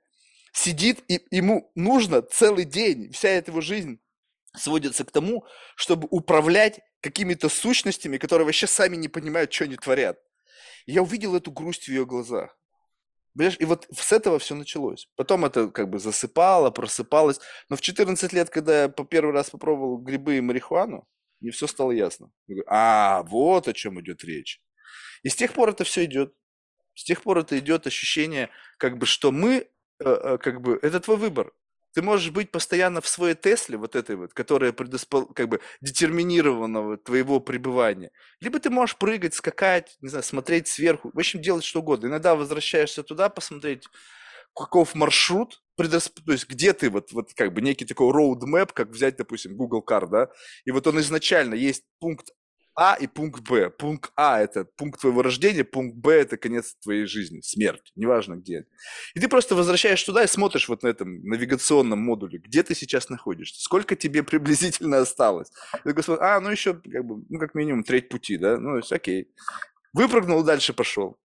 сидит, 0.53 1.03
и 1.07 1.21
ему 1.29 1.71
нужно 1.75 2.23
целый 2.23 2.65
день, 2.65 3.11
вся 3.11 3.29
эта 3.29 3.51
его 3.51 3.61
жизнь 3.61 3.99
сводится 4.55 5.05
к 5.05 5.11
тому, 5.11 5.45
чтобы 5.75 6.07
управлять 6.11 6.79
какими-то 7.01 7.49
сущностями, 7.49 8.17
которые 8.17 8.45
вообще 8.45 8.67
сами 8.67 8.95
не 8.95 9.07
понимают, 9.07 9.53
что 9.53 9.65
они 9.65 9.75
творят. 9.75 10.19
Я 10.85 11.03
увидел 11.03 11.35
эту 11.35 11.51
грусть 11.51 11.85
в 11.85 11.89
ее 11.89 12.05
глазах. 12.05 12.57
Понимаешь, 13.35 13.57
и 13.59 13.65
вот 13.65 13.87
с 13.95 14.11
этого 14.11 14.39
все 14.39 14.55
началось. 14.55 15.07
Потом 15.15 15.45
это 15.45 15.69
как 15.69 15.89
бы 15.89 15.99
засыпало, 15.99 16.71
просыпалось. 16.71 17.39
Но 17.69 17.75
в 17.75 17.81
14 17.81 18.33
лет, 18.33 18.49
когда 18.49 18.83
я 18.83 18.89
по 18.89 19.05
первый 19.05 19.33
раз 19.33 19.49
попробовал 19.51 19.97
грибы 19.97 20.37
и 20.37 20.41
марихуану, 20.41 21.07
мне 21.39 21.51
все 21.51 21.67
стало 21.67 21.91
ясно. 21.91 22.31
Я 22.47 22.55
говорю, 22.55 22.67
а, 22.69 23.23
вот 23.23 23.67
о 23.67 23.73
чем 23.73 24.01
идет 24.01 24.23
речь. 24.23 24.61
И 25.23 25.29
с 25.29 25.35
тех 25.35 25.53
пор 25.53 25.69
это 25.69 25.83
все 25.83 26.05
идет. 26.05 26.33
С 26.95 27.03
тех 27.03 27.21
пор 27.21 27.39
это 27.39 27.57
идет 27.59 27.87
ощущение, 27.87 28.49
как 28.77 28.97
бы, 28.97 29.05
что 29.05 29.31
мы, 29.31 29.69
э, 29.99 30.03
э, 30.03 30.37
как 30.37 30.61
бы, 30.61 30.79
это 30.81 30.99
твой 30.99 31.17
выбор. 31.17 31.53
Ты 31.93 32.01
можешь 32.01 32.31
быть 32.31 32.51
постоянно 32.51 33.01
в 33.01 33.07
своей 33.07 33.35
Тесле, 33.35 33.77
вот 33.77 33.95
этой 33.95 34.15
вот, 34.15 34.33
которая 34.33 34.71
предоспол... 34.71 35.25
как 35.25 35.49
бы 35.49 35.59
детерминированного 35.81 36.97
твоего 36.97 37.39
пребывания. 37.39 38.11
Либо 38.41 38.59
ты 38.59 38.69
можешь 38.69 38.97
прыгать, 38.97 39.33
скакать, 39.33 39.97
не 40.01 40.09
знаю, 40.09 40.23
смотреть 40.23 40.67
сверху, 40.67 41.11
в 41.13 41.17
общем, 41.17 41.41
делать 41.41 41.63
что 41.63 41.79
угодно. 41.79 42.07
Иногда 42.07 42.35
возвращаешься 42.35 43.03
туда, 43.03 43.29
посмотреть, 43.29 43.85
каков 44.55 44.93
маршрут, 44.95 45.63
предрасп... 45.75 46.19
то 46.25 46.31
есть 46.31 46.47
где 46.47 46.73
ты, 46.73 46.89
вот, 46.89 47.11
вот 47.11 47.33
как 47.33 47.53
бы 47.53 47.61
некий 47.61 47.85
такой 47.85 48.11
roadmap, 48.13 48.71
как 48.73 48.89
взять, 48.89 49.17
допустим, 49.17 49.55
Google 49.55 49.83
Car, 49.87 50.07
да, 50.07 50.29
и 50.65 50.71
вот 50.71 50.85
он 50.87 50.99
изначально 50.99 51.55
есть 51.55 51.83
пункт 51.99 52.31
а 52.81 52.95
и 52.95 53.07
пункт 53.07 53.41
Б. 53.41 53.69
Пункт 53.69 54.13
А– 54.15 54.39
это 54.41 54.63
пункт 54.63 55.01
твоего 55.01 55.21
рождения, 55.21 55.65
пункт 55.65 55.97
Б– 55.97 56.13
это 56.21 56.37
конец 56.37 56.75
твоей 56.75 57.05
жизни, 57.05 57.41
смерть, 57.41 57.91
неважно 57.97 58.35
где. 58.35 58.67
И 59.15 59.19
ты 59.19 59.27
просто 59.27 59.53
возвращаешь 59.53 60.01
туда 60.01 60.23
и 60.23 60.27
смотришь 60.27 60.69
вот 60.69 60.83
на 60.83 60.87
этом 60.87 61.21
навигационном 61.25 61.99
модуле, 61.99 62.39
где 62.39 62.63
ты 62.63 62.75
сейчас 62.75 63.09
находишься, 63.09 63.61
сколько 63.61 63.97
тебе 63.97 64.23
приблизительно 64.31 64.99
осталось. 64.99 65.51
И 65.73 65.89
такой 65.89 66.03
смотришь, 66.03 66.25
а, 66.25 66.39
ну 66.39 66.51
еще, 66.51 66.73
как 66.73 67.03
бы, 67.03 67.25
ну 67.27 67.37
как 67.37 67.53
минимум 67.53 67.83
треть 67.83 68.07
пути, 68.07 68.37
да, 68.37 68.57
ну 68.57 68.79
окей. 68.89 69.29
Выпрыгнул, 69.91 70.41
дальше 70.43 70.71
пошел. 70.71 71.19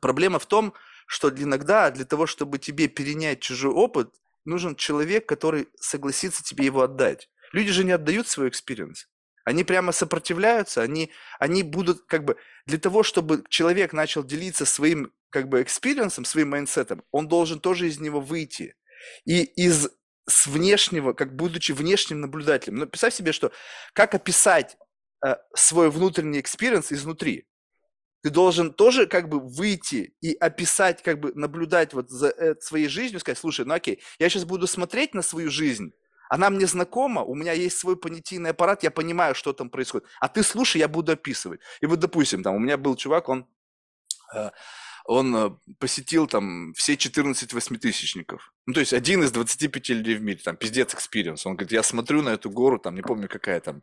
Проблема 0.00 0.40
в 0.40 0.46
том, 0.46 0.74
что 1.06 1.30
иногда 1.30 1.92
для 1.92 2.04
того, 2.04 2.26
чтобы 2.26 2.58
тебе 2.58 2.88
перенять 2.88 3.38
чужой 3.38 3.70
опыт, 3.70 4.12
нужен 4.44 4.74
человек, 4.74 5.26
который 5.26 5.68
согласится 5.78 6.42
тебе 6.42 6.64
его 6.64 6.82
отдать. 6.82 7.28
Люди 7.52 7.70
же 7.70 7.84
не 7.84 7.92
отдают 7.92 8.26
свой 8.26 8.48
experience. 8.48 9.06
Они 9.46 9.62
прямо 9.62 9.92
сопротивляются, 9.92 10.82
они, 10.82 11.12
они 11.38 11.62
будут 11.62 12.02
как 12.06 12.24
бы 12.24 12.36
для 12.66 12.78
того, 12.78 13.04
чтобы 13.04 13.44
человек 13.48 13.92
начал 13.92 14.24
делиться 14.24 14.66
своим 14.66 15.12
как 15.30 15.48
бы 15.48 15.62
experience 15.62 16.06
-ом, 16.06 16.24
своим 16.24 16.50
mindset 16.50 16.84
-ом, 16.84 17.04
он 17.12 17.28
должен 17.28 17.60
тоже 17.60 17.86
из 17.86 18.00
него 18.00 18.20
выйти. 18.20 18.74
И 19.24 19.44
из 19.44 19.88
с 20.28 20.48
внешнего, 20.48 21.12
как 21.12 21.36
будучи 21.36 21.70
внешним 21.70 22.20
наблюдателем. 22.20 22.78
Но 22.78 22.86
представь 22.86 23.14
себе, 23.14 23.30
что 23.30 23.52
как 23.92 24.16
описать 24.16 24.76
э, 25.24 25.36
свой 25.54 25.90
внутренний 25.90 26.40
experience 26.40 26.90
изнутри. 26.90 27.46
Ты 28.22 28.30
должен 28.30 28.74
тоже 28.74 29.06
как 29.06 29.28
бы 29.28 29.38
выйти 29.38 30.16
и 30.20 30.34
описать, 30.34 31.04
как 31.04 31.20
бы 31.20 31.32
наблюдать 31.36 31.94
вот 31.94 32.10
за 32.10 32.30
э, 32.30 32.56
своей 32.60 32.88
жизнью, 32.88 33.20
сказать, 33.20 33.38
слушай, 33.38 33.64
ну 33.64 33.74
окей, 33.74 34.02
я 34.18 34.28
сейчас 34.28 34.44
буду 34.44 34.66
смотреть 34.66 35.14
на 35.14 35.22
свою 35.22 35.52
жизнь, 35.52 35.92
она 36.28 36.50
мне 36.50 36.66
знакома, 36.66 37.22
у 37.22 37.34
меня 37.34 37.52
есть 37.52 37.78
свой 37.78 37.96
понятийный 37.96 38.50
аппарат, 38.50 38.82
я 38.82 38.90
понимаю, 38.90 39.34
что 39.34 39.52
там 39.52 39.70
происходит. 39.70 40.06
А 40.20 40.28
ты 40.28 40.42
слушай, 40.42 40.78
я 40.78 40.88
буду 40.88 41.12
описывать. 41.12 41.60
И 41.80 41.86
вот, 41.86 42.00
допустим, 42.00 42.42
там 42.42 42.54
у 42.54 42.58
меня 42.58 42.76
был 42.76 42.96
чувак, 42.96 43.28
он, 43.28 43.46
э, 44.34 44.50
он 45.04 45.36
э, 45.36 45.50
посетил 45.78 46.26
там 46.26 46.72
все 46.74 46.96
14 46.96 47.52
восьмитысячников. 47.52 48.52
Ну, 48.66 48.74
то 48.74 48.80
есть 48.80 48.92
один 48.92 49.22
из 49.22 49.30
25 49.30 49.88
людей 49.90 50.16
в 50.16 50.22
мире, 50.22 50.40
там, 50.42 50.56
пиздец 50.56 50.94
experience. 50.94 51.46
Он 51.46 51.54
говорит, 51.54 51.72
я 51.72 51.82
смотрю 51.82 52.22
на 52.22 52.30
эту 52.30 52.50
гору, 52.50 52.78
там, 52.78 52.94
не 52.94 53.02
помню, 53.02 53.28
какая 53.28 53.60
там, 53.60 53.82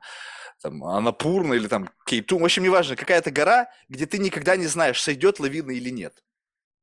там, 0.61 0.83
Анапурна 0.83 1.53
или 1.53 1.67
там 1.67 1.89
Кейтум, 2.05 2.41
в 2.41 2.45
общем, 2.45 2.63
неважно, 2.63 2.95
какая-то 2.95 3.31
гора, 3.31 3.69
где 3.89 4.05
ты 4.05 4.17
никогда 4.17 4.55
не 4.55 4.67
знаешь, 4.67 5.01
сойдет 5.01 5.39
лавина 5.39 5.71
или 5.71 5.89
нет. 5.89 6.23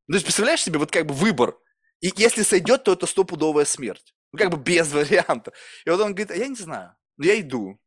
Ну, 0.06 0.14
то 0.14 0.16
есть, 0.16 0.26
представляешь 0.26 0.62
себе, 0.62 0.78
вот 0.78 0.90
как 0.90 1.06
бы 1.06 1.14
выбор. 1.14 1.56
И 2.00 2.10
если 2.16 2.42
сойдет, 2.42 2.84
то 2.84 2.94
это 2.94 3.06
стопудовая 3.06 3.66
смерть. 3.66 4.14
Ну, 4.32 4.38
как 4.38 4.50
бы 4.50 4.58
без 4.58 4.92
вариантов. 4.92 5.54
И 5.84 5.90
вот 5.90 6.00
он 6.00 6.14
говорит, 6.14 6.30
а 6.30 6.36
я 6.36 6.48
не 6.48 6.56
знаю, 6.56 6.94
но 7.16 7.26
я 7.26 7.40
иду. 7.40 7.78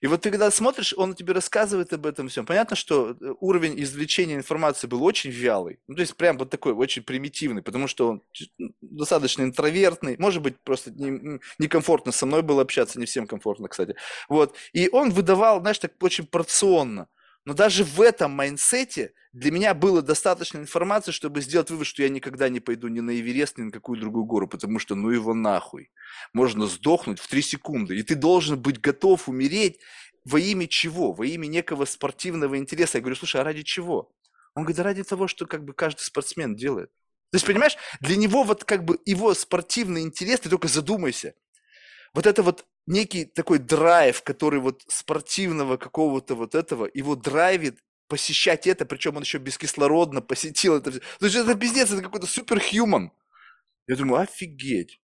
И 0.00 0.06
вот 0.06 0.20
ты 0.20 0.30
когда 0.30 0.50
смотришь, 0.50 0.92
он 0.96 1.14
тебе 1.14 1.32
рассказывает 1.32 1.92
об 1.94 2.04
этом 2.04 2.28
всем. 2.28 2.44
Понятно, 2.44 2.76
что 2.76 3.12
э, 3.12 3.34
уровень 3.40 3.80
извлечения 3.82 4.36
информации 4.36 4.86
был 4.86 5.02
очень 5.02 5.30
вялый. 5.30 5.78
Ну, 5.88 5.94
то 5.94 6.02
есть 6.02 6.14
прям 6.16 6.36
вот 6.36 6.50
такой, 6.50 6.74
очень 6.74 7.02
примитивный, 7.02 7.62
потому 7.62 7.88
что 7.88 8.08
он 8.08 8.22
достаточно 8.82 9.42
интровертный. 9.42 10.16
Может 10.18 10.42
быть, 10.42 10.60
просто 10.62 10.90
некомфортно 11.58 12.12
со 12.12 12.26
мной 12.26 12.42
было 12.42 12.62
общаться, 12.62 12.98
не 13.00 13.06
всем 13.06 13.26
комфортно, 13.26 13.68
кстати. 13.68 13.96
Вот. 14.28 14.54
И 14.74 14.90
он 14.92 15.10
выдавал, 15.10 15.60
знаешь, 15.60 15.78
так 15.78 15.92
очень 16.02 16.26
порционно. 16.26 17.08
Но 17.44 17.52
даже 17.52 17.84
в 17.84 18.00
этом 18.00 18.30
майнсете 18.30 19.12
для 19.32 19.50
меня 19.50 19.74
было 19.74 20.00
достаточно 20.00 20.58
информации, 20.58 21.10
чтобы 21.10 21.42
сделать 21.42 21.70
вывод, 21.70 21.86
что 21.86 22.02
я 22.02 22.08
никогда 22.08 22.48
не 22.48 22.60
пойду 22.60 22.88
ни 22.88 23.00
на 23.00 23.10
Эверест, 23.18 23.58
ни 23.58 23.64
на 23.64 23.70
какую 23.70 24.00
другую 24.00 24.24
гору, 24.24 24.48
потому 24.48 24.78
что 24.78 24.94
ну 24.94 25.10
его 25.10 25.34
нахуй. 25.34 25.90
Можно 26.32 26.66
сдохнуть 26.66 27.20
в 27.20 27.28
три 27.28 27.42
секунды. 27.42 27.96
И 27.98 28.02
ты 28.02 28.14
должен 28.14 28.60
быть 28.60 28.80
готов 28.80 29.28
умереть 29.28 29.80
во 30.24 30.40
имя 30.40 30.66
чего? 30.66 31.12
Во 31.12 31.26
имя 31.26 31.46
некого 31.46 31.84
спортивного 31.84 32.56
интереса. 32.56 32.98
Я 32.98 33.02
говорю, 33.02 33.16
слушай, 33.16 33.40
а 33.40 33.44
ради 33.44 33.62
чего? 33.62 34.10
Он 34.54 34.62
говорит, 34.62 34.76
да 34.76 34.82
ради 34.84 35.02
того, 35.02 35.26
что 35.26 35.46
как 35.46 35.64
бы 35.64 35.74
каждый 35.74 36.00
спортсмен 36.00 36.56
делает. 36.56 36.90
То 37.30 37.36
есть, 37.36 37.46
понимаешь, 37.46 37.76
для 38.00 38.16
него 38.16 38.44
вот 38.44 38.64
как 38.64 38.84
бы 38.84 39.00
его 39.04 39.34
спортивный 39.34 40.02
интерес, 40.02 40.40
ты 40.40 40.48
только 40.48 40.68
задумайся. 40.68 41.34
Вот 42.14 42.26
это 42.26 42.42
вот 42.42 42.64
некий 42.86 43.24
такой 43.24 43.58
драйв, 43.58 44.22
который 44.22 44.60
вот 44.60 44.82
спортивного 44.88 45.76
какого-то 45.76 46.34
вот 46.34 46.54
этого, 46.54 46.88
его 46.92 47.16
драйвит 47.16 47.78
посещать 48.08 48.66
это, 48.66 48.84
причем 48.84 49.16
он 49.16 49.22
еще 49.22 49.38
бескислородно 49.38 50.20
посетил 50.20 50.76
это. 50.76 50.92
То 50.92 51.26
есть 51.26 51.36
это 51.36 51.54
пиздец, 51.54 51.90
это 51.90 52.02
какой-то 52.02 52.26
суперхьюман. 52.26 53.12
Я 53.86 53.96
думаю, 53.96 54.22
офигеть. 54.22 55.00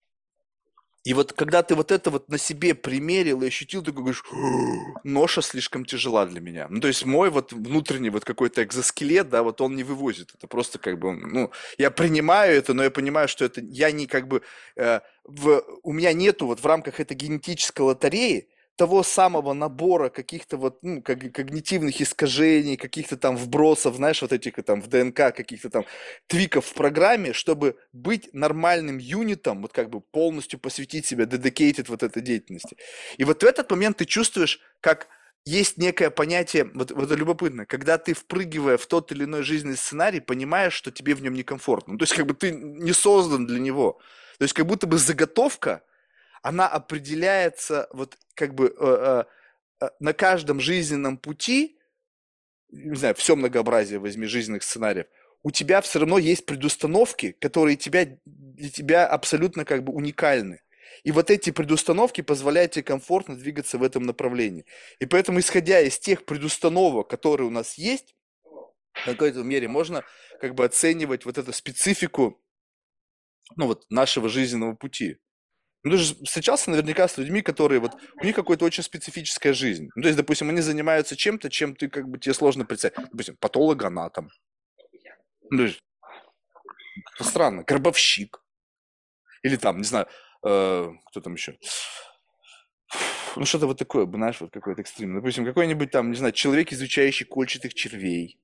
И 1.06 1.14
вот 1.14 1.32
когда 1.34 1.64
ты 1.64 1.76
вот 1.76 1.92
это 1.92 2.10
вот 2.10 2.30
на 2.30 2.38
себе 2.38 2.76
примерил 2.76 3.42
и 3.42 3.48
ощутил, 3.48 3.82
ты 3.82 3.92
говоришь, 3.92 4.24
ноша 5.04 5.42
слишком 5.42 5.86
тяжела 5.86 6.26
для 6.26 6.42
меня. 6.42 6.68
Ну, 6.70 6.82
то 6.82 6.88
есть 6.88 7.06
мой 7.06 7.30
вот 7.30 7.54
внутренний 7.54 8.10
вот 8.10 8.26
какой-то 8.26 8.64
экзоскелет, 8.64 9.30
да, 9.30 9.42
вот 9.44 9.62
он 9.62 9.76
не 9.76 9.84
вывозит. 9.84 10.32
Это 10.36 10.48
просто 10.48 10.78
как 10.78 11.00
бы, 11.00 11.14
ну, 11.14 11.52
я 11.78 11.90
принимаю 11.90 12.56
это, 12.56 12.74
но 12.74 12.84
я 12.84 12.92
понимаю, 12.92 13.30
что 13.30 13.46
это 13.46 13.62
я 13.62 13.92
не 13.92 14.08
как 14.08 14.28
бы, 14.28 14.42
э, 14.76 15.00
в, 15.24 15.64
у 15.84 15.94
меня 15.94 16.12
нету 16.12 16.48
вот 16.48 16.60
в 16.60 16.66
рамках 16.66 17.00
этой 17.00 17.16
генетической 17.16 17.82
лотереи 17.82 18.50
того 18.80 19.04
самого 19.04 19.52
набора 19.52 20.08
каких-то 20.08 20.56
вот 20.56 20.80
ну, 20.84 21.02
когнитивных 21.02 22.00
искажений, 22.00 22.78
каких-то 22.78 23.18
там 23.18 23.36
вбросов, 23.36 23.98
знаешь, 23.98 24.22
вот 24.22 24.32
этих 24.32 24.54
там 24.64 24.82
в 24.82 24.88
ДНК, 24.88 25.36
каких-то 25.36 25.70
там 25.70 25.84
твиков 26.28 26.66
в 26.66 26.74
программе, 26.74 27.34
чтобы 27.34 27.76
быть 27.92 28.30
нормальным 28.32 28.98
юнитом, 28.98 29.62
вот 29.64 29.74
как 29.74 29.90
бы 29.90 30.00
полностью 30.00 30.62
посвятить 30.62 31.06
себя, 31.06 31.26
dedicated 31.26 31.88
вот 31.90 32.04
этой 32.04 32.22
деятельности. 32.22 32.78
И 33.18 33.26
вот 33.26 33.44
в 33.44 33.46
этот 33.46 33.70
момент 33.70 33.98
ты 33.98 34.06
чувствуешь, 34.06 34.62
как 34.80 35.10
есть 35.44 35.78
некое 35.78 36.10
понятие, 36.10 36.72
вот, 36.74 36.92
вот 36.92 37.04
это 37.04 37.16
любопытно, 37.16 37.66
когда 37.66 37.98
ты, 37.98 38.14
впрыгивая 38.14 38.78
в 38.78 38.86
тот 38.88 39.12
или 39.12 39.26
иной 39.26 39.44
жизненный 39.44 39.76
сценарий, 39.76 40.22
понимаешь, 40.22 40.74
что 40.74 40.90
тебе 40.90 41.16
в 41.16 41.22
нем 41.22 41.34
некомфортно. 41.34 41.94
Ну, 41.94 42.00
то 42.00 42.04
есть, 42.04 42.16
как 42.16 42.26
бы 42.28 42.34
ты 42.34 42.52
не 42.52 42.94
создан 42.94 43.46
для 43.46 43.60
него. 43.60 44.00
То 44.38 44.44
есть, 44.44 44.54
как 44.54 44.68
будто 44.68 44.88
бы 44.88 44.98
заготовка, 44.98 45.82
она 46.42 46.68
определяется 46.68 47.88
вот 47.92 48.18
как 48.36 48.56
бы 48.56 48.68
э, 48.68 48.72
э, 48.80 49.24
э, 49.86 49.90
на 50.00 50.14
каждом 50.14 50.60
жизненном 50.60 51.18
пути, 51.18 51.78
не 52.70 52.96
знаю, 52.96 53.16
все 53.16 53.36
многообразие 53.36 54.00
возьми 54.00 54.26
жизненных 54.28 54.64
сценариев, 54.64 55.08
у 55.44 55.52
тебя 55.52 55.82
все 55.82 56.00
равно 56.00 56.18
есть 56.18 56.46
предустановки, 56.46 57.32
которые 57.32 57.78
тебя, 57.78 58.08
для 58.26 58.70
тебя 58.70 59.08
абсолютно 59.08 59.66
как 59.66 59.84
бы 59.84 59.94
уникальны. 59.94 60.62
И 61.04 61.12
вот 61.12 61.30
эти 61.30 61.52
предустановки 61.52 62.22
позволяют 62.22 62.74
тебе 62.74 62.84
комфортно 62.84 63.38
двигаться 63.38 63.78
в 63.78 63.84
этом 63.84 64.04
направлении. 64.04 64.66
И 65.00 65.06
поэтому, 65.06 65.40
исходя 65.40 65.80
из 65.80 65.98
тех 65.98 66.26
предустановок, 66.26 67.08
которые 67.08 67.48
у 67.48 67.52
нас 67.52 67.78
есть, 67.78 68.16
в 68.94 69.06
какой-то 69.06 69.44
мере 69.44 69.68
можно 69.68 70.04
как 70.42 70.56
бы 70.56 70.66
оценивать 70.66 71.26
вот 71.26 71.38
эту 71.38 71.54
специфику 71.54 72.42
ну, 73.56 73.68
вот, 73.68 73.86
нашего 73.90 74.30
жизненного 74.30 74.76
пути. 74.76 75.18
Ну, 75.84 75.92
ты 75.92 75.98
же 75.98 76.16
встречался 76.26 76.70
наверняка 76.72 77.08
с 77.08 77.18
людьми, 77.18 77.42
которые 77.42 77.80
вот, 77.80 77.96
у 78.22 78.26
них 78.26 78.36
какая-то 78.36 78.66
очень 78.66 78.84
специфическая 78.84 79.54
жизнь. 79.54 79.90
Ну, 79.96 80.02
то 80.02 80.08
есть, 80.10 80.18
допустим, 80.18 80.50
они 80.50 80.60
занимаются 80.62 81.16
чем-то, 81.16 81.50
чем 81.50 81.76
ты, 81.76 81.88
как 81.88 82.10
бы, 82.10 82.20
тебе 82.20 82.34
сложно 82.34 82.66
представить. 82.66 82.98
Допустим, 82.98 83.38
патологоанатом. 83.38 84.30
Ну, 85.52 85.64
есть, 85.64 85.82
странно. 87.22 87.64
Гробовщик. 87.64 88.44
Или 89.42 89.56
там, 89.56 89.78
не 89.78 89.86
знаю, 89.86 90.08
э, 90.46 90.92
кто 91.06 91.22
там 91.22 91.36
еще? 91.36 91.58
Ну, 93.38 93.46
что-то 93.46 93.68
вот 93.68 93.78
такое, 93.78 94.06
знаешь, 94.06 94.42
вот 94.42 94.52
какой-то 94.52 94.82
экстрим. 94.82 95.16
Допустим, 95.16 95.46
какой-нибудь 95.46 95.92
там, 95.92 96.12
не 96.12 96.18
знаю, 96.18 96.34
человек, 96.34 96.74
изучающий 96.74 97.26
кольчатых 97.26 97.74
червей. 97.74 98.38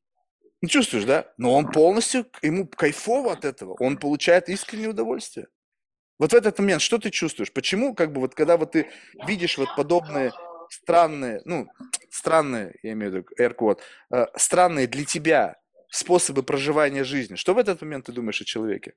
Ну, 0.61 0.69
чувствуешь, 0.69 1.03
да? 1.03 1.33
Но 1.37 1.53
он 1.53 1.69
полностью, 1.69 2.27
ему 2.41 2.65
кайфово 2.65 3.33
от 3.33 3.43
этого. 3.43 3.75
Он 3.79 3.97
получает 3.97 4.47
искреннее 4.47 4.89
удовольствие. 4.89 5.47
Вот 6.17 6.31
в 6.31 6.35
этот 6.35 6.57
момент 6.59 6.81
что 6.81 6.97
ты 6.97 7.09
чувствуешь? 7.09 7.51
Почему, 7.51 7.93
как 7.93 8.11
бы, 8.11 8.21
вот 8.21 8.35
когда 8.35 8.57
вот 8.57 8.71
ты 8.71 8.89
видишь 9.27 9.57
вот 9.57 9.69
подобные 9.75 10.31
странные, 10.69 11.41
ну, 11.45 11.67
странные, 12.09 12.75
я 12.83 12.93
имею 12.93 13.11
в 13.11 13.15
виду, 13.15 13.27
air 13.39 13.77
э, 14.11 14.25
странные 14.35 14.87
для 14.87 15.05
тебя 15.05 15.57
способы 15.89 16.43
проживания 16.43 17.03
жизни, 17.03 17.35
что 17.35 17.53
в 17.53 17.57
этот 17.57 17.81
момент 17.81 18.05
ты 18.05 18.11
думаешь 18.11 18.41
о 18.41 18.45
человеке? 18.45 18.93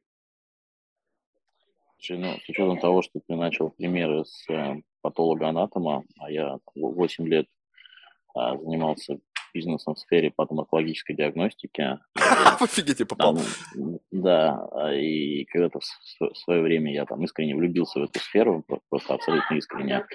Ну, 2.10 2.38
с 2.38 2.48
учетом 2.48 2.78
того, 2.78 3.02
что 3.02 3.20
ты 3.26 3.34
начал 3.34 3.70
примеры 3.70 4.24
с 4.24 4.48
э, 4.48 4.80
патолога-анатома, 5.00 6.04
а 6.18 6.30
я 6.30 6.58
8 6.74 7.26
лет 7.26 7.46
а, 8.34 8.56
занимался 8.56 9.18
бизнесом 9.52 9.94
в 9.94 9.98
сфере 9.98 10.30
патоморфологической 10.34 11.16
диагностики. 11.16 11.98
Офигеть, 12.60 13.00
я 13.00 13.06
попал. 13.06 13.38
Да, 14.10 14.68
и 14.94 15.44
когда-то 15.46 15.80
в 15.80 16.36
свое 16.36 16.62
время 16.62 16.92
я 16.92 17.04
там 17.04 17.22
искренне 17.24 17.54
влюбился 17.54 18.00
в 18.00 18.04
эту 18.04 18.18
сферу, 18.20 18.64
просто 18.88 19.14
абсолютно 19.14 19.54
искренне. 19.56 20.06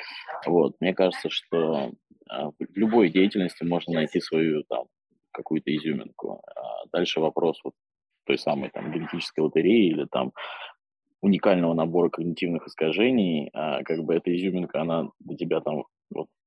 Вот, 0.46 0.76
мне 0.80 0.94
кажется, 0.94 1.30
что 1.30 1.92
а, 2.30 2.50
в 2.50 2.56
любой 2.76 3.10
деятельности 3.10 3.64
можно 3.64 3.94
найти 3.94 4.20
свою 4.20 4.64
там 4.64 4.86
какую-то 5.32 5.76
изюминку. 5.76 6.42
А 6.56 6.86
дальше 6.92 7.20
вопрос 7.20 7.60
вот 7.64 7.74
той 8.26 8.38
самой 8.38 8.70
там 8.70 8.92
генетической 8.92 9.42
лотереи 9.42 9.90
или 9.90 10.06
там 10.06 10.32
уникального 11.22 11.74
набора 11.74 12.10
когнитивных 12.10 12.68
искажений, 12.68 13.50
а, 13.54 13.84
как 13.84 14.04
бы 14.04 14.14
эта 14.14 14.36
изюминка, 14.36 14.82
она 14.82 15.10
для 15.20 15.38
тебя 15.38 15.62
там 15.62 15.86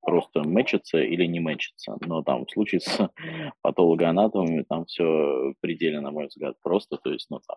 просто 0.07 0.49
мэчится 0.49 0.99
или 0.99 1.27
не 1.27 1.41
мэчится. 1.41 1.97
Но 2.07 2.23
там 2.23 2.47
в 2.47 2.51
случае 2.51 2.81
с 2.81 3.11
патологоанатомами 3.63 4.65
там 4.69 4.87
все 4.87 5.53
предельно, 5.61 6.01
на 6.01 6.13
мой 6.13 6.29
взгляд, 6.29 6.55
просто. 6.63 6.97
То 6.97 7.13
есть, 7.13 7.27
ну, 7.29 7.41
там 7.47 7.57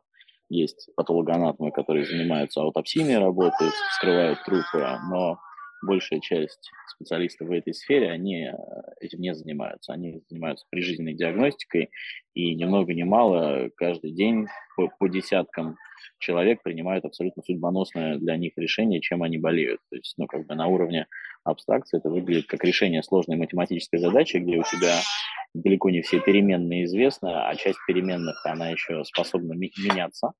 есть 0.49 0.89
патологоанатомы, 0.95 1.71
которые 1.71 2.05
занимаются 2.05 2.61
аутопсийной 2.61 3.19
работой, 3.19 3.69
вскрывают 3.91 4.43
трупы, 4.43 4.97
но 5.09 5.37
большая 5.81 6.19
часть 6.19 6.71
специалистов 6.87 7.47
в 7.47 7.51
этой 7.51 7.73
сфере, 7.73 8.11
они 8.11 8.47
э, 8.47 8.53
этим 8.99 9.19
не 9.21 9.33
занимаются. 9.33 9.93
Они 9.93 10.21
занимаются 10.29 10.65
прижизненной 10.69 11.13
диагностикой, 11.13 11.89
и 12.33 12.55
ни 12.55 12.65
много 12.65 12.93
ни 12.93 13.03
мало 13.03 13.69
каждый 13.75 14.11
день 14.11 14.47
по, 14.75 14.89
по 14.99 15.07
десяткам 15.07 15.77
человек 16.19 16.61
принимают 16.63 17.05
абсолютно 17.05 17.43
судьбоносное 17.43 18.17
для 18.17 18.37
них 18.37 18.53
решение, 18.57 19.01
чем 19.01 19.23
они 19.23 19.37
болеют. 19.37 19.79
То 19.89 19.95
есть, 19.95 20.13
ну, 20.17 20.27
как 20.27 20.45
бы 20.45 20.55
на 20.55 20.67
уровне 20.67 21.07
абстракции 21.43 21.97
это 21.97 22.09
выглядит 22.09 22.47
как 22.47 22.63
решение 22.63 23.03
сложной 23.03 23.37
математической 23.37 23.97
задачи, 23.97 24.37
где 24.37 24.57
у 24.57 24.63
тебя 24.63 24.95
далеко 25.53 25.89
не 25.89 26.01
все 26.01 26.19
переменные 26.19 26.85
известны, 26.85 27.29
а 27.29 27.55
часть 27.55 27.79
переменных, 27.87 28.45
она 28.45 28.69
еще 28.69 29.03
способна 29.05 29.53
меняться 29.53 30.33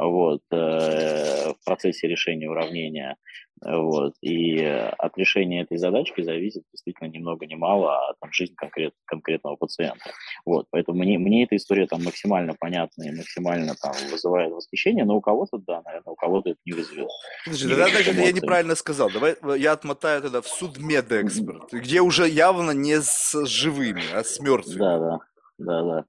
вот, 0.00 0.42
э, 0.50 1.52
в 1.52 1.64
процессе 1.64 2.08
решения 2.08 2.48
уравнения. 2.48 3.16
Вот, 3.62 4.14
и 4.22 4.64
от 4.64 5.18
решения 5.18 5.60
этой 5.60 5.76
задачки 5.76 6.22
зависит 6.22 6.62
действительно 6.72 7.08
ни 7.08 7.18
много 7.18 7.44
ни 7.44 7.56
мало 7.56 8.08
а, 8.08 8.14
там, 8.18 8.32
жизнь 8.32 8.54
конкрет, 8.56 8.94
конкретного 9.04 9.56
пациента. 9.56 10.12
Вот, 10.46 10.66
поэтому 10.70 10.98
мне, 11.00 11.18
мне 11.18 11.44
эта 11.44 11.56
история 11.56 11.86
там 11.86 12.02
максимально 12.02 12.54
понятна 12.58 13.02
и 13.02 13.14
максимально 13.14 13.74
там 13.74 13.92
вызывает 14.10 14.50
восхищение, 14.50 15.04
но 15.04 15.16
у 15.16 15.20
кого-то, 15.20 15.58
да, 15.58 15.82
наверное, 15.84 16.12
у 16.12 16.16
кого-то 16.16 16.50
это 16.50 16.58
не 16.64 16.72
вызовет. 16.72 17.10
Слушай, 17.44 17.68
тогда, 17.68 17.88
значит, 17.88 18.14
я 18.14 18.32
неправильно 18.32 18.74
сказал. 18.74 19.10
Давай 19.10 19.36
я 19.58 19.72
отмотаю 19.72 20.22
тогда 20.22 20.40
в 20.40 20.48
суд 20.48 20.78
медэксперт, 20.78 21.70
где 21.70 22.00
уже 22.00 22.26
явно 22.26 22.70
не 22.70 22.98
с 23.02 23.44
живыми, 23.44 24.04
а 24.14 24.24
с 24.24 24.40
мертвыми. 24.40 24.78
Да, 24.78 24.98
да, 24.98 25.18
да, 25.58 25.82
да. 25.82 26.04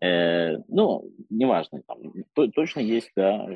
Э, 0.00 0.58
ну, 0.68 1.10
неважно, 1.28 1.82
там, 1.86 1.98
то, 2.34 2.46
точно 2.48 2.80
есть, 2.80 3.10
да, 3.16 3.48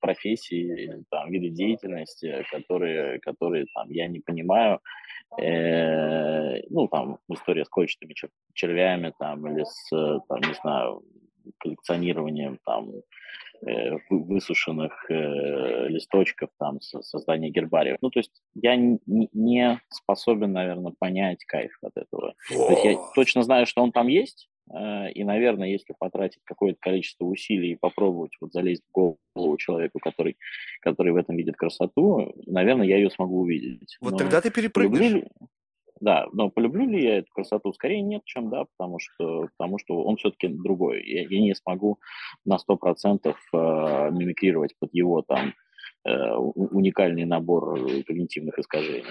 профессии, 0.00 1.04
там, 1.10 1.30
виды 1.30 1.48
деятельности, 1.48 2.44
которые, 2.50 3.20
которые 3.20 3.66
там, 3.74 3.90
я 3.90 4.06
не 4.06 4.20
понимаю, 4.20 4.80
э, 5.40 6.60
ну, 6.68 6.88
там, 6.88 7.18
история 7.30 7.64
с 7.64 7.68
кольчатыми 7.68 8.14
червями, 8.52 9.14
там, 9.18 9.46
или 9.46 9.64
с, 9.64 9.88
там, 10.28 10.40
не 10.40 10.54
знаю, 10.60 11.02
коллекционированием, 11.58 12.58
там, 12.66 12.90
э, 13.66 13.96
высушенных 14.10 15.10
э, 15.10 15.88
листочков, 15.88 16.50
там, 16.58 16.82
создание 16.82 17.50
гербариев. 17.50 17.96
Ну, 18.02 18.10
то 18.10 18.18
есть 18.18 18.42
я 18.54 18.76
не, 18.76 18.98
не 19.06 19.80
способен, 19.88 20.52
наверное, 20.52 20.92
понять 20.98 21.44
кайф 21.46 21.72
от 21.80 21.96
этого. 21.96 22.34
То 22.50 22.70
есть 22.72 22.84
я 22.84 22.96
точно 23.14 23.42
знаю, 23.42 23.64
что 23.64 23.82
он 23.82 23.90
там 23.90 24.08
есть, 24.08 24.50
и, 24.70 25.24
наверное, 25.24 25.68
если 25.68 25.94
потратить 25.98 26.40
какое-то 26.44 26.78
количество 26.80 27.24
усилий 27.24 27.72
и 27.72 27.78
попробовать 27.78 28.32
вот 28.40 28.52
залезть 28.52 28.82
в 28.88 28.92
голову 28.92 29.56
человеку, 29.56 29.98
который, 29.98 30.36
который 30.80 31.12
в 31.12 31.16
этом 31.16 31.36
видит 31.36 31.56
красоту, 31.56 32.34
наверное, 32.46 32.86
я 32.86 32.96
ее 32.96 33.10
смогу 33.10 33.40
увидеть. 33.40 33.96
Вот 34.00 34.12
но 34.12 34.18
тогда 34.18 34.40
ты 34.40 34.50
перепрыгнешь. 34.50 34.98
Полюблю, 34.98 35.28
да, 36.00 36.26
но 36.32 36.50
полюблю 36.50 36.88
ли 36.88 37.02
я 37.02 37.18
эту 37.18 37.32
красоту? 37.32 37.72
Скорее 37.72 38.02
нет, 38.02 38.22
чем 38.24 38.50
да, 38.50 38.64
потому 38.76 38.98
что, 38.98 39.48
потому 39.56 39.78
что 39.78 40.02
он 40.02 40.16
все-таки 40.16 40.48
другой. 40.48 41.02
Я, 41.04 41.22
я 41.22 41.40
не 41.40 41.54
смогу 41.54 41.98
на 42.44 42.56
100% 42.56 43.26
э, 43.26 44.10
мимикрировать 44.12 44.74
под 44.78 44.90
его 44.92 45.22
там 45.22 45.54
э, 46.04 46.34
уникальный 46.34 47.24
набор 47.24 47.78
когнитивных 48.04 48.58
искажений. 48.58 49.04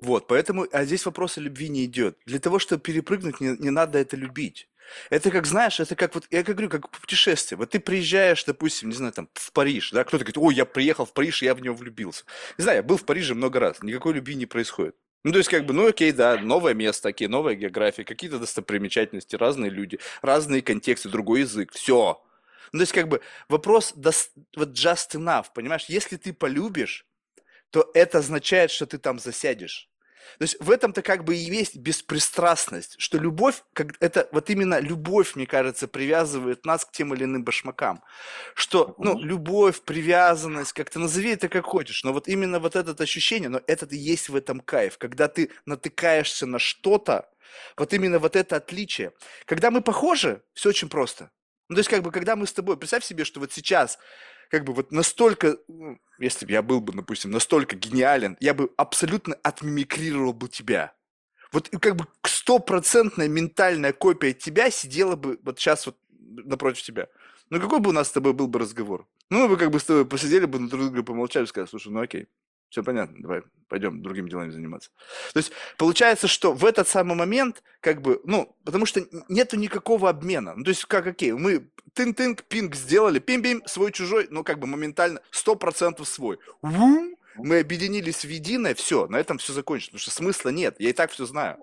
Вот, 0.00 0.28
поэтому, 0.28 0.66
а 0.70 0.84
здесь 0.84 1.04
вопрос 1.06 1.38
о 1.38 1.40
любви 1.40 1.68
не 1.68 1.84
идет. 1.84 2.18
Для 2.24 2.38
того, 2.38 2.58
чтобы 2.58 2.82
перепрыгнуть, 2.82 3.40
не, 3.40 3.56
не 3.58 3.70
надо 3.70 3.98
это 3.98 4.16
любить. 4.16 4.68
Это 5.10 5.30
как, 5.30 5.46
знаешь, 5.46 5.80
это 5.80 5.96
как 5.96 6.14
вот, 6.14 6.26
я 6.30 6.42
как 6.42 6.54
говорю, 6.54 6.70
как 6.70 6.90
путешествие. 6.90 7.58
Вот 7.58 7.70
ты 7.70 7.80
приезжаешь, 7.80 8.44
допустим, 8.44 8.88
не 8.88 8.94
знаю, 8.94 9.12
там, 9.12 9.28
в 9.34 9.52
Париж, 9.52 9.90
да, 9.90 10.04
кто-то 10.04 10.24
говорит, 10.24 10.38
ой, 10.38 10.54
я 10.54 10.64
приехал 10.64 11.04
в 11.04 11.12
Париж, 11.12 11.42
я 11.42 11.54
в 11.54 11.60
него 11.60 11.74
влюбился. 11.74 12.24
Не 12.56 12.62
знаю, 12.62 12.76
я 12.76 12.82
был 12.82 12.96
в 12.96 13.04
Париже 13.04 13.34
много 13.34 13.60
раз, 13.60 13.82
никакой 13.82 14.14
любви 14.14 14.34
не 14.34 14.46
происходит. 14.46 14.96
Ну, 15.24 15.32
то 15.32 15.38
есть, 15.38 15.50
как 15.50 15.66
бы, 15.66 15.74
ну, 15.74 15.88
окей, 15.88 16.12
да, 16.12 16.38
новое 16.38 16.74
место, 16.74 17.08
окей, 17.08 17.26
новая 17.26 17.54
география, 17.54 18.04
какие-то 18.04 18.38
достопримечательности, 18.38 19.34
разные 19.36 19.70
люди, 19.70 19.98
разные 20.22 20.62
контексты, 20.62 21.08
другой 21.08 21.40
язык, 21.40 21.72
все. 21.72 22.22
Ну, 22.72 22.78
то 22.78 22.82
есть, 22.82 22.92
как 22.92 23.08
бы, 23.08 23.20
вопрос, 23.48 23.94
вот 23.96 24.68
just 24.70 25.14
enough, 25.14 25.46
понимаешь? 25.54 25.86
Если 25.88 26.16
ты 26.16 26.32
полюбишь, 26.32 27.07
то 27.70 27.90
это 27.94 28.18
означает, 28.18 28.70
что 28.70 28.86
ты 28.86 28.98
там 28.98 29.18
засядешь. 29.18 29.88
То 30.38 30.42
есть 30.42 30.56
в 30.60 30.70
этом-то 30.70 31.02
как 31.02 31.24
бы 31.24 31.34
и 31.34 31.38
есть 31.38 31.76
беспристрастность, 31.76 32.96
что 32.98 33.18
любовь, 33.18 33.62
как, 33.72 33.94
это 34.00 34.28
вот 34.30 34.50
именно 34.50 34.78
любовь, 34.78 35.34
мне 35.36 35.46
кажется, 35.46 35.88
привязывает 35.88 36.66
нас 36.66 36.84
к 36.84 36.92
тем 36.92 37.14
или 37.14 37.24
иным 37.24 37.44
башмакам. 37.44 38.02
Что, 38.54 38.94
ну, 38.98 39.18
любовь, 39.18 39.80
привязанность, 39.82 40.74
как-то 40.74 40.98
назови 40.98 41.30
это 41.30 41.48
как 41.48 41.64
хочешь, 41.64 42.04
но 42.04 42.12
вот 42.12 42.28
именно 42.28 42.60
вот 42.60 42.76
это 42.76 43.02
ощущение, 43.02 43.48
но 43.48 43.60
это 43.66 43.86
и 43.86 43.96
есть 43.96 44.28
в 44.28 44.36
этом 44.36 44.60
кайф, 44.60 44.98
когда 44.98 45.28
ты 45.28 45.50
натыкаешься 45.64 46.46
на 46.46 46.58
что-то, 46.58 47.30
вот 47.76 47.94
именно 47.94 48.18
вот 48.18 48.36
это 48.36 48.56
отличие. 48.56 49.12
Когда 49.46 49.70
мы 49.70 49.80
похожи, 49.80 50.42
все 50.52 50.68
очень 50.68 50.88
просто. 50.88 51.30
Ну, 51.68 51.76
то 51.76 51.80
есть, 51.80 51.90
как 51.90 52.02
бы, 52.02 52.10
когда 52.10 52.36
мы 52.36 52.46
с 52.46 52.52
тобой, 52.52 52.78
представь 52.78 53.04
себе, 53.04 53.24
что 53.24 53.40
вот 53.40 53.52
сейчас 53.52 53.98
как 54.48 54.64
бы 54.64 54.72
вот 54.72 54.92
настолько, 54.92 55.58
ну, 55.68 55.98
если 56.18 56.46
бы 56.46 56.52
я 56.52 56.62
был 56.62 56.80
бы, 56.80 56.92
допустим, 56.92 57.30
настолько 57.30 57.76
гениален, 57.76 58.36
я 58.40 58.54
бы 58.54 58.70
абсолютно 58.76 59.34
отмимикрировал 59.42 60.32
бы 60.32 60.48
тебя. 60.48 60.94
Вот 61.52 61.68
как 61.80 61.96
бы 61.96 62.06
стопроцентная 62.24 63.28
ментальная 63.28 63.92
копия 63.92 64.32
тебя 64.32 64.70
сидела 64.70 65.16
бы 65.16 65.38
вот 65.42 65.58
сейчас 65.58 65.86
вот 65.86 65.96
напротив 66.10 66.82
тебя. 66.82 67.08
Ну 67.50 67.60
какой 67.60 67.80
бы 67.80 67.90
у 67.90 67.92
нас 67.92 68.08
с 68.08 68.12
тобой 68.12 68.34
был 68.34 68.48
бы 68.48 68.58
разговор? 68.58 69.06
Ну 69.30 69.40
мы 69.40 69.48
бы 69.48 69.56
как 69.56 69.70
бы 69.70 69.80
с 69.80 69.84
тобой 69.84 70.06
посидели 70.06 70.44
бы, 70.44 70.58
друг 70.58 70.82
друга 70.82 71.02
помолчали, 71.02 71.46
сказали, 71.46 71.68
слушай, 71.68 71.90
ну 71.90 72.00
окей, 72.00 72.28
все 72.68 72.82
понятно, 72.82 73.16
давай 73.20 73.42
пойдем 73.68 74.02
другими 74.02 74.28
делами 74.28 74.50
заниматься. 74.50 74.90
То 75.32 75.38
есть 75.38 75.52
получается, 75.76 76.28
что 76.28 76.52
в 76.52 76.64
этот 76.64 76.88
самый 76.88 77.16
момент, 77.16 77.62
как 77.80 78.02
бы, 78.02 78.20
ну, 78.24 78.56
потому 78.64 78.86
что 78.86 79.06
нету 79.28 79.56
никакого 79.56 80.08
обмена. 80.08 80.54
Ну, 80.54 80.64
то 80.64 80.70
есть 80.70 80.84
как, 80.84 81.06
окей, 81.06 81.32
мы 81.32 81.70
тын-тынк, 81.98 82.44
пинг 82.48 82.76
сделали, 82.76 83.18
пим-пим, 83.18 83.62
свой-чужой, 83.66 84.28
ну, 84.30 84.44
как 84.44 84.60
бы 84.60 84.66
моментально, 84.66 85.20
сто 85.32 85.56
процентов 85.56 86.08
свой. 86.08 86.38
Вум, 86.62 87.16
мы 87.36 87.58
объединились 87.58 88.24
в 88.24 88.28
единое, 88.28 88.74
все, 88.74 89.06
на 89.08 89.16
этом 89.16 89.38
все 89.38 89.52
закончится, 89.52 89.90
потому 89.90 90.00
что 90.00 90.10
смысла 90.10 90.50
нет, 90.50 90.76
я 90.78 90.90
и 90.90 90.92
так 90.92 91.10
все 91.10 91.26
знаю. 91.26 91.58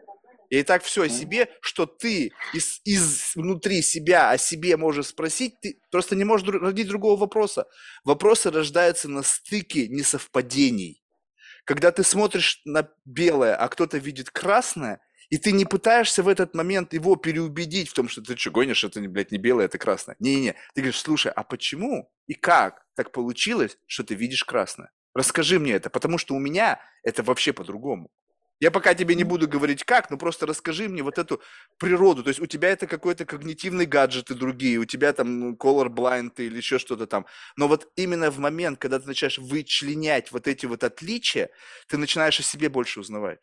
Я 0.50 0.60
и 0.60 0.64
так 0.64 0.84
все 0.84 1.04
о 1.04 1.10
себе, 1.10 1.50
что 1.62 1.86
ты 1.86 2.32
из, 2.54 2.80
из 2.84 3.36
внутри 3.36 3.82
себя 3.82 4.30
о 4.30 4.38
себе 4.38 4.78
можешь 4.78 5.08
спросить, 5.08 5.60
ты 5.60 5.80
просто 5.90 6.16
не 6.16 6.24
можешь 6.24 6.48
родить 6.48 6.88
другого 6.88 7.20
вопроса. 7.20 7.66
Вопросы 8.04 8.52
рождаются 8.52 9.10
на 9.10 9.24
стыке 9.24 9.88
несовпадений. 9.88 11.02
Когда 11.64 11.92
ты 11.92 12.04
смотришь 12.04 12.62
на 12.64 12.88
белое, 13.06 13.56
а 13.56 13.68
кто-то 13.70 13.98
видит 13.98 14.30
красное, 14.30 15.02
и 15.36 15.38
ты 15.38 15.52
не 15.52 15.66
пытаешься 15.66 16.24
в 16.24 16.30
этот 16.30 16.56
момент 16.56 16.94
его 16.94 17.18
переубедить 17.18 17.90
в 17.90 17.94
том, 17.94 18.08
что 18.08 18.22
ты 18.22 18.38
что, 18.38 18.52
гонишь, 18.52 18.86
это, 18.86 19.02
блядь, 19.02 19.34
не 19.34 19.38
белое, 19.38 19.66
это 19.66 19.78
красное. 19.78 20.16
Не-не-не. 20.20 20.54
Ты 20.74 20.82
говоришь, 20.82 21.02
слушай, 21.02 21.30
а 21.30 21.44
почему 21.44 22.10
и 22.26 22.36
как 22.36 22.86
так 22.96 23.12
получилось, 23.12 23.78
что 23.86 24.06
ты 24.06 24.16
видишь 24.16 24.46
красное? 24.46 24.92
Расскажи 25.14 25.60
мне 25.60 25.74
это, 25.74 25.90
потому 25.90 26.18
что 26.18 26.36
у 26.36 26.40
меня 26.40 26.80
это 27.04 27.22
вообще 27.22 27.52
по-другому. 27.52 28.10
Я 28.62 28.72
пока 28.72 28.94
тебе 28.94 29.14
не 29.14 29.26
буду 29.26 29.46
говорить 29.50 29.84
как, 29.84 30.10
но 30.10 30.18
просто 30.18 30.46
расскажи 30.46 30.88
мне 30.88 31.04
вот 31.04 31.18
эту 31.18 31.42
природу. 31.80 32.24
То 32.24 32.30
есть 32.30 32.40
у 32.40 32.46
тебя 32.46 32.70
это 32.70 32.88
какой-то 32.88 33.26
когнитивный 33.26 33.86
гаджет 33.86 34.32
и 34.32 34.36
другие, 34.36 34.78
у 34.78 34.86
тебя 34.86 35.12
там 35.12 35.56
color 35.56 35.90
blind 35.90 36.36
или 36.38 36.56
еще 36.56 36.80
что-то 36.80 37.08
там. 37.08 37.26
Но 37.58 37.68
вот 37.68 37.92
именно 37.98 38.32
в 38.32 38.40
момент, 38.40 38.80
когда 38.80 39.00
ты 39.00 39.08
начинаешь 39.08 39.38
вычленять 39.38 40.32
вот 40.32 40.48
эти 40.48 40.66
вот 40.66 40.86
отличия, 40.86 41.50
ты 41.90 41.98
начинаешь 41.98 42.40
о 42.40 42.44
себе 42.44 42.70
больше 42.70 43.02
узнавать. 43.02 43.40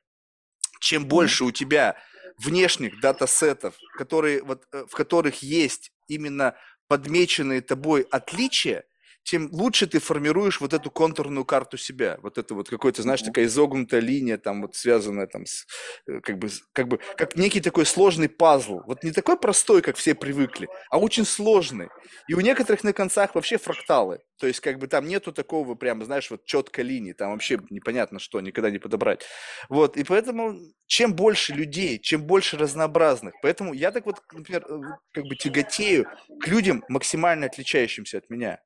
Чем 0.82 1.06
больше 1.06 1.44
у 1.44 1.52
тебя 1.52 1.96
внешних 2.38 2.98
датасетов, 3.00 3.76
которые, 3.96 4.42
вот, 4.42 4.64
э, 4.72 4.84
в 4.90 4.96
которых 4.96 5.40
есть 5.40 5.92
именно 6.08 6.56
подмеченные 6.88 7.60
тобой 7.60 8.02
отличия, 8.10 8.84
тем 9.24 9.48
лучше 9.52 9.86
ты 9.86 9.98
формируешь 10.00 10.60
вот 10.60 10.72
эту 10.72 10.90
контурную 10.90 11.44
карту 11.44 11.76
себя. 11.76 12.18
Вот 12.22 12.38
это 12.38 12.54
вот 12.54 12.68
какой-то, 12.68 13.02
знаешь, 13.02 13.22
такая 13.22 13.46
изогнутая 13.46 14.00
линия, 14.00 14.38
там 14.38 14.62
вот 14.62 14.74
связанная 14.74 15.26
там 15.26 15.46
с, 15.46 15.66
э, 16.06 16.20
как 16.20 16.38
бы, 16.38 16.48
как 16.72 16.88
бы, 16.88 16.98
как 17.16 17.36
некий 17.36 17.60
такой 17.60 17.86
сложный 17.86 18.28
пазл. 18.28 18.80
Вот 18.86 19.04
не 19.04 19.12
такой 19.12 19.38
простой, 19.38 19.82
как 19.82 19.96
все 19.96 20.14
привыкли, 20.14 20.68
а 20.90 20.98
очень 20.98 21.24
сложный. 21.24 21.88
И 22.28 22.34
у 22.34 22.40
некоторых 22.40 22.84
на 22.84 22.92
концах 22.92 23.34
вообще 23.34 23.58
фракталы. 23.58 24.20
То 24.38 24.46
есть, 24.46 24.60
как 24.60 24.78
бы 24.78 24.88
там 24.88 25.06
нету 25.06 25.32
такого 25.32 25.74
прям, 25.76 26.04
знаешь, 26.04 26.30
вот 26.30 26.44
четкой 26.44 26.84
линии, 26.84 27.12
там 27.12 27.30
вообще 27.32 27.60
непонятно 27.70 28.18
что, 28.18 28.40
никогда 28.40 28.70
не 28.70 28.78
подобрать. 28.78 29.22
Вот, 29.68 29.96
и 29.96 30.04
поэтому 30.04 30.58
чем 30.86 31.14
больше 31.14 31.52
людей, 31.54 31.98
чем 31.98 32.22
больше 32.24 32.56
разнообразных, 32.58 33.34
поэтому 33.42 33.72
я 33.72 33.92
так 33.92 34.04
вот, 34.04 34.20
например, 34.32 34.64
э, 34.68 34.80
как 35.12 35.24
бы 35.24 35.36
тяготею 35.36 36.06
к 36.40 36.48
людям, 36.48 36.84
максимально 36.88 37.46
отличающимся 37.46 38.18
от 38.18 38.30
меня. 38.30 38.58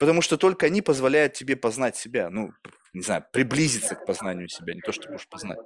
Потому 0.00 0.22
что 0.22 0.38
только 0.38 0.64
они 0.64 0.80
позволяют 0.80 1.34
тебе 1.34 1.56
познать 1.56 1.94
себя, 1.94 2.30
ну, 2.30 2.52
не 2.94 3.02
знаю, 3.02 3.22
приблизиться 3.32 3.94
к 3.94 4.06
познанию 4.06 4.48
себя, 4.48 4.72
не 4.72 4.80
то, 4.80 4.92
что 4.92 5.10
можешь 5.10 5.28
познать. 5.28 5.58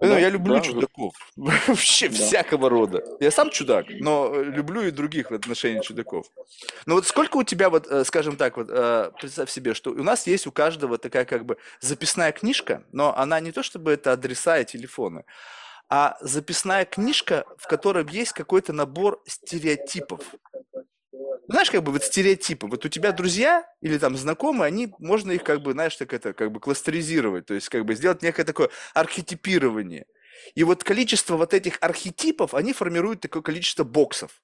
Ну, 0.00 0.16
я 0.16 0.30
люблю 0.30 0.54
да, 0.54 0.60
чудаков. 0.62 1.14
Вообще 1.36 2.08
да. 2.08 2.14
всякого 2.14 2.70
рода. 2.70 3.04
Я 3.20 3.30
сам 3.30 3.50
чудак, 3.50 3.86
но 3.90 4.32
э, 4.32 4.44
люблю 4.44 4.82
и 4.82 4.90
других 4.90 5.30
в 5.30 5.34
отношении 5.34 5.82
чудаков. 5.82 6.28
Ну 6.86 6.94
вот 6.94 7.06
сколько 7.06 7.36
у 7.36 7.42
тебя, 7.42 7.68
вот, 7.68 7.86
э, 7.88 8.04
скажем 8.04 8.36
так, 8.36 8.56
вот, 8.56 8.68
э, 8.70 9.10
представь 9.20 9.50
себе, 9.50 9.74
что 9.74 9.90
у 9.90 10.02
нас 10.02 10.26
есть 10.26 10.46
у 10.46 10.52
каждого 10.52 10.96
такая 10.96 11.26
как 11.26 11.44
бы 11.44 11.58
записная 11.80 12.32
книжка, 12.32 12.84
но 12.92 13.14
она 13.18 13.38
не 13.40 13.52
то 13.52 13.62
чтобы 13.62 13.92
это 13.92 14.12
адреса 14.12 14.60
и 14.60 14.64
телефоны, 14.64 15.24
а 15.90 16.16
записная 16.22 16.86
книжка, 16.86 17.44
в 17.58 17.66
которой 17.66 18.06
есть 18.10 18.32
какой-то 18.32 18.72
набор 18.72 19.20
стереотипов. 19.26 20.20
Знаешь, 21.48 21.70
как 21.70 21.82
бы 21.82 21.92
вот 21.92 22.04
стереотипы. 22.04 22.66
Вот 22.66 22.84
у 22.84 22.88
тебя 22.90 23.10
друзья 23.12 23.66
или 23.80 23.96
там 23.96 24.16
знакомые, 24.16 24.66
они, 24.66 24.92
можно 24.98 25.32
их 25.32 25.42
как 25.42 25.62
бы, 25.62 25.72
знаешь, 25.72 25.96
так 25.96 26.12
это, 26.12 26.34
как 26.34 26.52
бы 26.52 26.60
кластеризировать, 26.60 27.46
то 27.46 27.54
есть 27.54 27.70
как 27.70 27.86
бы 27.86 27.94
сделать 27.94 28.22
некое 28.22 28.44
такое 28.44 28.68
архетипирование. 28.92 30.04
И 30.54 30.62
вот 30.62 30.84
количество 30.84 31.36
вот 31.36 31.54
этих 31.54 31.78
архетипов, 31.80 32.52
они 32.52 32.74
формируют 32.74 33.22
такое 33.22 33.42
количество 33.42 33.82
боксов. 33.82 34.42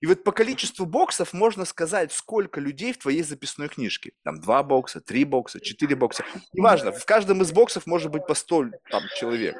И 0.00 0.06
вот 0.06 0.22
по 0.22 0.32
количеству 0.32 0.84
боксов 0.84 1.32
можно 1.32 1.64
сказать, 1.64 2.12
сколько 2.12 2.60
людей 2.60 2.92
в 2.92 2.98
твоей 2.98 3.22
записной 3.22 3.68
книжке. 3.68 4.12
Там 4.22 4.38
два 4.38 4.62
бокса, 4.62 5.00
три 5.00 5.24
бокса, 5.24 5.60
четыре 5.60 5.96
бокса. 5.96 6.24
Неважно, 6.52 6.92
в 6.92 7.06
каждом 7.06 7.40
из 7.40 7.52
боксов 7.52 7.86
может 7.86 8.10
быть 8.10 8.26
по 8.26 8.34
100 8.34 8.66
там, 8.90 9.02
человек. 9.16 9.56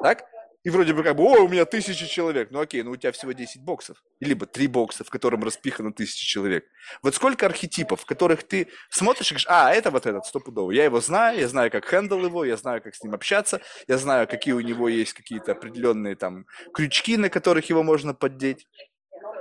Так? 0.00 0.24
И 0.64 0.70
вроде 0.70 0.92
бы 0.92 1.02
как 1.02 1.16
бы, 1.16 1.22
о, 1.22 1.44
у 1.44 1.48
меня 1.48 1.64
тысяча 1.64 2.06
человек. 2.06 2.50
Ну 2.50 2.60
окей, 2.60 2.82
ну 2.82 2.90
у 2.90 2.96
тебя 2.96 3.12
всего 3.12 3.32
10 3.32 3.62
боксов. 3.62 4.02
Либо 4.20 4.44
три 4.44 4.66
бокса, 4.66 5.04
в 5.04 5.10
котором 5.10 5.44
распихано 5.44 5.92
тысяча 5.92 6.26
человек. 6.26 6.64
Вот 7.02 7.14
сколько 7.14 7.46
архетипов, 7.46 8.00
в 8.00 8.06
которых 8.06 8.42
ты 8.42 8.68
смотришь 8.90 9.30
и 9.30 9.34
говоришь, 9.34 9.46
а, 9.48 9.72
это 9.72 9.90
вот 9.90 10.06
этот, 10.06 10.26
стопудово. 10.26 10.72
Я 10.72 10.84
его 10.84 11.00
знаю, 11.00 11.38
я 11.38 11.48
знаю, 11.48 11.70
как 11.70 11.88
хендл 11.88 12.24
его, 12.24 12.44
я 12.44 12.56
знаю, 12.56 12.82
как 12.82 12.94
с 12.94 13.02
ним 13.02 13.14
общаться, 13.14 13.60
я 13.86 13.98
знаю, 13.98 14.26
какие 14.26 14.54
у 14.54 14.60
него 14.60 14.88
есть 14.88 15.12
какие-то 15.12 15.52
определенные 15.52 16.16
там 16.16 16.44
крючки, 16.74 17.16
на 17.16 17.30
которых 17.30 17.70
его 17.70 17.82
можно 17.82 18.12
поддеть. 18.12 18.66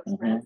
Угу. 0.05 0.45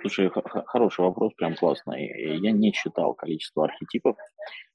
Слушай, 0.00 0.30
хороший 0.66 1.00
вопрос, 1.00 1.32
прям 1.34 1.56
классный. 1.56 2.38
Я 2.38 2.52
не 2.52 2.72
считал 2.72 3.14
количество 3.14 3.64
архетипов. 3.64 4.16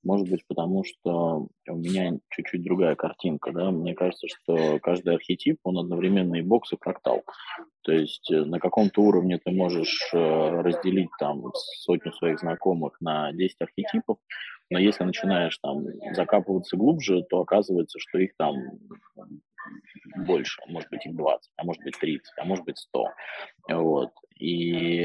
Может 0.04 0.30
быть, 0.30 0.46
потому 0.48 0.84
что 0.84 1.48
у 1.70 1.76
меня 1.76 2.18
чуть-чуть 2.30 2.64
другая 2.64 2.96
картинка, 2.96 3.52
да. 3.54 3.72
Мне 3.72 3.96
кажется, 3.96 4.28
что 4.28 4.80
каждый 4.80 5.16
архетип, 5.16 5.60
он 5.64 5.78
одновременно 5.78 6.36
и 6.36 6.42
бокс, 6.42 6.74
и 6.74 6.78
фрактал. 6.78 7.24
То 7.84 7.94
есть 7.94 8.30
э, 8.32 8.44
на 8.44 8.60
каком-то 8.60 9.02
уровне 9.02 9.40
ты 9.44 9.52
можешь 9.52 10.10
э, 10.14 10.18
разделить 10.18 11.10
там 11.20 11.44
сотню 11.54 12.12
своих 12.14 12.40
знакомых 12.40 13.00
на 13.00 13.32
10 13.32 13.56
архетипов, 13.62 14.18
но 14.70 14.80
если 14.80 15.04
начинаешь 15.04 15.58
там 15.60 15.86
закапываться 16.14 16.78
глубже, 16.78 17.24
то 17.30 17.42
оказывается, 17.42 18.00
что 18.00 18.18
их 18.20 18.32
там 18.38 18.56
больше, 20.18 20.62
может 20.68 20.90
быть, 20.90 21.06
их 21.06 21.16
20, 21.16 21.52
а 21.58 21.64
может 21.64 21.84
быть 21.84 21.98
30, 22.00 22.34
а 22.38 22.46
может 22.46 22.66
быть 22.66 22.78
100. 22.78 23.06
Вот. 23.72 24.12
И, 24.40 25.02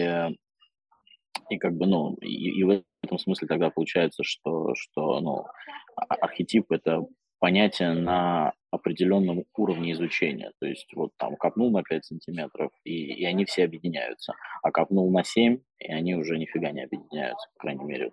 и 1.50 1.58
как 1.58 1.74
бы, 1.74 1.86
ну, 1.86 2.14
и, 2.20 2.60
и 2.60 2.64
в 2.64 2.82
этом 3.02 3.18
смысле 3.18 3.48
тогда 3.48 3.70
получается, 3.70 4.22
что, 4.24 4.74
что 4.74 5.20
ну, 5.20 5.44
а, 5.96 6.14
архетип– 6.14 6.66
это 6.70 7.02
понятие 7.38 7.92
на 7.92 8.52
определенном 8.70 9.44
уровне 9.56 9.92
изучения. 9.92 10.52
То 10.60 10.66
есть 10.66 10.92
вот 10.94 11.12
там 11.16 11.36
копнул 11.36 11.70
на 11.70 11.82
5 11.82 12.04
сантиметров, 12.04 12.70
и, 12.84 13.14
и 13.14 13.24
они 13.24 13.44
все 13.44 13.64
объединяются, 13.64 14.34
а 14.62 14.70
копнул 14.70 15.10
на 15.10 15.24
7, 15.24 15.58
и 15.78 15.92
они 15.92 16.14
уже 16.14 16.38
нифига 16.38 16.70
не 16.72 16.82
объединяются, 16.82 17.48
по 17.54 17.60
крайней 17.60 17.84
мере, 17.84 18.10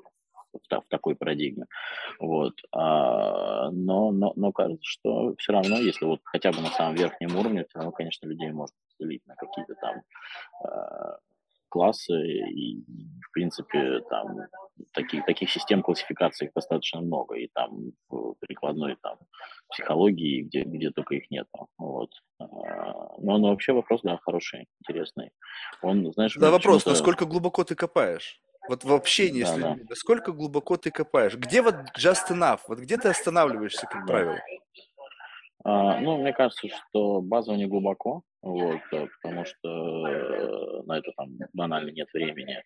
в, 0.62 0.82
такой 0.90 1.16
парадигме. 1.16 1.66
Вот. 2.20 2.54
А, 2.72 3.70
но, 3.72 4.12
но, 4.12 4.34
но 4.36 4.52
кажется, 4.52 4.84
что 4.84 5.36
все 5.38 5.54
равно, 5.54 5.78
если 5.78 6.06
вот 6.06 6.20
хотя 6.24 6.52
бы 6.52 6.62
на 6.62 6.70
самом 6.72 6.96
верхнем 6.96 7.36
уровне, 7.36 7.66
все 7.68 7.80
равно, 7.80 7.92
конечно, 7.92 8.28
людей 8.28 8.52
можно 8.52 8.76
разделить 8.90 9.26
на 9.26 9.36
какие-то 9.36 9.76
там 9.76 10.02
а, 10.64 11.18
классы, 11.76 12.14
и, 12.50 12.82
в 13.22 13.32
принципе, 13.34 14.00
там 14.10 14.38
таких, 14.94 15.26
таких 15.26 15.52
систем 15.52 15.82
классификации 15.82 16.50
достаточно 16.56 17.02
много, 17.02 17.36
и 17.36 17.50
там 17.54 17.92
в 18.08 18.36
прикладной 18.40 18.96
там 19.02 19.18
психологии, 19.70 20.44
где, 20.44 20.64
где 20.64 20.90
только 20.92 21.16
их 21.16 21.30
нет. 21.30 21.48
Вот. 21.78 22.12
А, 22.40 22.46
но, 23.18 23.38
но 23.38 23.50
вообще 23.50 23.74
вопрос, 23.74 24.02
да, 24.04 24.18
хороший, 24.24 24.68
интересный. 24.80 25.32
Он, 25.82 26.12
знаешь, 26.14 26.36
да, 26.40 26.50
вопрос, 26.50 26.86
насколько 26.86 27.26
глубоко 27.26 27.66
ты 27.66 27.76
копаешь? 27.76 28.40
Вот 28.68 28.84
в 28.84 28.94
общении 28.94 29.44
да, 29.44 29.48
с 29.48 29.58
людьми, 29.58 29.82
да. 29.82 29.86
насколько 29.90 30.32
глубоко 30.32 30.78
ты 30.78 30.92
копаешь? 30.92 31.36
Где 31.36 31.62
вот 31.62 31.76
just 31.98 32.30
enough? 32.30 32.62
Вот 32.68 32.80
где 32.80 32.98
ты 32.98 33.10
останавливаешься, 33.10 33.88
как 33.88 34.06
да. 34.06 34.14
правило? 34.14 34.40
А, 35.64 36.00
ну, 36.00 36.22
мне 36.22 36.32
кажется, 36.32 36.68
что 36.68 37.22
базово 37.22 37.56
не 37.56 37.66
глубоко, 37.66 38.22
вот, 38.44 38.82
э, 38.92 39.08
потому 39.20 39.46
что 39.46 40.08
э, 40.08 40.84
на 40.86 41.00
это 41.00 41.12
там 41.18 41.30
банально 41.54 41.90
нет 41.90 42.08
времени, 42.14 42.64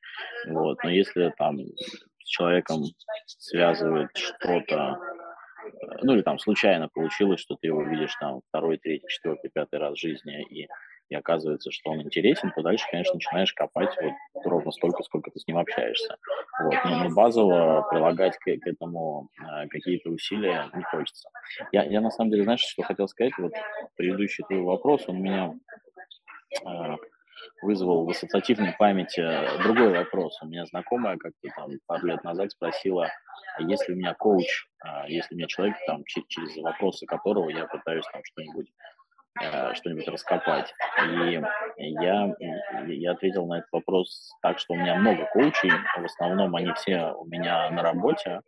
вот, 0.47 0.83
но 0.83 0.89
если 0.89 1.33
там 1.37 1.59
с 1.59 2.27
человеком 2.27 2.83
связывает 3.25 4.09
что-то, 4.17 4.99
э, 5.63 5.97
ну 6.01 6.15
или 6.15 6.23
там 6.23 6.39
случайно 6.39 6.89
получилось, 6.89 7.39
что 7.39 7.55
ты 7.55 7.67
его 7.67 7.83
видишь 7.83 8.13
там 8.19 8.41
второй, 8.49 8.77
третий, 8.77 9.07
четвертый, 9.07 9.49
пятый 9.49 9.79
раз 9.79 9.93
в 9.93 10.01
жизни, 10.01 10.45
и 10.49 10.67
и 11.09 11.15
оказывается, 11.15 11.71
что 11.71 11.91
он 11.91 12.01
интересен, 12.01 12.51
то 12.55 12.61
дальше, 12.61 12.85
конечно, 12.89 13.15
начинаешь 13.15 13.53
копать 13.53 13.95
вот 14.01 14.45
ровно 14.45 14.71
столько, 14.71 15.03
сколько 15.03 15.31
ты 15.31 15.39
с 15.39 15.47
ним 15.47 15.57
общаешься. 15.57 16.17
Вот. 16.63 16.75
Но, 16.85 17.03
но 17.03 17.09
базово 17.09 17.87
прилагать 17.89 18.37
к, 18.37 18.43
к 18.43 18.67
этому 18.67 19.29
э, 19.39 19.67
какие-то 19.69 20.09
усилия 20.11 20.69
не 20.73 20.83
хочется. 20.83 21.29
Я, 21.71 21.83
я 21.83 22.01
на 22.01 22.11
самом 22.11 22.31
деле, 22.31 22.43
знаешь, 22.43 22.61
что 22.61 22.83
хотел 22.83 23.07
сказать? 23.07 23.33
Вот 23.39 23.53
предыдущий 23.95 24.43
твой 24.47 24.61
вопрос, 24.61 25.03
он 25.07 25.21
меня 25.21 25.53
э, 26.63 26.95
вызвал 27.63 28.05
в 28.05 28.09
ассоциативной 28.11 28.75
памяти 28.77 29.25
другой 29.63 29.89
вопрос. 29.89 30.39
У 30.43 30.45
меня 30.45 30.65
знакомая 30.65 31.17
как-то 31.17 31.49
там 31.55 31.71
пару 31.87 32.05
лет 32.05 32.23
назад 32.23 32.51
спросила, 32.51 33.09
а 33.57 33.63
если 33.63 33.93
у 33.93 33.95
меня 33.95 34.13
коуч, 34.13 34.67
а 34.81 35.09
если 35.09 35.33
у 35.33 35.37
меня 35.37 35.47
человек, 35.47 35.75
там, 35.87 36.03
через 36.05 36.55
вопросы 36.57 37.07
которого 37.07 37.49
я 37.49 37.65
пытаюсь 37.65 38.05
там 38.13 38.21
что-нибудь 38.23 38.67
Э, 38.67 38.98
что-нибудь 39.75 40.07
раскопать. 40.07 40.73
И 41.03 41.39
я, 42.01 42.35
я 42.87 43.11
ответил 43.11 43.45
на 43.45 43.59
этот 43.59 43.71
вопрос 43.71 44.31
так, 44.41 44.59
что 44.59 44.73
у 44.73 44.77
меня 44.77 44.95
много 44.95 45.25
коучей, 45.33 45.71
в 45.71 46.05
основном 46.05 46.55
они 46.55 46.71
все 46.73 47.13
у 47.13 47.25
меня 47.25 47.69
на 47.69 47.81
работе, 47.81 48.41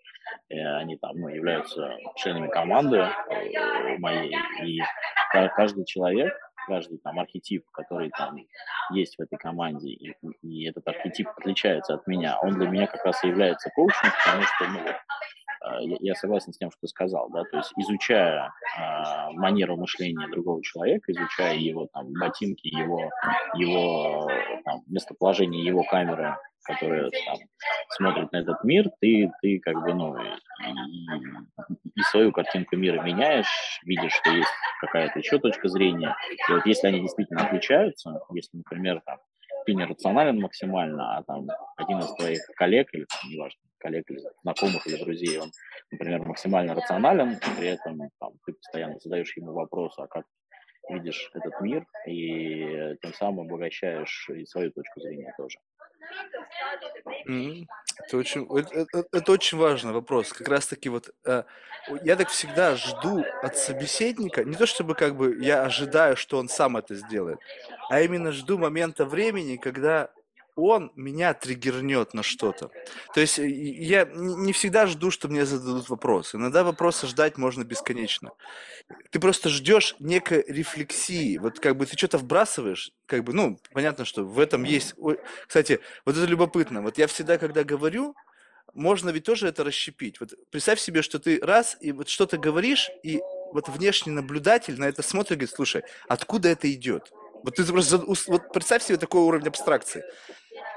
они 0.50 0.98
там 0.98 1.16
ну, 1.16 1.28
являются 1.30 1.98
членами 2.16 2.48
команды 2.48 2.98
э, 2.98 3.98
моей, 4.00 4.36
и 4.64 4.80
каждый 5.32 5.86
человек, 5.86 6.34
каждый 6.68 7.00
там 7.00 7.20
архетип, 7.20 7.66
который 7.72 8.10
там 8.10 8.36
есть 8.92 9.18
в 9.18 9.22
этой 9.22 9.38
команде, 9.38 9.89
и, 9.89 10.14
и 10.42 10.70
этот 10.70 10.88
архетип 10.88 11.28
отличается 11.38 11.96
от 11.96 12.06
меня, 12.08 12.38
он 12.42 12.54
для 12.54 12.70
меня 12.70 12.88
как 12.88 13.04
раз 13.06 13.24
и 13.24 13.28
является 13.28 13.70
коучем, 13.72 14.10
потому 14.24 14.44
что 14.44 14.68
ну, 14.68 14.80
я 15.99 16.16
согласен 16.16 16.53
с 16.53 16.57
тем, 16.57 16.72
что 16.72 16.80
ты 16.82 16.88
сказал, 16.88 17.30
да, 17.30 17.43
то 17.43 17.57
есть 17.57 17.72
изучая 17.78 18.51
э, 18.78 19.32
манеру 19.34 19.78
мышления 19.78 20.28
другого 20.28 20.64
человека, 20.64 21.12
изучая 21.12 21.55
его 21.55 21.88
там 21.93 22.12
ботинки, 22.14 22.68
его, 22.68 23.09
его 23.55 24.28
там, 24.66 24.82
местоположение 24.88 25.64
его 25.64 25.84
камеры, 25.84 26.36
которая 26.64 27.09
там 27.26 27.38
смотрит 27.89 28.32
на 28.32 28.38
этот 28.38 28.64
мир, 28.64 28.89
ты, 28.99 29.32
ты 29.41 29.59
как 29.59 29.76
бы, 29.82 29.93
ну, 29.93 30.16
и, 30.18 30.28
и 31.95 32.01
свою 32.03 32.32
картинку 32.32 32.78
мира 32.78 33.01
меняешь, 33.01 33.80
видишь, 33.84 34.14
что 34.14 34.32
есть 34.32 34.49
какая-то 34.80 35.20
еще 35.20 35.39
точка 35.39 35.68
зрения. 35.70 36.16
И 36.49 36.53
вот 36.53 36.66
если 36.66 36.88
они 36.88 37.01
действительно 37.01 37.45
отличаются, 37.45 38.20
если, 38.32 38.57
например, 38.57 39.01
там, 39.05 39.20
ты 39.66 39.74
не 39.74 39.86
рационален 39.86 40.39
максимально, 40.39 41.18
а 41.18 41.24
там 41.24 41.47
один 41.78 41.99
из 41.99 42.14
твоих 42.16 42.45
коллег 42.55 42.89
или, 42.93 43.05
неважно, 43.30 43.59
коллег 43.78 44.09
или 44.09 44.20
знакомых 44.43 44.86
или 44.88 45.03
друзей, 45.03 45.39
он, 45.39 45.51
например, 45.91 46.26
максимально 46.26 46.76
рационален, 46.76 47.39
при 47.57 47.68
этом 47.68 47.99
там, 48.20 48.34
ты 48.45 48.53
постоянно 48.53 48.99
задаешь 48.99 49.36
ему 49.38 49.53
вопросы, 49.53 49.99
а 49.99 50.07
как 50.07 50.26
видишь 50.89 51.30
этот 51.34 51.59
мир, 51.62 51.86
и 52.07 52.95
тем 53.01 53.14
самым 53.14 53.47
обогащаешь 53.47 54.30
и 54.30 54.45
свою 54.45 54.72
точку 54.72 55.01
зрения 55.01 55.34
тоже. 55.38 55.57
Это 57.97 58.18
очень, 58.18 58.47
это, 58.58 58.88
это, 58.93 59.08
это 59.12 59.32
очень 59.32 59.58
важный 59.58 59.93
вопрос. 59.93 60.34
Как 60.34 60.47
раз 60.47 60.68
таки 60.68 60.89
вот 60.89 61.14
э, 61.26 61.43
я 62.04 62.16
так 62.16 62.30
всегда 62.30 62.76
жду 62.76 63.24
от 63.41 63.58
собеседника, 63.58 64.43
не 64.43 64.56
то 64.56 64.66
чтобы 64.66 64.95
как 64.95 65.16
бы 65.16 65.38
я 65.41 65.64
ожидаю, 65.64 66.16
что 66.16 66.38
он 66.38 66.49
сам 66.49 66.78
это 66.78 66.95
сделает, 66.95 67.39
а 67.89 68.02
именно 68.02 68.32
жду 68.32 68.58
момента 68.58 69.06
времени, 69.06 69.58
когда 69.58 70.10
он 70.56 70.91
меня 70.95 71.34
триггернет 71.34 72.14
на 72.14 72.24
что-то. 72.24 72.72
То 73.14 73.22
есть 73.22 73.38
я 73.38 74.06
не 74.14 74.54
всегда 74.54 74.86
жду, 74.88 75.12
что 75.12 75.28
мне 75.28 75.45
зададут 75.45 75.89
вопрос. 75.89 76.36
Иногда 76.36 76.64
вопросы 76.64 77.08
ждать 77.08 77.38
можно 77.38 77.64
бесконечно. 77.64 78.32
Ты 79.10 79.20
просто 79.20 79.49
ждешь 79.49 79.95
некой 79.99 80.43
рефлексии. 80.47 81.38
Вот 81.38 81.60
как 81.60 81.78
бы 81.78 81.86
ты 81.86 81.97
что-то 81.97 82.18
вбрасываешь, 82.18 82.91
как 83.06 83.24
бы, 83.24 83.34
ну, 83.34 83.60
понятно, 83.74 84.06
что 84.06 84.24
в 84.24 84.39
этом 84.39 84.64
есть... 84.64 84.95
Кстати, 85.47 85.80
вот 86.06 86.18
это 86.18 86.26
любопытно. 86.26 86.82
Вот 86.82 86.97
я 86.97 87.08
всегда, 87.08 87.38
когда 87.38 87.64
говорю, 87.64 88.16
можно 88.74 89.10
ведь 89.10 89.26
тоже 89.26 89.47
это 89.47 89.64
расщепить. 89.64 90.20
Вот 90.20 90.34
представь 90.49 90.80
себе, 90.80 91.02
что 91.02 91.20
ты 91.20 91.39
раз 91.41 91.78
и 91.82 91.91
вот 91.91 92.08
что-то 92.08 92.38
говоришь, 92.38 92.89
и 93.04 93.20
вот 93.52 93.68
внешний 93.68 94.14
наблюдатель 94.14 94.80
на 94.80 94.86
это 94.86 95.02
смотрит 95.02 95.32
и 95.32 95.36
говорит, 95.36 95.56
слушай, 95.56 95.84
откуда 96.08 96.49
это 96.49 96.72
идет? 96.72 97.12
Вот 97.43 97.56
ты 97.56 97.66
просто 97.66 97.97
вот 97.97 98.54
представь 98.54 98.84
себе 98.84 98.97
такой 98.97 99.22
уровень 99.22 99.47
абстракции. 99.47 100.04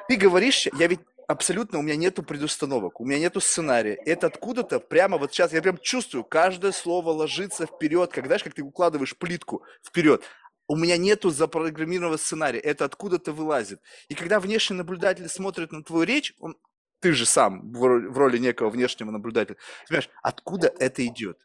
Ты 0.09 0.17
говоришь, 0.17 0.67
я 0.79 0.87
ведь 0.87 1.01
абсолютно, 1.29 1.79
у 1.79 1.83
меня 1.83 1.97
нету 1.97 2.23
предустановок, 2.23 3.01
у 3.01 3.05
меня 3.05 3.19
нету 3.19 3.41
сценария. 3.41 3.95
Это 3.95 4.27
откуда-то 4.27 4.81
прямо 4.81 5.17
вот 5.17 5.33
сейчас, 5.33 5.53
я 5.53 5.63
прям 5.63 5.79
чувствую, 5.79 6.25
каждое 6.25 6.73
слово 6.73 7.11
ложится 7.11 7.67
вперед, 7.67 8.13
как, 8.13 8.27
знаешь, 8.27 8.45
как 8.45 8.55
ты 8.55 8.63
укладываешь 8.63 9.17
плитку 9.17 9.63
вперед. 9.83 10.23
У 10.67 10.77
меня 10.77 10.97
нету 10.97 11.31
запрограммированного 11.31 12.17
сценария, 12.17 12.61
это 12.61 12.85
откуда-то 12.85 13.33
вылазит. 13.33 13.81
И 14.09 14.15
когда 14.15 14.41
внешний 14.41 14.77
наблюдатель 14.77 15.29
смотрит 15.29 15.73
на 15.73 15.83
твою 15.83 16.05
речь, 16.05 16.35
он, 16.39 16.57
ты 17.01 17.13
же 17.13 17.27
сам 17.27 17.73
в 17.73 18.17
роли 18.17 18.39
некого 18.39 18.71
внешнего 18.71 19.11
наблюдателя, 19.11 19.57
понимаешь, 19.89 20.11
откуда 20.23 20.73
это 20.79 21.07
идет? 21.07 21.39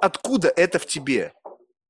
Откуда 0.00 0.48
это 0.48 0.78
в 0.78 0.86
тебе? 0.86 1.32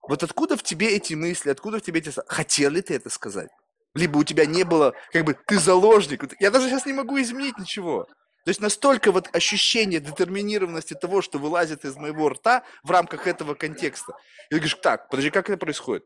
Вот 0.03 0.23
откуда 0.23 0.57
в 0.57 0.63
тебе 0.63 0.97
эти 0.97 1.15
мысли, 1.15 1.51
откуда 1.51 1.79
в 1.79 1.83
тебе 1.83 2.01
эти... 2.01 2.13
Хотел 2.27 2.71
ли 2.71 2.83
ты 2.83 2.95
это 2.95 3.11
сказать? 3.11 3.51
Либо 3.95 4.19
у 4.19 4.25
тебя 4.25 4.47
не 4.47 4.65
было, 4.65 4.95
как 5.13 5.25
бы, 5.25 5.37
ты 5.47 5.59
заложник. 5.59 6.25
Я 6.41 6.51
даже 6.51 6.69
сейчас 6.69 6.87
не 6.87 6.93
могу 6.93 7.21
изменить 7.21 7.59
ничего. 7.59 8.07
То 8.45 8.49
есть 8.49 8.61
настолько 8.61 9.13
вот 9.13 9.29
ощущение 9.35 10.01
детерминированности 10.01 10.95
того, 10.95 11.21
что 11.21 11.39
вылазит 11.39 11.85
из 11.85 11.97
моего 11.97 12.31
рта 12.31 12.63
в 12.83 12.91
рамках 12.91 13.27
этого 13.27 13.55
контекста. 13.55 14.15
И 14.49 14.55
ты 14.55 14.57
говоришь, 14.57 14.79
так, 14.83 15.11
подожди, 15.11 15.31
как 15.31 15.51
это 15.51 15.59
происходит? 15.59 16.05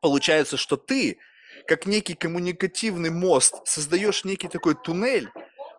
Получается, 0.00 0.56
что 0.56 0.76
ты, 0.76 1.18
как 1.66 1.86
некий 1.86 2.14
коммуникативный 2.14 3.10
мост, 3.10 3.66
создаешь 3.66 4.24
некий 4.24 4.48
такой 4.48 4.74
туннель, 4.74 5.28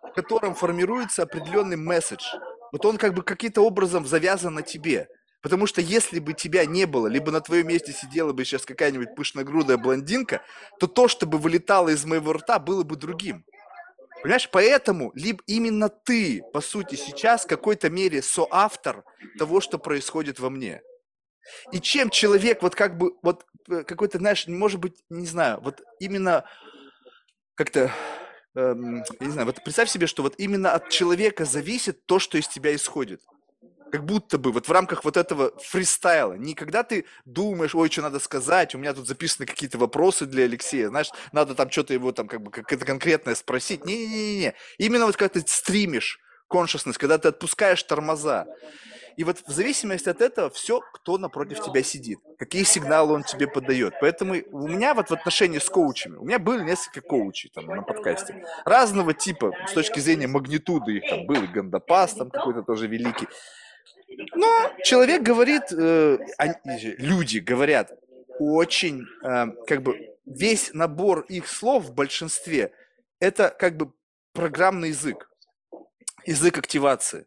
в 0.03 0.13
котором 0.13 0.55
формируется 0.55 1.23
определенный 1.23 1.77
месседж. 1.77 2.25
Вот 2.73 2.85
он 2.85 2.97
как 2.97 3.13
бы 3.13 3.23
каким-то 3.23 3.61
образом 3.61 4.05
завязан 4.05 4.55
на 4.55 4.63
тебе. 4.63 5.07
Потому 5.47 5.65
что 5.65 5.79
если 5.79 6.19
бы 6.19 6.33
тебя 6.33 6.65
не 6.65 6.83
было, 6.83 7.07
либо 7.07 7.31
на 7.31 7.39
твоем 7.39 7.69
месте 7.69 7.93
сидела 7.93 8.33
бы 8.33 8.43
сейчас 8.43 8.65
какая-нибудь 8.65 9.15
пышногрудая 9.15 9.77
блондинка, 9.77 10.41
то 10.77 10.87
то, 10.87 11.07
что 11.07 11.25
бы 11.25 11.37
вылетало 11.37 11.87
из 11.87 12.03
моего 12.03 12.33
рта, 12.33 12.59
было 12.59 12.83
бы 12.83 12.97
другим. 12.97 13.45
Понимаешь, 14.21 14.49
поэтому 14.51 15.13
либо 15.15 15.41
именно 15.47 15.87
ты, 15.87 16.43
по 16.51 16.59
сути, 16.59 16.95
сейчас 16.95 17.45
в 17.45 17.47
какой-то 17.47 17.89
мере 17.89 18.21
соавтор 18.21 19.05
того, 19.39 19.61
что 19.61 19.79
происходит 19.79 20.37
во 20.37 20.49
мне. 20.49 20.81
И 21.71 21.79
чем 21.79 22.09
человек 22.09 22.61
вот 22.61 22.75
как 22.75 22.97
бы, 22.97 23.13
вот 23.21 23.45
э, 23.69 23.83
какой-то, 23.83 24.17
знаешь, 24.17 24.47
может 24.47 24.81
быть, 24.81 25.01
не 25.09 25.27
знаю, 25.27 25.61
вот 25.61 25.81
именно 26.01 26.43
как-то, 27.55 27.89
эм, 28.53 28.97
я 29.21 29.25
не 29.25 29.31
знаю, 29.31 29.45
вот 29.45 29.63
представь 29.63 29.89
себе, 29.89 30.07
что 30.07 30.23
вот 30.23 30.35
именно 30.39 30.73
от 30.73 30.89
человека 30.89 31.45
зависит 31.45 32.05
то, 32.05 32.19
что 32.19 32.37
из 32.37 32.49
тебя 32.49 32.75
исходит. 32.75 33.21
Как 33.91 34.05
будто 34.05 34.38
бы 34.38 34.51
вот 34.51 34.67
в 34.67 34.71
рамках 34.71 35.05
вот 35.05 35.17
этого 35.17 35.51
фристайла. 35.59 36.33
Не 36.33 36.53
когда 36.53 36.83
ты 36.83 37.05
думаешь, 37.25 37.75
ой, 37.75 37.89
что 37.89 38.01
надо 38.01 38.19
сказать, 38.19 38.75
у 38.75 38.77
меня 38.77 38.93
тут 38.93 39.07
записаны 39.07 39.45
какие-то 39.45 39.77
вопросы 39.77 40.25
для 40.25 40.43
Алексея, 40.43 40.89
знаешь, 40.89 41.09
надо 41.31 41.55
там 41.55 41.71
что-то 41.71 41.93
его 41.93 42.11
там 42.11 42.27
как 42.27 42.41
бы 42.41 42.51
как-то 42.51 42.77
конкретное 42.77 43.35
спросить. 43.35 43.85
Не-не-не. 43.85 44.53
Именно 44.77 45.05
вот 45.05 45.15
когда 45.15 45.39
ты 45.39 45.47
стримишь 45.47 46.19
consciousness, 46.49 46.97
когда 46.97 47.17
ты 47.17 47.29
отпускаешь 47.29 47.81
тормоза. 47.83 48.45
И 49.17 49.23
вот 49.23 49.39
в 49.47 49.51
зависимости 49.51 50.09
от 50.09 50.21
этого 50.21 50.51
все, 50.51 50.79
кто 50.93 51.17
напротив 51.17 51.59
тебя 51.61 51.81
сидит, 51.81 52.19
какие 52.38 52.63
сигналы 52.63 53.13
он 53.13 53.23
тебе 53.23 53.47
подает. 53.47 53.95
Поэтому 53.99 54.35
у 54.51 54.67
меня 54.67 54.93
вот 54.93 55.09
в 55.09 55.13
отношении 55.13 55.57
с 55.57 55.67
коучами, 55.69 56.17
у 56.17 56.23
меня 56.23 56.38
были 56.38 56.61
несколько 56.61 57.01
коучей 57.01 57.49
там 57.49 57.65
на 57.65 57.81
подкасте, 57.81 58.45
разного 58.63 59.15
типа, 59.15 59.53
с 59.67 59.73
точки 59.73 59.99
зрения 59.99 60.27
магнитуды 60.27 60.97
их 60.97 61.09
там 61.09 61.25
был, 61.25 61.43
и 61.43 61.47
Гандапас 61.47 62.13
там 62.13 62.29
какой-то 62.29 62.61
тоже 62.61 62.85
великий. 62.85 63.27
Но 64.35 64.73
человек 64.83 65.21
говорит, 65.21 65.63
э, 65.71 66.17
люди 66.97 67.39
говорят 67.39 67.91
очень, 68.39 69.05
э, 69.23 69.45
как 69.65 69.81
бы, 69.81 70.15
весь 70.25 70.73
набор 70.73 71.21
их 71.21 71.47
слов 71.47 71.85
в 71.85 71.93
большинстве– 71.93 72.71
это 73.19 73.49
как 73.49 73.77
бы 73.77 73.91
программный 74.33 74.89
язык, 74.89 75.29
язык 76.25 76.57
активации. 76.57 77.25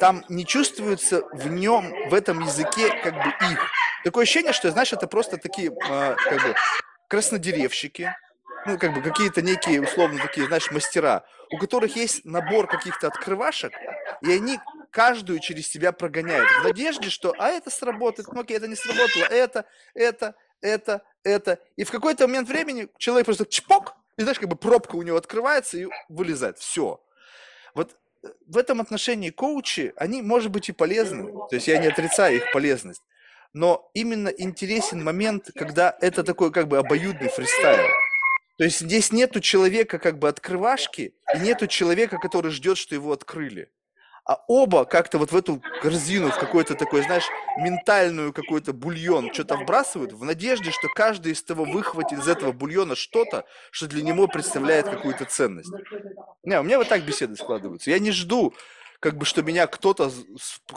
там 0.00 0.24
не 0.28 0.44
чувствуется 0.44 1.22
в 1.32 1.48
нем, 1.48 1.94
в 2.08 2.14
этом 2.14 2.40
языке 2.40 2.90
как 3.02 3.14
бы 3.14 3.28
их. 3.52 3.70
Такое 4.02 4.24
ощущение, 4.24 4.52
что, 4.52 4.70
знаешь, 4.72 4.92
это 4.92 5.06
просто 5.06 5.36
такие 5.36 5.70
э, 5.70 6.16
как 6.16 6.42
бы 6.42 6.54
краснодеревщики, 7.08 8.12
ну, 8.66 8.76
как 8.76 8.92
бы 8.92 9.02
какие-то 9.02 9.40
некие, 9.40 9.80
условно, 9.80 10.18
такие, 10.20 10.48
знаешь, 10.48 10.70
мастера, 10.72 11.24
у 11.52 11.58
которых 11.58 11.94
есть 11.94 12.24
набор 12.24 12.66
каких-то 12.66 13.06
открывашек, 13.06 13.72
и 14.20 14.32
они 14.32 14.58
каждую 14.94 15.40
через 15.40 15.68
себя 15.68 15.90
прогоняют 15.92 16.48
в 16.48 16.64
надежде, 16.64 17.10
что 17.10 17.34
а 17.36 17.48
это 17.50 17.68
сработает, 17.68 18.28
ну 18.32 18.40
окей, 18.40 18.56
это 18.56 18.68
не 18.68 18.76
сработало, 18.76 19.24
это, 19.24 19.66
это, 19.92 20.36
это, 20.60 21.02
это. 21.24 21.58
И 21.76 21.82
в 21.82 21.90
какой-то 21.90 22.28
момент 22.28 22.48
времени 22.48 22.88
человек 22.96 23.26
просто 23.26 23.44
чпок, 23.44 23.96
и 24.16 24.22
знаешь, 24.22 24.38
как 24.38 24.48
бы 24.48 24.54
пробка 24.54 24.94
у 24.94 25.02
него 25.02 25.16
открывается 25.16 25.76
и 25.78 25.88
вылезает. 26.08 26.58
Все. 26.58 27.04
Вот 27.74 27.96
э, 28.22 28.28
в 28.46 28.56
этом 28.56 28.80
отношении 28.80 29.30
коучи, 29.30 29.92
они, 29.96 30.22
может 30.22 30.52
быть, 30.52 30.68
и 30.68 30.72
полезны. 30.72 31.32
То 31.50 31.56
есть 31.56 31.66
я 31.66 31.78
не 31.78 31.88
отрицаю 31.88 32.36
их 32.36 32.52
полезность. 32.52 33.02
Но 33.52 33.90
именно 33.94 34.28
интересен 34.28 35.02
момент, 35.02 35.50
когда 35.56 35.96
это 36.00 36.22
такой 36.22 36.52
как 36.52 36.68
бы 36.68 36.78
обоюдный 36.78 37.30
фристайл. 37.30 37.88
То 38.58 38.64
есть 38.64 38.78
здесь 38.78 39.10
нету 39.10 39.40
человека 39.40 39.98
как 39.98 40.20
бы 40.20 40.28
открывашки, 40.28 41.14
и 41.34 41.38
нету 41.40 41.66
человека, 41.66 42.18
который 42.18 42.52
ждет, 42.52 42.78
что 42.78 42.94
его 42.94 43.12
открыли 43.12 43.68
а 44.26 44.42
оба 44.48 44.84
как-то 44.84 45.18
вот 45.18 45.32
в 45.32 45.36
эту 45.36 45.62
корзину, 45.82 46.30
в 46.30 46.38
какой-то 46.38 46.74
такой, 46.74 47.02
знаешь, 47.02 47.28
ментальную 47.58 48.32
какой-то 48.32 48.72
бульон 48.72 49.32
что-то 49.32 49.56
вбрасывают 49.56 50.12
в 50.12 50.24
надежде, 50.24 50.70
что 50.70 50.88
каждый 50.88 51.32
из 51.32 51.42
того 51.42 51.64
выхватит 51.64 52.18
из 52.18 52.28
этого 52.28 52.52
бульона 52.52 52.96
что-то, 52.96 53.44
что 53.70 53.86
для 53.86 54.02
него 54.02 54.26
представляет 54.26 54.88
какую-то 54.88 55.26
ценность. 55.26 55.72
Не, 56.42 56.58
у 56.58 56.62
меня 56.62 56.78
вот 56.78 56.88
так 56.88 57.04
беседы 57.04 57.36
складываются. 57.36 57.90
Я 57.90 57.98
не 57.98 58.12
жду, 58.12 58.54
как 59.00 59.18
бы, 59.18 59.26
что 59.26 59.42
меня 59.42 59.66
кто-то 59.66 60.10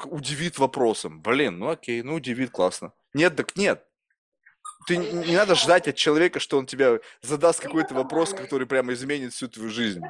удивит 0.06 0.60
вопросом. 0.60 1.22
Блин, 1.22 1.60
ну 1.60 1.70
окей, 1.70 2.02
ну 2.02 2.16
удивит, 2.16 2.52
классно. 2.52 2.92
Нет, 3.14 3.38
так 3.38 3.56
нет. 3.56 3.87
Ты 4.88 4.96
не 4.96 5.36
надо 5.36 5.54
ждать 5.56 5.90
от 5.90 5.96
человека, 5.96 6.40
что 6.40 6.58
он 6.58 6.66
тебе 6.66 7.02
задаст 7.22 7.60
какой-то 7.60 7.94
вопрос, 7.94 8.34
который 8.34 8.66
прямо 8.66 8.94
изменит 8.94 9.34
всю 9.34 9.50
твою 9.50 9.70
жизнь. 9.70 10.02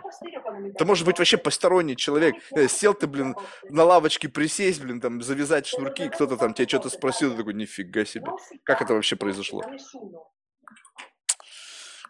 Это 0.75 0.85
может 0.85 1.03
быть 1.03 1.17
вообще 1.17 1.37
посторонний 1.37 1.95
человек. 1.95 2.35
Э, 2.51 2.67
сел 2.67 2.93
ты, 2.93 3.07
блин, 3.07 3.35
на 3.69 3.83
лавочке 3.83 4.29
присесть, 4.29 4.79
блин, 4.79 5.01
там, 5.01 5.23
завязать 5.23 5.65
шнурки, 5.65 6.09
кто-то 6.09 6.37
там 6.37 6.53
тебе 6.53 6.67
что-то 6.67 6.89
спросил, 6.89 7.31
ты 7.31 7.37
такой, 7.37 7.55
нифига 7.55 8.05
себе. 8.05 8.27
Как 8.63 8.83
это 8.83 8.93
вообще 8.93 9.15
произошло? 9.15 9.63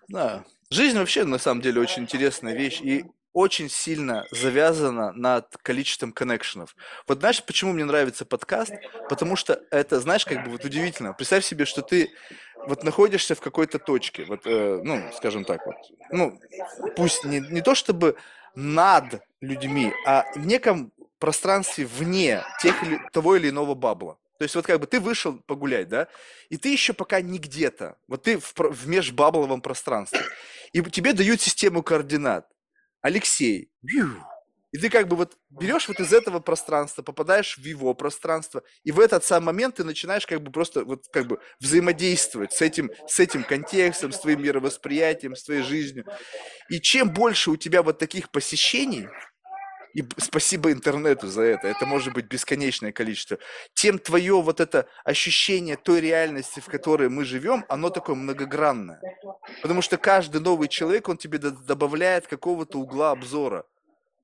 Да. 0.09 0.43
Жизнь 0.69 0.97
вообще, 0.97 1.23
на 1.23 1.37
самом 1.37 1.61
деле, 1.61 1.79
очень 1.79 2.03
интересная 2.03 2.53
вещь. 2.53 2.81
И 2.81 3.05
очень 3.37 3.69
сильно 3.69 4.25
завязана 4.31 5.11
над 5.11 5.57
количеством 5.61 6.11
коннекшенов. 6.11 6.75
Вот 7.07 7.19
знаешь, 7.19 7.43
почему 7.43 7.71
мне 7.71 7.85
нравится 7.85 8.25
подкаст? 8.25 8.73
Потому 9.09 9.35
что 9.35 9.61
это, 9.69 9.99
знаешь, 9.99 10.25
как 10.25 10.43
бы 10.43 10.49
вот 10.49 10.65
удивительно. 10.65 11.13
Представь 11.13 11.45
себе, 11.45 11.65
что 11.65 11.83
ты 11.83 12.09
вот 12.65 12.83
находишься 12.83 13.35
в 13.35 13.39
какой-то 13.39 13.77
точке, 13.77 14.25
вот, 14.25 14.41
э, 14.45 14.81
ну, 14.83 15.03
скажем 15.15 15.45
так, 15.45 15.63
вот, 15.67 15.75
ну, 16.09 16.39
пусть 16.95 17.25
не, 17.25 17.39
не 17.39 17.61
то 17.61 17.75
чтобы 17.75 18.15
над 18.55 19.21
людьми, 19.39 19.93
а 20.07 20.25
в 20.33 20.47
неком 20.47 20.91
пространстве 21.19 21.85
вне 21.85 22.43
тех 22.59 22.81
или, 22.81 22.99
того 23.11 23.35
или 23.35 23.49
иного 23.49 23.75
бабла. 23.75 24.17
То 24.39 24.45
есть 24.45 24.55
вот 24.55 24.65
как 24.65 24.79
бы 24.79 24.87
ты 24.87 24.99
вышел 24.99 25.37
погулять, 25.45 25.89
да, 25.89 26.07
и 26.49 26.57
ты 26.57 26.69
еще 26.69 26.93
пока 26.93 27.21
не 27.21 27.37
где-то, 27.37 27.97
вот 28.07 28.23
ты 28.23 28.39
в, 28.39 28.51
в 28.55 28.87
межбабловом 28.87 29.61
пространстве, 29.61 30.21
и 30.73 30.81
тебе 30.81 31.13
дают 31.13 31.39
систему 31.39 31.83
координат. 31.83 32.47
Алексей, 33.07 33.71
и 34.73 34.77
ты 34.77 34.89
как 34.89 35.07
бы 35.07 35.15
вот 35.15 35.37
берешь 35.49 35.87
вот 35.87 35.99
из 36.01 36.11
этого 36.11 36.39
пространства, 36.39 37.01
попадаешь 37.01 37.57
в 37.57 37.63
его 37.63 37.93
пространство, 37.93 38.63
и 38.83 38.91
в 38.91 38.99
этот 38.99 39.23
самый 39.23 39.45
момент 39.45 39.75
ты 39.75 39.85
начинаешь 39.85 40.27
как 40.27 40.41
бы 40.41 40.51
просто 40.51 40.83
вот 40.83 41.05
как 41.11 41.25
бы 41.27 41.39
взаимодействовать 41.61 42.51
с 42.51 42.61
этим, 42.61 42.91
с 43.07 43.19
этим 43.21 43.43
контекстом, 43.45 44.11
с 44.11 44.19
твоим 44.19 44.43
мировосприятием, 44.43 45.35
с 45.35 45.43
твоей 45.43 45.63
жизнью. 45.63 46.05
И 46.69 46.81
чем 46.81 47.09
больше 47.13 47.51
у 47.51 47.55
тебя 47.55 47.81
вот 47.81 47.97
таких 47.97 48.29
посещений, 48.29 49.07
и 49.97 50.05
спасибо 50.17 50.71
интернету 50.71 51.27
за 51.27 51.41
это, 51.41 51.67
это 51.67 51.87
может 51.87 52.13
быть 52.13 52.27
бесконечное 52.27 52.91
количество, 52.91 53.39
тем 53.73 53.97
твое 53.97 54.39
вот 54.39 54.59
это 54.59 54.87
ощущение 55.03 55.75
той 55.75 56.01
реальности, 56.01 56.59
в 56.59 56.65
которой 56.65 57.09
мы 57.09 57.25
живем, 57.25 57.65
оно 57.67 57.89
такое 57.89 58.15
многогранное. 58.15 59.01
Потому 59.63 59.81
что 59.81 59.97
каждый 59.97 60.39
новый 60.39 60.67
человек, 60.67 61.09
он 61.09 61.17
тебе 61.17 61.39
добавляет 61.39 62.27
какого-то 62.27 62.77
угла 62.77 63.09
обзора. 63.09 63.65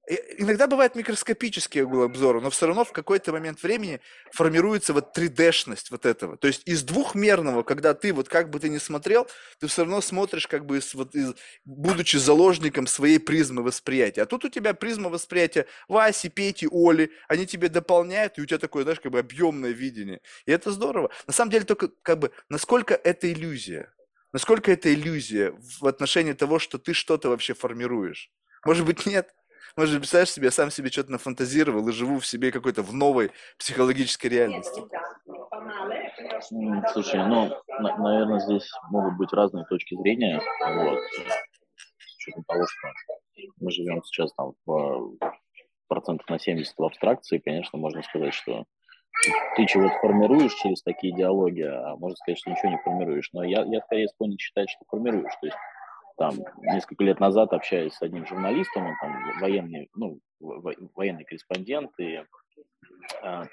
Иногда 0.06 0.68
бывает 0.68 0.95
микроскопический 0.95 1.82
угол 1.82 2.04
обзора, 2.04 2.41
но 2.41 2.49
все 2.49 2.68
равно 2.68 2.84
в 2.84 2.91
какой-то 2.91 3.32
момент 3.32 3.64
времени 3.64 4.01
формируется 4.34 4.91
вот 4.91 5.18
3D-шность 5.18 5.91
вот 5.91 6.06
этого. 6.06 6.36
То 6.36 6.47
есть 6.47 6.64
из 6.66 6.84
двухмерного, 6.84 7.64
когда 7.64 7.93
ты 7.93 8.12
вот 8.12 8.28
как 8.28 8.49
бы 8.49 8.60
ты 8.60 8.68
ни 8.68 8.80
смотрел, 8.80 9.30
ты 9.60 9.68
все 9.68 9.84
равно 9.84 10.01
смотришь 10.01 10.47
как 10.47 10.66
бы 10.66 10.80
из, 10.80 10.93
вот 10.93 11.16
из, 11.16 11.34
будучи 11.64 12.18
заложником 12.18 12.86
своей 12.86 13.18
призмы 13.18 13.64
восприятия. 13.64 14.24
А 14.24 14.26
тут 14.26 14.43
у 14.43 14.49
тебя 14.49 14.74
призма 14.74 15.10
восприятия 15.10 15.68
Васи, 15.88 16.28
Пети, 16.28 16.68
Оли, 16.70 17.12
они 17.30 17.45
тебе 17.45 17.70
дополняют, 17.70 18.38
и 18.38 18.41
у 18.41 18.45
тебя 18.45 18.58
такое, 18.58 18.84
знаешь, 18.84 18.99
как 18.99 19.14
бы 19.14 19.20
объемное 19.20 19.72
видение. 19.72 20.20
И 20.45 20.51
это 20.51 20.74
здорово. 20.74 21.12
На 21.28 21.34
самом 21.34 21.51
деле 21.51 21.64
только 21.64 21.88
как 22.01 22.20
бы, 22.20 22.32
насколько 22.49 22.93
это 22.93 23.32
иллюзия? 23.32 23.93
Насколько 24.34 24.74
это 24.74 24.93
иллюзия 24.93 25.54
в 25.80 25.88
отношении 25.88 26.34
того, 26.34 26.60
что 26.60 26.78
ты 26.78 26.91
что-то 26.93 27.30
вообще 27.30 27.54
формируешь? 27.54 28.32
Может 28.66 28.86
быть, 28.86 29.06
нет? 29.06 29.34
Может, 29.76 29.97
представляешь 29.97 30.32
себе, 30.32 30.45
я 30.45 30.51
сам 30.51 30.69
себе 30.69 30.89
что-то 30.91 31.11
нафантазировал 31.11 31.88
и 31.89 31.91
живу 31.93 32.19
в 32.19 32.28
себе 32.28 32.51
какой-то 32.51 32.84
в 32.84 32.93
новой 32.93 33.32
психологической 33.57 34.30
реальности. 34.30 34.82
Слушай, 36.93 37.26
ну, 37.28 37.49
на- 37.80 37.97
наверное, 37.97 38.39
здесь 38.39 38.69
могут 38.91 39.17
быть 39.17 39.34
разные 39.34 39.65
точки 39.65 39.95
зрения. 39.95 40.39
Вот. 40.65 40.99
С 41.97 42.17
учетом 42.17 42.43
того, 42.43 42.65
что 42.67 42.88
мы 43.59 43.71
живем 43.71 44.03
сейчас 44.03 44.32
там 44.34 44.53
в 44.65 45.17
процентов 45.88 46.30
на 46.30 46.38
70 46.39 46.78
в 46.78 46.84
абстракции, 46.84 47.39
конечно, 47.39 47.80
можно 47.80 48.03
сказать, 48.03 48.34
что 48.34 48.65
ты 49.55 49.65
чего-то 49.65 49.95
формируешь 50.01 50.53
через 50.55 50.82
такие 50.84 51.15
диалоги, 51.15 51.61
а 51.61 51.95
можно 51.97 52.15
сказать, 52.15 52.38
что 52.39 52.51
ничего 52.51 52.69
не 52.71 52.78
формируешь. 52.84 53.30
Но 53.34 53.43
я, 53.43 53.63
я 53.65 53.82
скорее 53.82 54.07
склонен 54.09 54.38
считать, 54.38 54.69
что 54.69 54.86
формируешь. 54.88 55.34
То 55.41 55.47
есть 55.47 55.57
там 56.18 56.36
несколько 56.61 57.03
лет 57.03 57.20
назад 57.20 57.53
общаясь 57.53 57.93
с 57.93 58.01
одним 58.01 58.26
журналистом, 58.26 58.86
он 58.86 58.95
там 59.01 59.39
военный, 59.39 59.89
ну, 59.95 60.20
военный 60.39 61.24
корреспондент, 61.24 61.91
и 61.99 62.24
а, 63.22 63.45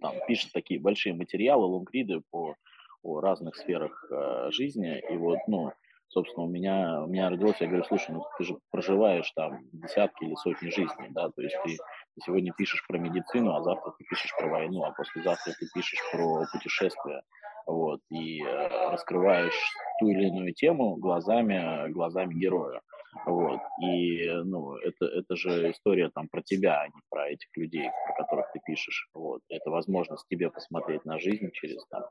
там 0.00 0.14
пишет 0.26 0.52
такие 0.52 0.80
большие 0.80 1.14
материалы, 1.14 1.66
лонгриды 1.66 2.22
по 2.30 2.56
о 3.02 3.20
разных 3.20 3.56
сферах 3.56 4.06
а, 4.10 4.50
жизни, 4.50 5.02
и 5.10 5.16
вот, 5.16 5.38
ну, 5.46 5.72
собственно, 6.08 6.46
у 6.46 6.48
меня, 6.48 7.02
у 7.02 7.06
меня 7.06 7.30
родилось, 7.30 7.60
я 7.60 7.66
говорю, 7.66 7.84
слушай, 7.84 8.12
ну 8.12 8.24
ты 8.38 8.44
же 8.44 8.56
проживаешь 8.70 9.30
там 9.34 9.58
десятки 9.72 10.24
или 10.24 10.34
сотни 10.34 10.68
жизней, 10.68 11.08
да, 11.10 11.30
то 11.30 11.42
есть 11.42 11.56
ты, 11.64 11.76
сегодня 12.24 12.52
пишешь 12.52 12.86
про 12.86 12.98
медицину, 12.98 13.54
а 13.54 13.62
завтра 13.62 13.92
ты 13.98 14.04
пишешь 14.04 14.34
про 14.38 14.48
войну, 14.48 14.84
а 14.84 14.92
послезавтра 14.92 15.52
ты 15.58 15.66
пишешь 15.74 16.00
про 16.12 16.44
путешествия, 16.52 17.22
вот, 17.66 18.00
и 18.10 18.42
э, 18.42 18.90
раскрываешь 18.90 19.72
ту 19.98 20.08
или 20.08 20.28
иную 20.28 20.52
тему 20.52 20.96
глазами, 20.96 21.90
глазами 21.90 22.34
героя. 22.34 22.80
Вот. 23.26 23.60
И 23.80 24.28
ну, 24.44 24.74
это, 24.76 25.06
это 25.06 25.36
же 25.36 25.70
история 25.70 26.10
там 26.10 26.28
про 26.28 26.42
тебя, 26.42 26.82
а 26.82 26.88
не 26.88 27.00
про 27.10 27.28
этих 27.28 27.48
людей, 27.56 27.88
про 28.06 28.24
которых 28.24 28.50
ты 28.52 28.60
пишешь. 28.64 29.08
Вот. 29.14 29.40
Это 29.48 29.70
возможность 29.70 30.26
тебе 30.28 30.50
посмотреть 30.50 31.04
на 31.04 31.18
жизнь 31.18 31.50
через 31.52 31.86
там, 31.86 32.02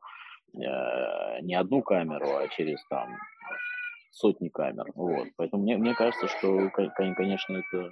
э, 0.56 1.42
не 1.42 1.56
одну 1.56 1.82
камеру, 1.82 2.38
а 2.38 2.48
через 2.48 2.84
там 2.88 3.18
сотни 4.14 4.50
камер. 4.50 4.86
Вот. 4.96 5.28
Поэтому 5.36 5.64
мне, 5.64 5.78
мне 5.78 5.94
кажется, 5.96 6.28
что, 6.28 6.70
конечно, 6.70 7.58
это, 7.58 7.92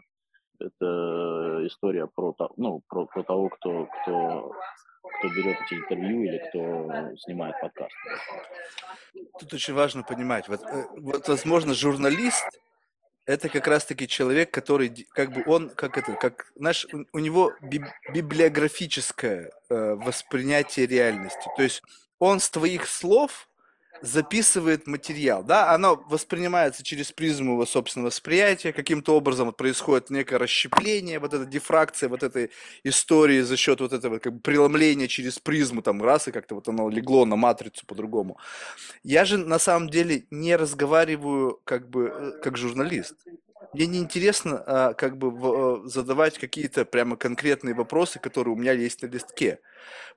это 0.59 1.67
история 1.67 2.07
про, 2.07 2.35
ну, 2.57 2.81
про, 2.87 3.05
про 3.07 3.23
того, 3.23 3.49
кто, 3.49 3.87
кто 3.87 4.53
кто 5.01 5.29
берет 5.29 5.57
эти 5.65 5.73
интервью 5.75 6.23
или 6.23 6.37
кто 6.49 7.15
снимает 7.17 7.55
подкаст. 7.59 7.93
Тут 9.39 9.53
очень 9.53 9.73
важно 9.73 10.03
понимать, 10.03 10.47
вот, 10.47 10.61
э, 10.63 10.85
вот 10.97 11.27
возможно, 11.27 11.73
журналист 11.73 12.47
это 13.25 13.49
как 13.49 13.67
раз-таки 13.67 14.07
человек, 14.07 14.51
который, 14.51 15.07
как 15.11 15.31
бы 15.31 15.43
он, 15.45 15.69
как 15.69 15.97
это, 15.97 16.13
как, 16.13 16.51
наш, 16.55 16.87
у 17.13 17.19
него 17.19 17.53
библиографическое 18.13 19.51
э, 19.69 19.93
воспринятие 19.95 20.87
реальности. 20.87 21.49
То 21.55 21.63
есть 21.63 21.83
он 22.19 22.39
с 22.39 22.49
твоих 22.49 22.87
слов 22.87 23.47
записывает 24.01 24.87
материал, 24.87 25.43
да, 25.43 25.73
оно 25.73 26.03
воспринимается 26.09 26.83
через 26.83 27.11
призму 27.11 27.53
его 27.53 27.65
собственного 27.65 28.07
восприятия, 28.07 28.73
каким-то 28.73 29.15
образом 29.15 29.47
вот 29.47 29.57
происходит 29.57 30.09
некое 30.09 30.37
расщепление, 30.37 31.19
вот 31.19 31.33
эта 31.33 31.45
дифракция 31.45 32.09
вот 32.09 32.23
этой 32.23 32.51
истории 32.83 33.41
за 33.41 33.57
счет 33.57 33.79
вот 33.79 33.93
этого 33.93 34.19
как 34.19 34.33
бы 34.33 34.39
преломления 34.39 35.07
через 35.07 35.39
призму, 35.39 35.81
там, 35.81 36.01
раз, 36.01 36.27
и 36.27 36.31
как-то 36.31 36.55
вот 36.55 36.67
оно 36.67 36.89
легло 36.89 37.25
на 37.25 37.35
матрицу 37.35 37.85
по-другому. 37.85 38.37
Я 39.03 39.25
же 39.25 39.37
на 39.37 39.59
самом 39.59 39.89
деле 39.89 40.25
не 40.31 40.55
разговариваю 40.55 41.59
как 41.63 41.89
бы 41.89 42.07
э, 42.07 42.41
как 42.41 42.57
журналист. 42.57 43.15
Мне 43.73 43.87
не 43.87 43.99
интересно 43.99 44.63
а, 44.65 44.93
как 44.93 45.17
бы 45.17 45.31
в- 45.31 45.85
э, 45.85 45.87
задавать 45.87 46.37
какие-то 46.37 46.85
прямо 46.85 47.15
конкретные 47.15 47.73
вопросы, 47.73 48.19
которые 48.19 48.53
у 48.53 48.57
меня 48.57 48.73
есть 48.73 49.01
на 49.01 49.07
листке. 49.07 49.59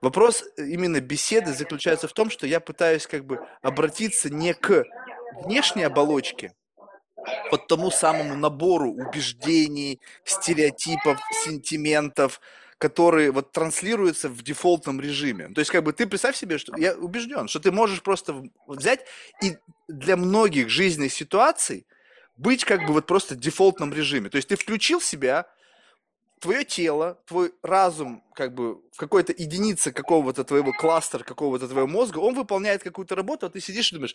Вопрос 0.01 0.43
э, 0.57 0.67
именно 0.67 1.01
беседы 1.01 1.53
заключается 1.53 2.09
в 2.09 2.13
том, 2.13 2.31
что 2.31 2.47
я 2.47 2.61
пытаюсь 2.61 3.07
как 3.07 3.25
бы 3.25 3.41
обратиться 3.63 4.29
не 4.29 4.55
к 4.55 4.85
внешней 5.45 5.85
оболочке, 5.85 6.53
вот 7.51 7.67
тому 7.69 7.91
самому 7.91 8.35
набору 8.35 8.91
убеждений, 8.91 10.01
стереотипов, 10.25 11.21
сентиментов, 11.45 12.41
которые 12.79 13.31
вот 13.31 13.53
транслируются 13.53 14.29
в 14.29 14.43
дефолтном 14.43 15.01
режиме. 15.01 15.49
То 15.49 15.61
есть 15.61 15.71
как 15.71 15.85
бы 15.85 15.93
ты 15.93 16.07
представь 16.07 16.37
себе, 16.37 16.59
что 16.59 16.77
я 16.77 16.95
убежден, 16.95 17.49
что 17.49 17.61
ты 17.61 17.73
можешь 17.73 18.03
просто 18.03 18.43
взять 18.67 19.07
и 19.43 19.57
для 19.89 20.17
многих 20.17 20.69
жизненных 20.69 21.13
ситуаций 21.13 21.87
быть 22.37 22.65
как 22.65 22.87
бы 22.87 22.93
вот 22.93 23.07
просто 23.07 23.35
в 23.35 23.39
дефолтном 23.39 23.93
режиме. 23.93 24.31
То 24.31 24.37
есть 24.37 24.49
ты 24.49 24.57
включил 24.57 25.01
себя, 25.01 25.47
твое 26.41 26.65
тело, 26.65 27.19
твой 27.27 27.53
разум, 27.63 28.23
как 28.35 28.55
бы 28.55 28.81
в 28.93 28.97
какой-то 28.97 29.33
единице 29.33 29.93
какого-то 29.93 30.45
твоего 30.45 30.73
кластера, 30.73 31.25
какого-то 31.25 31.69
твоего 31.69 31.89
мозга, 31.89 32.19
он 32.19 32.35
выполняет 32.35 32.83
какую-то 32.83 33.15
работу, 33.15 33.47
а 33.47 33.51
ты 33.51 33.61
сидишь 33.61 33.93
и 33.93 33.95
думаешь, 33.95 34.15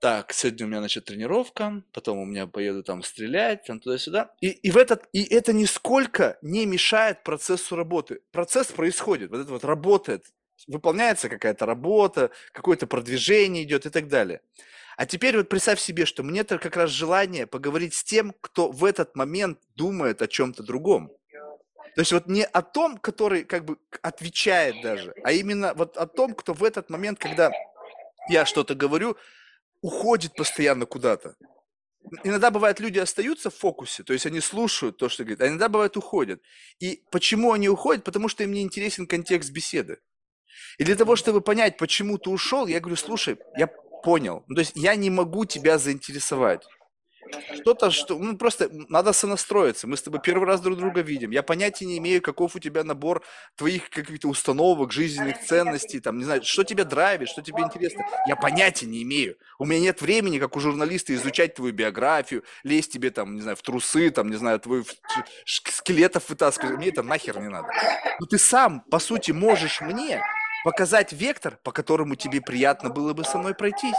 так, 0.00 0.32
сегодня 0.32 0.66
у 0.66 0.68
меня, 0.68 0.78
значит, 0.78 1.06
тренировка, 1.06 1.82
потом 1.92 2.18
у 2.18 2.24
меня 2.24 2.46
поеду 2.46 2.84
там 2.84 3.02
стрелять, 3.02 3.64
там 3.64 3.80
туда-сюда. 3.80 4.32
И, 4.40 4.48
и, 4.48 4.70
в 4.70 4.76
этот, 4.76 5.08
и 5.12 5.24
это 5.24 5.52
нисколько 5.52 6.38
не 6.40 6.66
мешает 6.66 7.24
процессу 7.24 7.74
работы. 7.74 8.20
Процесс 8.30 8.68
происходит, 8.68 9.30
вот 9.30 9.40
это 9.40 9.50
вот 9.50 9.64
работает, 9.64 10.24
выполняется 10.68 11.28
какая-то 11.28 11.66
работа, 11.66 12.30
какое-то 12.52 12.86
продвижение 12.86 13.64
идет 13.64 13.86
и 13.86 13.90
так 13.90 14.06
далее. 14.06 14.40
А 14.98 15.06
теперь 15.06 15.36
вот 15.36 15.48
представь 15.48 15.78
себе, 15.78 16.06
что 16.06 16.24
мне 16.24 16.40
это 16.40 16.58
как 16.58 16.76
раз 16.76 16.90
желание 16.90 17.46
поговорить 17.46 17.94
с 17.94 18.02
тем, 18.02 18.34
кто 18.40 18.68
в 18.68 18.84
этот 18.84 19.14
момент 19.14 19.60
думает 19.76 20.22
о 20.22 20.26
чем-то 20.26 20.64
другом. 20.64 21.12
То 21.94 22.00
есть 22.00 22.10
вот 22.10 22.26
не 22.26 22.44
о 22.44 22.62
том, 22.62 22.98
который 22.98 23.44
как 23.44 23.64
бы 23.64 23.78
отвечает 24.02 24.82
даже, 24.82 25.14
а 25.22 25.30
именно 25.30 25.72
вот 25.74 25.96
о 25.96 26.08
том, 26.08 26.34
кто 26.34 26.52
в 26.52 26.64
этот 26.64 26.90
момент, 26.90 27.20
когда 27.20 27.52
я 28.28 28.44
что-то 28.44 28.74
говорю, 28.74 29.16
уходит 29.82 30.34
постоянно 30.34 30.84
куда-то. 30.84 31.36
Иногда 32.24 32.50
бывает, 32.50 32.80
люди 32.80 32.98
остаются 32.98 33.50
в 33.50 33.54
фокусе, 33.54 34.02
то 34.02 34.12
есть 34.12 34.26
они 34.26 34.40
слушают 34.40 34.96
то, 34.96 35.08
что 35.08 35.22
говорит, 35.22 35.40
а 35.42 35.46
иногда 35.46 35.68
бывает 35.68 35.96
уходят. 35.96 36.42
И 36.80 37.04
почему 37.12 37.52
они 37.52 37.68
уходят? 37.68 38.02
Потому 38.02 38.26
что 38.26 38.42
им 38.42 38.50
не 38.50 38.62
интересен 38.62 39.06
контекст 39.06 39.52
беседы. 39.52 40.00
И 40.78 40.82
для 40.82 40.96
того, 40.96 41.14
чтобы 41.14 41.40
понять, 41.40 41.76
почему 41.76 42.18
ты 42.18 42.30
ушел, 42.30 42.66
я 42.66 42.80
говорю, 42.80 42.96
слушай, 42.96 43.38
я 43.56 43.70
понял. 44.02 44.44
Ну, 44.48 44.54
то 44.54 44.60
есть 44.60 44.72
я 44.74 44.94
не 44.96 45.10
могу 45.10 45.44
тебя 45.44 45.78
заинтересовать. 45.78 46.64
Что-то, 47.54 47.90
что, 47.90 48.18
ну, 48.18 48.36
просто 48.36 48.70
надо 48.88 49.12
сонастроиться. 49.12 49.86
Мы 49.86 49.96
с 49.96 50.02
тобой 50.02 50.20
первый 50.22 50.46
раз 50.46 50.60
друг 50.60 50.78
друга 50.78 51.00
видим. 51.00 51.30
Я 51.30 51.42
понятия 51.42 51.84
не 51.84 51.98
имею, 51.98 52.22
каков 52.22 52.56
у 52.56 52.58
тебя 52.58 52.84
набор 52.84 53.22
твоих 53.56 53.90
каких-то 53.90 54.28
установок, 54.28 54.92
жизненных 54.92 55.40
ценностей, 55.40 56.00
там, 56.00 56.18
не 56.18 56.24
знаю, 56.24 56.42
что 56.44 56.64
тебя 56.64 56.84
драйвит, 56.84 57.28
что 57.28 57.42
тебе 57.42 57.62
интересно. 57.62 58.04
Я 58.26 58.36
понятия 58.36 58.86
не 58.86 59.02
имею. 59.02 59.36
У 59.58 59.64
меня 59.64 59.80
нет 59.80 60.00
времени, 60.00 60.38
как 60.38 60.56
у 60.56 60.60
журналиста, 60.60 61.14
изучать 61.14 61.54
твою 61.54 61.72
биографию, 61.72 62.44
лезть 62.62 62.92
тебе, 62.92 63.10
там, 63.10 63.34
не 63.34 63.40
знаю, 63.40 63.56
в 63.56 63.62
трусы, 63.62 64.10
там, 64.10 64.30
не 64.30 64.36
знаю, 64.36 64.60
твой 64.60 64.84
скелетов 65.44 66.28
вытаскивать. 66.28 66.76
Мне 66.76 66.88
это 66.88 67.02
нахер 67.02 67.38
не 67.40 67.48
надо. 67.48 67.68
Но 68.20 68.26
ты 68.26 68.38
сам, 68.38 68.80
по 68.90 68.98
сути, 68.98 69.32
можешь 69.32 69.80
мне 69.80 70.22
показать 70.68 71.14
вектор, 71.14 71.58
по 71.62 71.72
которому 71.72 72.14
тебе 72.14 72.42
приятно 72.42 72.90
было 72.90 73.14
бы 73.14 73.24
со 73.24 73.38
мной 73.38 73.54
пройтись. 73.54 73.96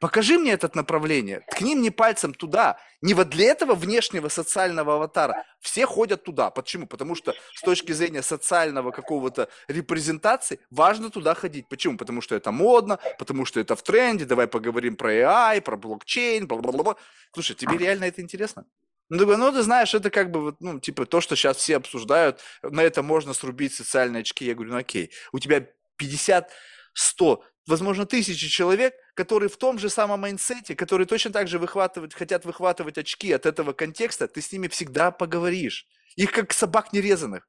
Покажи 0.00 0.38
мне 0.38 0.52
это 0.52 0.70
направление, 0.74 1.40
ткни 1.50 1.74
мне 1.74 1.90
пальцем 1.90 2.34
туда. 2.34 2.76
Не 3.00 3.14
вот 3.14 3.30
для 3.30 3.46
этого 3.46 3.74
внешнего 3.74 4.28
социального 4.28 4.96
аватара. 4.96 5.46
Все 5.60 5.86
ходят 5.86 6.22
туда. 6.22 6.50
Почему? 6.50 6.86
Потому 6.86 7.14
что 7.14 7.32
с 7.54 7.62
точки 7.62 7.92
зрения 7.92 8.20
социального 8.22 8.90
какого-то 8.90 9.48
репрезентации 9.66 10.60
важно 10.70 11.08
туда 11.08 11.34
ходить. 11.34 11.70
Почему? 11.70 11.96
Потому 11.96 12.20
что 12.20 12.34
это 12.34 12.50
модно, 12.50 12.98
потому 13.18 13.46
что 13.46 13.58
это 13.58 13.74
в 13.74 13.82
тренде. 13.82 14.26
Давай 14.26 14.46
поговорим 14.46 14.96
про 14.96 15.14
AI, 15.14 15.62
про 15.62 15.78
блокчейн, 15.78 16.46
бла-бла-бла. 16.46 16.96
Слушай, 17.32 17.56
тебе 17.56 17.78
реально 17.78 18.04
это 18.04 18.20
интересно? 18.20 18.66
Ну, 19.08 19.24
ну, 19.36 19.52
ты 19.52 19.62
знаешь, 19.62 19.92
это 19.92 20.10
как 20.10 20.30
бы, 20.30 20.54
ну, 20.60 20.78
типа, 20.80 21.04
то, 21.04 21.20
что 21.20 21.34
сейчас 21.34 21.56
все 21.56 21.76
обсуждают, 21.76 22.40
на 22.62 22.82
это 22.82 23.02
можно 23.02 23.32
срубить 23.32 23.74
социальные 23.74 24.20
очки. 24.20 24.44
Я 24.44 24.54
говорю, 24.54 24.72
ну, 24.72 24.78
окей, 24.78 25.10
у 25.32 25.40
тебя 25.40 25.66
50, 26.00 26.50
100, 26.94 27.44
возможно, 27.66 28.06
тысячи 28.06 28.48
человек, 28.48 28.94
которые 29.14 29.50
в 29.50 29.56
том 29.58 29.78
же 29.78 29.90
самом 29.90 30.20
майнсете, 30.20 30.74
которые 30.74 31.06
точно 31.06 31.30
так 31.30 31.46
же 31.46 31.58
выхватывать, 31.58 32.14
хотят 32.14 32.44
выхватывать 32.46 32.98
очки 32.98 33.30
от 33.32 33.44
этого 33.46 33.72
контекста, 33.74 34.26
ты 34.26 34.40
с 34.40 34.50
ними 34.50 34.68
всегда 34.68 35.10
поговоришь. 35.10 35.86
Их 36.16 36.32
как 36.32 36.52
собак 36.52 36.92
нерезанных. 36.92 37.46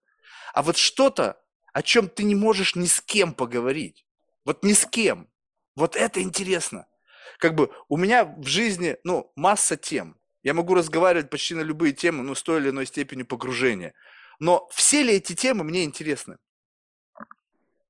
А 0.54 0.62
вот 0.62 0.78
что-то, 0.78 1.41
о 1.74 1.82
чем 1.82 2.10
ты 2.10 2.24
не 2.24 2.36
можешь 2.36 2.76
ни 2.76 2.86
с 2.86 2.99
кем 2.99 3.34
поговорить. 3.34 4.06
Вот 4.45 4.64
ни 4.64 4.74
с 4.74 4.86
кем. 4.86 5.30
Вот 5.76 5.95
это 5.95 6.22
интересно. 6.22 6.88
Как 7.39 7.56
бы 7.56 7.72
у 7.88 7.97
меня 7.97 8.26
в 8.26 8.45
жизни, 8.45 8.97
ну, 9.04 9.32
масса 9.36 9.78
тем. 9.78 10.18
Я 10.43 10.54
могу 10.54 10.76
разговаривать 10.76 11.30
почти 11.30 11.56
на 11.56 11.62
любые 11.62 11.93
темы, 11.93 12.24
ну, 12.24 12.36
с 12.36 12.43
той 12.43 12.60
или 12.60 12.70
иной 12.70 12.86
степенью 12.86 13.26
погружения. 13.26 13.93
Но 14.39 14.68
все 14.74 15.04
ли 15.04 15.14
эти 15.14 15.34
темы 15.34 15.64
мне 15.64 15.86
интересны? 15.86 16.38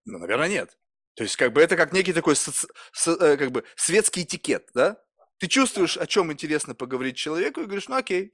Ну, 0.05 0.17
наверное, 0.17 0.47
нет. 0.47 0.77
То 1.15 1.23
есть, 1.23 1.35
как 1.35 1.53
бы 1.53 1.61
это 1.61 1.75
как 1.75 1.93
некий 1.93 2.13
такой 2.13 2.35
соци... 2.35 2.67
со... 2.93 3.11
Э, 3.11 3.37
как 3.37 3.51
бы 3.51 3.63
светский 3.75 4.23
этикет, 4.23 4.69
да? 4.73 4.97
Ты 5.37 5.47
чувствуешь, 5.47 5.97
о 5.97 6.05
чем 6.05 6.31
интересно 6.31 6.75
поговорить 6.75 7.17
человеку, 7.17 7.61
и 7.61 7.65
говоришь, 7.65 7.87
ну 7.87 7.95
окей. 7.95 8.33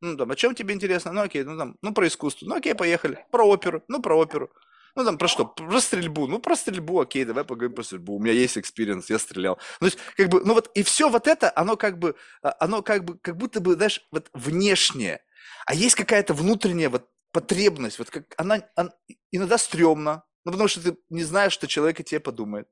Ну, 0.00 0.16
там, 0.16 0.30
о 0.30 0.36
чем 0.36 0.54
тебе 0.54 0.74
интересно? 0.74 1.12
Ну, 1.12 1.22
окей, 1.22 1.42
ну, 1.44 1.56
там, 1.58 1.76
ну, 1.82 1.92
про 1.92 2.06
искусство. 2.06 2.46
Ну, 2.46 2.56
окей, 2.56 2.74
поехали. 2.74 3.24
Про 3.30 3.46
оперу. 3.46 3.82
Ну, 3.88 4.00
про 4.00 4.16
оперу. 4.16 4.50
Ну, 4.94 5.04
там, 5.04 5.18
про 5.18 5.28
что? 5.28 5.44
Про 5.44 5.80
стрельбу. 5.80 6.26
Ну, 6.26 6.38
про 6.38 6.56
стрельбу, 6.56 7.00
окей, 7.00 7.24
давай 7.24 7.44
поговорим 7.44 7.74
про 7.74 7.82
стрельбу. 7.82 8.14
У 8.14 8.20
меня 8.20 8.32
есть 8.32 8.56
experience, 8.56 9.10
я 9.10 9.18
стрелял. 9.18 9.58
Ну, 9.80 9.88
то 9.90 9.96
есть, 9.96 9.98
как 10.16 10.28
бы, 10.28 10.42
ну, 10.44 10.54
вот, 10.54 10.70
и 10.74 10.82
все 10.82 11.10
вот 11.10 11.26
это, 11.28 11.52
оно 11.54 11.76
как 11.76 11.98
бы, 11.98 12.16
а, 12.42 12.56
оно 12.60 12.82
как 12.82 13.04
бы, 13.04 13.18
как 13.18 13.36
будто 13.36 13.60
бы, 13.60 13.74
знаешь, 13.74 14.06
вот 14.10 14.30
внешнее. 14.32 15.22
А 15.66 15.74
есть 15.74 15.96
какая-то 15.96 16.32
внутренняя 16.32 16.88
вот 16.88 17.08
потребность, 17.32 17.98
вот 17.98 18.08
как 18.08 18.24
она, 18.38 18.62
она 18.74 18.92
иногда 19.30 19.58
стрёмно, 19.58 20.24
ну, 20.46 20.52
потому 20.52 20.68
что 20.68 20.80
ты 20.80 20.96
не 21.10 21.24
знаешь, 21.24 21.52
что 21.52 21.66
человек 21.66 21.98
о 21.98 22.04
тебе 22.04 22.20
подумает. 22.20 22.68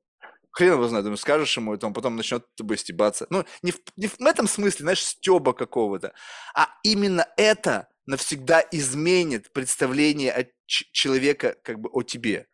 Хрен 0.52 0.74
его 0.74 0.86
знает, 0.86 1.02
думаю, 1.02 1.16
скажешь 1.16 1.56
ему 1.56 1.74
это, 1.74 1.88
он 1.88 1.92
потом 1.92 2.14
начнет 2.14 2.46
тобой 2.54 2.78
стебаться. 2.78 3.26
Ну, 3.30 3.44
не 3.62 3.72
в, 3.72 3.80
не 3.96 4.06
в 4.06 4.20
этом 4.20 4.46
смысле, 4.46 4.84
знаешь, 4.84 5.04
стеба 5.04 5.52
какого-то, 5.52 6.14
а 6.54 6.68
именно 6.84 7.26
это 7.36 7.88
навсегда 8.06 8.64
изменит 8.70 9.52
представление 9.52 10.30
от 10.30 10.50
человека 10.66 11.56
как 11.64 11.80
бы 11.80 11.90
о 11.90 12.04
тебе. 12.04 12.46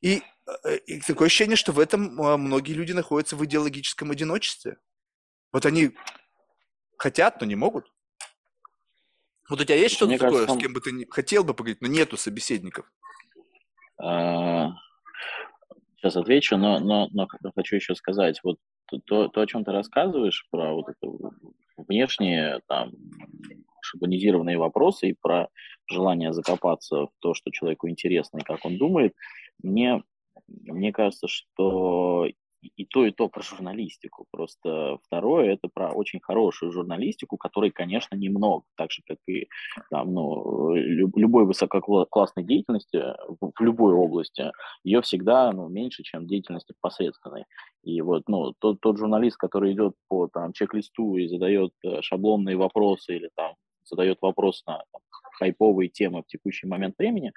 И, 0.00 0.22
э, 0.64 0.76
и 0.86 1.00
такое 1.02 1.26
ощущение, 1.26 1.56
что 1.56 1.72
в 1.72 1.78
этом 1.78 2.18
а, 2.22 2.38
многие 2.38 2.72
люди 2.72 2.92
находятся 2.92 3.36
в 3.36 3.44
идеологическом 3.44 4.12
одиночестве. 4.12 4.78
Вот 5.52 5.66
они 5.66 5.94
хотят, 6.96 7.38
но 7.38 7.46
не 7.46 7.54
могут. 7.54 7.92
Вот 9.50 9.60
у 9.60 9.64
тебя 9.64 9.76
есть 9.76 9.96
что-то 9.96 10.12
такое, 10.12 10.30
кажется, 10.30 10.54
с 10.54 10.58
кем 10.58 10.72
бы 10.72 10.80
ты 10.80 10.92
не, 10.92 11.04
хотел 11.04 11.44
бы 11.44 11.52
поговорить, 11.52 11.82
но 11.82 11.88
нету 11.88 12.16
собеседников? 12.16 12.90
Сейчас 14.02 14.74
отвечу, 16.16 16.56
но, 16.56 16.80
но, 16.80 17.08
но 17.12 17.28
хочу 17.54 17.76
еще 17.76 17.94
сказать, 17.94 18.40
вот 18.42 18.58
то, 19.06 19.28
то, 19.28 19.40
о 19.40 19.46
чем 19.46 19.64
ты 19.64 19.72
рассказываешь, 19.72 20.46
про 20.50 20.74
вот 20.74 20.88
это 20.88 21.12
внешние 21.76 22.60
там 22.66 22.90
шаблонизированные 23.80 24.58
вопросы 24.58 25.10
и 25.10 25.16
про 25.20 25.48
желание 25.88 26.32
закопаться 26.32 27.06
в 27.06 27.10
то, 27.20 27.34
что 27.34 27.50
человеку 27.50 27.88
интересно 27.88 28.38
и 28.38 28.44
как 28.44 28.64
он 28.64 28.78
думает, 28.78 29.14
мне, 29.62 30.02
мне 30.48 30.92
кажется, 30.92 31.28
что 31.28 32.26
и 32.62 32.84
то, 32.84 33.04
и 33.04 33.10
то 33.10 33.28
про 33.28 33.42
журналистику. 33.42 34.26
Просто 34.30 34.98
второе– 35.04 35.52
это 35.54 35.68
про 35.72 35.90
очень 35.90 36.20
хорошую 36.20 36.72
журналистику, 36.72 37.36
которой, 37.36 37.70
конечно, 37.70 38.14
немного, 38.14 38.64
так 38.76 38.90
же, 38.90 39.02
как 39.06 39.18
и 39.26 39.48
там, 39.90 40.14
ну, 40.14 40.74
люб, 40.74 41.16
любой 41.16 41.44
высококлассной 41.44 42.44
деятельности 42.44 43.02
в, 43.40 43.52
в 43.54 43.62
любой 43.62 43.94
области, 43.94 44.52
ее 44.84 45.02
всегда 45.02 45.52
ну, 45.52 45.68
меньше, 45.68 46.02
чем 46.02 46.26
деятельности 46.26 46.74
посредственной. 46.80 47.44
И 47.82 48.00
вот 48.00 48.24
ну, 48.28 48.54
тот, 48.58 48.80
тот 48.80 48.98
журналист, 48.98 49.36
который 49.36 49.72
идет 49.72 49.94
по 50.08 50.28
там, 50.28 50.52
чек-листу 50.52 51.16
и 51.16 51.26
задает 51.26 51.72
э, 51.84 52.00
шаблонные 52.02 52.56
вопросы 52.56 53.16
или 53.16 53.30
там 53.34 53.54
задает 53.84 54.18
вопрос 54.20 54.62
на 54.66 54.82
там, 54.92 55.02
хайповые 55.38 55.88
темы 55.88 56.22
в 56.22 56.26
текущий 56.26 56.66
момент 56.66 56.94
времени, 56.98 57.32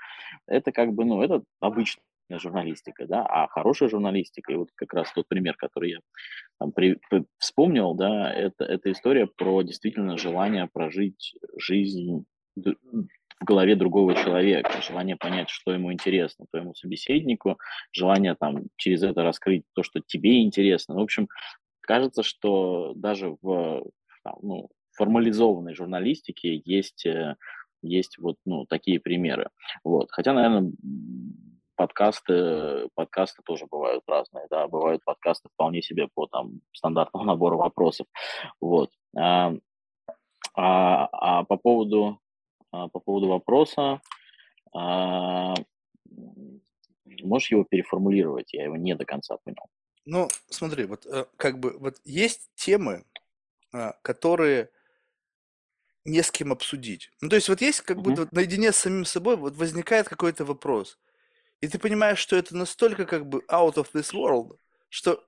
это 0.47 0.71
как 0.71 0.93
бы, 0.93 1.05
ну, 1.05 1.21
это 1.21 1.43
обычно 1.59 2.01
журналистика, 2.29 3.05
да, 3.07 3.25
а 3.25 3.47
хорошая 3.47 3.89
журналистика, 3.89 4.51
и 4.51 4.55
вот 4.55 4.69
как 4.75 4.93
раз 4.93 5.11
тот 5.13 5.27
пример, 5.27 5.55
который 5.55 5.91
я 5.91 5.99
там 6.59 6.71
при, 6.71 6.97
при, 7.09 7.25
вспомнил, 7.37 7.93
да, 7.93 8.33
это, 8.33 8.65
это 8.65 8.91
история 8.91 9.27
про 9.27 9.61
действительно 9.61 10.17
желание 10.17 10.67
прожить 10.71 11.35
жизнь 11.57 12.25
в 12.55 13.45
голове 13.45 13.75
другого 13.75 14.15
человека, 14.15 14.81
желание 14.81 15.17
понять, 15.17 15.49
что 15.49 15.71
ему 15.71 15.91
интересно, 15.91 16.45
твоему 16.51 16.73
собеседнику, 16.73 17.59
желание 17.91 18.35
там 18.35 18.67
через 18.77 19.03
это 19.03 19.23
раскрыть 19.23 19.63
то, 19.73 19.83
что 19.83 20.01
тебе 20.05 20.41
интересно. 20.41 20.95
В 20.95 20.99
общем, 20.99 21.27
кажется, 21.81 22.23
что 22.23 22.93
даже 22.95 23.35
в, 23.41 23.85
там, 24.23 24.35
ну, 24.41 24.69
формализованной 24.93 25.75
журналистике 25.75 26.61
есть, 26.63 27.05
э, 27.05 27.35
есть 27.81 28.17
вот 28.17 28.37
ну, 28.45 28.65
такие 28.65 28.99
примеры. 28.99 29.49
Вот. 29.83 30.07
Хотя, 30.11 30.33
наверное, 30.33 30.71
подкасты, 31.75 32.89
подкасты 32.95 33.41
тоже 33.43 33.65
бывают 33.69 34.03
разные, 34.07 34.47
да, 34.49 34.67
бывают 34.67 35.03
подкасты 35.03 35.49
вполне 35.53 35.81
себе 35.81 36.07
по 36.13 36.27
там 36.27 36.61
стандартному 36.73 37.25
набору 37.25 37.57
вопросов, 37.57 38.07
вот. 38.59 38.91
А, 39.17 39.53
а, 40.53 41.09
а 41.11 41.43
по 41.43 41.57
поводу 41.57 42.19
а, 42.75 42.87
по 42.89 42.99
поводу 42.99 43.27
вопроса, 43.27 44.01
а, 44.73 45.53
можешь 47.21 47.51
его 47.51 47.63
переформулировать? 47.63 48.53
Я 48.53 48.65
его 48.65 48.75
не 48.75 48.95
до 48.95 49.05
конца 49.05 49.37
понял. 49.37 49.69
Ну, 50.05 50.27
смотри, 50.49 50.85
вот 50.85 51.05
э, 51.05 51.25
как 51.37 51.59
бы 51.59 51.77
вот 51.79 51.95
есть 52.03 52.49
темы, 52.55 53.05
а, 53.73 53.93
которые 54.01 54.69
не 56.03 56.21
с 56.21 56.31
кем 56.31 56.51
обсудить. 56.51 57.09
Ну, 57.21 57.29
то 57.29 57.35
есть 57.35 57.49
вот 57.49 57.61
есть 57.61 57.81
как 57.81 58.01
будто 58.01 58.21
вот 58.21 58.31
наедине 58.31 58.71
с 58.71 58.77
самим 58.77 59.05
собой 59.05 59.37
вот 59.37 59.55
возникает 59.55 60.07
какой-то 60.07 60.45
вопрос. 60.45 60.99
И 61.61 61.67
ты 61.67 61.79
понимаешь, 61.79 62.19
что 62.19 62.35
это 62.35 62.55
настолько 62.55 63.05
как 63.05 63.25
бы 63.27 63.43
out 63.49 63.75
of 63.75 63.87
this 63.93 64.13
world, 64.13 64.57
что 64.89 65.23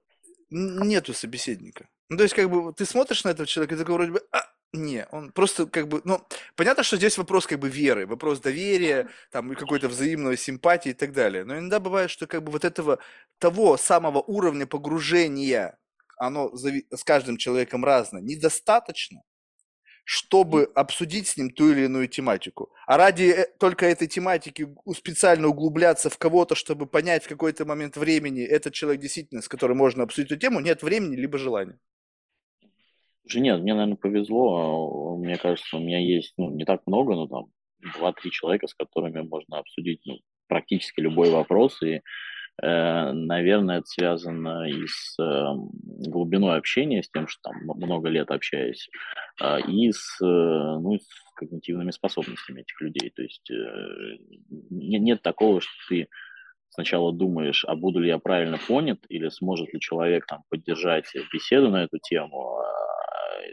нету 0.50 1.14
собеседника. 1.14 1.90
Ну, 2.10 2.18
то 2.18 2.24
есть 2.24 2.36
как 2.36 2.50
бы 2.50 2.74
ты 2.74 2.86
смотришь 2.86 3.24
на 3.24 3.30
этого 3.30 3.48
человека 3.48 3.76
и 3.76 3.78
такой 3.78 3.96
вроде 3.96 4.12
бы, 4.12 4.24
а, 4.32 4.46
не, 4.74 5.06
он 5.12 5.32
просто 5.32 5.66
как 5.66 5.88
бы, 5.88 6.02
ну, 6.06 6.22
понятно, 6.56 6.84
что 6.84 6.98
здесь 6.98 7.18
вопрос 7.18 7.48
как 7.48 7.60
бы 7.60 7.70
веры, 7.70 8.06
вопрос 8.06 8.40
доверия, 8.40 9.10
там, 9.32 9.54
какой-то 9.56 9.88
взаимной 9.88 10.38
симпатии 10.38 10.90
и 10.90 10.94
так 10.94 11.14
далее. 11.14 11.44
Но 11.44 11.58
иногда 11.58 11.80
бывает, 11.80 12.10
что 12.10 12.28
как 12.28 12.44
бы 12.44 12.52
вот 12.52 12.66
этого, 12.66 13.00
того 13.40 13.78
самого 13.78 14.22
уровня 14.22 14.68
погружения, 14.68 15.78
оно 16.18 16.52
с 16.56 17.04
каждым 17.04 17.38
человеком 17.38 17.84
разное, 17.86 18.22
недостаточно, 18.22 19.22
чтобы 20.10 20.72
обсудить 20.74 21.28
с 21.28 21.36
ним 21.36 21.50
ту 21.50 21.70
или 21.70 21.82
иную 21.82 22.08
тематику. 22.08 22.72
А 22.86 22.96
ради 22.96 23.24
э, 23.24 23.46
только 23.60 23.88
этой 23.88 24.08
тематики 24.08 24.66
специально 24.96 25.50
углубляться 25.50 26.10
в 26.10 26.18
кого-то, 26.18 26.56
чтобы 26.56 26.86
понять 26.86 27.26
в 27.26 27.28
какой-то 27.28 27.66
момент 27.66 27.98
времени, 27.98 28.42
этот 28.42 28.74
человек 28.74 29.02
действительно, 29.02 29.42
с 29.42 29.50
которым 29.50 29.80
можно 29.80 30.04
обсудить 30.04 30.32
эту 30.32 30.40
тему, 30.40 30.62
нет 30.62 30.82
времени 30.82 31.18
либо 31.18 31.38
желания. 31.38 31.78
Слушай, 33.24 33.42
нет, 33.42 33.60
мне, 33.60 33.74
наверное, 33.74 33.98
повезло. 33.98 35.16
А, 35.16 35.18
мне 35.18 35.36
кажется, 35.36 35.76
у 35.76 35.82
меня 35.82 36.00
есть, 36.00 36.34
ну, 36.38 36.52
не 36.52 36.64
так 36.64 36.84
много, 36.86 37.14
но 37.14 37.28
там 37.28 37.48
два-три 37.98 38.32
человека, 38.32 38.68
с 38.68 38.74
которыми 38.74 39.28
можно 39.28 39.58
обсудить 39.58 40.00
ну, 40.06 40.20
практически 40.48 41.02
любой 41.02 41.32
вопрос. 41.32 41.82
И 41.84 42.02
наверное, 42.62 43.80
это 43.80 43.88
связано 43.88 44.68
и 44.68 44.88
с 44.88 45.16
эм, 45.20 45.70
глубиной 46.10 46.58
общения, 46.58 47.04
с 47.04 47.10
тем, 47.10 47.28
что 47.28 47.52
там 47.52 47.62
много 47.66 48.10
лет 48.10 48.32
общаюсь, 48.32 48.90
а, 49.40 49.60
и 49.60 49.92
с, 49.92 50.20
э, 50.22 50.26
ну, 50.26 50.98
с 50.98 51.08
когнитивными 51.36 51.92
способностями 51.92 52.62
этих 52.62 52.82
людей. 52.82 53.12
То 53.16 53.22
есть 53.22 53.52
э, 53.52 54.18
нет 54.72 55.22
такого, 55.22 55.62
что 55.62 55.72
ты 55.90 56.08
сначала 56.70 57.14
думаешь, 57.14 57.64
а 57.66 57.76
буду 57.76 58.00
ли 58.00 58.08
я 58.08 58.18
правильно 58.18 58.58
понят, 58.68 59.00
или 59.10 59.30
сможет 59.30 59.74
ли 59.74 59.80
человек 59.80 60.26
там 60.26 60.44
поддержать 60.50 61.12
беседу 61.32 61.70
на 61.70 61.84
эту 61.84 62.00
тему. 62.00 62.58
А, 62.58 62.64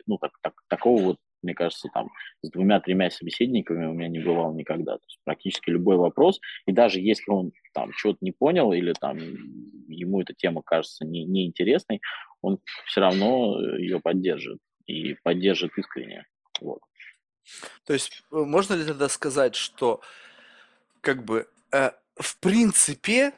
ну, 0.06 0.18
так, 0.18 0.32
так, 0.42 0.54
такого 0.68 1.02
вот 1.02 1.16
мне 1.44 1.54
кажется, 1.54 1.88
там 1.92 2.10
с 2.42 2.50
двумя-тремя 2.50 3.10
собеседниками 3.10 3.86
у 3.86 3.92
меня 3.92 4.08
не 4.08 4.20
бывало 4.20 4.52
никогда. 4.54 4.96
То 4.98 5.04
есть 5.06 5.20
практически 5.24 5.70
любой 5.70 5.96
вопрос, 5.96 6.40
и 6.66 6.72
даже 6.72 7.00
если 7.00 7.30
он 7.30 7.52
там 7.72 7.92
чего-то 7.92 8.18
не 8.22 8.32
понял 8.32 8.72
или 8.72 8.92
там 8.92 9.18
ему 9.88 10.20
эта 10.20 10.34
тема 10.34 10.62
кажется 10.62 11.04
не, 11.04 11.24
неинтересной, 11.24 12.00
он 12.40 12.58
все 12.86 13.00
равно 13.00 13.60
ее 13.76 14.00
поддержит 14.00 14.58
и 14.86 15.14
поддержит 15.22 15.76
искренне. 15.76 16.26
Вот. 16.60 16.80
То 17.86 17.92
есть 17.92 18.22
э, 18.32 18.36
можно 18.36 18.74
ли 18.74 18.84
тогда 18.84 19.08
сказать, 19.08 19.54
что 19.54 20.00
как 21.00 21.24
бы 21.24 21.46
э, 21.72 21.90
в 22.16 22.40
принципе 22.40 23.32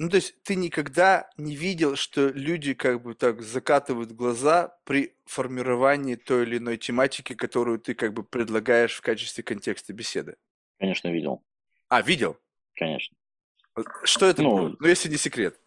ну, 0.00 0.08
то 0.08 0.16
есть 0.16 0.42
ты 0.44 0.54
никогда 0.54 1.28
не 1.36 1.54
видел, 1.54 1.94
что 1.94 2.28
люди 2.28 2.72
как 2.72 3.02
бы 3.02 3.12
так 3.14 3.42
закатывают 3.42 4.12
глаза 4.12 4.74
при 4.84 5.12
формировании 5.26 6.14
той 6.14 6.44
или 6.44 6.56
иной 6.56 6.78
тематики, 6.78 7.34
которую 7.34 7.78
ты 7.78 7.92
как 7.92 8.14
бы 8.14 8.24
предлагаешь 8.24 8.94
в 8.94 9.02
качестве 9.02 9.44
контекста 9.44 9.92
беседы? 9.92 10.36
Конечно, 10.78 11.08
видел. 11.08 11.42
А, 11.90 12.00
видел? 12.00 12.38
Конечно. 12.76 13.14
Что 14.04 14.24
это 14.24 14.40
ну, 14.40 14.56
было? 14.56 14.76
Ну, 14.80 14.88
если 14.88 15.10
не 15.10 15.18
секрет. 15.18 15.60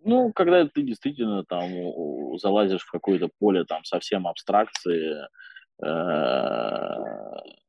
Ну, 0.00 0.32
когда 0.32 0.66
ты 0.66 0.82
действительно 0.82 1.44
там 1.44 1.70
залазишь 2.36 2.82
в 2.82 2.90
какое-то 2.90 3.28
поле 3.38 3.64
там 3.64 3.84
совсем 3.84 4.26
абстракции, 4.26 5.24
э, 5.80 5.86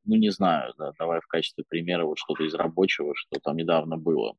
ну, 0.04 0.16
не 0.16 0.30
знаю, 0.30 0.74
да, 0.76 0.90
давай 0.98 1.20
в 1.20 1.28
качестве 1.28 1.62
примера 1.68 2.04
вот 2.04 2.18
что-то 2.18 2.42
из 2.42 2.54
рабочего, 2.54 3.14
что 3.14 3.38
там 3.38 3.56
недавно 3.56 3.96
было. 3.96 4.34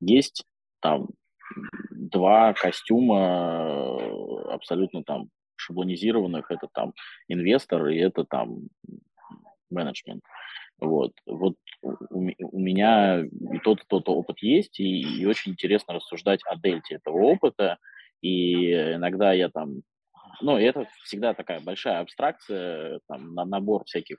Есть 0.00 0.44
там 0.80 1.08
два 1.90 2.52
костюма 2.54 3.98
э, 4.00 4.52
абсолютно 4.52 5.02
там 5.04 5.30
шаблонизированных. 5.56 6.50
Это 6.50 6.68
там 6.72 6.94
инвестор 7.28 7.86
и 7.88 7.98
это 7.98 8.24
там 8.24 8.68
менеджмент. 9.70 10.22
Вот, 10.80 11.12
вот 11.26 11.56
у, 11.82 12.30
у 12.40 12.58
меня 12.58 13.20
и 13.24 13.58
тот, 13.64 13.80
и 13.80 13.86
тот 13.88 14.08
опыт 14.08 14.38
есть, 14.40 14.78
и, 14.78 15.00
и 15.00 15.26
очень 15.26 15.52
интересно 15.52 15.94
рассуждать 15.94 16.40
о 16.46 16.56
дельте 16.56 16.96
этого 16.96 17.18
опыта. 17.18 17.78
И 18.20 18.72
иногда 18.72 19.32
я 19.32 19.48
там, 19.48 19.82
ну, 20.40 20.56
это 20.56 20.86
всегда 21.02 21.34
такая 21.34 21.60
большая 21.60 22.00
абстракция, 22.00 23.00
там, 23.08 23.34
на 23.34 23.44
набор 23.44 23.84
всяких 23.84 24.18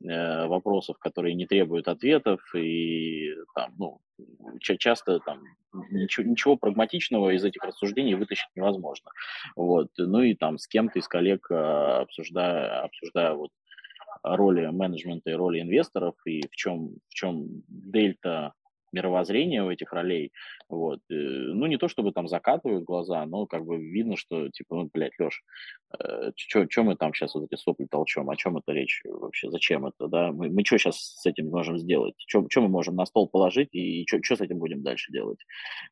вопросов, 0.00 0.98
которые 0.98 1.34
не 1.34 1.46
требуют 1.46 1.88
ответов, 1.88 2.40
и 2.54 3.34
там, 3.54 3.74
ну, 3.78 4.00
часто 4.60 5.20
там 5.20 5.42
ничего, 5.90 6.26
ничего 6.26 6.56
прагматичного 6.56 7.30
из 7.30 7.44
этих 7.44 7.62
рассуждений 7.62 8.14
вытащить 8.14 8.48
невозможно. 8.54 9.10
Вот. 9.56 9.90
Ну 9.96 10.22
и 10.22 10.34
там 10.34 10.58
с 10.58 10.66
кем-то 10.66 10.98
из 10.98 11.08
коллег 11.08 11.50
а, 11.50 12.00
обсуждая, 12.00 12.82
обсуждая 12.82 13.34
вот 13.34 13.50
роли 14.22 14.66
менеджмента 14.66 15.30
и 15.30 15.34
роли 15.34 15.60
инвесторов, 15.60 16.14
и 16.26 16.46
в 16.48 16.56
чем, 16.56 16.96
в 17.08 17.14
чем 17.14 17.62
дельта 17.68 18.52
мировоззрения 18.92 19.64
у 19.64 19.70
этих 19.70 19.92
ролей, 19.92 20.32
вот, 20.68 21.00
э, 21.10 21.14
ну, 21.14 21.66
не 21.66 21.76
то 21.78 21.88
чтобы 21.88 22.12
там 22.12 22.28
закатывают 22.28 22.84
глаза, 22.84 23.24
но 23.26 23.46
как 23.46 23.64
бы 23.64 23.78
видно, 23.78 24.16
что, 24.16 24.48
типа, 24.50 24.76
ну, 24.76 24.90
блядь, 24.92 25.18
Леш, 25.18 25.42
э, 25.98 26.32
мы 26.82 26.96
там 26.96 27.14
сейчас 27.14 27.34
вот 27.34 27.44
эти 27.44 27.58
сопли 27.58 27.86
толчем, 27.90 28.28
о 28.30 28.36
чем 28.36 28.56
это 28.58 28.72
речь 28.72 29.02
вообще, 29.04 29.50
зачем 29.50 29.86
это, 29.86 30.08
да, 30.08 30.32
мы, 30.32 30.50
мы 30.50 30.64
что 30.64 30.78
сейчас 30.78 30.96
с 30.98 31.26
этим 31.26 31.48
можем 31.50 31.78
сделать, 31.78 32.14
что 32.26 32.60
мы 32.60 32.68
можем 32.68 32.96
на 32.96 33.06
стол 33.06 33.28
положить 33.28 33.68
и 33.72 34.06
что 34.08 34.36
с 34.36 34.40
этим 34.40 34.58
будем 34.58 34.82
дальше 34.82 35.12
делать, 35.12 35.38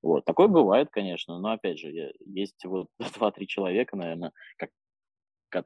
вот, 0.03 0.25
такое 0.25 0.49
бывает, 0.49 0.89
конечно, 0.91 1.39
но, 1.39 1.53
опять 1.53 1.79
же, 1.79 2.13
есть 2.25 2.65
вот 2.65 2.89
два-три 3.19 3.47
человека, 3.47 3.97
наверное, 3.97 4.33
как 4.57 4.71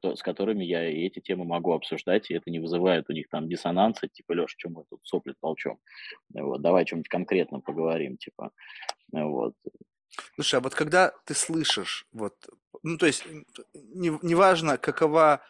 с 0.02 0.22
которыми 0.22 0.64
я 0.64 0.82
эти 0.82 1.20
темы 1.20 1.44
могу 1.44 1.72
обсуждать, 1.72 2.30
и 2.30 2.34
это 2.34 2.50
не 2.50 2.58
вызывает 2.58 3.08
у 3.08 3.12
них 3.12 3.28
там 3.28 3.48
диссонанса, 3.48 4.08
типа, 4.08 4.32
Леша, 4.32 4.54
что 4.56 4.70
мы 4.70 4.84
тут 4.88 5.00
сопли 5.02 5.34
толчем? 5.40 5.78
Вот, 6.34 6.60
давай 6.60 6.82
о 6.82 6.84
чем-нибудь 6.84 7.08
конкретно 7.08 7.60
поговорим, 7.60 8.16
типа, 8.16 8.50
вот. 9.12 9.54
Слушай, 10.34 10.56
а 10.56 10.60
вот 10.60 10.74
когда 10.74 11.12
ты 11.24 11.34
слышишь, 11.34 12.06
вот, 12.12 12.34
ну, 12.82 12.98
то 12.98 13.06
есть, 13.06 13.24
неважно, 13.74 14.72
не 14.72 14.78
какова 14.78 15.34
а, 15.34 15.40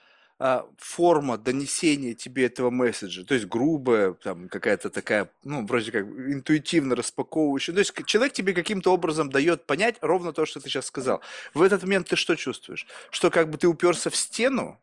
форма 0.79 1.37
донесения 1.37 2.15
тебе 2.15 2.47
этого 2.47 2.71
месседжа, 2.71 3.25
то 3.25 3.35
есть 3.35 3.47
грубая, 3.47 4.15
там 4.15 4.49
какая-то 4.49 4.89
такая, 4.89 5.31
ну, 5.45 5.67
вроде 5.67 5.93
как 5.93 6.07
интуитивно 6.07 6.97
распаковывающая. 6.97 7.75
То 7.75 7.81
есть 7.81 7.93
человек 8.07 8.33
тебе 8.33 8.55
каким-то 8.55 8.91
образом 8.93 9.31
дает 9.31 9.67
понять 9.67 9.97
ровно 10.01 10.33
то, 10.33 10.47
что 10.47 10.61
ты 10.61 10.71
сейчас 10.71 10.87
сказал. 10.87 11.21
В 11.53 11.61
этот 11.61 11.83
момент 11.83 12.09
ты 12.09 12.17
что 12.17 12.37
чувствуешь? 12.37 12.87
Что 13.11 13.31
как 13.31 13.51
бы 13.51 13.59
ты 13.59 13.69
уперся 13.69 14.09
в 14.09 14.17
стену? 14.17 14.81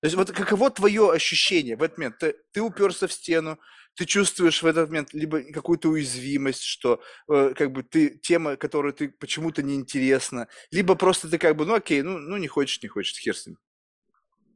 То 0.00 0.06
есть 0.06 0.16
вот 0.16 0.32
каково 0.32 0.68
твое 0.70 1.10
ощущение 1.10 1.76
в 1.76 1.82
этот 1.82 1.96
момент? 1.96 2.18
Ты, 2.18 2.36
ты 2.52 2.60
уперся 2.60 3.06
в 3.06 3.12
стену, 3.12 3.58
ты 3.94 4.04
чувствуешь 4.04 4.62
в 4.62 4.66
этот 4.66 4.90
момент 4.90 5.14
либо 5.14 5.40
какую-то 5.44 5.88
уязвимость, 5.88 6.64
что 6.64 7.00
э, 7.28 7.54
как 7.56 7.72
бы 7.72 7.82
ты 7.82 8.18
тема, 8.18 8.56
которая 8.56 8.92
ты 8.92 9.08
почему-то 9.08 9.62
неинтересна, 9.62 10.48
либо 10.70 10.94
просто 10.94 11.30
ты 11.30 11.38
как 11.38 11.56
бы, 11.56 11.64
ну 11.64 11.74
окей, 11.74 12.02
ну, 12.02 12.18
ну 12.18 12.36
не 12.36 12.48
хочешь, 12.48 12.82
не 12.82 12.88
хочешь, 12.88 13.18
хер 13.18 13.34
с 13.34 13.46
ним. 13.46 13.58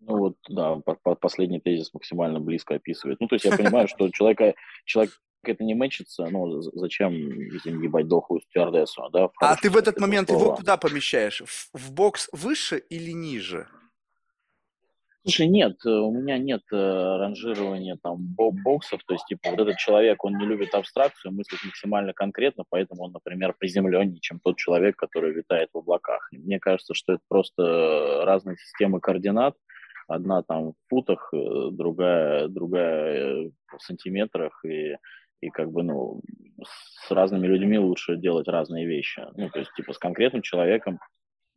Ну 0.07 0.19
вот, 0.19 0.37
да, 0.49 0.77
последний 1.21 1.59
тезис 1.59 1.93
максимально 1.93 2.39
близко 2.39 2.77
описывает. 2.77 3.21
Ну, 3.21 3.27
то 3.27 3.35
есть 3.35 3.45
я 3.45 3.51
понимаю, 3.57 3.89
что 3.89 4.09
человека, 4.11 4.55
человек 4.85 5.13
это 5.43 5.65
не 5.65 5.75
мэчится, 5.75 6.27
ну, 6.27 6.61
зачем, 6.61 7.13
извини, 7.13 7.85
ебать 7.85 8.09
дохлую 8.09 8.41
стюардессу, 8.43 9.09
да? 9.13 9.31
А 9.41 9.57
ты 9.57 9.71
в 9.71 9.77
этот 9.77 9.99
момент 10.01 10.29
слова. 10.29 10.45
его 10.45 10.57
куда 10.57 10.77
помещаешь? 10.77 11.43
В, 11.45 11.71
в 11.73 11.93
бокс 11.93 12.29
выше 12.33 12.79
или 12.79 13.13
ниже? 13.13 13.69
Слушай, 15.23 15.49
нет, 15.49 15.77
э, 15.85 15.89
у 15.89 16.13
меня 16.13 16.39
нет 16.39 16.63
э, 16.73 16.77
ранжирования 16.77 17.99
там 18.01 18.17
боксов, 18.37 19.03
то 19.05 19.15
есть, 19.15 19.27
типа, 19.27 19.51
вот 19.51 19.59
этот 19.59 19.77
человек, 19.77 20.25
он 20.25 20.39
не 20.39 20.47
любит 20.47 20.73
абстракцию, 20.73 21.33
мыслит 21.33 21.59
максимально 21.65 22.13
конкретно, 22.13 22.63
поэтому 22.69 23.03
он, 23.03 23.13
например, 23.13 23.53
приземленнее, 23.59 24.21
чем 24.21 24.39
тот 24.39 24.57
человек, 24.57 24.95
который 24.95 25.33
витает 25.33 25.71
в 25.73 25.79
облаках. 25.79 26.29
мне 26.31 26.61
кажется, 26.61 26.95
что 26.95 27.15
это 27.15 27.23
просто 27.27 28.23
разные 28.25 28.57
системы 28.57 29.01
координат, 29.01 29.57
одна 30.07 30.43
там 30.43 30.73
в 30.73 30.75
футах, 30.89 31.31
э, 31.33 31.71
другая, 31.73 32.49
другая 32.49 33.51
в 33.67 33.79
сантиметрах, 33.83 34.65
и, 34.65 34.97
и 35.41 35.51
как 35.51 35.71
бы, 35.71 35.83
ну, 35.83 36.23
с 36.63 37.11
разными 37.11 37.47
людьми 37.47 37.79
лучше 37.79 38.17
делать 38.17 38.49
разные 38.49 38.87
вещи. 38.87 39.27
Ну, 39.35 39.51
то 39.51 39.59
есть, 39.59 39.71
типа, 39.77 39.93
с 39.93 39.99
конкретным 39.99 40.43
человеком, 40.43 40.99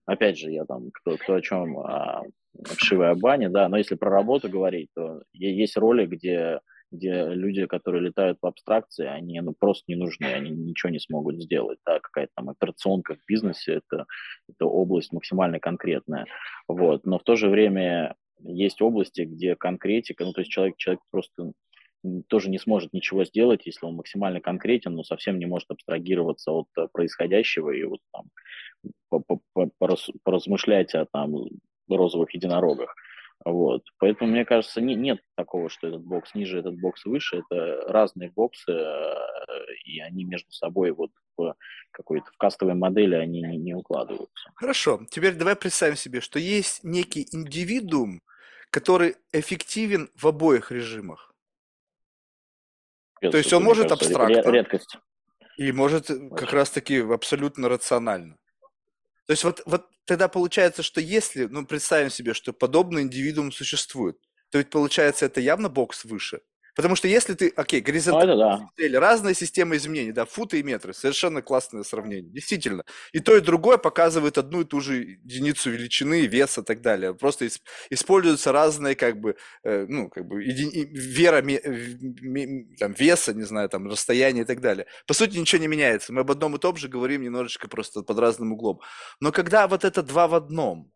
опять 0.06 0.38
же, 0.38 0.52
я 0.52 0.66
там, 0.66 0.90
кто, 0.92 1.18
кто 1.18 1.36
о 1.36 1.42
чем, 1.42 1.80
а, 1.80 2.24
вшивая 2.66 3.16
баня, 3.16 3.50
да, 3.50 3.70
но 3.70 3.78
если 3.78 3.96
про 3.96 4.10
работу 4.10 4.50
говорить, 4.50 4.90
то 4.96 5.22
есть 5.34 5.78
роли, 5.78 6.06
где 6.06 6.60
где 6.92 7.26
люди, 7.28 7.66
которые 7.68 8.02
летают 8.04 8.40
в 8.42 8.46
абстракции, 8.46 9.06
они 9.06 9.40
ну, 9.42 9.54
просто 9.58 9.84
не 9.88 9.96
нужны, 9.96 10.26
они 10.26 10.52
ничего 10.52 10.92
не 10.92 11.00
смогут 11.00 11.42
сделать. 11.42 11.80
Да? 11.86 12.00
Какая-то 12.00 12.32
там 12.36 12.50
операционка 12.50 13.16
в 13.16 13.20
бизнесе 13.28 13.76
это, 13.76 14.06
это 14.50 14.66
область 14.66 15.14
максимально 15.14 15.60
конкретная. 15.60 16.26
Вот. 16.68 17.06
Но 17.06 17.20
в 17.20 17.24
то 17.24 17.36
же 17.36 17.50
время 17.50 18.16
есть 18.44 18.82
области, 18.82 19.22
где 19.22 19.56
конкретика, 19.56 20.26
ну 20.26 20.34
то 20.34 20.42
есть 20.42 20.52
человек, 20.52 20.78
человек 20.78 21.02
просто 21.12 21.54
тоже 22.28 22.50
не 22.50 22.60
сможет 22.60 22.94
ничего 22.94 23.26
сделать, 23.26 23.66
если 23.66 23.86
он 23.86 23.96
максимально 23.96 24.40
конкретен, 24.40 24.96
но 24.96 25.04
совсем 25.04 25.38
не 25.38 25.46
может 25.46 25.70
абстрагироваться 25.70 26.52
от 26.52 26.68
происходящего 26.94 27.72
и 27.72 27.84
вот 27.84 28.00
там 28.14 29.24
поразмышлять 30.24 30.96
о 30.96 31.06
там 31.12 31.36
розовых 31.90 32.34
единорогах. 32.34 32.96
Вот. 33.46 33.84
Поэтому, 34.00 34.32
мне 34.32 34.44
кажется, 34.44 34.82
не, 34.82 34.96
нет 34.96 35.22
такого, 35.36 35.70
что 35.70 35.88
этот 35.88 36.04
бокс 36.04 36.36
ниже, 36.36 36.60
этот 36.60 36.80
бокс 36.80 37.06
выше. 37.06 37.38
Это 37.38 37.86
разные 37.88 38.32
боксы, 38.32 38.72
э, 38.72 39.16
и 39.86 40.02
они 40.02 40.26
между 40.26 40.52
собой 40.52 40.92
вот 40.92 41.12
в 41.38 41.56
какой-то 41.92 42.26
в 42.34 42.38
кастовой 42.38 42.74
модели 42.74 43.16
они 43.16 43.42
не, 43.42 43.58
не 43.58 43.74
укладываются. 43.74 44.52
Хорошо. 44.56 45.00
Теперь 45.10 45.36
давай 45.36 45.56
представим 45.56 45.96
себе, 45.96 46.20
что 46.20 46.38
есть 46.38 46.84
некий 46.84 47.28
индивидуум, 47.32 48.22
который 48.70 49.16
эффективен 49.32 50.10
в 50.16 50.28
обоих 50.28 50.72
режимах. 50.72 51.34
То 53.22 53.38
есть 53.38 53.52
он 53.52 53.64
может 53.64 53.90
кажется, 53.90 54.06
абстрактно. 54.06 54.52
Редкость. 54.52 54.98
И 55.58 55.72
может 55.72 56.10
Очень. 56.10 56.30
как 56.30 56.54
раз-таки 56.54 57.00
абсолютно 57.00 57.68
рационально. 57.68 58.38
То 59.26 59.34
есть 59.34 59.44
вот, 59.44 59.62
вот 59.66 59.88
тогда 60.06 60.28
получается, 60.30 60.84
что 60.84 61.02
если, 61.02 61.46
ну, 61.46 61.66
представим 61.66 62.10
себе, 62.10 62.34
что 62.34 62.54
подобный 62.54 63.02
индивидуум 63.02 63.52
существует, 63.52 64.18
то 64.50 64.58
ведь 64.58 64.70
получается 64.70 65.26
это 65.26 65.42
явно 65.42 65.70
бокс 65.70 66.06
выше. 66.06 66.42
Потому 66.80 66.96
что 66.96 67.10
если 67.10 67.34
ты, 67.34 67.52
окей, 67.58 67.82
горизонтально, 67.82 68.36
ну, 68.36 68.70
да. 68.78 69.00
разные 69.02 69.36
системы 69.36 69.76
изменений, 69.76 70.14
да, 70.14 70.24
футы 70.24 70.62
и 70.62 70.64
метры, 70.64 70.94
совершенно 70.94 71.42
классное 71.42 71.84
сравнение, 71.84 72.32
действительно. 72.32 72.86
И 73.12 73.20
то, 73.20 73.36
и 73.36 73.42
другое 73.42 73.78
показывает 73.78 74.38
одну 74.38 74.62
и 74.62 74.64
ту 74.64 74.80
же 74.80 74.96
единицу 74.96 75.72
величины, 75.72 76.26
веса 76.26 76.62
и 76.62 76.64
так 76.64 76.80
далее. 76.80 77.14
Просто 77.14 77.48
исп, 77.48 77.62
используются 77.90 78.54
разные, 78.54 78.96
как 78.96 79.20
бы, 79.20 79.36
э, 79.66 79.88
ну, 79.90 80.08
как 80.08 80.26
бы, 80.26 80.42
еди, 80.42 80.88
вера 80.90 81.42
ме, 81.42 81.60
ме, 81.66 82.78
там, 82.78 82.94
веса, 82.94 83.34
не 83.34 83.44
знаю, 83.44 83.68
там, 83.68 83.86
расстояние 83.86 84.44
и 84.44 84.48
так 84.48 84.62
далее. 84.62 84.86
По 85.06 85.14
сути, 85.14 85.38
ничего 85.38 85.62
не 85.62 85.68
меняется. 85.68 86.14
Мы 86.14 86.22
об 86.22 86.32
одном 86.32 86.56
и 86.56 86.60
том 86.60 86.78
же 86.78 86.88
говорим 86.88 87.24
немножечко 87.24 87.68
просто 87.68 88.04
под 88.04 88.18
разным 88.20 88.54
углом. 88.54 88.80
Но 89.20 89.34
когда 89.34 89.68
вот 89.68 89.84
это 89.84 90.02
два 90.02 90.30
в 90.30 90.34
одном, 90.34 90.90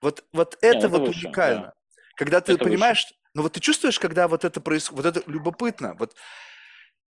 вот, 0.00 0.24
вот 0.32 0.56
это, 0.60 0.76
Нет, 0.76 0.84
это 0.84 0.88
вот 0.88 1.08
выше, 1.08 1.26
уникально. 1.26 1.62
Да. 1.62 1.72
Когда 2.14 2.40
ты 2.40 2.52
это 2.52 2.62
понимаешь, 2.62 3.04
выше. 3.04 3.18
Но 3.38 3.44
вот 3.44 3.52
ты 3.52 3.60
чувствуешь, 3.60 4.00
когда 4.00 4.26
вот 4.26 4.44
это 4.44 4.60
происходит, 4.60 5.04
вот 5.04 5.16
это 5.16 5.30
любопытно, 5.30 5.94
вот 5.96 6.16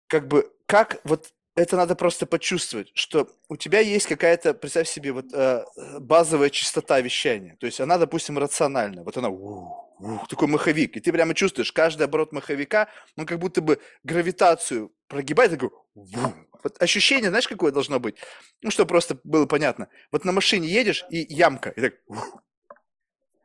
как 0.08 0.28
бы, 0.28 0.52
как 0.66 1.00
вот 1.06 1.32
это 1.56 1.78
надо 1.78 1.96
просто 1.96 2.26
почувствовать, 2.26 2.92
что 2.94 3.30
у 3.48 3.56
тебя 3.56 3.80
есть 3.80 4.06
какая-то, 4.06 4.54
представь 4.54 4.90
себе, 4.90 5.14
вот 5.14 5.28
э, 5.32 5.64
базовая 6.02 6.50
частота 6.50 7.00
вещания. 7.00 7.56
То 7.56 7.68
есть 7.68 7.80
она, 7.80 7.98
допустим, 7.98 8.38
рациональная. 8.38 9.06
Вот 9.06 9.16
она 9.16 9.30
ух, 9.30 9.98
ух, 9.98 10.28
такой 10.28 10.50
маховик. 10.50 10.98
И 10.98 11.00
ты 11.00 11.14
прямо 11.14 11.34
чувствуешь, 11.34 11.72
каждый 11.72 12.04
оборот 12.04 12.34
маховика, 12.34 12.90
он 13.16 13.26
как 13.26 13.40
будто 13.40 13.62
бы 13.62 13.80
гравитацию 14.04 14.92
прогибает, 15.08 15.52
такой 15.52 15.70
ух. 15.94 16.34
Вот 16.64 16.84
ощущение, 16.84 17.30
знаешь, 17.30 17.48
какое 17.48 17.72
должно 17.72 18.02
быть? 18.02 18.18
Ну, 18.62 18.72
что 18.72 18.86
просто 18.86 19.18
было 19.24 19.46
понятно. 19.46 19.88
Вот 20.12 20.26
на 20.26 20.34
машине 20.34 20.68
едешь, 20.68 21.06
и 21.10 21.26
ямка, 21.34 21.70
и 21.70 21.80
так 21.80 21.94
ух. 22.08 22.44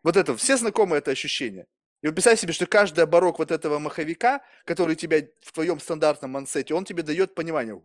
Вот 0.03 0.17
это, 0.17 0.37
все 0.37 0.57
знакомы 0.57 0.97
это 0.97 1.13
ощущение. 1.13 1.67
И 2.05 2.07
вот 2.07 2.17
представь 2.17 2.39
себе, 2.39 2.53
что 2.53 2.67
каждый 2.67 3.03
оборот 3.03 3.39
вот 3.39 3.51
этого 3.51 3.79
маховика, 3.79 4.43
который 4.67 4.95
тебя 4.95 5.27
в 5.41 5.53
твоем 5.53 5.81
стандартном 5.81 6.33
мансете, 6.33 6.75
он 6.75 6.85
тебе 6.85 7.03
дает 7.03 7.35
понимание. 7.35 7.81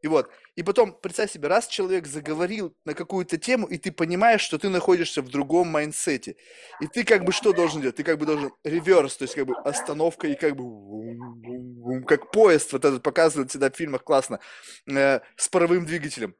И 0.00 0.08
вот, 0.08 0.30
и 0.56 0.62
потом, 0.62 0.98
представь 0.98 1.30
себе, 1.30 1.48
раз 1.48 1.68
человек 1.68 2.06
заговорил 2.06 2.74
на 2.86 2.94
какую-то 2.94 3.36
тему, 3.36 3.66
и 3.66 3.76
ты 3.76 3.92
понимаешь, 3.92 4.40
что 4.40 4.58
ты 4.58 4.70
находишься 4.70 5.20
в 5.20 5.28
другом 5.28 5.68
майнсете, 5.68 6.36
и 6.80 6.86
ты 6.86 7.04
как 7.04 7.22
бы 7.22 7.32
что 7.32 7.52
должен 7.52 7.82
делать? 7.82 7.96
Ты 7.96 8.02
как 8.02 8.16
бы 8.16 8.24
должен 8.24 8.50
реверс, 8.64 9.18
то 9.18 9.24
есть 9.24 9.34
как 9.34 9.44
бы 9.44 9.54
остановка 9.58 10.26
и 10.26 10.34
как 10.36 10.56
бы 10.56 12.04
как 12.06 12.30
поезд, 12.30 12.72
вот 12.72 12.86
этот 12.86 13.02
показывают 13.02 13.50
всегда 13.50 13.70
в 13.70 13.76
фильмах 13.76 14.04
классно, 14.04 14.40
э, 14.86 15.20
с 15.36 15.50
паровым 15.50 15.84
двигателем. 15.84 16.34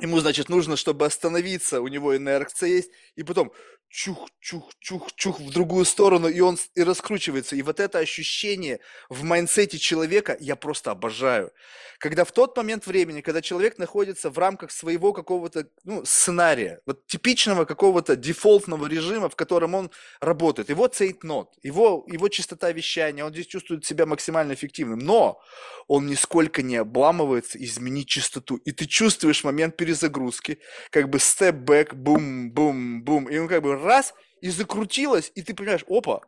Ему, 0.00 0.18
значит, 0.18 0.48
нужно, 0.48 0.76
чтобы 0.76 1.06
остановиться, 1.06 1.80
у 1.80 1.88
него 1.88 2.14
инерция 2.16 2.68
есть, 2.68 2.90
и 3.14 3.22
потом 3.22 3.52
чух, 3.96 4.28
чух, 4.40 4.72
чух, 4.78 5.12
чух 5.14 5.40
в 5.40 5.50
другую 5.50 5.86
сторону, 5.86 6.28
и 6.28 6.40
он 6.40 6.58
и 6.74 6.82
раскручивается. 6.82 7.56
И 7.56 7.62
вот 7.62 7.80
это 7.80 7.98
ощущение 7.98 8.80
в 9.08 9.22
майнсете 9.24 9.78
человека 9.78 10.36
я 10.38 10.54
просто 10.54 10.90
обожаю. 10.90 11.50
Когда 11.98 12.26
в 12.26 12.32
тот 12.32 12.54
момент 12.58 12.86
времени, 12.86 13.22
когда 13.22 13.40
человек 13.40 13.78
находится 13.78 14.28
в 14.28 14.38
рамках 14.38 14.70
своего 14.70 15.14
какого-то 15.14 15.68
ну, 15.84 16.04
сценария, 16.04 16.80
вот 16.84 17.06
типичного 17.06 17.64
какого-то 17.64 18.16
дефолтного 18.16 18.86
режима, 18.86 19.30
в 19.30 19.36
котором 19.36 19.74
он 19.74 19.90
работает, 20.20 20.68
его 20.68 20.88
цейтнот, 20.88 21.54
его, 21.62 22.04
его 22.06 22.28
частота 22.28 22.72
вещания, 22.72 23.24
он 23.24 23.32
здесь 23.32 23.46
чувствует 23.46 23.86
себя 23.86 24.04
максимально 24.04 24.52
эффективным, 24.52 24.98
но 24.98 25.40
он 25.88 26.06
нисколько 26.06 26.62
не 26.62 26.76
обламывается 26.76 27.62
изменить 27.62 28.08
частоту. 28.08 28.56
И 28.56 28.72
ты 28.72 28.86
чувствуешь 28.86 29.44
момент 29.44 29.76
перезагрузки, 29.76 30.58
как 30.90 31.08
бы 31.08 31.18
степ-бэк, 31.18 31.94
бум-бум-бум, 31.94 33.28
и 33.30 33.38
он 33.38 33.48
как 33.48 33.62
бы 33.62 33.76
раз, 33.86 34.14
и 34.40 34.50
закрутилось, 34.50 35.32
и 35.34 35.42
ты 35.42 35.54
понимаешь, 35.54 35.84
опа, 35.88 36.22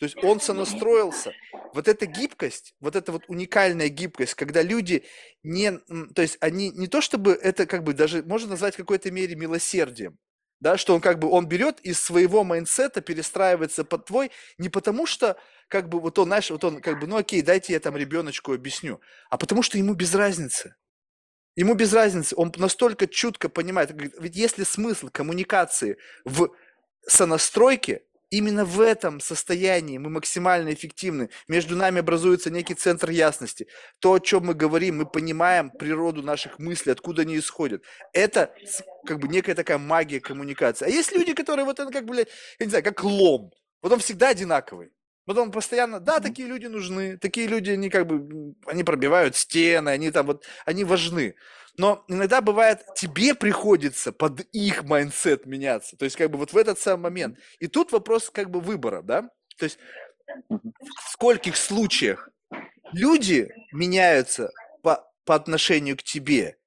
то 0.00 0.04
есть 0.04 0.16
он 0.24 0.40
сонастроился. 0.40 1.34
Вот 1.74 1.86
эта 1.86 2.06
гибкость, 2.06 2.74
вот 2.80 2.96
эта 2.96 3.12
вот 3.12 3.24
уникальная 3.28 3.90
гибкость, 3.90 4.34
когда 4.34 4.62
люди 4.62 5.04
не, 5.42 5.72
то 6.14 6.22
есть 6.22 6.38
они 6.40 6.70
не 6.70 6.88
то 6.88 7.02
чтобы 7.02 7.32
это 7.32 7.66
как 7.66 7.84
бы 7.84 7.92
даже 7.92 8.22
можно 8.22 8.48
назвать 8.48 8.74
в 8.74 8.78
какой-то 8.78 9.10
мере 9.10 9.36
милосердием, 9.36 10.18
да, 10.58 10.78
что 10.78 10.94
он 10.94 11.02
как 11.02 11.18
бы 11.18 11.28
он 11.28 11.46
берет 11.46 11.80
из 11.80 12.02
своего 12.02 12.44
майнсета 12.44 13.02
перестраивается 13.02 13.84
под 13.84 14.06
твой 14.06 14.30
не 14.56 14.70
потому 14.70 15.04
что 15.04 15.36
как 15.68 15.90
бы 15.90 16.00
вот 16.00 16.18
он 16.18 16.28
знаешь 16.28 16.50
вот 16.50 16.64
он 16.64 16.80
как 16.80 16.98
бы 16.98 17.06
ну 17.06 17.18
окей 17.18 17.42
дайте 17.42 17.74
я 17.74 17.80
там 17.80 17.94
ребеночку 17.94 18.54
объясню, 18.54 19.02
а 19.28 19.36
потому 19.36 19.62
что 19.62 19.76
ему 19.76 19.92
без 19.92 20.14
разницы. 20.14 20.76
Ему 21.56 21.74
без 21.74 21.92
разницы, 21.92 22.34
он 22.38 22.52
настолько 22.56 23.06
чутко 23.06 23.50
понимает, 23.50 23.90
ведь 23.92 24.34
если 24.34 24.64
смысл 24.64 25.08
коммуникации 25.12 25.98
в 26.24 26.52
сонастройке, 27.06 28.02
именно 28.30 28.64
в 28.64 28.80
этом 28.80 29.20
состоянии 29.20 29.98
мы 29.98 30.08
максимально 30.10 30.72
эффективны. 30.72 31.30
Между 31.48 31.76
нами 31.76 32.00
образуется 32.00 32.50
некий 32.50 32.74
центр 32.74 33.10
ясности. 33.10 33.66
То, 33.98 34.14
о 34.14 34.20
чем 34.20 34.46
мы 34.46 34.54
говорим, 34.54 34.98
мы 34.98 35.06
понимаем 35.06 35.70
природу 35.70 36.22
наших 36.22 36.58
мыслей, 36.58 36.92
откуда 36.92 37.22
они 37.22 37.38
исходят. 37.38 37.82
Это 38.12 38.54
как 39.06 39.18
бы 39.18 39.28
некая 39.28 39.54
такая 39.54 39.78
магия 39.78 40.20
коммуникации. 40.20 40.86
А 40.86 40.88
есть 40.88 41.12
люди, 41.12 41.34
которые 41.34 41.64
вот 41.64 41.80
это 41.80 41.90
как 41.90 42.04
бы, 42.04 42.16
я 42.16 42.26
не 42.66 42.70
знаю, 42.70 42.84
как 42.84 43.02
лом. 43.02 43.50
Вот 43.82 43.92
он 43.92 43.98
всегда 43.98 44.28
одинаковый. 44.28 44.92
Вот 45.30 45.38
он 45.38 45.52
постоянно, 45.52 46.00
да, 46.00 46.18
такие 46.18 46.48
люди 46.48 46.66
нужны, 46.66 47.16
такие 47.16 47.46
люди, 47.46 47.70
они 47.70 47.88
как 47.88 48.04
бы, 48.08 48.56
они 48.66 48.82
пробивают 48.82 49.36
стены, 49.36 49.90
они 49.90 50.10
там 50.10 50.26
вот, 50.26 50.44
они 50.66 50.82
важны. 50.82 51.36
Но 51.76 52.04
иногда 52.08 52.40
бывает, 52.40 52.84
тебе 52.96 53.36
приходится 53.36 54.10
под 54.10 54.40
их 54.52 54.82
mindset 54.82 55.46
меняться. 55.46 55.96
То 55.96 56.04
есть 56.04 56.16
как 56.16 56.32
бы 56.32 56.36
вот 56.36 56.52
в 56.52 56.56
этот 56.56 56.80
самый 56.80 57.02
момент. 57.02 57.38
И 57.60 57.68
тут 57.68 57.92
вопрос 57.92 58.28
как 58.28 58.50
бы 58.50 58.58
выбора, 58.60 59.02
да? 59.02 59.30
То 59.56 59.66
есть 59.66 59.78
в 60.48 61.12
скольких 61.12 61.56
случаях 61.56 62.28
люди 62.90 63.54
меняются 63.70 64.50
по, 64.82 65.08
по 65.24 65.36
отношению 65.36 65.96
к 65.96 66.02
тебе, 66.02 66.58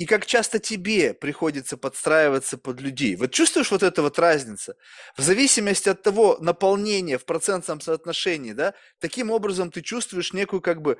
и 0.00 0.06
как 0.06 0.24
часто 0.24 0.58
тебе 0.58 1.12
приходится 1.12 1.76
подстраиваться 1.76 2.56
под 2.56 2.80
людей. 2.80 3.16
Вот 3.16 3.32
чувствуешь 3.32 3.70
вот 3.70 3.82
эту 3.82 4.02
вот 4.02 4.18
разницу? 4.18 4.72
В 5.14 5.20
зависимости 5.20 5.90
от 5.90 6.02
того 6.02 6.38
наполнения 6.40 7.18
в 7.18 7.26
процентном 7.26 7.82
соотношении, 7.82 8.52
да, 8.52 8.72
таким 8.98 9.30
образом 9.30 9.70
ты 9.70 9.82
чувствуешь 9.82 10.32
некую 10.32 10.62
как 10.62 10.80
бы 10.80 10.96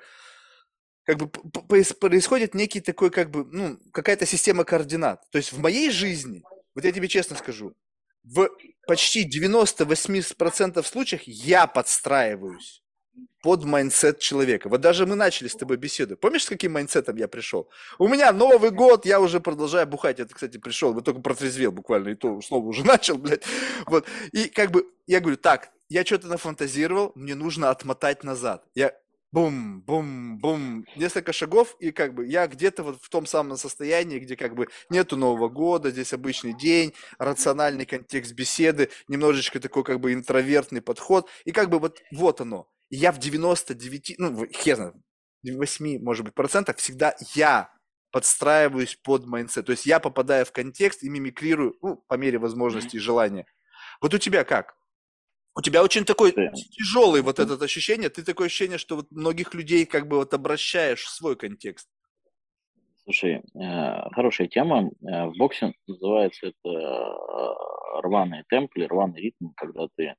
как 1.05 1.17
бы 1.17 1.29
происходит 1.29 2.55
некий 2.55 2.81
такой, 2.81 3.11
как 3.11 3.31
бы, 3.31 3.47
ну, 3.47 3.79
какая-то 3.91 4.27
система 4.27 4.65
координат. 4.65 5.23
То 5.31 5.39
есть 5.39 5.53
в 5.53 5.59
моей 5.59 5.91
жизни, 5.91 6.43
вот 6.75 6.85
я 6.85 6.93
тебе 6.93 7.09
честно 7.09 7.37
скажу, 7.37 7.73
в 8.23 8.51
почти 8.87 9.27
98% 9.27 10.85
случаях 10.85 11.23
я 11.25 11.67
подстраиваюсь. 11.67 12.83
Под 13.43 13.65
mindset 13.65 14.19
человека. 14.19 14.69
Вот 14.69 14.81
даже 14.81 15.07
мы 15.07 15.15
начали 15.15 15.49
с 15.49 15.55
тобой 15.55 15.77
беседу. 15.77 16.17
Помнишь, 16.17 16.45
с 16.45 16.49
каким 16.49 16.73
mindset 16.73 17.04
-ом 17.04 17.17
я 17.17 17.29
пришел? 17.29 17.69
У 17.99 18.07
меня 18.09 18.33
Новый 18.33 18.71
год, 18.71 19.07
я 19.07 19.21
уже 19.21 19.41
продолжаю 19.41 19.87
бухать. 19.87 20.21
Это, 20.21 20.35
кстати, 20.35 20.59
пришел, 20.59 20.93
вот 20.93 21.05
только 21.05 21.21
протрезвел 21.21 21.73
буквально, 21.73 22.11
и 22.11 22.15
то 22.15 22.41
снова 22.41 22.67
уже 22.67 22.85
начал, 22.87 23.17
блядь. 23.17 23.43
Вот. 23.87 24.07
И 24.33 24.49
как 24.49 24.71
бы 24.71 24.87
я 25.07 25.21
говорю, 25.21 25.37
так, 25.37 25.71
я 25.89 26.05
что-то 26.05 26.29
нафантазировал, 26.29 27.13
мне 27.15 27.35
нужно 27.35 27.71
отмотать 27.71 28.25
назад. 28.25 28.65
Я 28.75 28.93
бум, 29.33 29.81
бум, 29.83 30.39
бум, 30.39 30.85
несколько 30.97 31.33
шагов, 31.33 31.77
и 31.79 31.93
как 31.93 32.15
бы 32.15 32.27
я 32.27 32.47
где-то 32.47 32.83
вот 32.83 33.03
в 33.03 33.09
том 33.09 33.27
самом 33.27 33.57
состоянии, 33.57 34.19
где 34.19 34.37
как 34.37 34.55
бы 34.55 34.69
нету 34.89 35.17
Нового 35.17 35.49
года, 35.49 35.91
здесь 35.91 36.13
обычный 36.13 36.53
день, 36.53 36.95
рациональный 37.19 37.87
контекст 37.87 38.33
беседы, 38.33 38.91
немножечко 39.09 39.61
такой 39.61 39.85
как 39.85 40.01
бы 40.01 40.13
интровертный 40.13 40.83
подход, 40.83 41.29
и 41.45 41.53
как 41.53 41.71
бы 41.71 41.79
вот, 41.79 42.03
вот 42.13 42.41
оно. 42.41 42.69
И 42.91 42.97
я 42.97 43.13
в 43.13 43.19
99, 43.19 44.17
ну, 44.19 44.47
хер 44.47 44.77
знает, 44.77 44.95
8, 45.43 46.03
может 46.03 46.25
быть, 46.25 46.35
процентах 46.35 46.77
всегда 46.77 47.15
я 47.35 47.73
подстраиваюсь 48.13 48.97
под 48.97 49.27
mindset. 49.27 49.67
То 49.67 49.73
есть 49.73 49.87
я 49.87 50.01
попадаю 50.01 50.45
в 50.45 50.53
контекст 50.53 51.03
и 51.03 51.09
мимикрирую, 51.09 51.77
ну, 51.81 51.97
по 52.09 52.15
мере 52.15 52.39
возможности 52.39 52.97
и 52.97 53.01
желания. 53.01 53.47
Вот 54.01 54.13
у 54.13 54.19
тебя 54.19 54.45
как? 54.45 54.75
У 55.57 55.63
тебя 55.63 55.83
очень 55.83 56.05
такой 56.05 56.33
тяжелый 56.33 57.23
вот 57.23 57.39
это 57.39 57.63
ощущение, 57.63 58.09
ты 58.09 58.23
такое 58.23 58.47
ощущение, 58.47 58.79
что 58.79 58.97
вот 58.97 59.11
многих 59.11 59.55
людей 59.55 59.85
как 59.85 60.07
бы 60.07 60.17
вот 60.17 60.33
обращаешь 60.33 61.05
в 61.05 61.11
свой 61.11 61.37
контекст. 61.37 61.89
Слушай, 63.05 63.43
э, 63.55 64.11
хорошая 64.13 64.47
тема. 64.47 64.91
Э, 65.03 65.27
В 65.27 65.37
боксе 65.37 65.73
называется 65.89 66.47
это 66.47 66.69
э, 66.69 68.01
рваный 68.03 68.45
темп 68.49 68.71
или 68.77 68.85
рваный 68.85 69.21
ритм, 69.21 69.49
когда 69.57 69.89
ты 69.97 70.15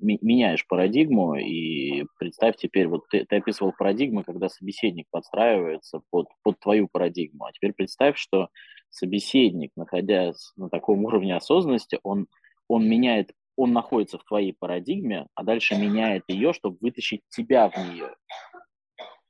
меняешь 0.00 0.66
парадигму, 0.66 1.36
и 1.36 2.04
представь 2.18 2.56
теперь, 2.56 2.88
вот 2.88 3.08
ты, 3.08 3.24
ты 3.24 3.36
описывал 3.36 3.72
парадигмы, 3.76 4.24
когда 4.24 4.48
собеседник 4.48 5.06
подстраивается 5.10 6.00
под, 6.10 6.28
под 6.42 6.58
твою 6.60 6.88
парадигму, 6.90 7.44
а 7.44 7.52
теперь 7.52 7.72
представь, 7.72 8.16
что 8.16 8.48
собеседник, 8.90 9.70
находясь 9.76 10.52
на 10.56 10.68
таком 10.68 11.04
уровне 11.04 11.36
осознанности, 11.36 11.98
он, 12.02 12.26
он 12.68 12.88
меняет, 12.88 13.32
он 13.56 13.72
находится 13.72 14.18
в 14.18 14.24
твоей 14.24 14.54
парадигме, 14.58 15.26
а 15.34 15.44
дальше 15.44 15.76
меняет 15.76 16.24
ее, 16.28 16.52
чтобы 16.52 16.78
вытащить 16.80 17.22
тебя 17.28 17.68
в 17.68 17.76
нее. 17.76 18.14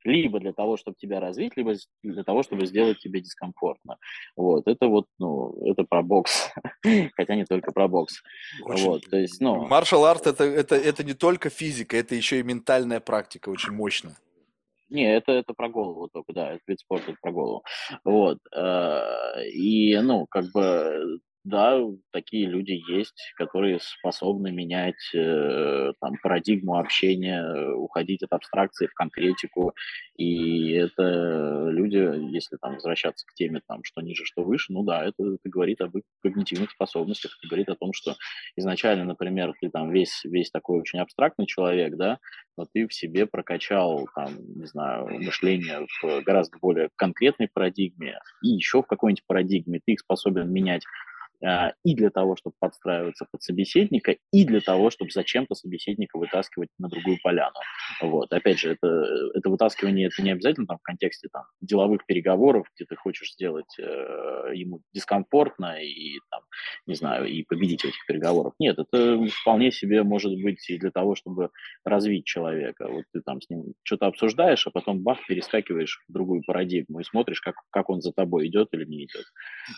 Либо 0.06 0.40
для 0.40 0.52
того, 0.52 0.76
чтобы 0.76 0.96
тебя 0.98 1.20
развить, 1.20 1.56
либо 1.56 1.74
для 2.02 2.22
того, 2.24 2.42
чтобы 2.42 2.66
сделать 2.66 2.98
тебе 3.00 3.20
дискомфортно. 3.20 3.96
Вот, 4.36 4.66
это 4.66 4.86
вот, 4.88 5.06
ну, 5.18 5.54
это 5.66 5.84
про 5.84 6.02
бокс, 6.02 6.50
хотя 7.16 7.34
не 7.34 7.44
только 7.44 7.72
про 7.72 7.88
бокс. 7.88 8.22
Очень- 8.64 8.84
Вот, 8.86 9.02
то 9.10 9.16
есть, 9.16 9.40
ну, 9.40 9.66
Маршал 9.66 10.04
арт 10.04 10.26
это, 10.26 10.44
это, 10.44 10.76
это 10.76 11.04
не 11.04 11.14
только 11.14 11.50
физика, 11.50 11.96
это 11.96 12.14
еще 12.14 12.38
и 12.40 12.42
ментальная 12.42 13.00
практика, 13.00 13.48
очень 13.48 13.72
мощно. 13.72 14.16
Не, 14.88 15.12
это, 15.16 15.32
это 15.32 15.52
про 15.52 15.68
голову 15.68 16.08
только, 16.08 16.32
да, 16.32 16.52
это 16.52 16.60
вид 16.68 16.78
спорта, 16.78 17.10
это 17.10 17.18
про 17.20 17.32
голову. 17.32 17.64
Вот. 18.04 18.38
э, 18.54 19.48
И, 19.50 19.98
ну, 20.00 20.26
как 20.26 20.44
бы, 20.52 21.18
да, 21.46 21.80
такие 22.12 22.46
люди 22.46 22.82
есть, 22.90 23.32
которые 23.36 23.78
способны 23.80 24.50
менять 24.50 24.96
э, 25.14 25.92
там, 26.00 26.14
парадигму 26.20 26.76
общения, 26.76 27.40
э, 27.40 27.72
уходить 27.72 28.24
от 28.24 28.32
абстракции 28.32 28.88
в 28.88 28.94
конкретику. 28.94 29.72
И 30.16 30.72
это 30.72 31.68
люди, 31.70 32.32
если 32.34 32.56
там 32.56 32.74
возвращаться 32.74 33.24
к 33.26 33.34
теме, 33.34 33.60
там, 33.68 33.84
что 33.84 34.00
ниже, 34.00 34.24
что 34.24 34.42
выше, 34.42 34.72
ну 34.72 34.82
да, 34.82 35.04
это, 35.04 35.22
это 35.22 35.48
говорит 35.48 35.80
об 35.82 35.96
их 35.96 36.02
когнитивных 36.22 36.72
способностях, 36.72 37.36
это 37.38 37.48
говорит 37.48 37.68
о 37.68 37.76
том, 37.76 37.92
что 37.92 38.16
изначально, 38.56 39.04
например, 39.04 39.54
ты 39.60 39.70
там 39.70 39.92
весь, 39.92 40.24
весь 40.24 40.50
такой 40.50 40.80
очень 40.80 40.98
абстрактный 40.98 41.46
человек, 41.46 41.94
да, 41.96 42.18
но 42.56 42.66
ты 42.72 42.88
в 42.88 42.94
себе 42.94 43.26
прокачал, 43.26 44.08
там, 44.16 44.30
не 44.56 44.66
знаю, 44.66 45.06
мышление 45.20 45.86
в 46.02 46.22
гораздо 46.22 46.58
более 46.58 46.88
конкретной 46.96 47.48
парадигме, 47.52 48.18
и 48.42 48.48
еще 48.48 48.82
в 48.82 48.86
какой-нибудь 48.86 49.26
парадигме 49.28 49.80
ты 49.84 49.92
их 49.92 50.00
способен 50.00 50.50
менять 50.50 50.82
и 51.40 51.94
для 51.94 52.10
того, 52.10 52.36
чтобы 52.36 52.54
подстраиваться 52.58 53.26
под 53.30 53.42
собеседника, 53.42 54.16
и 54.32 54.44
для 54.44 54.60
того, 54.60 54.90
чтобы 54.90 55.10
зачем-то 55.10 55.54
собеседника 55.54 56.18
вытаскивать 56.18 56.68
на 56.78 56.88
другую 56.88 57.18
поляну. 57.22 57.54
Вот. 58.00 58.32
Опять 58.32 58.58
же, 58.58 58.72
это, 58.72 59.04
это 59.34 59.50
вытаскивание, 59.50 60.08
это 60.08 60.22
не 60.22 60.32
обязательно 60.32 60.66
там, 60.66 60.78
в 60.78 60.82
контексте 60.82 61.28
там, 61.32 61.44
деловых 61.60 62.06
переговоров, 62.06 62.66
где 62.74 62.84
ты 62.84 62.96
хочешь 62.96 63.32
сделать 63.32 63.78
э, 63.78 64.52
ему 64.54 64.80
дискомфортно 64.92 65.82
и, 65.82 66.18
там, 66.30 66.40
не 66.86 66.94
знаю, 66.94 67.26
и 67.26 67.42
победить 67.42 67.82
в 67.82 67.86
этих 67.86 68.06
переговорах. 68.06 68.54
Нет, 68.58 68.78
это 68.78 69.18
вполне 69.42 69.70
себе 69.72 70.02
может 70.02 70.32
быть 70.42 70.68
и 70.70 70.78
для 70.78 70.90
того, 70.90 71.14
чтобы 71.14 71.50
развить 71.84 72.24
человека. 72.24 72.88
Вот 72.88 73.04
ты 73.12 73.20
там 73.20 73.40
с 73.40 73.48
ним 73.48 73.74
что-то 73.82 74.06
обсуждаешь, 74.06 74.66
а 74.66 74.70
потом 74.70 75.00
бах, 75.02 75.18
перескакиваешь 75.26 76.02
в 76.08 76.12
другую 76.12 76.42
парадигму 76.46 77.00
и 77.00 77.04
смотришь, 77.04 77.40
как, 77.40 77.56
как 77.70 77.90
он 77.90 78.00
за 78.00 78.12
тобой 78.12 78.48
идет 78.48 78.68
или 78.72 78.84
не 78.84 79.04
идет. 79.04 79.24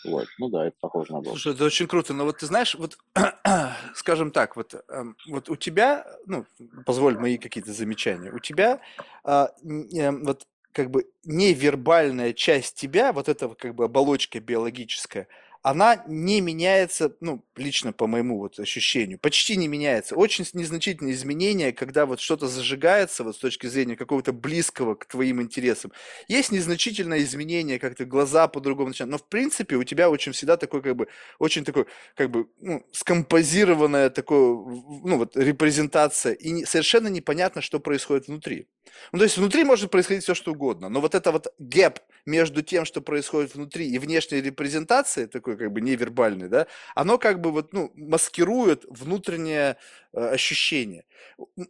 Вот. 0.05 0.27
Ну 0.39 0.49
да, 0.49 0.67
это 0.67 0.77
похоже 0.81 1.13
на 1.13 1.21
бокс. 1.21 1.41
Слушай, 1.49 1.57
это 1.57 1.65
очень 1.65 1.87
круто, 1.87 2.13
но 2.13 2.25
вот 2.25 2.39
ты 2.39 2.47
знаешь, 2.47 2.75
вот, 2.75 2.99
скажем 3.95 4.31
так, 4.33 4.57
вот, 4.57 4.75
эм, 4.89 5.17
вот 5.29 5.49
у 5.49 5.57
тебя, 5.57 6.07
ну, 6.27 6.45
позволь 6.85 7.17
мои 7.17 7.39
какие-то 7.39 7.73
замечания, 7.73 8.31
у 8.31 8.39
тебя 8.39 8.81
а, 9.25 9.51
эм, 9.65 10.25
вот 10.25 10.47
как 10.73 10.91
бы 10.91 11.07
невербальная 11.25 12.35
часть 12.35 12.77
тебя, 12.77 13.13
вот 13.15 13.31
эта 13.31 13.49
как 13.49 13.75
бы 13.75 13.85
оболочка 13.85 14.41
биологическая, 14.41 15.27
она 15.63 16.03
не 16.07 16.41
меняется, 16.41 17.15
ну, 17.21 17.45
лично 17.57 17.93
по 17.93 18.07
моему 18.07 18.39
вот 18.39 18.59
ощущению, 18.59 19.19
почти 19.19 19.57
не 19.57 19.69
меняется. 19.69 20.15
Очень 20.15 20.47
незначительные 20.53 21.15
изменения, 21.15 21.73
когда 21.73 22.07
вот 22.07 22.21
что-то 22.21 22.47
зажигается 22.49 23.25
вот 23.25 23.37
с 23.37 23.39
точки 23.39 23.67
зрения 23.67 23.97
какого-то 23.97 24.33
близкого 24.33 24.95
к 24.95 25.07
твоим 25.07 25.43
интересам. 25.43 25.93
Есть 26.29 26.53
незначительное 26.53 27.21
изменение, 27.21 27.79
как-то 27.79 28.05
глаза 28.05 28.49
по-другому 28.49 28.89
начинают, 28.89 29.13
но 29.13 29.19
в 29.19 29.29
принципе 29.29 29.77
у 29.77 29.85
тебя 29.85 30.11
очень 30.11 30.33
всегда 30.33 30.57
такой 30.57 30.83
как 30.83 30.97
бы 30.97 31.09
очень 31.39 31.65
такой, 31.65 31.87
как 32.15 32.31
бы, 32.31 32.47
ну, 32.61 32.85
скомпозированная 32.93 34.11
такое, 34.11 34.53
в- 34.53 35.07
ну, 35.07 35.19
вот, 35.19 35.37
репрезентация, 35.37 36.33
и 36.33 36.51
не- 36.51 36.65
совершенно 36.65 37.09
непонятно, 37.09 37.63
что 37.63 37.81
происходит 37.81 38.29
внутри. 38.29 38.69
Ну, 39.13 39.19
то 39.19 39.25
есть 39.25 39.37
внутри 39.39 39.65
может 39.65 39.91
происходить 39.91 40.23
все, 40.25 40.35
что 40.35 40.53
угодно, 40.53 40.89
но 40.89 41.01
вот 41.01 41.15
это 41.15 41.33
вот 41.33 41.53
гэп 41.59 41.99
между 42.27 42.63
тем, 42.63 42.85
что 42.85 43.01
происходит 43.01 43.55
внутри, 43.55 43.89
и 43.89 43.99
внешней 43.99 44.41
репрезентацией, 44.41 45.27
такой 45.27 45.48
как 45.57 45.73
бы 45.73 45.81
невербальной, 45.81 46.49
да, 46.49 46.67
оно 46.95 47.19
как 47.19 47.41
бы 47.41 47.51
вот, 47.51 47.73
ну, 47.73 47.91
маскирует 47.95 48.85
внутреннее 48.89 49.77
э, 50.13 50.29
ощущение. 50.29 51.05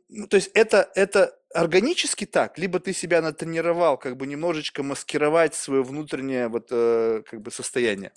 Ну, 0.09 0.27
То 0.29 0.37
есть 0.37 0.51
это, 0.55 0.91
это 0.95 1.39
органически 1.55 2.27
так, 2.27 2.59
либо 2.59 2.81
ты 2.81 2.93
себя 2.93 3.23
натренировал 3.23 3.97
как 3.99 4.17
бы 4.17 4.27
немножечко 4.27 4.83
маскировать 4.83 5.55
свое 5.55 5.83
внутреннее 5.83 6.49
вот 6.49 6.69
э, 6.71 7.23
как 7.29 7.41
бы 7.43 7.51
состояние. 7.51 8.13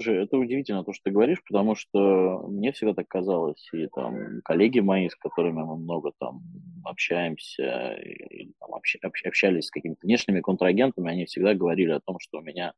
Слушай, 0.00 0.22
это 0.24 0.38
удивительно, 0.38 0.82
то, 0.82 0.94
что 0.94 1.04
ты 1.04 1.10
говоришь, 1.10 1.42
потому 1.46 1.74
что 1.74 2.46
мне 2.48 2.72
всегда 2.72 2.94
так 2.94 3.06
казалось, 3.06 3.68
и 3.74 3.86
там 3.88 4.40
коллеги 4.42 4.80
мои, 4.80 5.10
с 5.10 5.14
которыми 5.14 5.62
мы 5.62 5.76
много 5.76 6.12
там 6.18 6.42
общаемся, 6.84 7.92
и, 7.96 8.50
там, 8.60 8.70
общ- 8.70 8.96
общ- 9.02 9.26
общались 9.26 9.66
с 9.66 9.70
какими-то 9.70 10.00
внешними 10.02 10.40
контрагентами, 10.40 11.10
они 11.10 11.26
всегда 11.26 11.52
говорили 11.52 11.90
о 11.90 12.00
том, 12.00 12.18
что 12.18 12.38
у 12.38 12.40
меня 12.40 12.72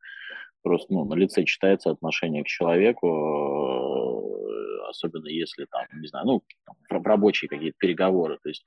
просто 0.62 0.92
ну, 0.92 1.04
на 1.04 1.14
лице 1.14 1.44
читается 1.44 1.90
отношение 1.90 2.44
к 2.44 2.46
человеку, 2.46 3.06
э, 3.06 4.88
особенно 4.90 5.28
если 5.28 5.66
там, 5.66 5.86
не 6.00 6.08
знаю, 6.08 6.26
ну, 6.26 6.42
там, 6.88 7.02
рабочие 7.02 7.48
какие-то 7.48 7.76
переговоры. 7.78 8.38
То 8.42 8.48
есть 8.48 8.62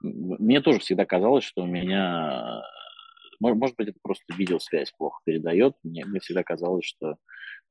мне 0.00 0.60
тоже 0.60 0.78
всегда 0.80 1.04
казалось, 1.04 1.44
что 1.44 1.62
у 1.62 1.66
меня, 1.66 2.62
может 3.40 3.76
быть, 3.76 3.88
это 3.88 3.98
просто 4.02 4.24
видеосвязь 4.36 4.92
плохо 4.96 5.20
передает. 5.24 5.74
Мне, 5.82 6.04
мне 6.04 6.20
всегда 6.20 6.42
казалось, 6.42 6.84
что 6.84 7.16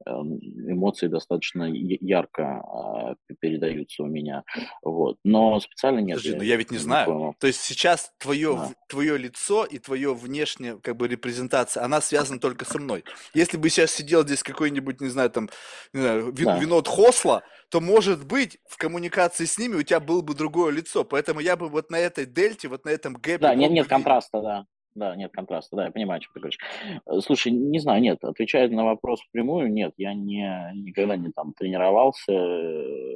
эм, 0.05 0.39
эмоции 0.39 1.07
достаточно 1.07 1.65
ярко 1.71 2.43
а, 2.61 3.15
передаются 3.39 4.03
у 4.03 4.05
меня. 4.07 4.43
Вот. 4.81 5.17
Но 5.23 5.59
специально 5.59 5.99
нет. 5.99 6.17
Подожди, 6.17 6.31
я 6.31 6.37
но 6.37 6.43
я 6.43 6.55
ведь 6.55 6.71
не 6.71 6.77
знаю. 6.77 7.05
понял. 7.05 7.35
То 7.39 7.47
есть 7.47 7.61
сейчас 7.61 8.11
твое, 8.17 8.55
Да. 8.55 8.71
твое 8.87 9.17
лицо 9.17 9.65
и 9.65 9.77
твое 9.77 10.13
внешнее 10.15 10.79
как 10.81 10.95
бы 10.97 11.07
репрезентация, 11.07 11.83
она 11.83 12.01
связана 12.01 12.39
только 12.39 12.65
со 12.65 12.79
мной. 12.79 13.03
Если 13.33 13.57
бы 13.57 13.69
сейчас 13.69 13.91
сидел 13.91 14.23
здесь 14.23 14.41
какой-нибудь, 14.41 15.01
не 15.01 15.09
знаю, 15.09 15.29
там, 15.29 15.49
не 15.93 16.01
знаю, 16.01 16.31
ви- 16.31 16.45
Да. 16.45 16.57
винод 16.57 16.87
Хосла, 16.87 17.43
то, 17.69 17.81
может 17.81 18.25
быть, 18.25 18.57
в 18.67 18.77
коммуникации 18.77 19.45
с 19.45 19.57
ними 19.59 19.75
у 19.75 19.83
тебя 19.83 19.99
было 19.99 20.21
бы 20.21 20.33
другое 20.33 20.71
лицо. 20.71 21.03
Поэтому 21.03 21.39
я 21.41 21.55
бы 21.55 21.67
вот 21.69 21.91
на 21.91 21.99
этой 21.99 22.25
дельте, 22.25 22.67
вот 22.69 22.85
на 22.85 22.89
этом 22.89 23.13
гэпе 23.13 23.37
Да, 23.39 23.49
нет, 23.53 23.69
нет 23.69 23.69
бы 23.69 23.75
видеть. 23.75 23.89
контраста, 23.89 24.41
да. 24.41 24.65
Да, 24.95 25.15
нет 25.15 25.31
контраста, 25.31 25.75
да, 25.75 25.85
я 25.85 25.91
понимаю, 25.91 26.17
о 26.17 26.21
чем 26.21 26.33
ты 26.33 26.39
говоришь. 26.39 26.59
Э, 27.05 27.19
Слушай, 27.21 27.51
не 27.51 27.79
знаю, 27.79 28.01
нет, 28.01 28.23
отвечая 28.23 28.67
на 28.69 28.85
вопрос 28.85 29.21
впрямую, 29.21 29.71
нет, 29.71 29.93
я 29.97 30.13
не, 30.13 30.71
никогда 30.73 31.15
не 31.15 31.31
там 31.31 31.53
тренировался, 31.53 32.31
э, 32.31 33.15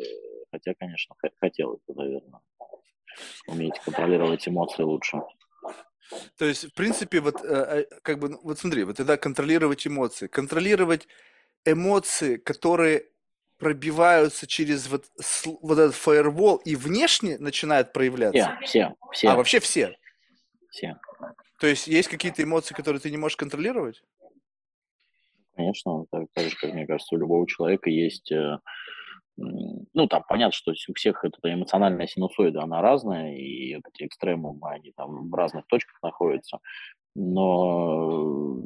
хотя, 0.51 0.73
конечно, 0.75 1.15
хотел 1.39 1.73
это, 1.73 1.99
наверное, 1.99 2.41
уметь 3.47 3.79
контролировать 3.79 4.47
эмоции 4.47 4.83
лучше. 4.83 5.21
То 6.37 6.45
есть, 6.45 6.65
в 6.65 6.73
принципе, 6.73 7.19
вот 7.21 7.43
э, 7.43 7.85
как 8.01 8.19
бы, 8.19 8.29
ну, 8.29 8.39
вот 8.43 8.59
смотри, 8.59 8.83
вот 8.83 8.97
тогда 8.97 9.17
контролировать 9.17 9.87
эмоции. 9.87 10.27
Контролировать 10.27 11.07
эмоции, 11.65 12.37
которые 12.37 13.05
пробиваются 13.57 14.45
через 14.45 14.87
вот, 14.87 15.05
вот 15.61 15.79
этот 15.79 15.95
фаервол 15.95 16.57
и 16.57 16.75
внешне 16.75 17.37
начинают 17.37 17.93
проявляться? 17.93 18.57
Все, 18.61 18.67
все, 18.89 18.95
все. 19.11 19.29
А, 19.29 19.35
вообще 19.35 19.59
все? 19.59 19.95
Все. 20.69 20.97
То 21.63 21.67
есть 21.69 21.87
есть 21.87 22.09
какие-то 22.09 22.43
эмоции, 22.43 22.73
которые 22.73 22.99
ты 22.99 23.09
не 23.09 23.15
можешь 23.15 23.37
контролировать? 23.37 24.03
Конечно, 25.55 26.03
так, 26.11 26.25
так 26.33 26.49
же, 26.49 26.57
как 26.57 26.73
мне 26.73 26.85
кажется, 26.85 27.15
у 27.15 27.17
любого 27.17 27.47
человека 27.47 27.89
есть 27.89 28.29
э, 28.33 28.57
ну, 29.37 30.07
там 30.09 30.25
понятно, 30.27 30.51
что 30.51 30.73
у 30.73 30.93
всех 30.93 31.23
эта 31.23 31.53
эмоциональная 31.53 32.05
синусоида, 32.05 32.63
она 32.63 32.81
разная, 32.81 33.37
и 33.37 33.77
эти 33.77 34.07
экстремумы, 34.07 34.71
они 34.71 34.91
там 34.91 35.29
в 35.29 35.33
разных 35.33 35.65
точках 35.67 36.03
находятся. 36.03 36.59
Но, 37.15 38.17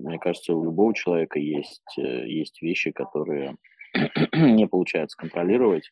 мне 0.03 0.17
кажется, 0.17 0.55
у 0.55 0.63
любого 0.63 0.95
человека 0.95 1.37
есть, 1.37 1.99
э, 1.99 2.27
есть 2.27 2.63
вещи, 2.63 2.89
которые 2.89 3.57
не 4.33 4.65
получается 4.65 5.15
контролировать, 5.17 5.91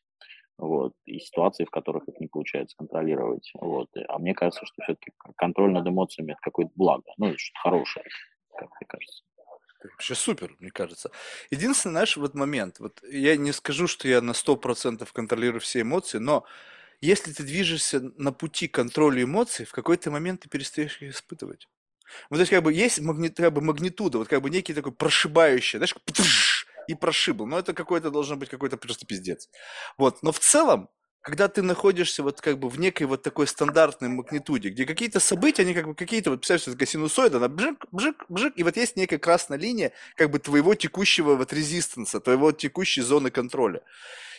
вот, 0.57 0.93
и 1.05 1.19
ситуации, 1.19 1.65
в 1.65 1.69
которых 1.69 2.07
их 2.07 2.19
не 2.19 2.27
получается 2.27 2.75
контролировать, 2.77 3.51
вот. 3.55 3.89
А 4.07 4.19
мне 4.19 4.33
кажется, 4.33 4.65
что 4.65 4.81
все-таки 4.83 5.11
контроль 5.37 5.71
над 5.71 5.87
эмоциями– 5.87 6.31
это 6.33 6.41
какое-то 6.41 6.71
благо, 6.75 7.11
ну, 7.17 7.27
это 7.27 7.37
что-то 7.37 7.59
хорошее, 7.59 8.05
как 8.57 8.69
мне 8.79 8.87
кажется. 8.87 9.23
Вообще 9.83 10.15
супер, 10.15 10.55
мне 10.59 10.71
кажется. 10.71 11.11
Единственный, 11.51 11.91
знаешь, 11.91 12.17
вот 12.17 12.33
момент, 12.33 12.79
вот 12.79 13.03
я 13.03 13.37
не 13.37 13.51
скажу, 13.51 13.87
что 13.87 14.07
я 14.07 14.21
на 14.21 14.31
100% 14.31 15.07
контролирую 15.13 15.61
все 15.61 15.81
эмоции, 15.81 16.17
но 16.17 16.45
если 17.01 17.31
ты 17.33 17.43
движешься 17.43 17.99
на 18.17 18.31
пути 18.31 18.67
контроля 18.67 19.23
эмоций, 19.23 19.65
в 19.65 19.71
какой-то 19.73 20.09
момент 20.09 20.41
ты 20.41 20.49
перестаешь 20.49 21.01
их 21.01 21.11
испытывать. 21.11 21.67
Вот 22.29 22.37
то 22.37 22.41
есть 22.41 22.51
как 22.51 22.63
бы 22.63 22.71
есть 22.71 22.99
магни, 23.01 23.29
как 23.29 23.53
бы 23.53 23.61
магнитуда, 23.61 24.19
вот 24.19 24.27
как 24.27 24.41
бы 24.41 24.49
некий 24.49 24.73
такой 24.73 24.91
прошибающий, 24.91 25.77
знаешь, 25.77 25.95
и 26.87 26.95
прошибл. 26.95 27.45
Но 27.45 27.59
это 27.59 27.73
какой-то 27.73 28.11
должен 28.11 28.39
быть 28.39 28.49
какой-то 28.49 28.77
просто 28.77 29.05
пиздец. 29.05 29.49
Вот. 29.97 30.23
Но 30.23 30.31
в 30.31 30.39
целом, 30.39 30.89
когда 31.21 31.47
ты 31.47 31.63
находишься 31.63 32.21
вот 32.21 32.39
как 32.39 32.59
бы 32.59 32.69
в 32.69 32.79
некой 32.79 33.07
вот 33.07 33.23
такой 33.23 33.47
стандартной 33.47 34.09
магнитуде, 34.09 34.69
где 34.69 34.85
какие-то 34.85 35.19
события, 35.19 35.63
они 35.63 35.73
как 35.73 35.87
бы 35.87 35.95
какие-то, 35.95 36.29
вот 36.29 36.41
представляешь, 36.41 36.65
такая 36.65 36.87
синусоида, 36.87 37.37
она 37.37 37.47
бжик, 37.47 37.85
бжик, 37.91 38.25
бжик, 38.29 38.53
и 38.55 38.63
вот 38.63 38.77
есть 38.77 38.95
некая 38.95 39.17
красная 39.17 39.57
линия 39.57 39.91
как 40.15 40.29
бы 40.29 40.37
твоего 40.37 40.75
текущего 40.75 41.35
вот 41.35 41.51
резистанса, 41.51 42.19
твоего 42.19 42.51
текущей 42.51 43.01
зоны 43.01 43.31
контроля. 43.31 43.81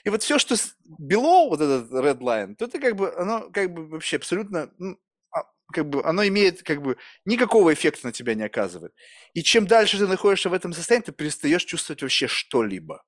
И 0.05 0.11
вот 0.11 0.23
все, 0.23 0.39
что 0.39 0.55
below 0.55 1.49
вот 1.49 1.61
этот 1.61 1.91
red 1.91 2.21
line, 2.21 2.55
то 2.55 2.67
это 2.67 2.79
как 2.79 2.95
бы, 2.95 3.13
оно 3.17 3.51
как 3.51 3.75
бы 3.75 3.89
вообще 3.89 4.19
абсолютно, 4.19 4.71
ну, 4.79 4.97
как 5.73 5.89
бы, 5.89 6.03
оно 6.05 6.27
имеет 6.27 6.63
как 6.63 6.83
бы 6.83 6.97
никакого 7.25 7.73
эффекта 7.73 8.07
на 8.07 8.13
тебя 8.13 8.35
не 8.35 8.45
оказывает. 8.45 8.93
И 9.35 9.43
чем 9.43 9.67
дальше 9.67 9.99
ты 9.99 10.07
находишься 10.07 10.49
в 10.49 10.55
этом 10.55 10.73
состоянии, 10.73 11.07
ты 11.07 11.13
перестаешь 11.13 11.65
чувствовать 11.65 12.03
вообще 12.03 12.29
что-либо. 12.29 13.03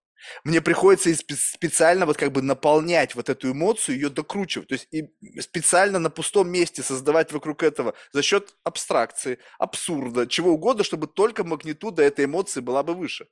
Мне 0.45 0.61
приходится 0.61 1.15
специально 1.15 2.07
вот 2.07 2.17
как 2.17 2.33
бы 2.33 2.43
наполнять 2.43 3.15
вот 3.15 3.29
эту 3.29 3.53
эмоцию, 3.53 3.95
ее 3.97 4.11
докручивать. 4.11 4.69
То 4.69 4.75
есть 4.75 4.89
и 4.91 5.09
специально 5.41 5.99
на 5.99 6.11
пустом 6.11 6.49
месте 6.49 6.83
создавать 6.83 7.33
вокруг 7.33 7.63
этого 7.63 7.95
за 8.13 8.23
счет 8.23 8.55
абстракции, 8.65 9.39
абсурда, 9.59 10.27
чего 10.27 10.53
угодно, 10.53 10.85
чтобы 10.85 11.07
только 11.07 11.45
магнитуда 11.45 12.03
этой 12.03 12.25
эмоции 12.25 12.61
была 12.61 12.83
бы 12.83 12.95
выше. 12.95 13.29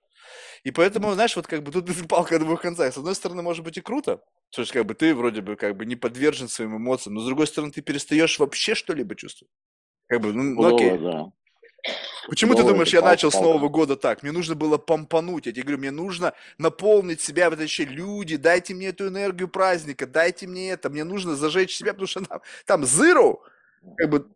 И 0.65 0.71
поэтому, 0.71 1.13
знаешь, 1.13 1.37
вот 1.37 1.47
как 1.47 1.63
бы 1.63 1.73
тут 1.73 1.91
палка 2.09 2.39
двух 2.39 2.63
концах. 2.63 2.93
С 2.93 2.99
одной 2.99 3.15
стороны, 3.15 3.43
может 3.43 3.65
быть 3.65 3.77
и 3.79 3.81
круто, 3.81 4.21
то 4.51 4.63
есть 4.63 4.73
как 4.73 4.87
бы 4.87 4.95
ты 4.95 5.15
вроде 5.15 5.43
бы 5.43 5.57
как 5.57 5.77
бы 5.77 5.87
не 5.87 5.97
подвержен 5.97 6.49
своим 6.49 6.77
эмоциям, 6.77 7.15
но 7.15 7.21
с 7.21 7.27
другой 7.27 7.47
стороны, 7.47 7.73
ты 7.73 7.83
перестаешь 7.83 8.39
вообще 8.39 8.75
что-либо 8.75 9.15
чувствовать. 9.15 9.53
Как 10.07 10.21
бы, 10.21 10.33
ну, 10.33 10.43
ну 10.43 10.75
окей. 10.75 10.99
Да. 10.99 11.33
Почему 12.29 12.55
ты 12.55 12.63
думаешь, 12.63 12.93
я 12.93 13.03
начал 13.03 13.31
с 13.31 13.41
Нового 13.41 13.69
года 13.69 13.97
так? 13.97 14.23
Мне 14.23 14.33
нужно 14.33 14.55
было 14.55 14.79
помпануть. 14.79 15.47
Я 15.47 15.53
тебе 15.53 15.63
говорю, 15.63 15.79
мне 15.79 15.91
нужно 15.91 16.33
наполнить 16.59 17.21
себя 17.21 17.51
вот 17.51 17.61
эти 17.61 17.83
люди. 17.83 18.37
Дайте 18.37 18.75
мне 18.75 18.89
эту 18.89 19.09
энергию 19.09 19.49
праздника, 19.49 20.07
дайте 20.07 20.47
мне 20.47 20.71
это. 20.71 20.91
Мне 20.91 21.05
нужно 21.05 21.37
зажечь 21.37 21.77
себя, 21.77 21.93
потому 21.93 22.09
что 22.09 22.25
там, 22.25 22.41
там 22.65 22.83
zero, 22.83 23.39
как 23.97 24.11
бы 24.11 24.29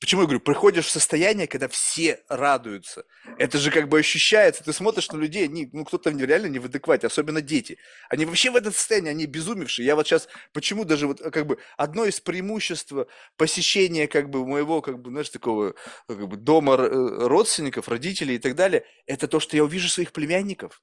Почему 0.00 0.20
я 0.20 0.26
говорю, 0.26 0.40
приходишь 0.40 0.86
в 0.86 0.90
состояние, 0.90 1.48
когда 1.48 1.66
все 1.66 2.20
радуются. 2.28 3.04
Это 3.36 3.58
же 3.58 3.72
как 3.72 3.88
бы 3.88 3.98
ощущается. 3.98 4.62
Ты 4.62 4.72
смотришь 4.72 5.10
на 5.10 5.16
людей, 5.16 5.44
они, 5.44 5.68
ну, 5.72 5.84
кто-то 5.84 6.10
реально 6.10 6.46
не 6.46 6.60
в 6.60 6.66
адеквате, 6.66 7.08
особенно 7.08 7.40
дети. 7.40 7.78
Они 8.08 8.24
вообще 8.24 8.50
в 8.50 8.56
этом 8.56 8.72
состоянии, 8.72 9.10
они 9.10 9.26
безумевшие. 9.26 9.86
Я 9.86 9.96
вот 9.96 10.06
сейчас, 10.06 10.28
почему 10.52 10.84
даже 10.84 11.08
вот 11.08 11.20
как 11.20 11.46
бы 11.46 11.58
одно 11.76 12.04
из 12.04 12.20
преимуществ 12.20 12.92
посещения 13.36 14.06
как 14.06 14.30
бы 14.30 14.46
моего, 14.46 14.82
как 14.82 15.00
бы, 15.00 15.10
знаешь, 15.10 15.30
такого 15.30 15.74
как 16.06 16.28
бы 16.28 16.36
дома 16.36 16.74
э, 16.74 17.26
родственников, 17.26 17.88
родителей 17.88 18.36
и 18.36 18.38
так 18.38 18.54
далее, 18.54 18.84
это 19.06 19.26
то, 19.26 19.40
что 19.40 19.56
я 19.56 19.64
увижу 19.64 19.88
своих 19.88 20.12
племянников 20.12 20.80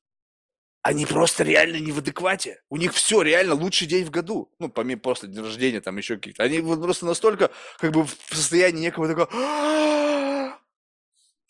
они 0.86 1.08
просто 1.08 1.44
реально 1.44 1.78
не 1.78 1.92
в 1.92 1.98
адеквате. 1.98 2.62
У 2.70 2.78
них 2.78 2.94
все 2.94 3.24
реально 3.24 3.56
лучший 3.56 3.88
день 3.88 4.06
в 4.06 4.12
году. 4.12 4.52
Ну, 4.60 4.70
помимо 4.70 5.02
после 5.02 5.28
дня 5.28 5.42
рождения, 5.42 5.82
там 5.82 5.98
еще 5.98 6.18
какие-то. 6.18 6.44
Они 6.44 6.60
вот 6.60 6.80
просто 6.80 7.08
настолько 7.08 7.50
как 7.80 7.92
бы 7.92 8.06
в 8.06 8.36
состоянии 8.36 8.82
некого 8.82 9.08
такого... 9.08 9.28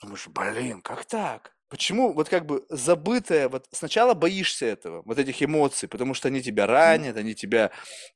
Думаешь, 0.02 0.28
блин, 0.28 0.82
как 0.82 1.04
так? 1.04 1.52
Почему 1.68 2.14
вот 2.14 2.30
как 2.30 2.46
бы 2.46 2.64
забытое, 2.70 3.50
вот 3.50 3.66
сначала 3.74 4.14
боишься 4.14 4.68
этого, 4.68 5.02
вот 5.04 5.20
этих 5.20 5.44
эмоций, 5.44 5.90
потому 5.90 6.14
что 6.14 6.30
они 6.30 6.42
тебя 6.42 6.66
ранят, 6.66 7.18
они 7.18 7.36
тебя 7.36 7.72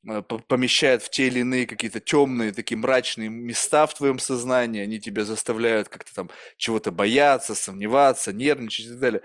э, 0.08 0.22
помещают 0.22 1.02
в 1.02 1.10
те 1.10 1.26
или 1.26 1.40
иные 1.40 1.66
какие-то 1.66 2.00
темные, 2.00 2.52
такие 2.52 2.78
мрачные 2.78 3.28
места 3.28 3.86
в 3.86 3.92
твоем 3.92 4.18
сознании, 4.18 4.80
они 4.80 4.98
тебя 4.98 5.24
заставляют 5.24 5.90
как-то 5.90 6.14
там 6.14 6.30
чего-то 6.56 6.92
бояться, 6.92 7.54
сомневаться, 7.54 8.32
нервничать 8.32 8.86
и 8.86 8.88
так 8.88 8.98
далее. 9.00 9.22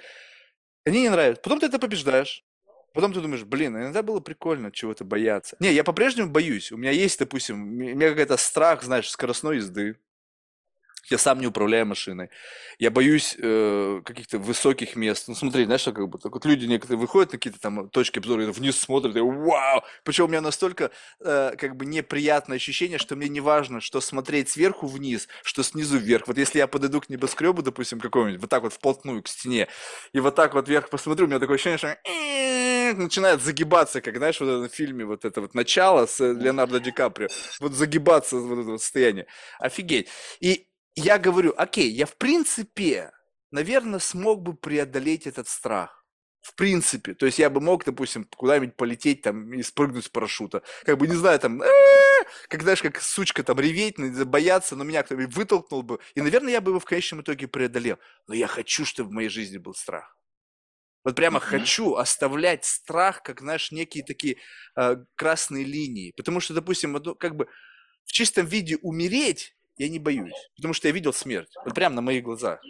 Они 0.85 1.01
не 1.01 1.09
нравятся. 1.09 1.41
Потом 1.41 1.59
ты 1.59 1.65
это 1.65 1.79
побеждаешь. 1.79 2.43
Потом 2.93 3.11
ты 3.11 3.19
думаешь, 3.19 3.43
блин, 3.43 3.75
иногда 3.75 4.03
было 4.03 4.21
прикольно 4.21 4.71
чего-то 4.71 5.03
бояться. 5.03 5.57
Не, 5.59 5.73
я 5.73 5.83
по-прежнему 5.83 6.29
боюсь. 6.29 6.71
У 6.71 6.77
меня 6.77 6.91
есть, 6.91 7.19
допустим, 7.19 7.61
у 7.61 7.65
меня 7.65 8.09
какой-то 8.09 8.37
страх, 8.37 8.83
знаешь, 8.83 9.09
скоростной 9.09 9.57
езды. 9.57 9.97
Я 11.09 11.17
сам 11.17 11.39
не 11.39 11.47
управляю 11.47 11.85
машиной. 11.85 12.29
Я 12.79 12.89
боюсь 12.89 13.35
э, 13.37 14.01
каких-то 14.03 14.39
высоких 14.39 14.95
мест. 14.95 15.27
Ну, 15.27 15.35
смотри, 15.35 15.65
знаешь, 15.65 15.83
как 15.83 16.07
бы, 16.09 16.17
так 16.17 16.33
вот 16.33 16.45
люди 16.45 16.65
некоторые 16.65 16.99
выходят 16.99 17.31
на 17.31 17.37
какие-то 17.37 17.59
там 17.59 17.89
точки 17.89 18.19
обзора, 18.19 18.51
вниз 18.51 18.77
смотрят, 18.79 19.15
и 19.15 19.19
вау! 19.19 19.83
Причем 20.03 20.25
у 20.25 20.27
меня 20.27 20.41
настолько, 20.41 20.91
э, 21.19 21.55
как 21.57 21.75
бы, 21.75 21.85
неприятное 21.85 22.57
ощущение, 22.57 22.97
что 22.97 23.15
мне 23.15 23.29
не 23.29 23.39
важно, 23.39 23.81
что 23.81 24.01
смотреть 24.01 24.49
сверху 24.49 24.87
вниз, 24.87 25.27
что 25.43 25.63
снизу 25.63 25.97
вверх. 25.97 26.27
Вот 26.27 26.37
если 26.37 26.57
я 26.57 26.67
подойду 26.67 27.01
к 27.01 27.09
небоскребу, 27.09 27.61
допустим, 27.61 27.99
какому-нибудь, 27.99 28.41
вот 28.41 28.49
так 28.49 28.63
вот 28.63 28.73
вплотную 28.73 29.21
к 29.21 29.27
стене, 29.27 29.67
и 30.13 30.19
вот 30.19 30.35
так 30.35 30.53
вот 30.53 30.67
вверх 30.67 30.89
посмотрю, 30.89 31.25
у 31.25 31.29
меня 31.29 31.39
такое 31.39 31.55
ощущение, 31.55 31.77
что 31.77 31.97
начинает 32.93 33.41
загибаться, 33.41 34.01
как, 34.01 34.17
знаешь, 34.17 34.39
вот 34.39 34.47
в 34.47 34.49
этом 34.49 34.69
фильме, 34.69 35.05
вот 35.05 35.25
это 35.25 35.41
вот 35.41 35.53
начало 35.53 36.05
с 36.05 36.19
Леонардо 36.19 36.79
Ди 36.79 36.91
Каприо, 36.91 37.27
вот 37.59 37.73
загибаться 37.73 38.37
вот 38.37 38.59
это 38.59 38.69
вот 38.71 38.81
состояние. 38.81 39.27
Офигеть. 39.59 40.09
И 40.39 40.67
я 40.95 41.17
говорю, 41.17 41.53
окей, 41.57 41.89
я 41.91 42.05
в 42.05 42.15
принципе, 42.17 43.11
наверное, 43.51 43.99
смог 43.99 44.41
бы 44.41 44.55
преодолеть 44.55 45.27
этот 45.27 45.47
страх. 45.47 46.03
В 46.41 46.53
принципе. 46.53 47.15
То 47.15 47.25
есть 47.25 47.39
я 47.39 47.49
бы 47.49 47.59
мог, 47.59 47.83
допустим, 47.85 48.25
куда-нибудь 48.25 48.75
полететь 48.75 49.23
там 49.23 49.51
и 49.51 49.63
спрыгнуть 49.63 50.05
с 50.05 50.09
парашюта. 50.09 50.61
Как 50.83 50.95
бы, 50.99 51.07
не 51.07 51.15
знаю, 51.15 51.39
там, 51.39 51.63
как, 52.47 52.61
знаешь, 52.61 52.83
как 52.83 53.01
сучка 53.01 53.43
там 53.43 53.59
реветь, 53.59 53.97
бояться, 54.25 54.75
но 54.75 54.83
меня 54.83 55.01
кто-нибудь 55.01 55.35
вытолкнул 55.35 55.81
бы. 55.81 55.99
И, 56.13 56.21
наверное, 56.21 56.51
я 56.51 56.61
бы 56.61 56.69
его 56.69 56.79
в 56.79 56.85
конечном 56.85 57.21
итоге 57.21 57.47
преодолел. 57.47 57.97
Но 58.27 58.35
я 58.35 58.45
хочу, 58.45 58.85
чтобы 58.85 59.09
в 59.09 59.13
моей 59.13 59.29
жизни 59.29 59.57
был 59.57 59.73
страх. 59.73 60.15
Вот 61.03 61.15
прямо 61.15 61.39
mm-hmm. 61.39 61.41
хочу 61.41 61.95
оставлять 61.95 62.63
страх, 62.65 63.23
как, 63.23 63.39
знаешь, 63.39 63.71
некие 63.71 64.03
такие 64.03 64.37
э, 64.75 64.97
красные 65.15 65.63
линии. 65.63 66.13
Потому 66.15 66.41
что, 66.41 66.53
допустим, 66.53 66.93
вот, 66.93 67.19
как 67.19 67.35
бы 67.35 67.47
в 68.03 68.11
чистом 68.11 68.45
виде 68.45 68.77
умереть 68.77 69.55
я 69.77 69.89
не 69.89 69.99
боюсь, 69.99 70.33
потому 70.55 70.73
что 70.73 70.87
я 70.87 70.93
видел 70.93 71.13
смерть, 71.13 71.53
вот 71.63 71.73
прямо 71.73 71.95
на 71.95 72.01
моих 72.01 72.23
глазах. 72.23 72.61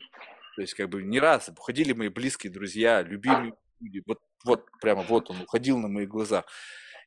То 0.56 0.62
есть, 0.62 0.74
как 0.74 0.90
бы, 0.90 1.04
не 1.04 1.20
раз 1.20 1.50
уходили 1.50 1.94
мои 1.94 2.10
близкие 2.10 2.52
друзья, 2.52 3.02
любимые 3.02 3.54
люди, 3.80 4.04
вот, 4.06 4.20
вот, 4.46 4.66
прямо 4.82 5.04
вот 5.04 5.30
он 5.30 5.42
уходил 5.42 5.78
на 5.78 5.88
моих 5.88 6.10
глазах. 6.10 6.46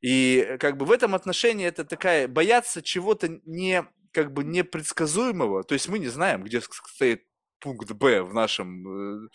И, 0.03 0.57
как 0.61 0.77
бы, 0.77 0.85
в 0.85 0.93
этом 0.93 1.15
отношении 1.15 1.67
это 1.67 1.85
такая, 1.85 2.29
бояться 2.29 2.83
чего-то 2.83 3.41
не, 3.45 3.85
как 4.13 4.33
бы, 4.33 4.45
непредсказуемого, 4.45 5.65
то 5.65 5.75
есть 5.75 5.89
мы 5.89 5.99
не 5.99 6.09
знаем, 6.09 6.45
где 6.45 6.61
стоит 6.61 7.25
пункт 7.61 7.91
Б 7.91 8.23
в 8.23 8.35
нашем 8.35 9.27
э, 9.27 9.29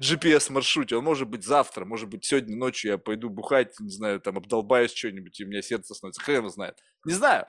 GPS-маршруте. 0.00 0.96
Он 0.96 1.04
может 1.04 1.28
быть 1.28 1.44
завтра, 1.44 1.84
может 1.84 2.08
быть 2.08 2.24
сегодня 2.24 2.56
ночью 2.56 2.92
я 2.92 2.98
пойду 2.98 3.28
бухать, 3.28 3.78
не 3.80 3.90
знаю, 3.90 4.20
там 4.20 4.38
обдолбаюсь 4.38 4.94
что-нибудь, 4.94 5.38
и 5.38 5.44
у 5.44 5.48
меня 5.48 5.62
сердце 5.62 5.94
становится, 5.94 6.22
хрен 6.22 6.48
знает. 6.48 6.78
Не 7.04 7.12
знаю. 7.12 7.46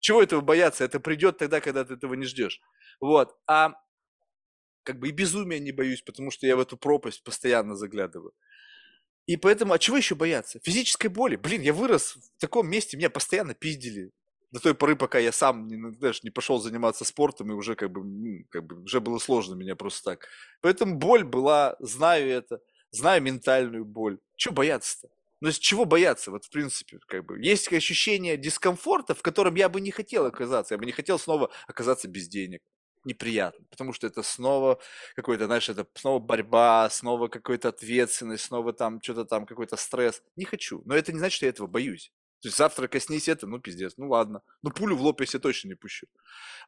Чего 0.00 0.22
этого 0.22 0.40
бояться? 0.40 0.84
Это 0.84 1.00
придет 1.00 1.38
тогда, 1.38 1.60
когда 1.60 1.84
ты 1.84 1.94
этого 1.94 2.14
не 2.14 2.26
ждешь. 2.26 2.60
Вот. 3.00 3.36
А 3.46 3.74
как 4.82 4.98
бы 4.98 5.08
и 5.08 5.12
безумия 5.12 5.58
не 5.58 5.72
боюсь, 5.72 6.02
потому 6.02 6.30
что 6.30 6.46
я 6.46 6.56
в 6.56 6.60
эту 6.60 6.76
пропасть 6.76 7.22
постоянно 7.22 7.76
заглядываю. 7.76 8.32
И 9.26 9.36
поэтому, 9.36 9.72
а 9.72 9.78
чего 9.78 9.96
еще 9.96 10.14
бояться? 10.14 10.58
Физической 10.64 11.08
боли. 11.08 11.36
Блин, 11.36 11.62
я 11.62 11.72
вырос 11.72 12.16
в 12.16 12.40
таком 12.40 12.68
месте, 12.68 12.96
меня 12.96 13.10
постоянно 13.10 13.54
пиздили. 13.54 14.10
До 14.50 14.58
той 14.60 14.74
поры, 14.74 14.96
пока 14.96 15.20
я 15.20 15.30
сам 15.30 15.68
не, 15.68 15.76
ну, 15.76 15.94
знаешь, 15.94 16.24
не 16.24 16.30
пошел 16.30 16.58
заниматься 16.58 17.04
спортом, 17.04 17.52
и 17.52 17.54
уже 17.54 17.76
как 17.76 17.92
бы, 17.92 18.44
как 18.50 18.64
бы 18.64 18.82
уже 18.82 19.00
было 19.00 19.18
сложно 19.18 19.54
меня 19.54 19.76
просто 19.76 20.12
так. 20.12 20.26
Поэтому 20.60 20.96
боль 20.96 21.22
была, 21.24 21.76
знаю 21.78 22.28
это. 22.28 22.60
знаю 22.90 23.22
ментальную 23.22 23.84
боль. 23.84 24.18
Чего 24.36 24.54
бояться-то? 24.54 25.08
Ну, 25.40 25.48
из 25.48 25.58
чего 25.58 25.86
бояться? 25.86 26.30
Вот, 26.30 26.44
в 26.44 26.50
принципе, 26.50 26.98
как 27.06 27.24
бы, 27.24 27.40
есть 27.40 27.72
ощущение 27.72 28.36
дискомфорта, 28.36 29.14
в 29.14 29.22
котором 29.22 29.54
я 29.54 29.68
бы 29.68 29.80
не 29.80 29.90
хотел 29.90 30.26
оказаться. 30.26 30.74
Я 30.74 30.78
бы 30.78 30.84
не 30.86 30.92
хотел 30.92 31.18
снова 31.18 31.50
оказаться 31.66 32.08
без 32.08 32.28
денег. 32.28 32.60
Неприятно, 33.04 33.64
потому 33.70 33.94
что 33.94 34.06
это 34.06 34.22
снова 34.22 34.78
какой-то, 35.16 35.46
знаешь, 35.46 35.70
это 35.70 35.86
снова 35.94 36.18
борьба, 36.18 36.90
снова 36.90 37.28
какая-то 37.28 37.70
ответственность, 37.70 38.44
снова 38.44 38.74
там 38.74 39.00
что-то 39.02 39.24
там, 39.24 39.46
какой-то 39.46 39.76
стресс. 39.76 40.22
Не 40.36 40.44
хочу. 40.44 40.82
Но 40.84 40.94
это 40.94 41.10
не 41.10 41.18
значит, 41.18 41.36
что 41.36 41.46
я 41.46 41.50
этого 41.50 41.66
боюсь. 41.66 42.12
То 42.42 42.48
есть 42.48 42.58
завтра 42.58 42.88
коснись 42.88 43.28
это, 43.28 43.46
ну, 43.46 43.58
пиздец, 43.58 43.94
ну, 43.96 44.08
ладно. 44.10 44.42
Ну, 44.62 44.70
пулю 44.70 44.96
в 44.96 45.02
лоб 45.02 45.20
я 45.20 45.26
себе 45.26 45.40
точно 45.40 45.68
не 45.68 45.74
пущу. 45.74 46.06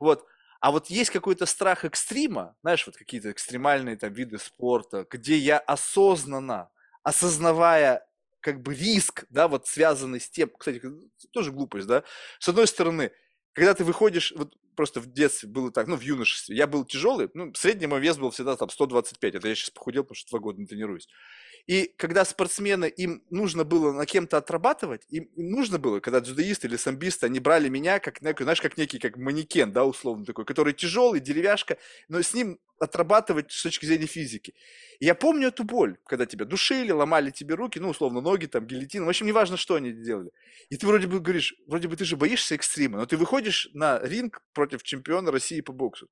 Вот. 0.01 0.25
А 0.61 0.71
вот 0.71 0.89
есть 0.89 1.11
какой-то 1.11 1.45
страх 1.45 1.85
экстрима, 1.85 2.57
знаешь, 2.63 2.87
вот 2.87 2.97
какие-то 2.97 3.31
экстремальные 3.31 3.97
там 3.97 4.13
виды 4.13 4.39
спорта, 4.39 5.07
где 5.11 5.37
я 5.37 5.59
осознанно, 5.59 6.71
осознавая 7.03 8.07
как 8.43 8.61
бы 8.61 8.75
риск, 8.75 9.25
да, 9.31 9.49
вот 9.49 9.67
связанный 9.67 10.21
с 10.21 10.29
тем, 10.29 10.51
кстати, 10.51 10.83
тоже 11.33 11.53
глупость, 11.53 11.87
да, 11.87 12.05
с 12.39 12.49
одной 12.49 12.67
стороны, 12.67 13.13
когда 13.55 13.75
ты 13.75 13.85
выходишь, 13.85 14.33
вот 14.37 14.55
просто 14.77 15.01
в 15.01 15.13
детстве 15.13 15.49
было 15.49 15.71
так, 15.71 15.87
ну, 15.87 15.97
в 15.97 16.03
юношестве, 16.03 16.57
я 16.57 16.67
был 16.67 16.85
тяжелый, 16.85 17.31
ну, 17.35 17.55
средний 17.55 17.87
мой 17.87 18.01
вес 18.01 18.19
был 18.19 18.31
всегда 18.31 18.57
там 18.57 18.69
125, 18.69 19.37
это 19.37 19.49
я 19.49 19.55
сейчас 19.55 19.71
похудел, 19.71 20.03
потому 20.05 20.17
что 20.17 20.31
два 20.31 20.41
года 20.41 20.61
не 20.61 20.67
тренируюсь. 20.67 21.09
И 21.67 21.95
когда 21.97 22.25
спортсмены, 22.25 22.87
им 22.87 23.23
нужно 23.31 23.65
было 23.65 23.93
на 23.93 24.05
кем-то 24.05 24.37
отрабатывать, 24.37 25.03
им, 25.09 25.31
нужно 25.37 25.79
было, 25.79 26.01
когда 26.01 26.21
дзюдоисты 26.21 26.67
или 26.67 26.77
самбисты, 26.77 27.27
они 27.27 27.39
брали 27.39 27.69
меня, 27.69 28.01
как, 28.01 28.19
знаешь, 28.19 28.61
как 28.61 28.77
некий, 28.77 28.99
как 28.99 29.17
манекен, 29.17 29.73
да, 29.73 29.85
условно 29.85 30.25
такой, 30.25 30.45
который 30.45 30.75
тяжелый, 30.75 31.21
деревяшка, 31.21 31.79
но 32.09 32.21
с 32.21 32.35
ним 32.35 32.59
отрабатывать 32.81 33.53
с 33.53 33.63
точки 33.63 33.87
зрения 33.87 34.07
физики. 34.07 34.55
И 34.99 35.07
я 35.07 35.15
помню 35.15 35.49
эту 35.49 35.63
боль, 35.63 35.99
когда 36.07 36.27
тебя 36.27 36.45
душили, 36.45 36.91
ломали 36.91 37.31
тебе 37.31 37.55
руки, 37.55 37.79
ну, 37.79 37.91
условно, 37.91 38.21
ноги, 38.21 38.47
там, 38.47 38.67
гильотин, 38.67 39.05
в 39.05 39.09
общем, 39.09 39.27
неважно, 39.27 39.57
что 39.57 39.77
они 39.77 39.93
делали. 39.93 40.33
И 40.69 40.77
ты 40.77 40.87
вроде 40.87 41.07
бы 41.07 41.21
говоришь, 41.21 41.55
вроде 41.69 41.87
бы 41.87 41.97
ты 41.97 42.05
же 42.05 42.17
боишься 42.17 42.57
экстрима, 42.57 42.99
но 42.99 43.07
ты 43.07 43.17
выходишь 43.17 43.71
на 43.73 44.01
ринг 44.01 44.43
против 44.53 44.83
чемпиона 44.83 45.31
России 45.31 45.61
по 45.61 45.73
боксу, 45.73 46.09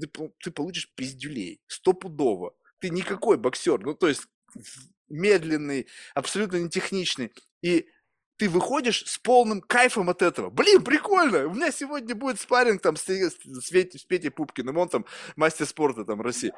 ты, 0.00 0.08
ты 0.40 0.50
получишь 0.52 0.92
пиздюлей, 0.94 1.60
стопудово. 1.66 2.54
Ты 2.78 2.90
никакой 2.90 3.36
боксер, 3.36 3.78
ну, 3.80 3.94
то 3.94 4.08
есть 4.08 4.22
медленный, 5.08 5.86
абсолютно 6.14 6.56
нетехничный. 6.56 7.32
И 7.62 7.88
ты 8.36 8.48
выходишь 8.48 9.04
с 9.06 9.18
полным 9.18 9.60
кайфом 9.60 10.10
от 10.10 10.22
этого. 10.22 10.50
Блин, 10.50 10.82
прикольно! 10.82 11.46
У 11.46 11.54
меня 11.54 11.70
сегодня 11.70 12.14
будет 12.14 12.40
спарринг 12.40 12.82
там 12.82 12.96
с, 12.96 13.08
с, 13.08 13.34
с, 13.34 13.68
с 13.68 14.04
Петей 14.04 14.30
Пупкиным, 14.30 14.78
он 14.78 14.88
там 14.88 15.06
мастер 15.36 15.66
спорта 15.66 16.04
там 16.04 16.20
России. 16.20 16.52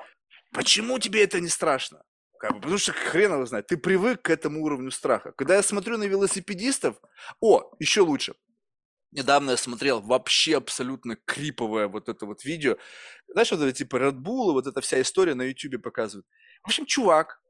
Почему 0.53 0.99
тебе 0.99 1.25
это 1.25 1.41
не 1.41 1.49
страшно? 1.49 2.03
Как 2.39 2.53
бы, 2.53 2.61
потому 2.61 2.79
что 2.79 2.93
хрен 2.93 3.33
его 3.33 3.47
знает. 3.47 3.67
Ты 3.67 3.77
привык 3.77 4.23
к 4.23 4.31
этому 4.31 4.63
уровню 4.63 4.91
страха. 4.91 5.33
Когда 5.33 5.57
я 5.57 5.63
смотрю 5.63 5.99
на 5.99 6.05
велосипедистов, 6.05 6.97
о, 7.41 7.75
еще 7.79 8.03
лучше. 8.03 8.35
Недавно 9.13 9.53
я 9.53 9.57
смотрел 9.57 10.01
вообще 10.01 10.57
абсолютно 10.57 11.17
криповое 11.17 11.87
вот 11.87 12.09
это 12.09 12.27
вот 12.27 12.45
видео. 12.45 12.77
Знаешь, 13.29 13.51
вот 13.51 13.61
это 13.61 13.73
типа 13.73 13.97
Red 13.97 14.17
Bull, 14.17 14.53
вот 14.53 14.67
эта 14.67 14.81
вся 14.81 15.01
история 15.01 15.35
на 15.35 15.43
YouTube 15.43 15.83
показывают. 15.83 16.27
В 16.63 16.67
общем, 16.67 16.87
чувак 16.87 17.41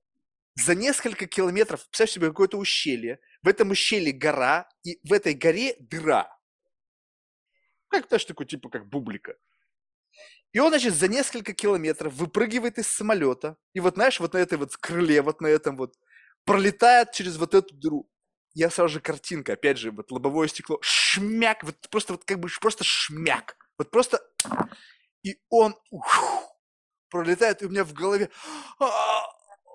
за 0.56 0.74
несколько 0.74 1.26
километров, 1.26 1.82
представь 1.84 2.10
себе 2.10 2.28
какое-то 2.28 2.58
ущелье, 2.58 3.20
в 3.42 3.48
этом 3.48 3.70
ущелье 3.70 4.12
гора, 4.12 4.68
и 4.82 4.98
в 5.06 5.12
этой 5.12 5.34
горе 5.34 5.76
дыра. 5.78 6.36
Как 7.88 8.08
знаешь, 8.08 8.24
такой 8.24 8.46
типа 8.46 8.68
как 8.68 8.88
бублика. 8.88 9.36
И 10.52 10.60
он, 10.60 10.68
значит, 10.68 10.94
за 10.94 11.08
несколько 11.08 11.52
километров 11.52 12.14
выпрыгивает 12.14 12.78
из 12.78 12.86
самолета, 12.86 13.56
и 13.72 13.80
вот, 13.80 13.94
знаешь, 13.94 14.20
вот 14.20 14.34
на 14.34 14.38
этой 14.38 14.56
вот 14.56 14.76
крыле, 14.76 15.20
вот 15.20 15.40
на 15.40 15.48
этом 15.48 15.76
вот, 15.76 15.94
пролетает 16.44 17.10
через 17.12 17.36
вот 17.36 17.54
эту 17.54 17.74
дыру. 17.74 18.08
Я 18.54 18.70
сразу 18.70 18.94
же 18.94 19.00
картинка, 19.00 19.54
опять 19.54 19.78
же, 19.78 19.90
вот 19.90 20.12
лобовое 20.12 20.46
стекло, 20.46 20.78
шмяк, 20.80 21.64
вот 21.64 21.76
просто 21.90 22.12
вот 22.12 22.24
как 22.24 22.38
бы 22.38 22.48
просто 22.60 22.84
шмяк. 22.84 23.56
Вот 23.78 23.90
просто... 23.90 24.20
И 25.24 25.40
он 25.48 25.74
ух, 25.90 26.54
пролетает, 27.08 27.62
и 27.62 27.66
у 27.66 27.70
меня 27.70 27.82
в 27.82 27.92
голове 27.92 28.30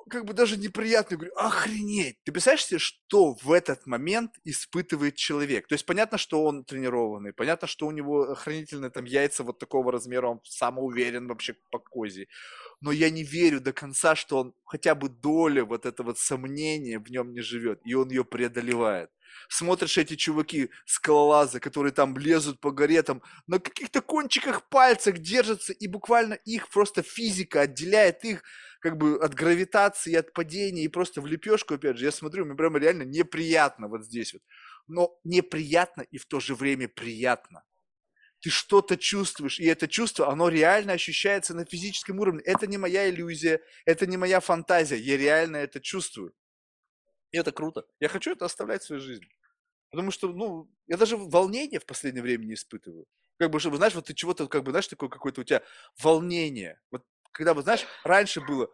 как 0.10 0.26
бы 0.26 0.34
даже 0.34 0.57
неприятно. 0.57 1.18
говорю, 1.18 1.34
охренеть. 1.36 2.18
Ты 2.23 2.31
представляешь 2.31 2.65
себе, 2.65 2.80
что 2.80 3.36
в 3.36 3.52
этот 3.52 3.86
момент 3.86 4.31
испытывает 4.44 5.15
человек? 5.15 5.68
То 5.68 5.76
есть 5.76 5.86
понятно, 5.86 6.18
что 6.18 6.44
он 6.44 6.65
тренированный, 6.65 7.34
понятно, 7.34 7.68
что 7.68 7.88
у 7.88 7.91
него 7.91 8.31
охранительные 8.31 8.91
там 8.91 9.06
яйца 9.06 9.44
вот 9.44 9.60
такого 9.60 9.91
размера, 9.91 10.27
он 10.27 10.41
самоуверен 10.44 11.27
вообще 11.27 11.56
по 11.72 11.80
козе. 11.80 12.27
Но 12.81 12.91
я 12.91 13.10
не 13.10 13.23
верю 13.23 13.61
до 13.61 13.73
конца, 13.73 14.15
что 14.15 14.40
он 14.40 14.53
хотя 14.65 14.95
бы 14.95 15.10
доля 15.10 15.64
вот 15.64 15.86
этого 15.86 16.14
сомнения 16.14 16.99
в 16.99 17.10
нем 17.10 17.34
не 17.34 17.41
живет, 17.41 17.80
и 17.86 17.94
он 17.94 18.10
ее 18.10 18.26
преодолевает 18.26 19.10
смотришь 19.47 19.97
эти 19.97 20.15
чуваки, 20.15 20.69
скалолазы, 20.85 21.60
которые 21.60 21.91
там 21.91 22.18
лезут 22.18 22.60
по 22.60 22.72
горе, 22.72 23.01
там 23.03 23.22
на 23.47 23.60
каких-то 23.60 24.01
кончиках 24.01 24.68
пальцах 24.69 25.19
держатся, 25.19 25.73
и 25.73 25.88
буквально 25.88 26.34
их 26.34 26.69
просто 26.69 27.01
физика 27.01 27.61
отделяет 27.61 28.23
их 28.23 28.43
как 28.80 28.97
бы 28.97 29.18
от 29.22 29.34
гравитации, 29.34 30.14
от 30.15 30.34
падения, 30.34 30.84
и 30.84 30.88
просто 30.88 31.22
в 31.22 31.27
лепешку, 31.27 31.73
опять 31.73 31.97
же, 31.97 32.06
я 32.06 32.11
смотрю, 32.11 32.45
мне 32.45 32.56
прямо 32.56 32.80
реально 32.80 33.03
неприятно 33.03 33.88
вот 33.88 34.06
здесь 34.06 34.34
вот. 34.34 34.41
Но 34.88 35.19
неприятно 35.23 36.01
и 36.01 36.18
в 36.18 36.26
то 36.26 36.39
же 36.39 36.56
время 36.56 36.88
приятно 36.88 37.64
ты 38.41 38.49
что-то 38.49 38.97
чувствуешь, 38.97 39.60
и 39.60 39.65
это 39.65 39.88
чувство, 39.88 40.31
оно 40.31 40.49
реально 40.49 40.93
ощущается 40.93 41.53
на 41.53 41.65
физическом 41.65 42.19
уровне. 42.19 42.41
Это 42.45 42.68
не 42.68 42.77
моя 42.77 43.10
иллюзия, 43.10 43.61
это 43.85 44.07
не 44.07 44.18
моя 44.18 44.39
фантазия, 44.39 44.97
я 44.97 45.18
реально 45.18 45.57
это 45.57 45.80
чувствую. 45.80 46.34
И 47.31 47.38
это 47.38 47.51
круто. 47.51 47.85
Я 47.99 48.07
хочу 48.10 48.31
это 48.31 48.45
оставлять 48.45 48.81
в 48.84 48.85
своей 48.88 49.01
жизни. 49.01 49.27
Потому 49.91 50.11
что, 50.11 50.30
ну, 50.30 50.69
я 50.88 50.97
даже 50.97 51.18
волнение 51.18 51.80
в 51.80 51.85
последнее 51.85 52.23
время 52.23 52.45
не 52.45 52.56
испытываю. 52.56 53.06
Как 53.39 53.51
бы, 53.51 53.60
чтобы, 53.60 53.77
знаешь, 53.77 53.95
вот 53.95 54.06
ты 54.06 54.14
чего-то, 54.14 54.47
как 54.47 54.64
бы, 54.64 54.72
знаешь, 54.72 54.88
такое 54.88 55.10
какое-то 55.10 55.41
у 55.41 55.43
тебя 55.43 55.64
волнение. 56.01 56.80
Вот 56.91 57.06
когда, 57.31 57.53
вот, 57.53 57.64
знаешь, 57.64 57.85
раньше 58.03 58.41
было, 58.41 58.69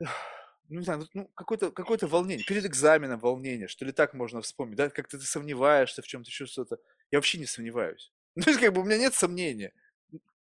ну, 0.68 0.78
не 0.78 0.84
знаю, 0.84 1.06
ну, 1.14 1.28
какое-то 1.34 1.70
какое 1.72 1.98
волнение. 2.02 2.44
Перед 2.46 2.64
экзаменом 2.66 3.18
волнение, 3.20 3.68
что 3.68 3.84
ли 3.84 3.92
так 3.92 4.14
можно 4.14 4.40
вспомнить, 4.42 4.76
да, 4.76 4.88
как-то 4.90 5.18
ты 5.18 5.24
сомневаешься 5.24 6.02
в 6.02 6.06
чем-то, 6.06 6.28
еще 6.28 6.46
что-то. 6.46 6.78
Я 7.10 7.18
вообще 7.18 7.38
не 7.38 7.46
сомневаюсь. 7.46 8.12
Ну, 8.36 8.44
то 8.44 8.50
есть, 8.50 8.60
как 8.62 8.72
бы, 8.72 8.80
у 8.82 8.84
меня 8.84 8.96
нет 8.96 9.12
сомнения. 9.12 9.72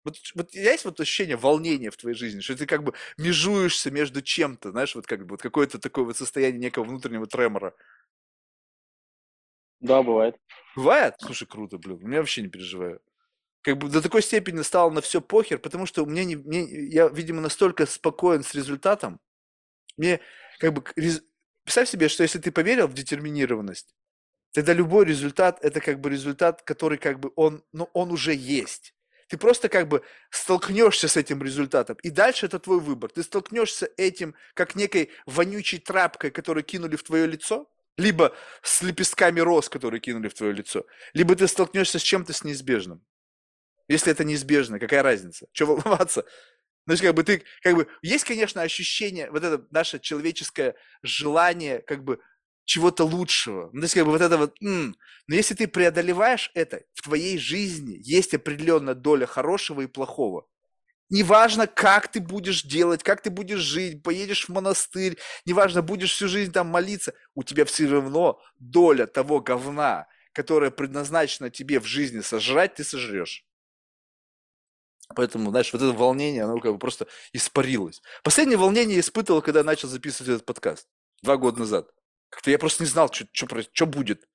Вот, 0.05 0.17
вот 0.35 0.55
есть 0.55 0.85
вот 0.85 1.01
ощущение 1.01 1.37
волнения 1.37 1.91
в 1.91 1.97
твоей 1.97 2.17
жизни, 2.17 2.41
что 2.41 2.57
ты 2.57 2.67
как 2.67 2.85
бы 2.85 2.93
межуешься 3.17 3.91
между 3.91 4.21
чем-то, 4.21 4.71
знаешь, 4.71 4.95
вот 4.95 5.07
как 5.07 5.21
бы 5.27 5.33
вот 5.33 5.43
какое-то 5.43 5.79
такое 5.79 6.05
вот 6.05 6.17
состояние 6.17 6.61
некого 6.61 6.85
внутреннего 6.85 7.27
тремора. 7.27 7.75
Да, 9.81 10.03
бывает. 10.03 10.37
Бывает? 10.77 11.15
Слушай, 11.21 11.47
круто, 11.47 11.79
блин. 11.79 11.99
Меня 12.01 12.19
вообще 12.19 12.43
не 12.43 12.49
переживаю. 12.49 13.01
Как 13.63 13.79
бы 13.79 13.89
до 13.89 14.03
такой 14.03 14.23
степени 14.23 14.63
стало 14.63 14.91
на 14.91 15.01
все 15.01 15.21
похер, 15.21 15.59
потому 15.59 15.87
что 15.87 16.05
меня 16.05 16.25
не, 16.25 16.37
мне, 16.37 16.65
я, 16.89 17.09
видимо, 17.09 17.41
настолько 17.41 17.87
спокоен 17.87 18.43
с 18.43 18.55
результатом. 18.55 19.21
Мне 19.97 20.21
как 20.59 20.75
бы 20.75 20.83
представь 21.65 21.89
себе, 21.89 22.09
что 22.09 22.23
если 22.23 22.39
ты 22.39 22.53
поверил 22.53 22.89
в 22.89 22.95
детерминированность, 22.95 23.95
тогда 24.53 24.73
любой 24.73 25.07
результат 25.07 25.65
это 25.65 25.81
как 25.81 26.01
бы 26.01 26.11
результат, 26.11 26.63
который 26.63 26.99
как 26.99 27.21
бы 27.21 27.33
он, 27.37 27.65
ну, 27.73 27.91
он 27.95 28.13
уже 28.13 28.35
есть. 28.35 28.94
Ты 29.35 29.39
просто 29.39 29.69
как 29.69 29.89
бы 29.89 30.05
столкнешься 30.31 31.09
с 31.09 31.17
этим 31.17 31.43
результатом, 31.43 31.97
и 32.05 32.11
дальше 32.11 32.47
это 32.47 32.61
твой 32.61 32.79
выбор. 32.79 33.11
Ты 33.11 33.25
столкнешься 33.25 33.91
этим 33.97 34.37
как 34.55 34.77
некой 34.77 35.11
вонючей 35.27 35.81
трапкой, 35.81 36.31
которую 36.31 36.63
кинули 36.63 36.95
в 36.95 37.03
твое 37.03 37.27
лицо, 37.27 37.69
либо 37.97 38.33
с 38.63 38.81
лепестками 38.83 39.41
роз, 39.41 39.69
которые 39.69 39.99
кинули 39.99 40.29
в 40.29 40.35
твое 40.35 40.53
лицо. 40.53 40.87
Либо 41.15 41.35
ты 41.35 41.49
столкнешься 41.49 41.99
с 41.99 42.03
чем-то 42.03 42.33
с 42.33 42.45
неизбежным. 42.45 43.05
Если 43.89 44.13
это 44.13 44.23
неизбежно, 44.23 44.79
какая 44.79 45.03
разница? 45.03 45.49
Что 45.51 45.67
волноваться? 45.75 46.25
Ну, 46.87 46.97
как 46.97 47.15
бы 47.17 47.25
ты, 47.25 47.43
как 47.63 47.75
бы, 47.75 47.89
есть, 48.03 48.25
конечно, 48.25 48.63
ощущение, 48.63 49.33
вот 49.33 49.43
это 49.43 49.67
наше 49.73 49.99
человеческое 49.99 50.77
желание, 51.03 51.81
как 51.81 52.05
бы, 52.05 52.21
чего-то 52.65 53.05
лучшего. 53.05 53.71
Ну, 53.73 53.81
то 53.81 53.85
есть, 53.85 53.95
как 53.95 54.05
бы, 54.05 54.13
вот 54.13 54.21
это 54.21 54.37
вот, 54.39 54.57
м-м. 54.61 54.97
но 55.27 55.35
если 55.35 55.55
ты 55.55 55.69
преодолеваешь 55.69 56.51
это, 56.55 56.83
в 56.95 57.03
твоей 57.03 57.39
жизни 57.39 57.99
есть 58.03 58.35
определенная 58.35 58.95
доля 58.95 59.27
хорошего 59.27 59.83
и 59.83 59.87
плохого. 59.87 60.47
Неважно, 61.11 61.67
как 61.67 62.09
ты 62.09 62.21
будешь 62.21 62.63
делать, 62.63 63.03
как 63.03 63.21
ты 63.23 63.31
будешь 63.31 63.61
жить, 63.61 64.03
поедешь 64.03 64.47
в 64.47 64.53
монастырь, 64.53 65.19
неважно, 65.45 65.83
будешь 65.83 66.13
всю 66.13 66.29
жизнь 66.29 66.51
там 66.53 66.69
молиться, 66.69 67.13
у 67.35 67.43
тебя 67.43 67.67
все 67.67 67.87
равно 67.89 68.41
доля 68.59 69.07
того 69.07 69.41
говна, 69.41 70.07
которая 70.33 70.71
предназначена 70.71 71.51
тебе 71.51 71.79
в 71.79 71.85
жизни 71.85 72.21
сожрать, 72.21 72.77
ты 72.77 72.85
сожрешь. 72.85 73.45
Поэтому, 75.15 75.51
знаешь, 75.51 75.73
вот 75.73 75.83
это 75.83 75.93
волнение, 75.93 76.45
оно 76.45 76.59
как 76.59 76.73
бы 76.73 76.79
просто 76.79 77.07
испарилось. 77.33 78.03
Последнее 78.23 78.57
волнение 78.57 78.95
я 78.95 79.01
испытывал, 79.01 79.43
когда 79.43 79.63
начал 79.63 79.89
записывать 79.89 80.31
этот 80.31 80.47
подкаст. 80.47 80.89
Два 81.23 81.37
года 81.37 81.61
назад. 81.61 81.91
Как-то 82.35 82.51
я 82.51 82.59
просто 82.59 82.83
не 82.83 82.89
знал, 82.89 83.09
что, 83.13 83.87
будет. 83.87 84.29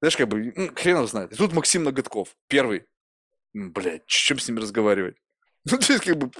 Знаешь, 0.00 0.16
как 0.16 0.26
бы, 0.26 0.52
хрен 0.74 0.96
его 0.96 1.06
знает. 1.06 1.32
И 1.32 1.36
тут 1.36 1.52
Максим 1.52 1.84
Ноготков, 1.84 2.34
первый. 2.48 2.86
Блядь, 3.52 4.04
чем 4.06 4.40
с 4.40 4.48
ним 4.48 4.58
разговаривать? 4.58 5.16
Ну, 5.70 5.78
то 5.78 5.92
есть, 5.92 6.04
как 6.04 6.16
бы, 6.16 6.32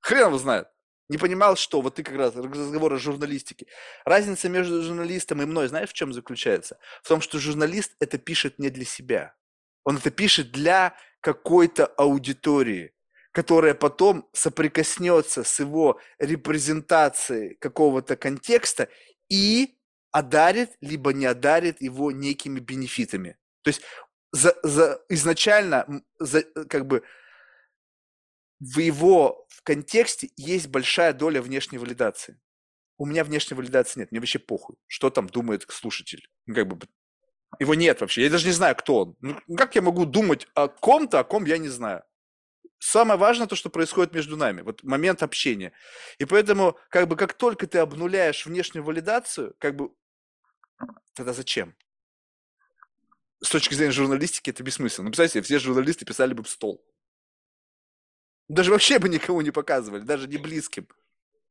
хрен 0.00 0.28
его 0.28 0.38
знает. 0.38 0.68
Не 1.08 1.18
понимал, 1.18 1.56
что 1.56 1.82
вот 1.82 1.96
ты 1.96 2.02
как 2.02 2.16
раз 2.16 2.34
разговор 2.36 2.94
о 2.94 2.98
журналистике. 2.98 3.66
Разница 4.06 4.48
между 4.48 4.82
журналистом 4.82 5.42
и 5.42 5.44
мной, 5.44 5.68
знаешь, 5.68 5.90
в 5.90 5.92
чем 5.92 6.14
заключается? 6.14 6.78
В 7.02 7.08
том, 7.08 7.20
что 7.20 7.38
журналист 7.38 7.94
это 8.00 8.16
пишет 8.16 8.58
не 8.58 8.70
для 8.70 8.86
себя. 8.86 9.34
Он 9.82 9.98
это 9.98 10.10
пишет 10.10 10.52
для 10.52 10.96
какой-то 11.20 11.84
аудитории, 11.84 12.94
которая 13.32 13.74
потом 13.74 14.26
соприкоснется 14.32 15.44
с 15.44 15.60
его 15.60 16.00
репрезентацией 16.18 17.56
какого-то 17.56 18.16
контекста 18.16 18.88
и 19.28 19.73
одарит, 20.14 20.76
либо 20.80 21.12
не 21.12 21.26
одарит 21.26 21.82
его 21.82 22.12
некими 22.12 22.60
бенефитами. 22.60 23.36
То 23.62 23.70
есть 23.70 23.82
за, 24.30 24.54
за, 24.62 25.02
изначально 25.08 26.04
за, 26.20 26.42
как 26.42 26.86
бы 26.86 27.02
в 28.60 28.78
его 28.78 29.44
в 29.48 29.62
контексте 29.64 30.30
есть 30.36 30.68
большая 30.68 31.14
доля 31.14 31.42
внешней 31.42 31.78
валидации. 31.78 32.40
У 32.96 33.06
меня 33.06 33.24
внешней 33.24 33.56
валидации 33.56 34.00
нет, 34.00 34.12
мне 34.12 34.20
вообще 34.20 34.38
похуй, 34.38 34.76
что 34.86 35.10
там 35.10 35.26
думает 35.26 35.66
слушатель. 35.68 36.28
Ну, 36.46 36.54
как 36.54 36.68
бы 36.68 36.78
его 37.58 37.74
нет 37.74 38.00
вообще, 38.00 38.22
я 38.22 38.30
даже 38.30 38.46
не 38.46 38.52
знаю, 38.52 38.76
кто 38.76 39.00
он. 39.00 39.16
Ну, 39.20 39.56
как 39.56 39.74
я 39.74 39.82
могу 39.82 40.06
думать 40.06 40.46
о 40.54 40.68
ком-то, 40.68 41.18
о 41.18 41.24
ком 41.24 41.44
я 41.44 41.58
не 41.58 41.68
знаю? 41.68 42.04
Самое 42.78 43.18
важное 43.18 43.48
то, 43.48 43.56
что 43.56 43.68
происходит 43.68 44.14
между 44.14 44.36
нами, 44.36 44.62
вот 44.62 44.84
момент 44.84 45.24
общения. 45.24 45.72
И 46.18 46.24
поэтому, 46.24 46.78
как 46.88 47.08
бы, 47.08 47.16
как 47.16 47.32
только 47.32 47.66
ты 47.66 47.78
обнуляешь 47.78 48.46
внешнюю 48.46 48.84
валидацию, 48.84 49.56
как 49.58 49.74
бы, 49.74 49.90
тогда 51.14 51.32
зачем? 51.32 51.74
С 53.42 53.50
точки 53.50 53.74
зрения 53.74 53.92
журналистики 53.92 54.50
это 54.50 54.62
бессмысленно. 54.62 55.06
Ну, 55.06 55.10
представьте, 55.10 55.42
все 55.42 55.58
журналисты 55.58 56.04
писали 56.04 56.34
бы 56.34 56.42
в 56.42 56.48
стол. 56.48 56.84
Даже 58.48 58.70
вообще 58.70 58.98
бы 58.98 59.08
никому 59.08 59.40
не 59.40 59.50
показывали, 59.50 60.02
даже 60.02 60.28
не 60.28 60.36
близким. 60.36 60.88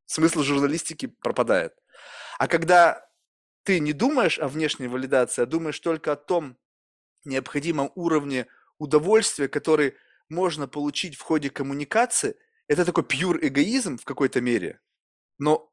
Смысл 0.05 0.43
журналистики 0.43 1.07
пропадает. 1.07 1.73
А 2.37 2.47
когда 2.47 3.09
ты 3.63 3.79
не 3.79 3.93
думаешь 3.93 4.39
о 4.39 4.47
внешней 4.47 4.87
валидации, 4.87 5.41
а 5.41 5.45
думаешь 5.45 5.79
только 5.79 6.11
о 6.11 6.15
том 6.15 6.57
необходимом 7.23 7.91
уровне 7.95 8.47
удовольствия, 8.77 9.47
который 9.47 9.95
можно 10.29 10.67
получить 10.67 11.15
в 11.15 11.21
ходе 11.21 11.49
коммуникации, 11.49 12.35
это 12.67 12.85
такой 12.85 13.03
пьюр 13.03 13.39
эгоизм 13.41 13.97
в 13.97 14.05
какой-то 14.05 14.41
мере. 14.41 14.79
Но, 15.37 15.72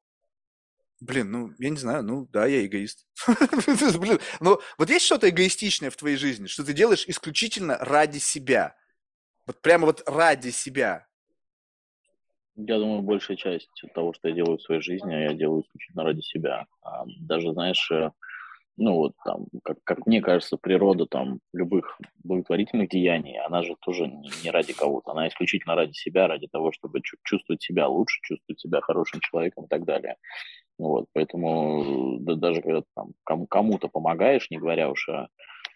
блин, 1.01 1.31
ну, 1.31 1.53
я 1.59 1.71
не 1.71 1.77
знаю, 1.77 2.03
ну, 2.03 2.27
да, 2.27 2.47
я 2.47 2.65
эгоист. 2.65 3.07
Блин, 3.99 4.19
но 4.41 4.61
вот 4.79 4.91
есть 4.91 5.07
что-то 5.07 5.29
эгоистичное 5.29 5.91
в 5.91 5.97
твоей 5.97 6.17
жизни, 6.17 6.47
что 6.47 6.65
ты 6.65 6.73
делаешь 6.73 7.05
исключительно 7.07 7.79
ради 7.79 8.19
себя? 8.19 8.77
Вот 9.47 9.61
прямо 9.63 9.87
вот 9.87 10.03
ради 10.07 10.51
себя. 10.51 11.07
Я 12.57 12.79
думаю, 12.79 13.03
большая 13.03 13.37
часть 13.37 13.71
того, 13.95 14.13
что 14.13 14.29
я 14.29 14.35
делаю 14.35 14.59
в 14.59 14.63
своей 14.63 14.83
жизни, 14.83 15.13
я 15.13 15.33
делаю 15.33 15.63
исключительно 15.63 16.05
ради 16.05 16.21
себя. 16.21 16.67
Даже, 17.21 17.53
знаешь, 17.53 17.91
э, 17.91 18.11
ну 18.77 18.95
вот 18.95 19.13
там, 19.25 19.47
как, 19.63 19.79
как 19.85 20.07
мне 20.07 20.21
кажется, 20.21 20.57
природа 20.57 21.07
там 21.07 21.41
любых 21.53 21.99
благотворительных 22.25 22.89
деяний, 22.89 23.39
она 23.39 23.63
же 23.63 23.77
тоже 23.81 24.07
не, 24.07 24.31
не 24.43 24.51
ради 24.51 24.73
кого-то, 24.73 25.13
она 25.13 25.29
исключительно 25.29 25.75
ради 25.75 25.93
себя, 25.93 26.27
ради 26.27 26.49
того, 26.49 26.73
чтобы 26.73 27.01
чувствовать 27.23 27.63
себя 27.63 27.89
лучше, 27.89 28.21
чувствовать 28.23 28.61
себя 28.61 28.81
хорошим 28.81 29.21
человеком 29.21 29.65
и 29.65 29.69
так 29.69 29.85
далее. 29.85 30.17
Вот, 30.81 31.09
поэтому 31.13 32.17
да, 32.21 32.37
даже 32.37 32.63
когда 32.63 32.81
ты 32.81 32.87
там 32.95 33.13
кому- 33.25 33.47
кому-то 33.47 33.89
помогаешь, 33.89 34.51
не 34.51 34.57
говоря 34.57 34.89
уж 34.89 35.11
о 35.11 35.29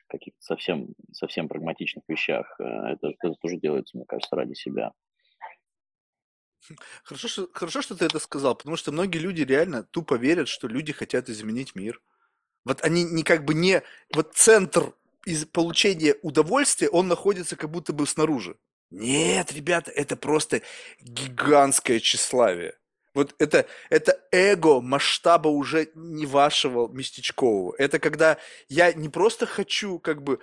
каких-то 0.09 0.41
совсем, 0.41 0.95
совсем 1.13 1.47
прагматичных 1.47 2.05
вещах, 2.09 2.57
э, 2.59 2.65
это, 2.65 3.09
это 3.09 3.35
тоже 3.35 3.59
делается, 3.59 3.99
мне 3.99 4.07
кажется, 4.07 4.35
ради 4.35 4.55
себя. 4.55 4.93
Хорошо 7.03 7.29
что, 7.29 7.49
хорошо, 7.53 7.83
что 7.83 7.95
ты 7.95 8.07
это 8.07 8.19
сказал, 8.19 8.55
потому 8.55 8.77
что 8.77 8.93
многие 8.93 9.19
люди 9.19 9.43
реально 9.43 9.83
тупо 9.83 10.15
верят, 10.15 10.49
что 10.49 10.69
люди 10.69 10.95
хотят 10.95 11.29
изменить 11.29 11.75
мир. 11.75 12.01
Вот 12.65 12.83
они 12.83 13.05
не 13.05 13.23
как 13.25 13.45
бы 13.45 13.53
не... 13.53 13.83
Вот 14.15 14.33
центр 14.33 14.95
из 15.27 15.45
получения 15.45 16.17
удовольствия, 16.23 16.89
он 16.89 17.09
находится 17.09 17.57
как 17.57 17.71
будто 17.71 17.93
бы 17.93 18.07
снаружи. 18.07 18.57
Нет, 18.89 19.53
ребята, 19.53 19.91
это 19.91 20.17
просто 20.17 20.63
гигантское 21.03 22.01
тщеславие. 22.01 22.79
Вот 23.15 23.35
это, 23.39 23.67
это 23.91 24.21
эго 24.33 24.81
масштаба 24.81 25.49
уже 25.49 25.89
не 25.95 26.27
вашего 26.27 26.89
местечкового. 26.89 27.75
Это 27.79 28.01
когда 28.01 28.39
я 28.69 28.93
не 28.93 29.09
просто 29.09 29.47
хочу 29.47 30.01
как 30.01 30.23
бы 30.23 30.41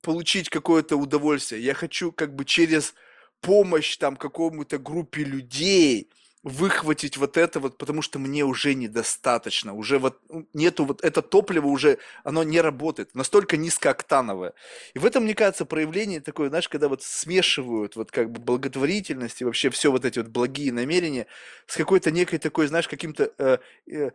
получить 0.00 0.48
какое-то 0.48 0.96
удовольствие, 0.96 1.62
я 1.62 1.74
хочу 1.74 2.12
как 2.12 2.34
бы 2.34 2.46
через 2.46 2.94
помощь 3.42 3.98
там 3.98 4.16
какому-то 4.16 4.78
группе 4.78 5.24
людей, 5.24 6.10
выхватить 6.46 7.16
вот 7.16 7.36
это 7.36 7.58
вот, 7.58 7.76
потому 7.76 8.02
что 8.02 8.20
мне 8.20 8.44
уже 8.44 8.74
недостаточно, 8.74 9.74
уже 9.74 9.98
вот 9.98 10.20
ну, 10.28 10.46
нету 10.54 10.84
вот 10.84 11.02
это 11.02 11.20
топливо 11.20 11.66
уже, 11.66 11.98
оно 12.22 12.44
не 12.44 12.60
работает, 12.60 13.16
настолько 13.16 13.56
низкооктановое. 13.56 14.54
И 14.94 15.00
в 15.00 15.06
этом, 15.06 15.24
мне 15.24 15.34
кажется, 15.34 15.64
проявление 15.64 16.20
такое, 16.20 16.48
знаешь, 16.48 16.68
когда 16.68 16.88
вот 16.88 17.02
смешивают 17.02 17.96
вот 17.96 18.12
как 18.12 18.30
бы 18.30 18.38
благотворительность 18.38 19.40
и 19.40 19.44
вообще 19.44 19.70
все 19.70 19.90
вот 19.90 20.04
эти 20.04 20.20
вот 20.20 20.28
благие 20.28 20.72
намерения 20.72 21.26
с 21.66 21.76
какой-то 21.76 22.12
некой 22.12 22.38
такой, 22.38 22.68
знаешь, 22.68 22.86
каким-то 22.86 23.32
э, 23.38 23.58
э, 23.90 24.10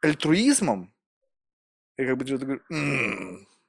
альтруизмом, 0.00 0.94
я 1.98 2.06
как 2.06 2.18
бы 2.18 2.24
говорю, 2.24 2.60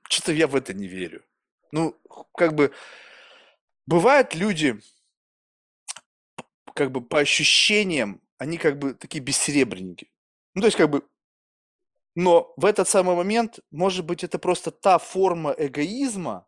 что-то 0.09 0.31
я 0.31 0.45
в 0.45 0.55
это 0.55 0.75
не 0.75 0.87
верю. 0.87 1.23
Ну, 1.71 1.99
как 2.35 2.53
бы 2.53 2.71
бывают 3.87 4.35
люди, 4.35 4.79
как 6.75 6.91
бы 6.91 7.01
по 7.01 7.19
ощущениям, 7.19 8.21
они 8.37 8.57
как 8.57 8.77
бы 8.77 8.93
такие 8.93 9.23
бессеребренники. 9.23 10.11
Ну, 10.53 10.61
то 10.61 10.67
есть 10.67 10.77
как 10.77 10.89
бы... 10.89 11.03
Но 12.15 12.53
в 12.57 12.65
этот 12.65 12.87
самый 12.87 13.15
момент, 13.15 13.59
может 13.71 14.05
быть, 14.05 14.23
это 14.23 14.37
просто 14.37 14.71
та 14.71 14.99
форма 14.99 15.55
эгоизма, 15.57 16.47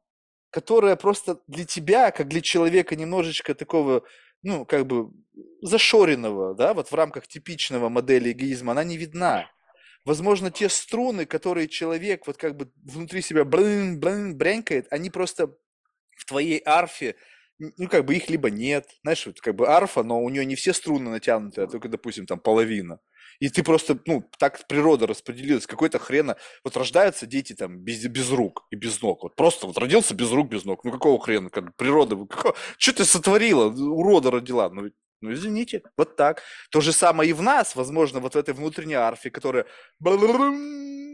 которая 0.49 0.95
просто 0.95 1.41
для 1.48 1.66
тебя, 1.66 2.12
как 2.12 2.28
для 2.28 2.41
человека 2.41 2.95
немножечко 2.95 3.56
такого, 3.56 4.04
ну, 4.44 4.66
как 4.66 4.86
бы 4.86 5.12
зашоренного, 5.62 6.56
да, 6.56 6.74
вот 6.74 6.91
в 6.91 6.95
рамках 6.95 7.28
типичного 7.28 7.90
модели 7.90 8.32
эгоизма, 8.32 8.74
она 8.74 8.84
не 8.84 8.98
видна. 8.98 9.49
Возможно, 10.06 10.52
те 10.52 10.70
струны, 10.70 11.26
которые 11.26 11.68
человек 11.68 12.28
вот 12.28 12.38
как 12.38 12.56
бы 12.56 12.72
внутри 12.84 13.22
себя 13.22 13.44
блин, 13.44 13.99
блин, 13.99 14.38
брянкает, 14.38 14.88
они 14.91 15.10
просто 15.10 15.48
в 16.18 16.26
твоей 16.26 16.62
арфе 16.66 17.16
ну, 17.60 17.88
как 17.88 18.06
бы 18.06 18.16
их 18.16 18.30
либо 18.30 18.50
нет. 18.50 18.88
Знаешь, 19.04 19.26
вот 19.26 19.42
как 19.42 19.56
бы 19.56 19.68
арфа, 19.68 20.04
но 20.04 20.22
у 20.22 20.30
нее 20.30 20.46
не 20.46 20.56
все 20.56 20.74
струны 20.74 21.10
натянуты, 21.10 21.62
а 21.62 21.68
только, 21.68 21.90
допустим, 21.90 22.26
там 22.26 22.40
половина. 22.40 23.00
И 23.40 23.50
ты 23.50 23.64
просто, 23.64 24.00
ну, 24.06 24.28
так 24.40 24.68
природа 24.68 25.06
распределилась, 25.06 25.68
какой-то 25.68 26.00
хрена. 26.00 26.38
Вот 26.64 26.76
рождаются 26.76 27.26
дети 27.28 27.54
там 27.54 27.78
без, 27.78 28.06
без 28.06 28.32
рук 28.32 28.66
и 28.72 28.76
без 28.76 29.02
ног. 29.02 29.24
Вот 29.24 29.36
просто 29.36 29.68
вот 29.68 29.78
родился 29.78 30.16
без 30.16 30.32
рук, 30.32 30.50
без 30.50 30.66
ног. 30.66 30.84
Ну, 30.84 30.92
какого 30.92 31.20
хрена? 31.20 31.50
Как 31.50 31.76
природа, 31.76 32.16
какого... 32.16 32.56
что 32.78 32.94
ты 32.94 33.06
сотворила? 33.06 33.66
Урода 33.70 34.32
родила. 34.32 34.70
Ну, 34.70 34.90
ну, 35.22 35.34
извините, 35.34 35.84
вот 35.98 36.16
так. 36.16 36.44
То 36.72 36.82
же 36.82 36.92
самое 36.94 37.30
и 37.30 37.34
в 37.34 37.42
нас, 37.42 37.76
возможно, 37.76 38.20
вот 38.20 38.34
в 38.34 38.38
этой 38.38 38.54
внутренней 38.54 38.96
арфе, 38.96 39.30
которая 39.32 39.66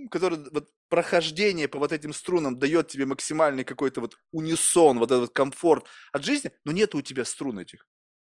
который 0.09 0.39
вот 0.51 0.69
прохождение 0.89 1.67
по 1.67 1.79
вот 1.79 1.91
этим 1.91 2.13
струнам 2.13 2.59
дает 2.59 2.87
тебе 2.87 3.05
максимальный 3.05 3.63
какой-то 3.63 4.01
вот 4.01 4.17
унисон, 4.31 4.99
вот 4.99 5.11
этот 5.11 5.31
комфорт 5.31 5.87
от 6.11 6.23
жизни, 6.23 6.51
но 6.65 6.71
нет 6.71 6.95
у 6.95 7.01
тебя 7.01 7.25
струн 7.25 7.59
этих. 7.59 7.87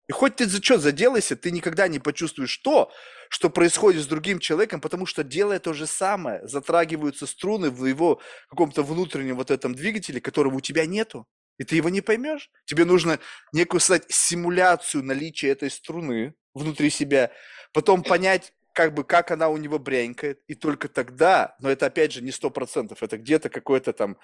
И 0.09 0.11
хоть 0.11 0.37
ты 0.37 0.47
за 0.47 0.61
что 0.61 0.79
заделайся, 0.79 1.35
ты 1.35 1.51
никогда 1.51 1.87
не 1.87 1.99
почувствуешь 1.99 2.57
то, 2.57 2.91
что 3.29 3.51
происходит 3.51 4.01
с 4.01 4.07
другим 4.07 4.39
человеком, 4.39 4.81
потому 4.81 5.05
что 5.05 5.23
делая 5.23 5.59
то 5.59 5.73
же 5.73 5.85
самое, 5.85 6.45
затрагиваются 6.47 7.27
струны 7.27 7.69
в 7.69 7.85
его 7.85 8.19
каком-то 8.49 8.81
внутреннем 8.81 9.35
вот 9.35 9.51
этом 9.51 9.75
двигателе, 9.75 10.19
которого 10.19 10.55
у 10.55 10.61
тебя 10.61 10.87
нету. 10.87 11.27
И 11.59 11.63
ты 11.63 11.75
его 11.75 11.89
не 11.89 12.01
поймешь. 12.01 12.49
Тебе 12.65 12.85
нужно 12.85 13.19
некую 13.53 13.81
создать 13.81 14.05
симуляцию 14.09 15.03
наличия 15.03 15.49
этой 15.49 15.69
струны 15.69 16.33
внутри 16.55 16.89
себя, 16.89 17.31
потом 17.71 18.01
понять, 18.01 18.53
как 18.79 18.93
бы 18.93 19.03
как 19.03 19.29
она 19.31 19.49
у 19.49 19.57
него 19.57 19.77
брянькает, 19.77 20.41
и 20.47 20.55
только 20.55 20.87
тогда, 20.87 21.57
но 21.59 21.69
это 21.69 21.87
опять 21.87 22.13
же 22.13 22.21
не 22.21 22.31
сто 22.31 22.49
процентов, 22.49 23.03
это 23.03 23.17
где-то 23.17 23.49
какое-то 23.49 23.91
там 23.91 24.17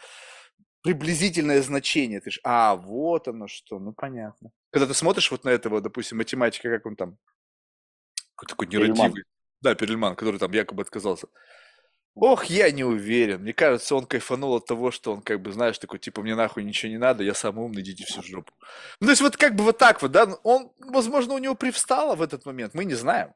приблизительное 0.81 1.61
значение. 1.61 2.21
Ты 2.21 2.31
ж, 2.31 2.39
а, 2.45 2.77
вот 2.77 3.27
оно 3.27 3.49
что, 3.49 3.79
ну 3.79 3.91
понятно. 3.91 4.51
Когда 4.71 4.87
ты 4.87 4.93
смотришь 4.93 5.29
вот 5.29 5.43
на 5.43 5.49
этого, 5.49 5.81
допустим, 5.81 6.19
математика, 6.19 6.69
как 6.69 6.85
он 6.85 6.95
там, 6.95 7.17
такой 8.47 8.67
нерадивый. 8.67 9.25
Да, 9.59 9.75
Перельман, 9.75 10.15
который 10.15 10.39
там 10.39 10.53
якобы 10.53 10.83
отказался. 10.83 11.27
Ох, 12.13 12.45
я 12.45 12.71
не 12.71 12.85
уверен. 12.85 13.41
Мне 13.41 13.51
кажется, 13.51 13.93
он 13.93 14.05
кайфанул 14.05 14.53
от 14.55 14.65
того, 14.65 14.89
что 14.91 15.11
он, 15.11 15.21
как 15.21 15.41
бы, 15.41 15.51
знаешь, 15.51 15.77
такой, 15.79 15.99
типа, 15.99 16.21
мне 16.21 16.33
нахуй 16.33 16.63
ничего 16.63 16.93
не 16.93 16.97
надо, 16.97 17.25
я 17.25 17.33
самый 17.33 17.65
умный, 17.65 17.81
идите 17.81 18.05
всю 18.05 18.23
жопу. 18.23 18.53
Ну, 19.01 19.07
то 19.07 19.11
есть, 19.11 19.21
вот 19.21 19.35
как 19.35 19.53
бы 19.55 19.65
вот 19.65 19.77
так 19.77 20.01
вот, 20.01 20.13
да, 20.13 20.39
он, 20.43 20.71
возможно, 20.79 21.33
у 21.33 21.39
него 21.39 21.55
привстало 21.55 22.15
в 22.15 22.21
этот 22.21 22.45
момент, 22.45 22.73
мы 22.73 22.85
не 22.85 22.93
знаем. 22.93 23.33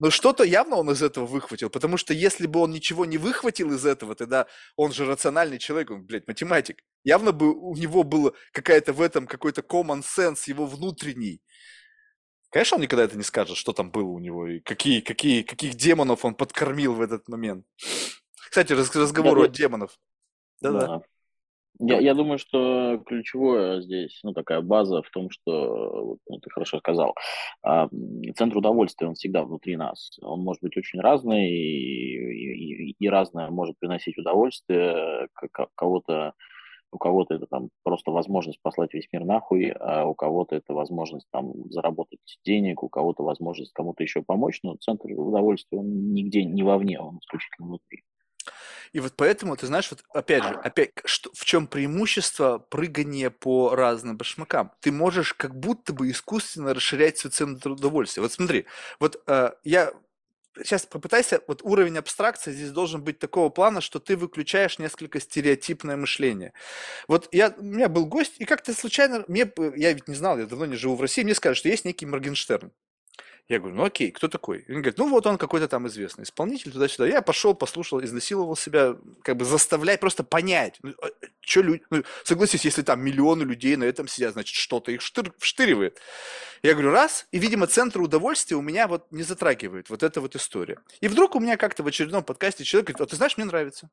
Но 0.00 0.10
что-то 0.10 0.44
явно 0.44 0.76
он 0.76 0.90
из 0.90 1.02
этого 1.02 1.26
выхватил, 1.26 1.70
потому 1.70 1.96
что 1.96 2.14
если 2.14 2.46
бы 2.46 2.60
он 2.60 2.70
ничего 2.70 3.04
не 3.04 3.18
выхватил 3.18 3.72
из 3.72 3.84
этого, 3.84 4.14
тогда 4.14 4.46
он 4.76 4.92
же 4.92 5.04
рациональный 5.04 5.58
человек, 5.58 5.90
он, 5.90 6.04
блядь, 6.04 6.28
математик. 6.28 6.82
Явно 7.02 7.32
бы 7.32 7.52
у 7.52 7.74
него 7.74 8.04
было 8.04 8.32
какая-то 8.52 8.92
в 8.92 9.00
этом 9.00 9.26
какой-то 9.26 9.62
common 9.62 10.02
sense 10.02 10.42
его 10.46 10.66
внутренний. 10.66 11.42
Конечно, 12.50 12.76
он 12.76 12.82
никогда 12.82 13.04
это 13.04 13.16
не 13.16 13.24
скажет, 13.24 13.56
что 13.56 13.72
там 13.72 13.90
было 13.90 14.08
у 14.08 14.20
него 14.20 14.46
и 14.46 14.60
какие, 14.60 15.00
какие, 15.00 15.42
каких 15.42 15.74
демонов 15.74 16.24
он 16.24 16.34
подкормил 16.34 16.94
в 16.94 17.00
этот 17.00 17.28
момент. 17.28 17.66
Кстати, 18.48 18.72
раз, 18.72 18.94
разговор 18.94 19.38
Я- 19.38 19.44
о 19.44 19.48
демонов. 19.48 19.98
Да-да. 20.60 21.02
Я, 21.80 22.00
я 22.00 22.14
думаю, 22.14 22.38
что 22.38 23.00
ключевое 23.06 23.80
здесь, 23.82 24.18
ну, 24.24 24.32
такая 24.32 24.60
база 24.62 25.00
в 25.02 25.10
том, 25.10 25.30
что, 25.30 26.16
ну, 26.28 26.38
ты 26.40 26.50
хорошо 26.50 26.78
сказал, 26.78 27.14
а, 27.62 27.88
центр 28.36 28.56
удовольствия, 28.58 29.06
он 29.06 29.14
всегда 29.14 29.44
внутри 29.44 29.76
нас. 29.76 30.18
Он 30.20 30.42
может 30.42 30.60
быть 30.62 30.76
очень 30.76 31.00
разный, 31.00 31.48
и, 31.50 32.90
и- 32.90 32.96
и 32.98 33.08
разное 33.08 33.48
может 33.50 33.78
приносить 33.78 34.18
удовольствие. 34.18 35.28
Кого-то, 35.76 36.32
у 36.92 36.98
кого-то 36.98 37.34
это 37.34 37.46
там 37.46 37.70
просто 37.84 38.10
возможность 38.12 38.60
послать 38.62 38.94
весь 38.94 39.08
мир 39.12 39.24
нахуй, 39.24 39.70
а 39.70 40.06
у 40.06 40.14
кого-то 40.14 40.56
это 40.56 40.74
возможность 40.74 41.28
там 41.32 41.52
заработать 41.70 42.20
денег, 42.44 42.82
у 42.82 42.88
кого-то 42.88 43.22
возможность 43.24 43.72
кому-то 43.72 44.02
еще 44.02 44.22
помочь, 44.22 44.60
но 44.64 44.76
центр 44.80 45.08
удовольствия, 45.12 45.78
он 45.78 46.12
нигде 46.14 46.44
не 46.44 46.62
вовне, 46.64 47.00
он 47.00 47.18
исключительно 47.18 47.68
внутри. 47.68 48.02
И 48.92 49.00
вот 49.00 49.14
поэтому, 49.16 49.56
ты 49.56 49.66
знаешь, 49.66 49.90
вот 49.90 50.02
опять 50.14 50.42
же, 50.44 50.50
опять, 50.50 50.90
что, 51.04 51.30
в 51.34 51.44
чем 51.44 51.66
преимущество 51.66 52.58
прыгания 52.58 53.30
по 53.30 53.74
разным 53.74 54.16
башмакам? 54.16 54.72
Ты 54.80 54.92
можешь 54.92 55.34
как 55.34 55.58
будто 55.58 55.92
бы 55.92 56.10
искусственно 56.10 56.74
расширять 56.74 57.18
свой 57.18 57.30
центр 57.30 57.70
удовольствия. 57.70 58.22
Вот 58.22 58.32
смотри, 58.32 58.66
вот 59.00 59.22
э, 59.26 59.52
я 59.64 59.92
сейчас 60.64 60.86
попытайся, 60.86 61.40
вот 61.46 61.62
уровень 61.62 61.98
абстракции 61.98 62.52
здесь 62.52 62.70
должен 62.70 63.02
быть 63.02 63.18
такого 63.18 63.48
плана, 63.48 63.80
что 63.80 63.98
ты 63.98 64.16
выключаешь 64.16 64.78
несколько 64.78 65.20
стереотипное 65.20 65.96
мышление. 65.96 66.52
Вот 67.06 67.28
я, 67.32 67.54
у 67.56 67.62
меня 67.62 67.88
был 67.88 68.06
гость, 68.06 68.34
и 68.38 68.44
как-то 68.44 68.74
случайно, 68.74 69.24
мне, 69.28 69.50
я 69.76 69.92
ведь 69.92 70.08
не 70.08 70.14
знал, 70.14 70.38
я 70.38 70.46
давно 70.46 70.66
не 70.66 70.76
живу 70.76 70.96
в 70.96 71.00
России, 71.00 71.22
мне 71.22 71.34
сказали, 71.34 71.56
что 71.56 71.68
есть 71.68 71.84
некий 71.84 72.06
Моргенштерн. 72.06 72.72
Я 73.48 73.60
говорю, 73.60 73.76
ну 73.76 73.84
окей, 73.84 74.10
кто 74.10 74.28
такой? 74.28 74.66
Он 74.68 74.74
говорит, 74.74 74.98
ну 74.98 75.08
вот 75.08 75.26
он 75.26 75.38
какой-то 75.38 75.68
там 75.68 75.86
известный 75.88 76.24
исполнитель, 76.24 76.70
туда-сюда. 76.70 77.06
Я 77.06 77.22
пошел, 77.22 77.54
послушал, 77.54 78.04
изнасиловал 78.04 78.56
себя, 78.56 78.94
как 79.22 79.38
бы 79.38 79.46
заставляй 79.46 79.96
просто 79.96 80.22
понять, 80.22 80.76
ну, 80.82 80.94
что 81.40 81.62
люди, 81.62 81.82
ну, 81.88 82.04
согласись, 82.24 82.66
если 82.66 82.82
там 82.82 83.00
миллионы 83.02 83.44
людей 83.44 83.76
на 83.76 83.84
этом 83.84 84.06
сидят, 84.06 84.34
значит, 84.34 84.54
что-то 84.54 84.92
их 84.92 85.00
штыр- 85.00 85.32
вштыривает. 85.38 85.98
Я 86.62 86.74
говорю, 86.74 86.90
раз, 86.90 87.26
и, 87.32 87.38
видимо, 87.38 87.66
центр 87.66 88.02
удовольствия 88.02 88.56
у 88.56 88.62
меня 88.62 88.86
вот 88.86 89.10
не 89.10 89.22
затрагивает 89.22 89.88
вот 89.88 90.02
эта 90.02 90.20
вот 90.20 90.36
история. 90.36 90.78
И 91.00 91.08
вдруг 91.08 91.34
у 91.34 91.40
меня 91.40 91.56
как-то 91.56 91.82
в 91.82 91.86
очередном 91.86 92.24
подкасте 92.24 92.64
человек 92.64 92.88
говорит, 92.88 93.00
а 93.00 93.06
ты 93.06 93.16
знаешь, 93.16 93.38
мне 93.38 93.46
нравится. 93.46 93.88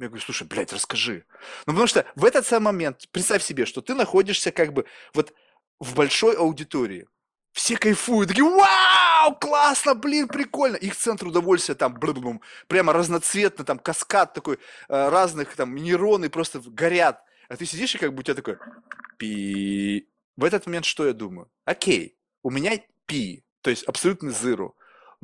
Я 0.00 0.08
говорю, 0.08 0.24
слушай, 0.24 0.48
блядь, 0.48 0.72
расскажи. 0.72 1.24
Ну, 1.66 1.74
потому 1.74 1.86
что 1.86 2.04
в 2.16 2.24
этот 2.24 2.44
самый 2.44 2.66
момент, 2.66 3.08
представь 3.12 3.44
себе, 3.44 3.66
что 3.66 3.80
ты 3.80 3.94
находишься 3.94 4.50
как 4.50 4.72
бы 4.72 4.84
вот 5.12 5.32
в 5.78 5.94
большой 5.94 6.34
аудитории. 6.36 7.06
Все 7.54 7.76
кайфуют, 7.76 8.30
такие, 8.30 8.42
вау, 8.44 9.36
классно, 9.36 9.94
блин, 9.94 10.26
прикольно. 10.26 10.74
Их 10.74 10.96
центр 10.96 11.28
удовольствия 11.28 11.76
там, 11.76 11.94
блум, 11.94 12.42
прямо 12.66 12.92
разноцветно, 12.92 13.64
там 13.64 13.78
каскад 13.78 14.34
такой, 14.34 14.58
э, 14.88 15.08
разных 15.08 15.54
там 15.54 15.72
нейроны 15.76 16.28
просто 16.28 16.60
горят. 16.66 17.22
А 17.48 17.56
ты 17.56 17.64
сидишь 17.64 17.94
и 17.94 17.98
как 17.98 18.12
бы 18.12 18.20
у 18.20 18.22
тебя 18.24 18.34
такой, 18.34 18.58
пи. 19.18 20.08
В 20.36 20.42
этот 20.42 20.66
момент 20.66 20.84
что 20.84 21.06
я 21.06 21.12
думаю? 21.12 21.48
Окей, 21.64 22.18
у 22.42 22.50
меня 22.50 22.72
пи, 23.06 23.44
то 23.60 23.70
есть 23.70 23.84
абсолютный 23.84 24.32
зыру. 24.32 24.74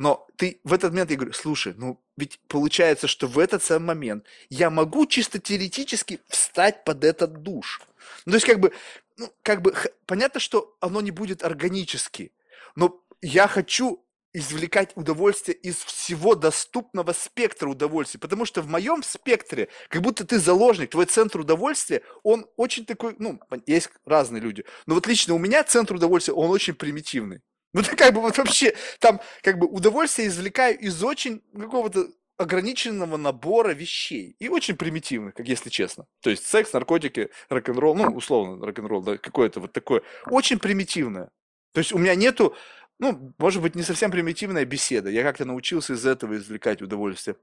Но 0.00 0.26
ты 0.36 0.62
в 0.64 0.72
этот 0.72 0.92
момент 0.92 1.10
я 1.10 1.18
говорю, 1.18 1.34
слушай, 1.34 1.74
ну 1.76 2.00
ведь 2.16 2.40
получается, 2.48 3.06
что 3.06 3.26
в 3.26 3.38
этот 3.38 3.62
самый 3.62 3.88
момент 3.88 4.24
я 4.48 4.70
могу 4.70 5.04
чисто 5.04 5.38
теоретически 5.38 6.20
встать 6.26 6.84
под 6.84 7.04
этот 7.04 7.42
душ. 7.42 7.82
Ну, 8.24 8.32
то 8.32 8.36
есть 8.36 8.46
как 8.46 8.60
бы, 8.60 8.72
ну, 9.18 9.30
как 9.42 9.60
бы, 9.60 9.74
понятно, 10.06 10.40
что 10.40 10.74
оно 10.80 11.02
не 11.02 11.10
будет 11.10 11.44
органически, 11.44 12.32
но 12.76 12.98
я 13.20 13.46
хочу 13.46 14.02
извлекать 14.32 14.92
удовольствие 14.94 15.54
из 15.58 15.76
всего 15.76 16.34
доступного 16.34 17.12
спектра 17.12 17.68
удовольствия, 17.68 18.20
потому 18.20 18.46
что 18.46 18.62
в 18.62 18.68
моем 18.68 19.02
спектре, 19.02 19.68
как 19.90 20.00
будто 20.00 20.24
ты 20.24 20.38
заложник, 20.38 20.92
твой 20.92 21.04
центр 21.04 21.40
удовольствия, 21.40 22.00
он 22.22 22.46
очень 22.56 22.86
такой, 22.86 23.16
ну, 23.18 23.38
есть 23.66 23.90
разные 24.06 24.40
люди, 24.40 24.64
но 24.86 24.94
вот 24.94 25.06
лично 25.06 25.34
у 25.34 25.38
меня 25.38 25.62
центр 25.62 25.96
удовольствия, 25.96 26.32
он 26.32 26.48
очень 26.48 26.72
примитивный. 26.72 27.42
Ну, 27.72 27.82
ты 27.82 27.94
как 27.96 28.14
бы 28.14 28.20
вот 28.20 28.36
вообще 28.38 28.74
там 28.98 29.20
как 29.42 29.58
бы 29.58 29.66
удовольствие 29.66 30.28
извлекаю 30.28 30.78
из 30.78 31.02
очень 31.04 31.42
какого-то 31.56 32.08
ограниченного 32.36 33.16
набора 33.16 33.72
вещей 33.72 34.34
и 34.38 34.48
очень 34.48 34.76
примитивных, 34.76 35.34
как 35.34 35.46
если 35.46 35.68
честно. 35.68 36.06
То 36.22 36.30
есть 36.30 36.46
секс, 36.46 36.72
наркотики, 36.72 37.28
рок-н-ролл, 37.50 37.94
ну, 37.94 38.06
условно, 38.16 38.64
рок-н-ролл, 38.64 39.02
да, 39.02 39.18
какое-то 39.18 39.60
вот 39.60 39.72
такое, 39.72 40.02
очень 40.26 40.58
примитивное. 40.58 41.30
То 41.72 41.80
есть 41.80 41.92
у 41.92 41.98
меня 41.98 42.14
нету, 42.14 42.56
ну, 42.98 43.34
может 43.38 43.60
быть, 43.60 43.74
не 43.74 43.82
совсем 43.82 44.10
примитивная 44.10 44.64
беседа, 44.64 45.10
я 45.10 45.22
как-то 45.22 45.44
научился 45.44 45.92
из 45.92 46.06
этого 46.06 46.36
извлекать 46.38 46.80
удовольствие. 46.80 47.36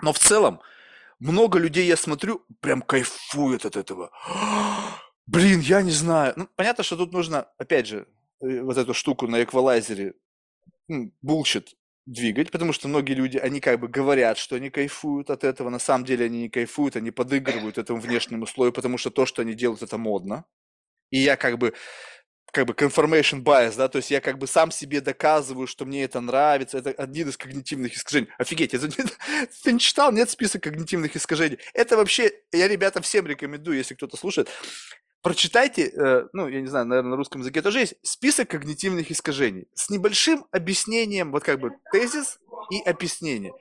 Но 0.00 0.12
в 0.12 0.18
целом, 0.20 0.60
много 1.18 1.58
людей, 1.58 1.86
я 1.86 1.96
смотрю, 1.96 2.44
прям 2.60 2.82
кайфуют 2.82 3.64
от 3.66 3.76
этого. 3.76 4.12
Блин, 5.26 5.60
я 5.60 5.82
не 5.82 5.90
знаю. 5.90 6.34
Ну, 6.36 6.48
понятно, 6.54 6.84
что 6.84 6.96
тут 6.96 7.12
нужно, 7.12 7.48
опять 7.58 7.88
же, 7.88 8.06
вот 8.40 8.76
эту 8.76 8.94
штуку 8.94 9.26
на 9.26 9.42
эквалайзере, 9.42 10.14
bullshit 11.22 11.74
двигать, 12.06 12.50
потому 12.50 12.72
что 12.72 12.88
многие 12.88 13.12
люди, 13.12 13.36
они 13.36 13.60
как 13.60 13.78
бы 13.80 13.88
говорят, 13.88 14.38
что 14.38 14.56
они 14.56 14.70
кайфуют 14.70 15.30
от 15.30 15.44
этого, 15.44 15.70
на 15.70 15.78
самом 15.78 16.04
деле 16.04 16.26
они 16.26 16.42
не 16.42 16.48
кайфуют, 16.48 16.96
они 16.96 17.10
подыгрывают 17.10 17.78
этому 17.78 18.00
внешнему 18.00 18.46
слою, 18.46 18.72
потому 18.72 18.98
что 18.98 19.10
то, 19.10 19.26
что 19.26 19.42
они 19.42 19.54
делают, 19.54 19.82
это 19.82 19.98
модно. 19.98 20.44
И 21.10 21.18
я 21.18 21.36
как 21.36 21.58
бы, 21.58 21.74
как 22.52 22.66
бы 22.66 22.72
confirmation 22.72 23.42
bias, 23.42 23.76
да, 23.76 23.88
то 23.88 23.98
есть 23.98 24.10
я 24.10 24.20
как 24.20 24.38
бы 24.38 24.46
сам 24.46 24.70
себе 24.70 25.00
доказываю, 25.00 25.66
что 25.66 25.84
мне 25.84 26.04
это 26.04 26.20
нравится, 26.20 26.78
это 26.78 26.90
один 26.90 27.28
из 27.28 27.36
когнитивных 27.36 27.94
искажений. 27.94 28.28
Офигеть, 28.38 28.74
это, 28.74 28.88
ты 29.62 29.72
не 29.72 29.78
читал, 29.78 30.12
нет 30.12 30.30
список 30.30 30.62
когнитивных 30.64 31.14
искажений. 31.16 31.58
Это 31.74 31.96
вообще, 31.96 32.32
я 32.52 32.66
ребята 32.66 33.00
всем 33.02 33.26
рекомендую, 33.26 33.76
если 33.76 33.94
кто-то 33.94 34.16
слушает, 34.16 34.48
прочитайте, 35.22 35.88
э, 35.88 36.28
ну, 36.32 36.48
я 36.48 36.60
не 36.60 36.66
знаю, 36.66 36.86
наверное, 36.86 37.10
на 37.10 37.16
русском 37.16 37.40
языке 37.40 37.62
тоже 37.62 37.80
есть, 37.80 37.94
список 38.02 38.50
когнитивных 38.50 39.10
искажений 39.10 39.66
с 39.74 39.90
небольшим 39.90 40.46
объяснением, 40.50 41.32
вот 41.32 41.44
как 41.44 41.60
бы 41.60 41.72
тезис 41.92 42.38
и 42.70 42.80
объяснение. 42.80 43.52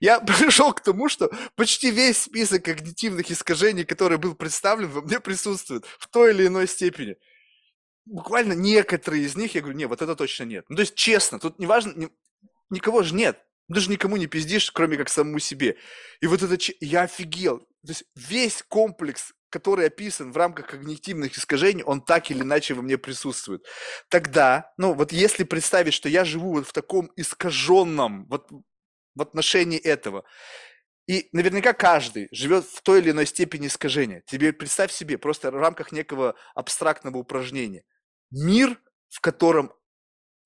Я 0.00 0.20
пришел 0.50 0.72
к 0.72 0.80
тому, 0.80 1.08
что 1.08 1.30
почти 1.54 1.90
весь 1.90 2.18
список 2.18 2.64
когнитивных 2.64 3.30
искажений, 3.30 3.84
который 3.84 4.18
был 4.18 4.34
представлен, 4.34 4.88
во 4.88 5.02
мне 5.02 5.20
присутствует 5.20 5.84
в 5.98 6.08
той 6.08 6.32
или 6.32 6.46
иной 6.46 6.66
степени. 6.66 7.16
Буквально 8.04 8.52
некоторые 8.52 9.24
из 9.24 9.36
них, 9.36 9.54
я 9.54 9.62
говорю, 9.62 9.76
не, 9.76 9.86
вот 9.86 10.00
это 10.00 10.14
точно 10.14 10.44
нет. 10.44 10.64
Ну, 10.68 10.76
то 10.76 10.82
есть, 10.82 10.94
честно, 10.94 11.40
тут 11.40 11.58
не 11.58 11.66
важно, 11.66 11.92
ни- 11.96 12.10
никого 12.70 13.02
же 13.02 13.14
нет. 13.14 13.42
Даже 13.68 13.90
никому 13.90 14.16
не 14.16 14.28
пиздишь, 14.28 14.70
кроме 14.70 14.96
как 14.96 15.08
самому 15.08 15.40
себе. 15.40 15.76
И 16.20 16.28
вот 16.28 16.40
это, 16.40 16.56
я 16.80 17.02
офигел. 17.02 17.58
То 17.58 17.88
есть 17.88 18.04
весь 18.14 18.62
комплекс, 18.68 19.32
который 19.50 19.86
описан 19.86 20.32
в 20.32 20.36
рамках 20.36 20.68
когнитивных 20.68 21.36
искажений, 21.36 21.82
он 21.82 22.00
так 22.02 22.30
или 22.30 22.42
иначе 22.42 22.74
во 22.74 22.82
мне 22.82 22.98
присутствует. 22.98 23.64
Тогда, 24.08 24.72
ну 24.76 24.92
вот 24.92 25.12
если 25.12 25.44
представить, 25.44 25.94
что 25.94 26.08
я 26.08 26.24
живу 26.24 26.54
вот 26.54 26.66
в 26.66 26.72
таком 26.72 27.10
искаженном, 27.16 28.26
вот 28.28 28.48
в 29.14 29.22
отношении 29.22 29.78
этого, 29.78 30.24
и 31.06 31.28
наверняка 31.32 31.72
каждый 31.72 32.28
живет 32.32 32.64
в 32.64 32.82
той 32.82 33.00
или 33.00 33.10
иной 33.12 33.26
степени 33.26 33.68
искажения. 33.68 34.22
Тебе 34.26 34.52
представь 34.52 34.90
себе, 34.90 35.18
просто 35.18 35.50
в 35.52 35.56
рамках 35.56 35.92
некого 35.92 36.34
абстрактного 36.54 37.18
упражнения. 37.18 37.84
Мир, 38.30 38.80
в 39.08 39.20
котором 39.20 39.72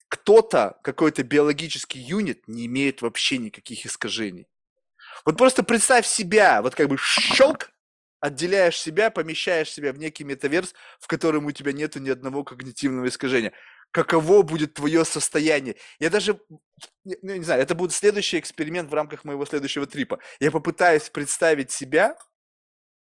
кто-то, 0.09 0.79
какой-то 0.83 1.23
биологический 1.23 2.01
юнит 2.01 2.47
не 2.47 2.67
имеет 2.67 3.01
вообще 3.01 3.39
никаких 3.39 3.87
искажений. 3.87 4.49
Вот 5.25 5.39
просто 5.39 5.63
представь 5.63 6.07
себя, 6.07 6.61
вот 6.63 6.75
как 6.75 6.89
бы 6.89 6.99
щелк, 6.99 7.71
отделяешь 8.21 8.79
себя, 8.79 9.11
помещаешь 9.11 9.71
себя 9.71 9.93
в 9.93 9.99
некий 9.99 10.25
метаверс, 10.25 10.75
в 10.99 11.07
котором 11.07 11.47
у 11.47 11.53
тебя 11.53 11.73
нету 11.73 12.01
ни 12.01 12.11
одного 12.11 12.45
когнитивного 12.45 13.09
искажения. 13.09 13.53
Каково 13.91 14.43
будет 14.43 14.75
твое 14.75 15.05
состояние? 15.05 15.77
Я 15.99 16.11
даже, 16.11 16.41
ну, 17.05 17.35
не 17.35 17.43
знаю, 17.43 17.61
это 17.63 17.75
будет 17.75 17.93
следующий 17.93 18.39
эксперимент 18.39 18.91
в 18.91 18.95
рамках 18.95 19.25
моего 19.25 19.45
следующего 19.45 19.87
трипа. 19.87 20.21
Я 20.39 20.51
попытаюсь 20.51 21.11
представить 21.11 21.73
себя 21.73 22.17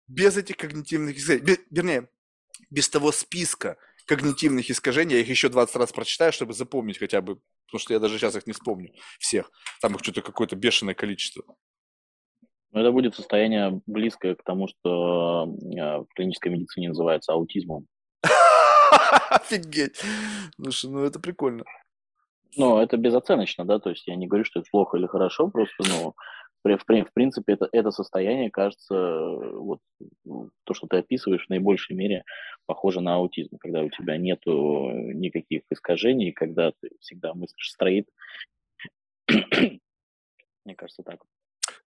без 0.07 0.37
этих 0.37 0.57
когнитивных 0.57 1.17
искажений, 1.17 1.45
бе- 1.45 1.59
вернее, 1.69 2.09
без 2.69 2.89
того 2.89 3.11
списка 3.11 3.77
когнитивных 4.05 4.69
искажений, 4.69 5.15
я 5.15 5.21
их 5.21 5.29
еще 5.29 5.49
20 5.49 5.75
раз 5.75 5.91
прочитаю, 5.91 6.33
чтобы 6.33 6.53
запомнить 6.53 6.97
хотя 6.97 7.21
бы, 7.21 7.39
потому 7.67 7.79
что 7.79 7.93
я 7.93 7.99
даже 7.99 8.17
сейчас 8.17 8.35
их 8.35 8.47
не 8.47 8.53
вспомню 8.53 8.93
всех. 9.19 9.51
Там 9.81 9.95
их 9.95 10.01
что-то 10.03 10.21
какое-то 10.21 10.55
бешеное 10.55 10.95
количество. 10.95 11.45
Но 12.71 12.81
это 12.81 12.91
будет 12.91 13.15
состояние 13.15 13.81
близкое 13.85 14.35
к 14.35 14.43
тому, 14.43 14.67
что 14.67 15.45
э, 15.45 15.97
в 15.99 16.07
клинической 16.15 16.51
медицине 16.51 16.89
называется 16.89 17.33
аутизмом. 17.33 17.87
Офигеть. 19.29 20.01
Слушай, 20.55 20.89
ну 20.89 21.03
это 21.03 21.19
прикольно. 21.19 21.65
Но 22.57 22.81
это 22.81 22.97
безоценочно, 22.97 23.65
да, 23.65 23.79
то 23.79 23.89
есть 23.89 24.07
я 24.07 24.15
не 24.15 24.27
говорю, 24.27 24.45
что 24.45 24.59
это 24.59 24.69
плохо 24.71 24.97
или 24.97 25.07
хорошо, 25.07 25.47
просто, 25.47 25.83
ну, 25.87 26.15
в, 26.63 26.77
в 26.77 27.13
принципе, 27.13 27.53
это, 27.53 27.69
это 27.71 27.91
состояние, 27.91 28.51
кажется, 28.51 28.95
вот 28.95 29.79
то, 30.65 30.73
что 30.73 30.87
ты 30.87 30.97
описываешь, 30.97 31.45
в 31.45 31.49
наибольшей 31.49 31.95
мере 31.95 32.23
похоже 32.65 33.01
на 33.01 33.15
аутизм, 33.15 33.57
когда 33.57 33.81
у 33.81 33.89
тебя 33.89 34.17
нет 34.17 34.41
никаких 34.45 35.63
искажений, 35.69 36.31
когда 36.31 36.71
ты 36.71 36.89
всегда 36.99 37.33
мыслишь 37.33 37.71
строит. 37.71 38.09
Мне 40.65 40.75
кажется, 40.75 41.03
так. 41.03 41.21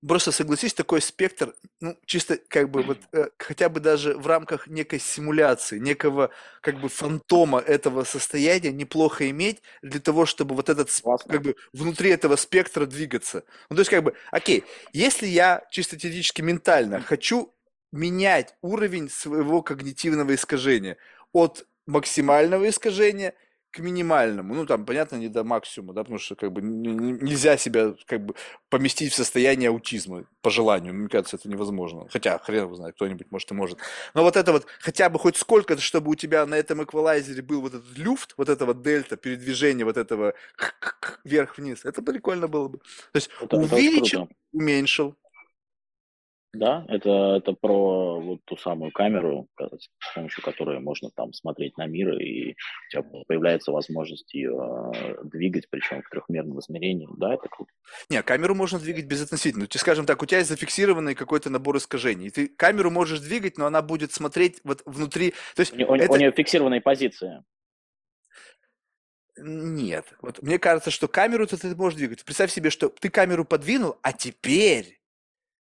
Просто 0.06 0.32
согласись, 0.32 0.74
такой 0.74 1.01
спектр, 1.01 1.55
ну, 1.81 1.97
чисто 2.05 2.36
как 2.48 2.70
бы 2.70 2.82
вот 2.82 2.98
э, 3.12 3.28
хотя 3.39 3.68
бы 3.68 3.81
даже 3.81 4.14
в 4.16 4.26
рамках 4.26 4.66
некой 4.66 4.98
симуляции, 4.98 5.78
некого 5.78 6.31
как 6.60 6.78
бы 6.81 6.89
фантома 6.89 7.60
этого 7.60 8.05
состояния 8.05 8.70
неплохо 8.70 9.31
иметь 9.31 9.62
для 9.82 10.01
того, 10.01 10.26
чтобы 10.26 10.55
вот 10.55 10.68
этот 10.68 10.90
Классно. 11.01 11.32
как 11.32 11.43
бы 11.43 11.56
внутри 11.72 12.10
этого 12.10 12.36
спектра 12.36 12.85
двигаться. 12.86 13.44
Ну, 13.70 13.76
то 13.76 13.81
есть 13.81 13.90
как 13.90 14.05
бы, 14.05 14.14
окей, 14.31 14.64
если 14.93 15.26
я 15.26 15.64
чисто 15.70 15.97
теоретически 15.97 16.43
ментально 16.43 17.01
хочу 17.01 17.55
менять 17.90 18.56
уровень 18.60 19.09
своего 19.09 19.62
когнитивного 19.62 20.35
искажения 20.35 20.98
от 21.32 21.66
максимального 21.86 22.68
искажения 22.68 23.35
к 23.75 23.81
минимальному. 23.81 24.55
Ну, 24.55 24.67
там, 24.67 24.87
понятно, 24.87 25.17
не 25.17 25.29
до 25.29 25.43
максимума, 25.43 25.95
да, 25.95 26.03
потому 26.03 26.21
что 26.21 26.37
как 26.37 26.53
бы 26.53 26.63
нельзя 26.63 27.57
себя 27.57 27.95
как 28.07 28.25
бы 28.25 28.35
поместить 28.71 29.13
в 29.13 29.17
состояние 29.17 29.71
аутизма 29.71 30.25
по 30.43 30.51
желанию. 30.51 30.95
Мне 30.95 31.09
кажется, 31.09 31.37
это 31.37 31.49
невозможно. 31.49 32.07
Хотя, 32.09 32.39
хрен 32.39 32.65
его 32.65 32.77
знает, 32.77 32.95
кто-нибудь, 32.95 33.27
может, 33.31 33.51
и 33.51 33.55
может. 33.55 33.79
Но 34.15 34.23
вот 34.23 34.37
это 34.37 34.53
вот, 34.53 34.67
хотя 34.79 35.09
бы 35.09 35.19
хоть 35.19 35.37
сколько-то, 35.37 35.83
чтобы 35.83 36.13
у 36.13 36.15
тебя 36.15 36.47
на 36.47 36.55
этом 36.55 36.85
эквалайзере 36.85 37.43
был 37.43 37.63
вот 37.63 37.75
этот 37.75 37.99
люфт, 37.99 38.35
вот 38.37 38.49
это 38.49 38.65
вот 38.65 38.83
дельта, 38.83 39.17
передвижение 39.17 39.85
вот 39.85 39.97
этого 39.97 40.35
вверх-вниз, 41.25 41.85
это 41.85 42.01
прикольно 42.01 42.47
было 42.47 42.69
бы. 42.69 42.79
То 42.79 43.17
есть 43.17 43.31
это, 43.41 43.57
увеличил, 43.57 44.23
это 44.25 44.35
уменьшил, 44.53 45.17
да, 46.55 46.85
это, 46.89 47.36
это 47.36 47.52
про 47.52 48.20
вот 48.20 48.40
ту 48.44 48.56
самую 48.56 48.93
камеру, 48.93 49.48
с 49.59 50.14
помощью 50.14 50.43
которой 50.43 50.81
можно 50.81 51.10
там 51.10 51.32
смотреть 51.32 51.76
на 51.76 51.86
мир, 51.86 52.18
и 52.18 52.52
у 52.52 52.90
тебя 52.90 53.02
появляется 53.26 53.72
возможность 53.72 54.32
ее 54.35 54.93
э, 54.94 55.24
двигать, 55.24 55.68
причем 55.70 56.02
в 56.02 56.09
трехмерном 56.09 56.60
измерении. 56.60 57.09
Да, 57.16 57.35
это 57.35 57.48
круто. 57.48 57.70
Не, 58.09 58.22
камеру 58.22 58.55
можно 58.55 58.78
двигать 58.78 59.06
безотносительно. 59.06 59.62
Есть, 59.62 59.81
скажем 59.81 60.06
так, 60.06 60.22
у 60.22 60.26
тебя 60.26 60.39
есть 60.39 60.51
зафиксированный 60.51 61.14
какой-то 61.14 61.51
набор 61.51 61.76
искажений. 61.76 62.31
Ты 62.31 62.48
камеру 62.48 62.90
можешь 62.90 63.20
двигать, 63.20 63.59
но 63.59 63.66
она 63.66 63.82
будет 63.82 64.12
смотреть 64.12 64.60
вот 64.64 64.82
внутри. 64.85 65.32
То 65.55 65.60
есть, 65.60 65.72
у, 65.74 65.94
это... 65.94 66.12
у 66.12 66.16
нее 66.16 66.32
фиксированная 66.32 66.81
позиция. 66.81 67.44
Нет. 69.36 70.14
Вот 70.22 70.43
мне 70.43 70.59
кажется, 70.59 70.90
что 70.90 71.09
камеру 71.09 71.47
ты 71.47 71.74
можешь 71.74 71.98
двигать. 71.98 72.24
Представь 72.24 72.52
себе, 72.52 72.70
что 72.70 72.89
ты 72.89 73.10
камеру 73.10 73.44
подвинул, 73.44 73.98
а 74.02 74.12
теперь 74.12 75.01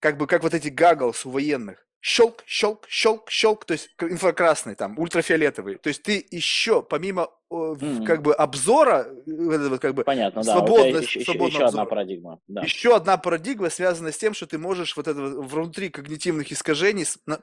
как 0.02 0.18
бы 0.18 0.28
как 0.28 0.44
вот 0.44 0.53
эти 0.53 0.68
гаглс 0.68 1.26
у 1.26 1.30
военных. 1.30 1.86
Щелк, 2.03 2.44
щелк, 2.48 2.88
щелк, 2.90 3.30
щелк, 3.30 3.64
то 3.65 3.73
есть 3.73 3.91
инфракрасный, 3.99 4.73
там, 4.73 4.98
ультрафиолетовый. 4.98 5.76
То 5.76 5.90
есть 5.90 6.02
ты 6.02 6.26
еще, 6.32 6.82
помимо 6.82 7.30
mm-hmm. 7.52 8.06
как 8.06 8.23
бы 8.23 8.34
обзора, 8.34 9.07
э, 9.28 9.78
как 9.80 9.94
бы 9.94 10.03
Понятно, 10.03 10.41
да. 10.41 10.53
свободно, 10.53 10.98
еще, 10.98 11.19
еще, 11.19 11.34
еще 11.34 11.64
одна 11.64 11.86
парадигма. 11.86 12.40
Да. 12.48 12.61
Еще 12.61 12.95
одна 12.95 13.18
парадигма 13.18 13.69
связана 13.69 14.11
с 14.11 14.18
тем, 14.18 14.34
что 14.34 14.48
ты 14.48 14.57
можешь 14.57 14.98
вот 14.98 15.07
это 15.07 15.22
внутри 15.22 15.90
когнитивных 15.90 16.52
искажений 16.52 17.06
э, 17.28 17.38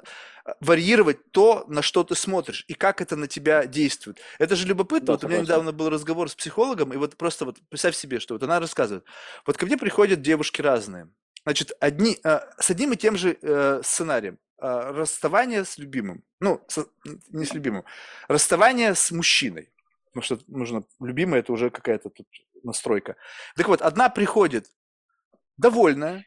варьировать 0.59 1.31
то, 1.31 1.65
на 1.69 1.81
что 1.81 2.03
ты 2.03 2.17
смотришь, 2.17 2.65
и 2.67 2.75
как 2.75 3.01
это 3.01 3.15
на 3.15 3.29
тебя 3.29 3.65
действует. 3.65 4.19
Это 4.41 4.57
же 4.57 4.67
любопытно. 4.67 5.07
Да, 5.07 5.13
вот 5.13 5.21
согласен. 5.21 5.41
у 5.41 5.45
меня 5.45 5.53
недавно 5.53 5.73
был 5.73 5.89
разговор 5.89 6.29
с 6.29 6.35
психологом, 6.35 6.93
и 6.93 6.97
вот 6.97 7.17
просто 7.17 7.45
вот 7.45 7.59
представь 7.69 7.95
себе, 7.95 8.19
что 8.19 8.35
вот 8.35 8.43
она 8.43 8.59
рассказывает. 8.59 9.05
Вот 9.47 9.57
ко 9.57 9.67
мне 9.67 9.77
приходят 9.77 10.21
девушки 10.21 10.61
разные. 10.61 11.09
Значит, 11.49 11.73
одни, 11.81 12.19
э, 12.25 12.41
с 12.59 12.69
одним 12.69 12.93
и 12.93 12.97
тем 12.97 13.17
же 13.17 13.39
э, 13.41 13.81
сценарием. 13.83 14.39
Э, 14.61 14.91
расставание 14.91 15.65
с 15.65 15.79
любимым. 15.79 16.23
Ну, 16.41 16.63
с, 16.69 16.87
не 17.31 17.47
с 17.47 17.55
любимым. 17.55 17.85
Расставание 18.29 18.95
с 18.95 19.11
мужчиной. 19.11 19.71
Потому 20.13 20.23
что 20.23 20.39
нужно... 20.47 20.85
Любимый– 21.01 21.41
это 21.41 21.51
уже 21.55 21.71
какая-то 21.71 22.11
тут 22.11 22.27
настройка. 22.63 23.17
Так 23.57 23.67
вот, 23.69 23.81
одна 23.81 24.11
приходит 24.11 24.67
довольная, 25.57 26.27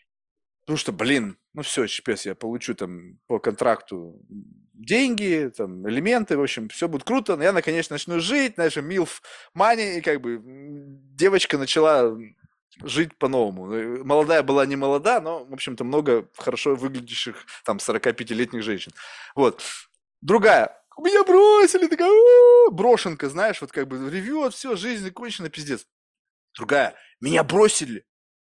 потому 0.61 0.77
что, 0.77 0.91
блин, 0.91 1.38
ну 1.53 1.61
все, 1.61 1.85
сейчас 1.85 2.26
я 2.26 2.34
получу 2.34 2.73
там 2.73 3.19
по 3.27 3.38
контракту 3.38 4.19
деньги, 4.73 5.52
там, 5.56 5.88
элементы, 5.88 6.35
в 6.35 6.41
общем, 6.41 6.68
все 6.69 6.88
будет 6.88 7.03
круто, 7.03 7.35
но 7.35 7.43
я, 7.43 7.52
наконец, 7.52 7.91
начну 7.91 8.19
жить, 8.19 8.56
знаешь, 8.56 8.76
милф 8.76 9.22
мани, 9.53 9.99
и 9.99 10.02
как 10.02 10.19
бы 10.19 10.41
девочка 10.43 11.60
начала 11.60 12.18
жить 12.84 13.18
по-новому. 13.18 13.68
Ну, 13.68 14.03
молодая 14.03 14.43
была 14.43 14.65
не 14.65 14.76
молода, 14.76 15.22
но, 15.22 15.45
в 15.45 15.53
общем-то, 15.53 15.84
много 15.84 16.30
хорошо 16.38 16.76
выглядящих 16.76 17.45
там 17.65 17.77
45-летних 17.77 18.64
женщин. 18.64 18.91
Вот. 19.35 19.61
Другая. 20.22 20.77
Меня 20.98 21.23
бросили, 21.23 21.88
такая 21.88 22.11
брошенка, 22.69 23.30
знаешь, 23.30 23.61
вот 23.61 23.72
как 23.72 23.88
бы 23.88 24.10
ревет, 24.10 24.53
все, 24.53 24.76
жизнь 24.76 25.10
кончена, 25.11 25.49
пиздец. 25.49 25.88
Другая. 26.56 26.95
Меня 27.19 27.43
бросили. 27.43 28.06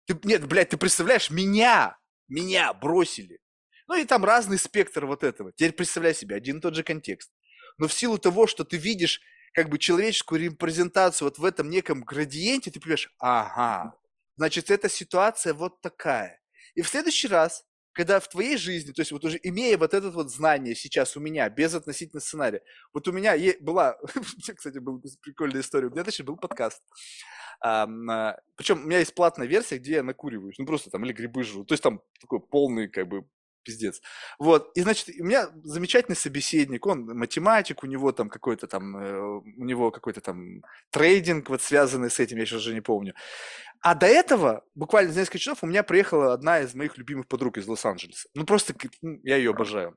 Ты, 0.07 0.19
нет, 0.25 0.47
блядь, 0.47 0.71
ты 0.71 0.77
представляешь, 0.77 1.31
меня, 1.31 1.97
меня 2.29 2.73
бросили. 2.75 3.39
Ну 3.87 3.95
и 3.95 4.05
там 4.05 4.25
разный 4.25 4.59
спектр 4.59 5.07
вот 5.07 5.23
этого. 5.23 5.53
Теперь 5.53 5.73
представляй 5.73 6.15
себе, 6.15 6.37
один 6.37 6.59
и 6.59 6.61
тот 6.61 6.75
же 6.75 6.83
контекст. 6.83 7.31
Но 7.79 7.89
в 7.89 7.93
силу 7.93 8.19
того, 8.19 8.47
что 8.47 8.65
ты 8.65 8.77
видишь 8.77 9.21
как 9.55 9.69
бы 9.69 9.79
человеческую 9.79 10.41
репрезентацию 10.41 11.27
вот 11.29 11.39
в 11.39 11.45
этом 11.45 11.71
неком 11.71 12.03
градиенте, 12.03 12.71
ты 12.71 12.81
понимаешь, 12.81 13.11
ага, 13.19 13.95
значит, 14.37 14.71
эта 14.71 14.89
ситуация 14.89 15.55
вот 15.55 15.81
такая. 15.81 16.41
И 16.75 16.83
в 16.83 16.89
следующий 16.89 17.29
раз, 17.29 17.65
когда 17.93 18.21
в 18.21 18.29
твоей 18.29 18.57
жизни, 18.57 18.93
то 18.93 19.03
есть 19.03 19.13
вот 19.13 19.25
уже 19.25 19.39
имея 19.43 19.77
вот 19.77 19.95
это 19.95 20.11
вот 20.11 20.31
знание 20.31 20.75
сейчас 20.75 21.17
у 21.17 21.21
меня, 21.21 21.49
без 21.51 21.75
относительно 21.75 22.21
сценария, 22.21 22.63
вот 22.93 23.07
у 23.09 23.13
меня 23.13 23.37
была, 23.61 23.99
кстати, 24.57 24.79
была 24.79 25.01
прикольная 25.21 25.61
история, 25.61 25.89
у 25.89 25.91
меня 25.91 26.05
даже 26.05 26.25
был 26.25 26.37
подкаст, 26.37 26.83
а, 27.61 27.87
причем 28.57 28.83
у 28.83 28.87
меня 28.87 28.99
есть 28.99 29.15
платная 29.15 29.47
версия, 29.47 29.79
где 29.79 29.95
я 29.95 30.03
накуриваюсь, 30.03 30.59
ну 30.59 30.67
просто 30.67 30.91
там 30.91 31.05
или 31.05 31.13
грибы 31.13 31.43
жру, 31.45 31.65
то 31.65 31.75
есть 31.75 31.83
там 31.83 32.01
такой 32.21 32.41
полный 32.41 32.89
как 32.89 33.09
бы 33.09 33.27
пиздец. 33.63 34.01
Вот, 34.39 34.71
и, 34.77 34.83
значит, 34.83 35.09
у 35.19 35.25
меня 35.25 35.49
замечательный 35.63 36.17
собеседник, 36.17 36.87
он 36.87 37.05
математик, 37.05 37.83
у 37.83 37.87
него 37.87 38.13
там 38.13 38.29
какой-то 38.29 38.67
там, 38.67 38.97
э, 38.97 39.21
у 39.21 39.65
него 39.65 39.91
какой-то 39.91 40.21
там 40.21 40.63
трейдинг 40.91 41.49
вот 41.49 41.63
связанный 41.63 42.11
с 42.11 42.21
этим, 42.21 42.39
я 42.39 42.47
сейчас 42.47 42.61
уже 42.61 42.75
не 42.75 42.81
помню. 42.81 43.15
А 43.81 43.95
до 43.95 44.07
этого, 44.07 44.65
буквально 44.75 45.13
за 45.13 45.21
несколько 45.21 45.39
часов, 45.39 45.59
у 45.63 45.67
меня 45.67 45.83
приехала 45.83 46.33
одна 46.33 46.61
из 46.61 46.75
моих 46.75 46.97
любимых 46.99 47.27
подруг 47.27 47.59
из 47.59 47.67
Лос-Анджелеса. 47.67 48.29
Ну, 48.35 48.45
просто 48.45 48.75
ну, 49.01 49.19
я 49.25 49.37
ее 49.37 49.51
обожаю. 49.51 49.97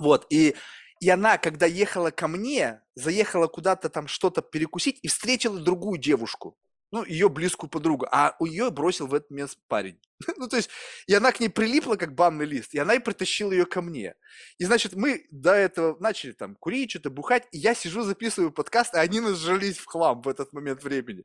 Вот, 0.00 0.26
и, 0.30 0.56
и 1.00 1.08
она, 1.08 1.38
когда 1.38 1.66
ехала 1.66 2.10
ко 2.10 2.26
мне, 2.28 2.82
заехала 2.94 3.46
куда-то 3.46 3.88
там 3.90 4.08
что-то 4.08 4.42
перекусить 4.42 4.98
и 5.02 5.08
встретила 5.08 5.60
другую 5.60 5.98
девушку 5.98 6.56
ну, 6.92 7.04
ее 7.04 7.28
близкую 7.28 7.68
подругу, 7.68 8.06
а 8.10 8.36
у 8.38 8.46
ее 8.46 8.70
бросил 8.70 9.06
в 9.06 9.14
этот 9.14 9.30
момент 9.30 9.58
парень. 9.68 9.98
ну, 10.36 10.48
то 10.48 10.56
есть, 10.56 10.70
и 11.06 11.14
она 11.14 11.32
к 11.32 11.40
ней 11.40 11.48
прилипла, 11.48 11.96
как 11.96 12.14
банный 12.14 12.46
лист, 12.46 12.74
и 12.74 12.78
она 12.78 12.94
и 12.94 12.98
притащила 12.98 13.52
ее 13.52 13.66
ко 13.66 13.82
мне. 13.82 14.14
И, 14.58 14.64
значит, 14.64 14.94
мы 14.94 15.26
до 15.30 15.52
этого 15.52 15.96
начали 16.00 16.32
там 16.32 16.54
курить, 16.56 16.90
что-то 16.90 17.10
бухать, 17.10 17.46
и 17.52 17.58
я 17.58 17.74
сижу, 17.74 18.02
записываю 18.02 18.52
подкаст, 18.52 18.94
а 18.94 19.00
они 19.00 19.20
нажались 19.20 19.78
в 19.78 19.86
хлам 19.86 20.22
в 20.22 20.28
этот 20.28 20.52
момент 20.52 20.82
времени. 20.82 21.24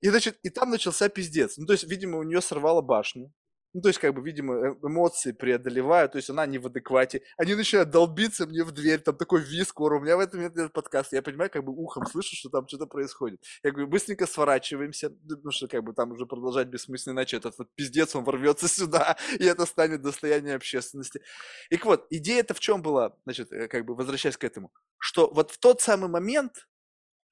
И, 0.00 0.08
значит, 0.08 0.38
и 0.42 0.50
там 0.50 0.70
начался 0.70 1.08
пиздец. 1.08 1.56
Ну, 1.56 1.66
то 1.66 1.72
есть, 1.72 1.84
видимо, 1.84 2.18
у 2.18 2.22
нее 2.22 2.40
сорвало 2.40 2.80
башню. 2.80 3.32
Ну, 3.72 3.80
то 3.82 3.88
есть, 3.88 4.00
как 4.00 4.14
бы, 4.14 4.22
видимо, 4.22 4.54
э, 4.54 4.74
эмоции 4.82 5.30
преодолевают, 5.30 6.12
то 6.12 6.18
есть 6.18 6.28
она 6.28 6.44
не 6.46 6.58
в 6.58 6.66
адеквате. 6.66 7.22
Они 7.36 7.54
начинают 7.54 7.90
долбиться 7.90 8.46
мне 8.46 8.64
в 8.64 8.72
дверь, 8.72 9.00
там 9.00 9.16
такой 9.16 9.42
виск, 9.42 9.80
у 9.80 10.00
меня 10.00 10.16
в 10.16 10.20
этом 10.20 10.40
нет 10.40 10.72
подкаст. 10.72 11.12
Я 11.12 11.22
понимаю, 11.22 11.50
как 11.50 11.64
бы 11.64 11.72
ухом 11.72 12.04
слышу, 12.06 12.34
что 12.34 12.48
там 12.48 12.66
что-то 12.66 12.86
происходит. 12.86 13.40
Я 13.62 13.70
говорю, 13.70 13.86
быстренько 13.86 14.26
сворачиваемся, 14.26 15.10
потому 15.10 15.52
что, 15.52 15.68
как 15.68 15.84
бы, 15.84 15.92
там 15.92 16.10
уже 16.12 16.26
продолжать 16.26 16.66
бессмысленно, 16.66 17.14
иначе 17.14 17.36
этот 17.36 17.56
вот 17.58 17.68
пиздец, 17.76 18.16
он 18.16 18.24
ворвется 18.24 18.66
сюда, 18.68 19.16
и 19.38 19.44
это 19.44 19.66
станет 19.66 20.02
достоянием 20.02 20.56
общественности. 20.56 21.22
И 21.70 21.76
вот, 21.76 22.06
идея-то 22.10 22.54
в 22.54 22.60
чем 22.60 22.82
была, 22.82 23.16
значит, 23.24 23.52
э, 23.52 23.68
как 23.68 23.84
бы, 23.84 23.94
возвращаясь 23.94 24.36
к 24.36 24.42
этому, 24.44 24.72
что 24.98 25.30
вот 25.32 25.52
в 25.52 25.58
тот 25.58 25.80
самый 25.80 26.08
момент, 26.10 26.68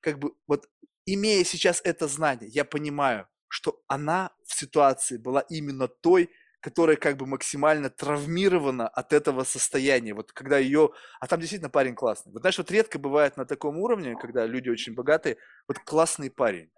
как 0.00 0.18
бы, 0.20 0.34
вот, 0.46 0.68
имея 1.04 1.44
сейчас 1.44 1.80
это 1.84 2.06
знание, 2.06 2.48
я 2.48 2.64
понимаю, 2.64 3.26
что 3.48 3.82
она 3.86 4.30
в 4.44 4.54
ситуации 4.54 5.16
была 5.16 5.40
именно 5.40 5.88
той, 5.88 6.30
которая 6.60 6.96
как 6.96 7.16
бы 7.16 7.26
максимально 7.26 7.88
травмирована 7.88 8.88
от 8.88 9.12
этого 9.12 9.44
состояния. 9.44 10.14
Вот 10.14 10.32
когда 10.32 10.58
ее... 10.58 10.90
А 11.20 11.26
там 11.26 11.40
действительно 11.40 11.70
парень 11.70 11.94
классный. 11.94 12.32
Вот 12.32 12.40
знаешь, 12.40 12.58
вот 12.58 12.70
редко 12.70 12.98
бывает 12.98 13.36
на 13.36 13.44
таком 13.44 13.78
уровне, 13.78 14.16
когда 14.20 14.46
люди 14.46 14.68
очень 14.68 14.94
богатые, 14.94 15.36
вот 15.68 15.78
классный 15.78 16.30
парень. 16.30 16.70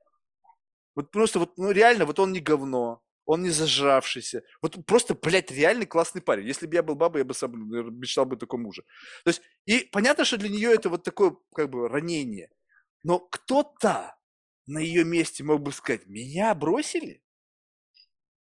Вот 0.94 1.10
просто 1.10 1.38
вот, 1.38 1.56
ну 1.56 1.70
реально, 1.70 2.04
вот 2.04 2.18
он 2.18 2.32
не 2.32 2.40
говно, 2.40 3.02
он 3.24 3.42
не 3.42 3.50
зажравшийся. 3.50 4.42
Вот 4.60 4.84
просто, 4.86 5.14
блядь, 5.14 5.50
реальный 5.50 5.86
классный 5.86 6.20
парень. 6.20 6.46
Если 6.46 6.66
бы 6.66 6.74
я 6.74 6.82
был 6.82 6.94
бабой, 6.94 7.20
я 7.20 7.24
бы 7.24 7.32
сам 7.32 7.52
мечтал 7.98 8.26
бы 8.26 8.36
таком 8.36 8.62
муже. 8.62 8.82
То 9.24 9.30
есть, 9.30 9.42
и 9.64 9.88
понятно, 9.92 10.24
что 10.24 10.36
для 10.36 10.48
нее 10.48 10.74
это 10.74 10.90
вот 10.90 11.04
такое, 11.04 11.36
как 11.54 11.70
бы, 11.70 11.88
ранение. 11.88 12.50
Но 13.02 13.18
кто-то 13.18 14.16
на 14.70 14.78
ее 14.78 15.04
месте 15.04 15.42
мог 15.42 15.62
бы 15.62 15.72
сказать, 15.72 16.06
меня 16.06 16.54
бросили? 16.54 17.22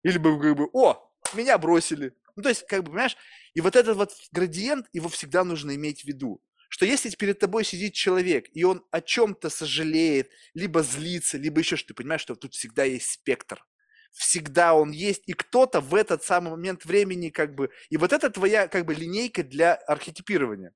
Или 0.03 0.19
бы 0.19 0.41
как 0.41 0.57
бы, 0.57 0.69
о, 0.73 1.11
меня 1.35 1.57
бросили. 1.57 2.17
Ну, 2.37 2.43
то 2.43 2.49
есть, 2.49 2.67
как 2.67 2.81
бы, 2.81 2.91
понимаешь, 2.91 3.17
и 3.55 3.61
вот 3.61 3.77
этот 3.77 3.97
вот 3.97 4.13
градиент, 4.33 4.87
его 4.93 5.09
всегда 5.09 5.45
нужно 5.45 5.75
иметь 5.75 6.03
в 6.03 6.05
виду. 6.07 6.43
Что 6.69 6.87
если 6.87 7.11
перед 7.11 7.39
тобой 7.39 7.65
сидит 7.65 7.95
человек, 7.95 8.49
и 8.53 8.65
он 8.65 8.85
о 8.91 9.01
чем-то 9.01 9.51
сожалеет, 9.51 10.31
либо 10.55 10.83
злится, 10.83 11.37
либо 11.37 11.61
еще 11.61 11.77
что, 11.77 11.89
ты 11.89 11.95
понимаешь, 11.95 12.21
что 12.21 12.35
тут 12.35 12.55
всегда 12.55 12.85
есть 12.85 13.11
спектр. 13.11 13.65
Всегда 14.13 14.75
он 14.75 14.91
есть, 14.91 15.23
и 15.27 15.33
кто-то 15.33 15.81
в 15.81 15.95
этот 15.95 16.25
самый 16.25 16.51
момент 16.51 16.85
времени 16.85 17.29
как 17.31 17.55
бы... 17.55 17.71
И 17.89 17.97
вот 17.97 18.13
это 18.13 18.31
твоя 18.31 18.67
как 18.69 18.85
бы 18.85 18.95
линейка 18.95 19.45
для 19.45 19.75
архетипирования. 19.75 20.73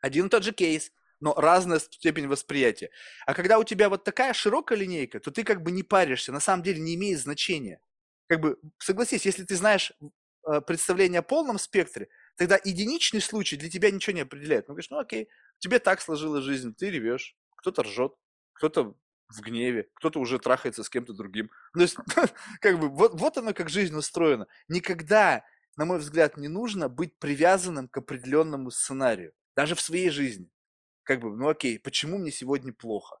Один 0.00 0.26
и 0.26 0.28
тот 0.28 0.44
же 0.44 0.52
кейс, 0.52 0.92
но 1.20 1.34
разная 1.34 1.78
степень 1.78 2.28
восприятия. 2.28 2.90
А 3.26 3.34
когда 3.34 3.58
у 3.58 3.64
тебя 3.64 3.88
вот 3.88 4.04
такая 4.04 4.32
широкая 4.32 4.78
линейка, 4.78 5.20
то 5.20 5.30
ты 5.30 5.44
как 5.44 5.62
бы 5.62 5.72
не 5.72 5.82
паришься, 5.82 6.32
на 6.32 6.40
самом 6.40 6.62
деле 6.62 6.80
не 6.80 6.94
имеет 6.94 7.20
значения. 7.20 7.80
Как 8.28 8.40
бы, 8.40 8.58
согласись, 8.78 9.24
если 9.24 9.44
ты 9.44 9.56
знаешь 9.56 9.92
э, 10.46 10.60
представление 10.60 11.20
о 11.20 11.22
полном 11.22 11.58
спектре, 11.58 12.08
тогда 12.36 12.58
единичный 12.64 13.20
случай 13.20 13.56
для 13.56 13.70
тебя 13.70 13.90
ничего 13.90 14.14
не 14.14 14.22
определяет. 14.22 14.68
Ну, 14.68 14.74
говоришь, 14.74 14.90
ну 14.90 14.98
окей, 14.98 15.28
тебе 15.58 15.78
так 15.78 16.00
сложилась 16.00 16.44
жизнь, 16.44 16.74
ты 16.74 16.90
ревешь, 16.90 17.36
кто-то 17.56 17.82
ржет, 17.82 18.12
кто-то 18.52 18.94
в 19.28 19.40
гневе, 19.40 19.88
кто-то 19.94 20.20
уже 20.20 20.38
трахается 20.38 20.84
с 20.84 20.90
кем-то 20.90 21.12
другим. 21.12 21.50
То 21.74 21.80
есть, 21.80 21.96
как 22.60 22.78
бы, 22.78 22.88
вот, 22.88 23.18
вот 23.18 23.38
оно 23.38 23.54
как 23.54 23.68
жизнь 23.68 23.94
устроена. 23.94 24.46
Никогда, 24.68 25.44
на 25.76 25.84
мой 25.84 25.98
взгляд, 25.98 26.36
не 26.36 26.48
нужно 26.48 26.88
быть 26.88 27.18
привязанным 27.18 27.88
к 27.88 27.96
определенному 27.96 28.70
сценарию, 28.70 29.32
даже 29.56 29.74
в 29.74 29.80
своей 29.80 30.10
жизни. 30.10 30.50
Как 31.06 31.20
бы, 31.20 31.34
ну 31.36 31.48
окей, 31.48 31.78
почему 31.78 32.18
мне 32.18 32.32
сегодня 32.32 32.72
плохо? 32.72 33.16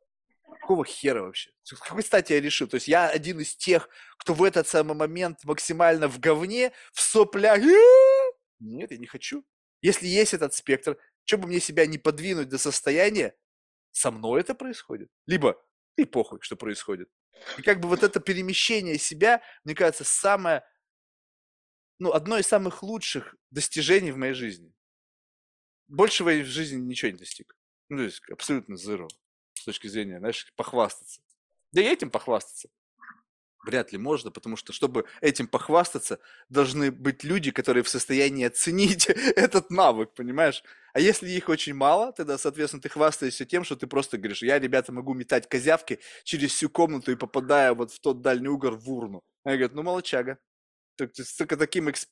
Какого 0.60 0.84
хера 0.84 1.22
вообще? 1.22 1.52
С 1.62 1.72
какой 1.74 2.02
стати 2.02 2.32
я 2.32 2.40
решил? 2.40 2.66
То 2.66 2.74
есть 2.74 2.88
я 2.88 3.08
один 3.08 3.38
из 3.38 3.54
тех, 3.54 3.88
кто 4.18 4.34
в 4.34 4.42
этот 4.42 4.66
самый 4.66 4.96
момент 4.96 5.44
максимально 5.44 6.08
в 6.08 6.18
говне, 6.18 6.72
в 6.92 7.00
соплях. 7.00 7.60
Нет, 8.58 8.90
я 8.90 8.98
не 8.98 9.06
хочу. 9.06 9.46
Если 9.82 10.08
есть 10.08 10.34
этот 10.34 10.52
спектр, 10.52 10.98
что 11.24 11.38
бы 11.38 11.46
мне 11.46 11.60
себя 11.60 11.86
не 11.86 11.96
подвинуть 11.96 12.48
до 12.48 12.58
состояния, 12.58 13.36
со 13.92 14.10
мной 14.10 14.40
это 14.40 14.56
происходит. 14.56 15.08
Либо 15.26 15.56
и 15.94 16.04
похуй, 16.04 16.40
что 16.42 16.56
происходит. 16.56 17.08
И 17.56 17.62
как 17.62 17.78
бы 17.78 17.88
вот 17.88 18.02
это 18.02 18.18
перемещение 18.18 18.98
себя, 18.98 19.42
мне 19.62 19.76
кажется, 19.76 20.02
самое, 20.02 20.64
ну, 22.00 22.10
одно 22.10 22.36
из 22.36 22.48
самых 22.48 22.82
лучших 22.82 23.36
достижений 23.52 24.10
в 24.10 24.16
моей 24.16 24.34
жизни. 24.34 24.74
Большего 25.86 26.30
я 26.30 26.42
в 26.42 26.48
жизни 26.48 26.80
ничего 26.80 27.12
не 27.12 27.18
достиг. 27.18 27.56
Ну, 27.88 27.98
то 27.98 28.02
есть 28.04 28.22
абсолютно 28.30 28.74
zero 28.74 29.08
с 29.54 29.64
точки 29.64 29.86
зрения, 29.86 30.18
знаешь, 30.18 30.52
похвастаться. 30.56 31.20
Да 31.72 31.82
и 31.82 31.84
этим 31.84 32.10
похвастаться 32.10 32.68
вряд 33.66 33.92
ли 33.92 33.98
можно, 33.98 34.30
потому 34.30 34.56
что, 34.56 34.72
чтобы 34.72 35.04
этим 35.20 35.48
похвастаться, 35.48 36.20
должны 36.48 36.90
быть 36.90 37.24
люди, 37.24 37.50
которые 37.50 37.82
в 37.82 37.88
состоянии 37.88 38.46
оценить 38.46 39.06
этот 39.36 39.70
навык, 39.70 40.14
понимаешь? 40.14 40.62
А 40.94 41.00
если 41.00 41.28
их 41.28 41.48
очень 41.48 41.74
мало, 41.74 42.12
тогда, 42.12 42.38
соответственно, 42.38 42.80
ты 42.80 42.88
хвастаешься 42.88 43.44
тем, 43.44 43.64
что 43.64 43.76
ты 43.76 43.86
просто 43.86 44.16
говоришь, 44.16 44.42
я, 44.42 44.58
ребята, 44.58 44.92
могу 44.92 45.12
метать 45.12 45.48
козявки 45.48 45.98
через 46.24 46.52
всю 46.52 46.70
комнату 46.70 47.12
и 47.12 47.16
попадая 47.16 47.74
вот 47.74 47.92
в 47.92 48.00
тот 48.00 48.22
дальний 48.22 48.48
угол 48.48 48.76
в 48.76 48.90
урну. 48.90 49.22
Они 49.44 49.56
говорят, 49.56 49.74
ну, 49.74 49.82
молочага. 49.82 50.38
Так, 50.96 51.14
с 51.14 51.36
только 51.36 51.58
таким 51.58 51.90
эксп... 51.90 52.08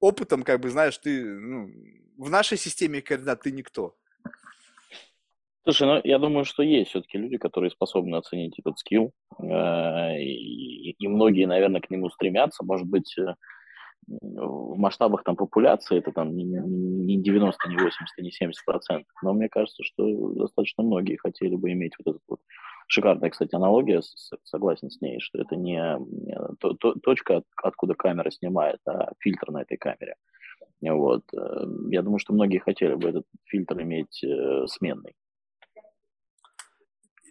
опытом, 0.00 0.42
как 0.42 0.60
бы, 0.60 0.70
знаешь, 0.70 0.98
ты, 0.98 1.22
ну, 1.24 1.68
в 2.16 2.28
нашей 2.28 2.58
системе 2.58 3.00
координат 3.00 3.42
ты 3.42 3.52
никто. 3.52 3.96
Слушай, 5.68 5.88
ну 5.88 6.00
я 6.04 6.20
думаю, 6.20 6.44
что 6.44 6.62
есть 6.62 6.90
все-таки 6.90 7.18
люди, 7.18 7.38
которые 7.38 7.72
способны 7.72 8.14
оценить 8.14 8.56
этот 8.56 8.78
скилл, 8.78 9.10
э, 9.40 10.22
и, 10.22 10.92
и 10.92 11.08
многие, 11.08 11.46
наверное, 11.46 11.80
к 11.80 11.90
нему 11.90 12.08
стремятся. 12.08 12.64
Может 12.64 12.86
быть, 12.86 13.18
э, 13.18 13.34
в 14.06 14.78
масштабах 14.78 15.24
там 15.24 15.34
популяции 15.34 15.98
это 15.98 16.12
там 16.12 16.36
не 16.36 17.16
90, 17.20 17.68
не 17.68 17.78
80, 17.78 17.96
не 18.18 18.30
70 18.30 18.64
процентов. 18.64 19.10
Но 19.24 19.34
мне 19.34 19.48
кажется, 19.48 19.82
что 19.82 20.34
достаточно 20.34 20.84
многие 20.84 21.16
хотели 21.16 21.56
бы 21.56 21.72
иметь 21.72 21.94
вот 21.98 22.14
этот 22.14 22.22
вот 22.28 22.40
шикарная, 22.86 23.30
кстати, 23.30 23.56
аналогия, 23.56 24.02
согласен 24.44 24.88
с 24.88 25.00
ней, 25.00 25.18
что 25.18 25.40
это 25.40 25.56
не 25.56 25.98
то, 26.60 26.74
то, 26.74 26.94
точка, 26.94 27.42
откуда 27.60 27.94
камера 27.94 28.30
снимает, 28.30 28.78
а 28.86 29.10
фильтр 29.18 29.50
на 29.50 29.62
этой 29.62 29.78
камере. 29.78 30.14
Вот. 30.80 31.24
Э, 31.36 31.66
я 31.90 32.02
думаю, 32.02 32.20
что 32.20 32.34
многие 32.34 32.58
хотели 32.58 32.94
бы 32.94 33.08
этот 33.08 33.24
фильтр 33.46 33.82
иметь 33.82 34.24
сменный 34.68 35.16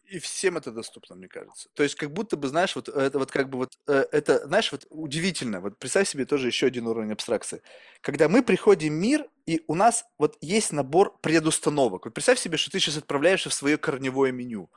и 0.07 0.19
всем 0.19 0.57
это 0.57 0.71
доступно, 0.71 1.15
мне 1.15 1.27
кажется. 1.27 1.69
То 1.73 1.83
есть 1.83 1.95
как 1.95 2.11
будто 2.11 2.37
бы, 2.37 2.47
знаешь, 2.47 2.75
вот 2.75 2.89
это 2.89 3.17
вот 3.19 3.31
как 3.31 3.49
бы 3.49 3.57
вот, 3.57 3.73
э, 3.87 4.05
это, 4.11 4.45
знаешь, 4.47 4.71
вот 4.71 4.85
удивительно. 4.89 5.61
Вот 5.61 5.77
представь 5.77 6.07
себе 6.07 6.25
тоже 6.25 6.47
еще 6.47 6.67
один 6.67 6.87
уровень 6.87 7.11
абстракции. 7.11 7.61
Когда 8.01 8.29
мы 8.29 8.43
приходим 8.43 8.93
в 8.93 8.97
мир, 8.97 9.27
и 9.45 9.63
у 9.67 9.75
нас 9.75 10.05
вот 10.17 10.37
есть 10.41 10.71
набор 10.71 11.17
предустановок. 11.21 12.05
Вот 12.05 12.13
представь 12.13 12.39
себе, 12.39 12.57
что 12.57 12.71
ты 12.71 12.79
сейчас 12.79 12.97
отправляешься 12.97 13.49
в 13.49 13.53
свое 13.53 13.77
корневое 13.77 14.31
меню. 14.31 14.69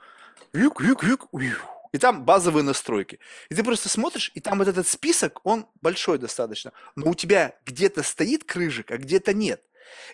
Юк, 0.52 0.80
юк, 0.80 1.04
юк, 1.04 1.28
и 1.92 1.98
там 1.98 2.24
базовые 2.24 2.64
настройки. 2.64 3.18
И 3.48 3.54
ты 3.54 3.62
просто 3.64 3.88
смотришь, 3.88 4.30
и 4.34 4.40
там 4.40 4.58
вот 4.58 4.68
этот 4.68 4.86
список, 4.86 5.40
он 5.44 5.66
большой 5.80 6.18
достаточно. 6.18 6.72
Но 6.96 7.10
у 7.10 7.14
тебя 7.14 7.54
где-то 7.64 8.02
стоит 8.02 8.44
крыжик, 8.44 8.90
а 8.90 8.98
где-то 8.98 9.32
нет. 9.34 9.62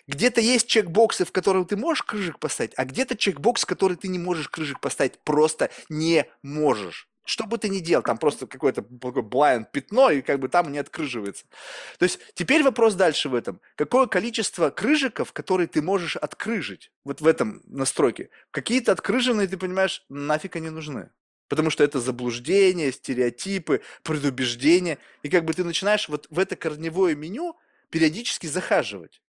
Где-то 0.07 0.41
есть 0.41 0.67
чекбоксы, 0.67 1.25
в 1.25 1.31
которые 1.31 1.65
ты 1.65 1.77
можешь 1.77 2.03
крыжик 2.03 2.39
поставить, 2.39 2.73
а 2.77 2.85
где-то 2.85 3.15
чекбокс, 3.15 3.65
который 3.65 3.97
ты 3.97 4.07
не 4.07 4.19
можешь 4.19 4.49
крыжик 4.49 4.79
поставить, 4.79 5.19
просто 5.23 5.69
не 5.89 6.25
можешь. 6.43 7.09
Что 7.25 7.47
бы 7.47 7.57
ты 7.57 7.69
ни 7.69 7.79
делал, 7.79 8.03
там 8.03 8.19
просто 8.19 8.45
какое-то 8.45 8.81
blind 8.81 9.65
пятно, 9.73 10.11
и 10.11 10.21
как 10.21 10.39
бы 10.39 10.47
там 10.47 10.71
не 10.71 10.77
открыживается. 10.77 11.45
То 11.97 12.03
есть 12.03 12.19
теперь 12.35 12.61
вопрос 12.61 12.93
дальше 12.93 13.29
в 13.29 13.35
этом. 13.35 13.59
Какое 13.75 14.05
количество 14.05 14.69
крыжиков, 14.69 15.33
которые 15.33 15.67
ты 15.67 15.81
можешь 15.81 16.15
открыжить 16.17 16.91
вот 17.03 17.21
в 17.21 17.27
этом 17.27 17.63
настройке? 17.65 18.29
Какие-то 18.51 18.91
открыженные, 18.91 19.47
ты 19.47 19.57
понимаешь, 19.57 20.05
нафиг 20.07 20.55
они 20.55 20.69
нужны. 20.69 21.09
Потому 21.47 21.71
что 21.71 21.83
это 21.83 21.99
заблуждение, 21.99 22.91
стереотипы, 22.91 23.81
предубеждения. 24.03 24.99
И 25.23 25.29
как 25.29 25.45
бы 25.45 25.53
ты 25.53 25.63
начинаешь 25.63 26.07
вот 26.09 26.27
в 26.29 26.37
это 26.37 26.55
корневое 26.55 27.15
меню 27.15 27.57
периодически 27.89 28.45
захаживать. 28.45 29.21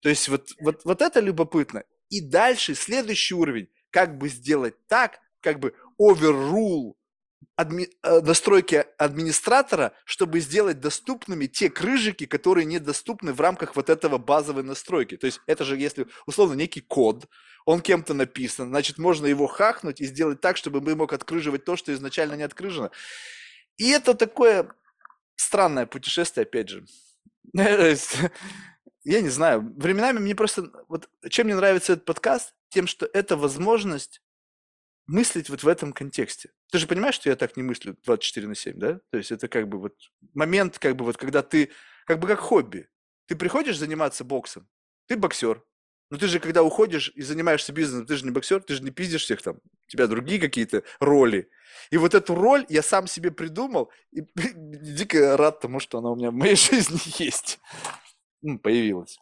То 0.00 0.08
есть 0.08 0.28
вот, 0.28 0.50
вот, 0.60 0.84
вот 0.84 1.02
это 1.02 1.20
любопытно. 1.20 1.84
И 2.08 2.20
дальше 2.20 2.74
следующий 2.74 3.34
уровень. 3.34 3.68
Как 3.90 4.18
бы 4.18 4.28
сделать 4.28 4.74
так, 4.86 5.18
как 5.40 5.60
бы 5.60 5.74
overrule 6.00 6.94
адми, 7.56 7.88
э, 8.02 8.20
настройки 8.20 8.84
администратора, 8.98 9.92
чтобы 10.04 10.40
сделать 10.40 10.80
доступными 10.80 11.46
те 11.46 11.68
крыжики, 11.68 12.26
которые 12.26 12.64
недоступны 12.64 13.32
в 13.32 13.40
рамках 13.40 13.74
вот 13.76 13.90
этого 13.90 14.18
базовой 14.18 14.62
настройки. 14.62 15.16
То 15.16 15.26
есть 15.26 15.40
это 15.46 15.64
же, 15.64 15.76
если 15.76 16.06
условно 16.26 16.54
некий 16.54 16.80
код, 16.80 17.26
он 17.64 17.80
кем-то 17.80 18.14
написан, 18.14 18.68
значит, 18.68 18.98
можно 18.98 19.26
его 19.26 19.46
хакнуть 19.46 20.00
и 20.00 20.06
сделать 20.06 20.40
так, 20.40 20.56
чтобы 20.56 20.80
мы 20.80 20.94
мог 20.94 21.12
открыживать 21.12 21.64
то, 21.64 21.76
что 21.76 21.92
изначально 21.92 22.34
не 22.34 22.44
открыжено. 22.44 22.90
И 23.76 23.90
это 23.90 24.14
такое 24.14 24.70
странное 25.36 25.86
путешествие, 25.86 26.44
опять 26.44 26.68
же. 26.68 26.84
я 29.04 29.20
не 29.20 29.28
знаю, 29.28 29.72
временами 29.76 30.18
мне 30.18 30.34
просто, 30.34 30.70
вот 30.88 31.08
чем 31.30 31.46
мне 31.46 31.56
нравится 31.56 31.94
этот 31.94 32.04
подкаст, 32.04 32.54
тем, 32.68 32.86
что 32.86 33.08
это 33.12 33.36
возможность 33.36 34.20
мыслить 35.06 35.48
вот 35.48 35.62
в 35.62 35.68
этом 35.68 35.92
контексте. 35.92 36.50
Ты 36.70 36.78
же 36.78 36.86
понимаешь, 36.86 37.14
что 37.14 37.30
я 37.30 37.36
так 37.36 37.56
не 37.56 37.62
мыслю 37.62 37.96
24 38.04 38.46
на 38.46 38.54
7, 38.54 38.78
да? 38.78 39.00
То 39.10 39.16
есть 39.16 39.32
это 39.32 39.48
как 39.48 39.68
бы 39.68 39.78
вот 39.78 39.94
момент, 40.34 40.78
как 40.78 40.96
бы 40.96 41.04
вот, 41.04 41.16
когда 41.16 41.42
ты, 41.42 41.70
как 42.06 42.18
бы 42.18 42.28
как 42.28 42.40
хобби. 42.40 42.88
Ты 43.26 43.36
приходишь 43.36 43.78
заниматься 43.78 44.24
боксом, 44.24 44.68
ты 45.06 45.16
боксер. 45.16 45.62
Но 46.10 46.16
ты 46.16 46.26
же, 46.26 46.40
когда 46.40 46.62
уходишь 46.62 47.12
и 47.14 47.20
занимаешься 47.20 47.72
бизнесом, 47.72 48.06
ты 48.06 48.16
же 48.16 48.24
не 48.24 48.30
боксер, 48.30 48.62
ты 48.62 48.74
же 48.74 48.82
не 48.82 48.90
пиздишь 48.90 49.24
всех 49.24 49.42
там. 49.42 49.56
У 49.56 49.90
тебя 49.90 50.06
другие 50.06 50.40
какие-то 50.40 50.82
роли. 51.00 51.50
И 51.90 51.98
вот 51.98 52.14
эту 52.14 52.34
роль 52.34 52.64
я 52.70 52.82
сам 52.82 53.06
себе 53.06 53.30
придумал 53.30 53.90
и 54.10 54.22
дико 54.34 55.36
рад 55.36 55.60
тому, 55.60 55.80
что 55.80 55.98
она 55.98 56.10
у 56.10 56.16
меня 56.16 56.30
в 56.30 56.34
моей 56.34 56.56
жизни 56.56 57.00
есть 57.22 57.58
ну, 58.42 58.58
появилась. 58.58 59.18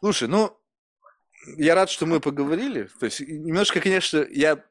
Слушай, 0.00 0.28
ну, 0.28 0.58
я 1.56 1.74
рад, 1.74 1.90
что 1.90 2.06
мы 2.06 2.20
поговорили. 2.20 2.88
То 3.00 3.06
есть 3.06 3.20
немножко, 3.20 3.80
конечно, 3.80 4.26
я 4.30 4.62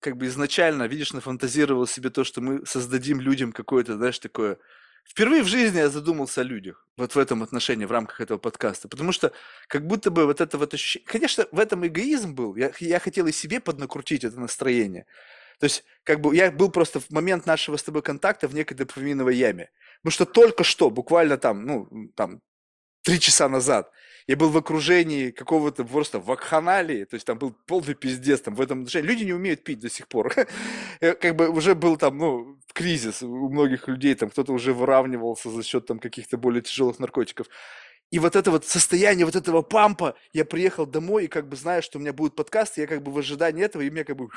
как 0.00 0.16
бы 0.16 0.26
изначально, 0.26 0.84
видишь, 0.84 1.12
нафантазировал 1.12 1.86
себе 1.86 2.10
то, 2.10 2.24
что 2.24 2.40
мы 2.40 2.64
создадим 2.66 3.20
людям 3.20 3.52
какое-то, 3.52 3.96
знаешь, 3.96 4.18
такое... 4.18 4.58
Впервые 5.04 5.44
в 5.44 5.46
жизни 5.46 5.78
я 5.78 5.88
задумался 5.88 6.40
о 6.40 6.44
людях 6.44 6.84
вот 6.96 7.14
в 7.14 7.18
этом 7.18 7.44
отношении, 7.44 7.84
в 7.84 7.92
рамках 7.92 8.20
этого 8.20 8.38
подкаста, 8.38 8.88
потому 8.88 9.12
что 9.12 9.32
как 9.68 9.86
будто 9.86 10.10
бы 10.10 10.26
вот 10.26 10.40
это 10.40 10.58
вот 10.58 10.74
ощущение... 10.74 11.06
Конечно, 11.06 11.46
в 11.52 11.60
этом 11.60 11.86
эгоизм 11.86 12.34
был. 12.34 12.56
Я, 12.56 12.72
я 12.80 12.98
хотел 12.98 13.26
и 13.28 13.32
себе 13.32 13.60
поднакрутить 13.60 14.24
это 14.24 14.40
настроение. 14.40 15.06
То 15.58 15.64
есть, 15.64 15.84
как 16.04 16.20
бы 16.20 16.34
я 16.36 16.50
был 16.50 16.70
просто 16.70 17.00
в 17.00 17.10
момент 17.10 17.46
нашего 17.46 17.76
с 17.76 17.82
тобой 17.82 18.02
контакта 18.02 18.48
в 18.48 18.54
некой 18.54 18.76
дофаминовой 18.76 19.36
яме. 19.36 19.70
Потому 20.02 20.12
что 20.12 20.24
только 20.26 20.64
что, 20.64 20.90
буквально 20.90 21.38
там, 21.38 21.64
ну, 21.64 21.88
там, 22.14 22.40
три 23.02 23.20
часа 23.20 23.48
назад. 23.48 23.90
Я 24.26 24.36
был 24.36 24.50
в 24.50 24.56
окружении 24.56 25.30
какого-то 25.30 25.84
просто 25.84 26.18
вакханалии, 26.18 27.04
то 27.04 27.14
есть 27.14 27.24
там 27.24 27.38
был 27.38 27.54
полный 27.66 27.94
пиздец 27.94 28.40
там 28.40 28.56
в 28.56 28.60
этом 28.60 28.80
отношении. 28.80 29.06
Люди 29.06 29.24
не 29.24 29.32
умеют 29.32 29.62
пить 29.62 29.78
до 29.78 29.88
сих 29.88 30.08
пор. 30.08 30.34
Э, 31.00 31.12
как 31.12 31.36
бы 31.36 31.48
уже 31.50 31.74
был 31.74 31.98
там, 31.98 32.16
ну, 32.18 32.58
кризис 32.72 33.22
у 33.22 33.50
многих 33.50 33.86
людей, 33.86 34.14
там 34.14 34.30
кто-то 34.30 34.52
уже 34.52 34.72
выравнивался 34.72 35.50
за 35.50 35.62
счет 35.62 35.86
там 35.86 35.98
каких-то 35.98 36.38
более 36.38 36.62
тяжелых 36.62 36.98
наркотиков. 36.98 37.46
И 38.10 38.18
вот 38.18 38.34
это 38.34 38.50
вот 38.50 38.64
состояние 38.64 39.26
вот 39.26 39.36
этого 39.36 39.62
пампа, 39.62 40.14
я 40.32 40.44
приехал 40.44 40.86
домой 40.86 41.24
и 41.24 41.28
как 41.28 41.48
бы 41.48 41.56
знаю, 41.56 41.82
что 41.82 41.98
у 41.98 42.00
меня 42.00 42.12
будет 42.12 42.34
подкаст, 42.34 42.78
я 42.78 42.86
как 42.86 43.02
бы 43.02 43.12
в 43.12 43.18
ожидании 43.18 43.64
этого, 43.64 43.82
и 43.82 43.90
мне 43.90 44.04
как 44.04 44.16
бы 44.16 44.28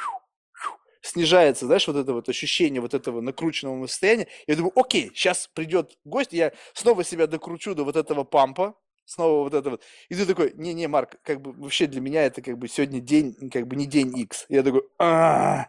снижается, 1.01 1.65
знаешь, 1.65 1.87
вот 1.87 1.95
это 1.95 2.13
вот 2.13 2.29
ощущение 2.29 2.81
вот 2.81 2.93
этого 2.93 3.21
накрученного 3.21 3.87
состояния. 3.87 4.27
Я 4.47 4.55
думаю, 4.55 4.73
окей, 4.75 5.11
сейчас 5.13 5.47
придет 5.53 5.97
гость, 6.03 6.33
я 6.33 6.51
снова 6.73 7.03
себя 7.03 7.27
докручу 7.27 7.75
до 7.75 7.83
вот 7.83 7.95
этого 7.95 8.23
пампа, 8.23 8.75
снова 9.05 9.43
вот 9.43 9.53
это 9.53 9.71
вот. 9.71 9.83
И 10.09 10.15
ты 10.15 10.25
такой, 10.25 10.53
не-не, 10.55 10.87
Марк, 10.87 11.17
как 11.23 11.41
бы 11.41 11.53
вообще 11.53 11.87
для 11.87 12.01
меня 12.01 12.23
это 12.23 12.41
как 12.41 12.57
бы 12.57 12.67
сегодня 12.67 12.99
день, 12.99 13.35
как 13.49 13.67
бы 13.67 13.75
не 13.75 13.85
день 13.85 14.17
X. 14.17 14.45
Я 14.49 14.63
такой, 14.63 14.83
а 14.99 15.67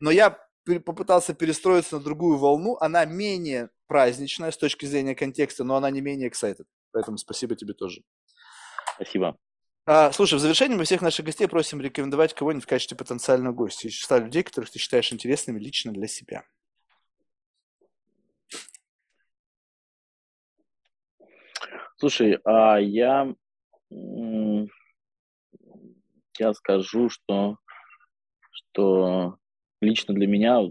Но 0.00 0.10
я 0.10 0.38
попытался 0.84 1.34
перестроиться 1.34 1.96
на 1.96 2.02
другую 2.02 2.38
волну, 2.38 2.76
она 2.80 3.04
менее 3.04 3.70
праздничная 3.86 4.50
с 4.50 4.56
точки 4.56 4.86
зрения 4.86 5.14
контекста, 5.14 5.64
но 5.64 5.76
она 5.76 5.90
не 5.90 6.00
менее 6.00 6.28
excited. 6.30 6.64
Поэтому 6.92 7.18
спасибо 7.18 7.54
тебе 7.54 7.74
тоже. 7.74 8.02
Спасибо. 8.96 9.36
А, 9.86 10.10
слушай, 10.12 10.36
в 10.36 10.38
завершении 10.38 10.76
мы 10.76 10.84
всех 10.84 11.02
наших 11.02 11.26
гостей 11.26 11.46
просим 11.46 11.78
рекомендовать 11.78 12.32
кого-нибудь 12.32 12.64
в 12.64 12.68
качестве 12.68 12.96
потенциального 12.96 13.52
гостя 13.52 13.88
из 13.88 13.92
числа 13.92 14.18
людей, 14.18 14.42
которых 14.42 14.70
ты 14.70 14.78
считаешь 14.78 15.12
интересными 15.12 15.58
лично 15.58 15.92
для 15.92 16.06
себя. 16.06 16.46
Слушай, 21.98 22.38
а 22.44 22.78
я, 22.78 23.34
я 23.90 24.68
скажу, 26.54 27.10
что, 27.10 27.58
что 28.50 29.36
лично 29.82 30.14
для 30.14 30.26
меня 30.26 30.62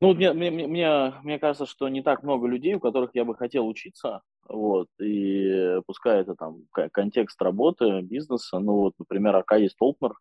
ну, 0.00 0.12
мне, 0.12 0.34
мне, 0.34 0.50
мне, 0.50 1.14
мне 1.22 1.38
кажется, 1.38 1.64
что 1.64 1.88
не 1.88 2.02
так 2.02 2.22
много 2.22 2.46
людей, 2.46 2.74
у 2.74 2.80
которых 2.80 3.12
я 3.14 3.24
бы 3.24 3.34
хотел 3.34 3.66
учиться, 3.66 4.20
вот, 4.48 4.88
и 5.00 5.80
пускай 5.86 6.20
это 6.20 6.34
там 6.34 6.66
контекст 6.92 7.40
работы, 7.40 8.02
бизнеса, 8.02 8.58
ну, 8.58 8.74
вот, 8.74 8.94
например, 8.98 9.36
Аркадий 9.36 9.68
Столпнер, 9.68 10.14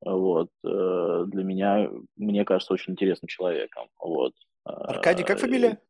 вот, 0.00 0.48
э, 0.64 1.24
для 1.26 1.44
меня, 1.44 1.90
мне 2.16 2.44
кажется, 2.44 2.74
очень 2.74 2.92
интересным 2.92 3.28
человеком, 3.28 3.88
вот. 3.98 4.32
Аркадий, 4.64 5.24
как 5.24 5.38
фамилия? 5.38 5.80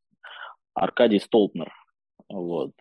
Аркадий 0.74 1.18
Столпнер, 1.18 1.72
вот. 2.28 2.72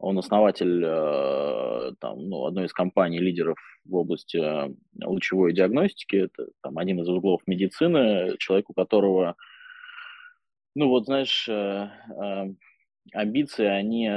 Он 0.00 0.16
основатель 0.16 0.84
э, 0.84 1.92
там, 1.98 2.28
ну, 2.28 2.46
одной 2.46 2.66
из 2.66 2.72
компаний 2.72 3.18
лидеров 3.18 3.58
в 3.84 3.96
области 3.96 4.36
э, 4.36 4.72
лучевой 5.04 5.52
диагностики. 5.52 6.16
Это 6.16 6.46
там, 6.62 6.78
один 6.78 7.00
из 7.00 7.08
углов 7.08 7.42
медицины, 7.46 8.36
человек, 8.38 8.70
у 8.70 8.74
которого, 8.74 9.34
ну 10.76 10.88
вот 10.88 11.06
знаешь, 11.06 11.48
э, 11.48 11.88
амбиции, 13.12 13.66
они 13.66 14.10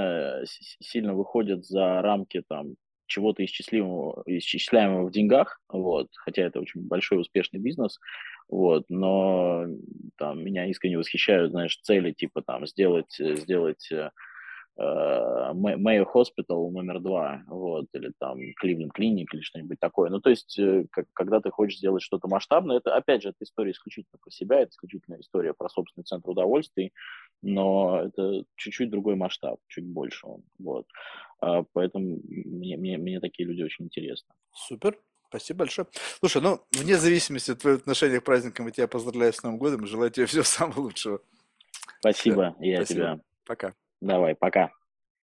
сильно 0.80 1.14
выходят 1.14 1.66
за 1.66 2.02
рамки 2.02 2.44
там, 2.48 2.76
чего-то 3.08 3.44
исчислимого, 3.44 4.24
исчисляемого 4.26 5.08
в 5.08 5.12
деньгах, 5.12 5.60
вот, 5.68 6.08
хотя 6.16 6.44
это 6.44 6.62
очень 6.62 6.82
большой 6.88 7.20
успешный 7.20 7.60
бизнес, 7.60 8.00
вот, 8.48 8.86
но 8.90 9.66
там 10.18 10.44
меня 10.44 10.66
искренне 10.68 10.98
восхищают, 10.98 11.52
знаешь, 11.52 11.78
цели 11.82 12.12
типа 12.14 12.42
там 12.42 12.66
сделать, 12.68 13.14
сделать 13.18 13.90
Мэйо 15.54 16.06
Хоспитал 16.06 16.70
номер 16.72 17.00
два, 17.00 17.44
вот, 17.48 17.88
или 17.94 18.12
там 18.20 18.40
Кливленд 18.56 18.94
Клиник 18.94 19.34
или 19.34 19.42
что-нибудь 19.42 19.80
такое. 19.80 20.10
Ну, 20.10 20.20
то 20.20 20.30
есть, 20.30 20.58
э, 20.58 20.86
как, 20.92 21.06
когда 21.14 21.40
ты 21.40 21.52
хочешь 21.52 21.78
сделать 21.78 22.02
что-то 22.02 22.28
масштабное, 22.28 22.78
это, 22.78 22.96
опять 22.96 23.22
же, 23.22 23.30
это 23.30 23.44
история 23.44 23.72
исключительно 23.72 24.18
про 24.22 24.32
себя, 24.32 24.62
это 24.62 24.72
исключительно 24.72 25.20
история 25.20 25.54
про 25.54 25.70
собственный 25.70 26.06
центр 26.06 26.30
удовольствий, 26.30 26.94
но 27.42 28.02
это 28.04 28.44
чуть-чуть 28.56 28.90
другой 28.90 29.16
масштаб, 29.16 29.60
чуть 29.68 29.86
больше 29.86 30.28
он, 30.28 30.44
вот. 30.60 30.88
А, 31.42 31.64
поэтому 31.74 32.20
мне, 32.24 32.78
мне, 32.78 32.98
мне 32.98 33.20
такие 33.20 33.48
люди 33.48 33.64
очень 33.64 33.86
интересны. 33.86 34.34
Супер. 34.54 34.98
Спасибо 35.30 35.60
большое. 35.60 35.88
Слушай, 36.20 36.42
ну, 36.42 36.60
вне 36.72 36.98
зависимости 36.98 37.52
от 37.52 37.60
твоего 37.60 37.78
отношения 37.80 38.20
к 38.20 38.26
праздникам, 38.26 38.66
я 38.66 38.72
тебя 38.72 38.88
поздравляю 38.88 39.32
с 39.32 39.42
Новым 39.44 39.60
годом 39.60 39.86
и 39.86 39.88
желаю 39.88 40.12
тебе 40.12 40.26
всего 40.26 40.44
самого 40.44 40.82
лучшего. 40.82 41.22
Спасибо, 42.00 42.56
Все. 42.58 42.70
я 42.70 42.78
Спасибо. 42.78 43.00
тебя. 43.00 43.20
Пока. 43.46 43.74
Давай, 44.02 44.36
пока. 44.36 44.72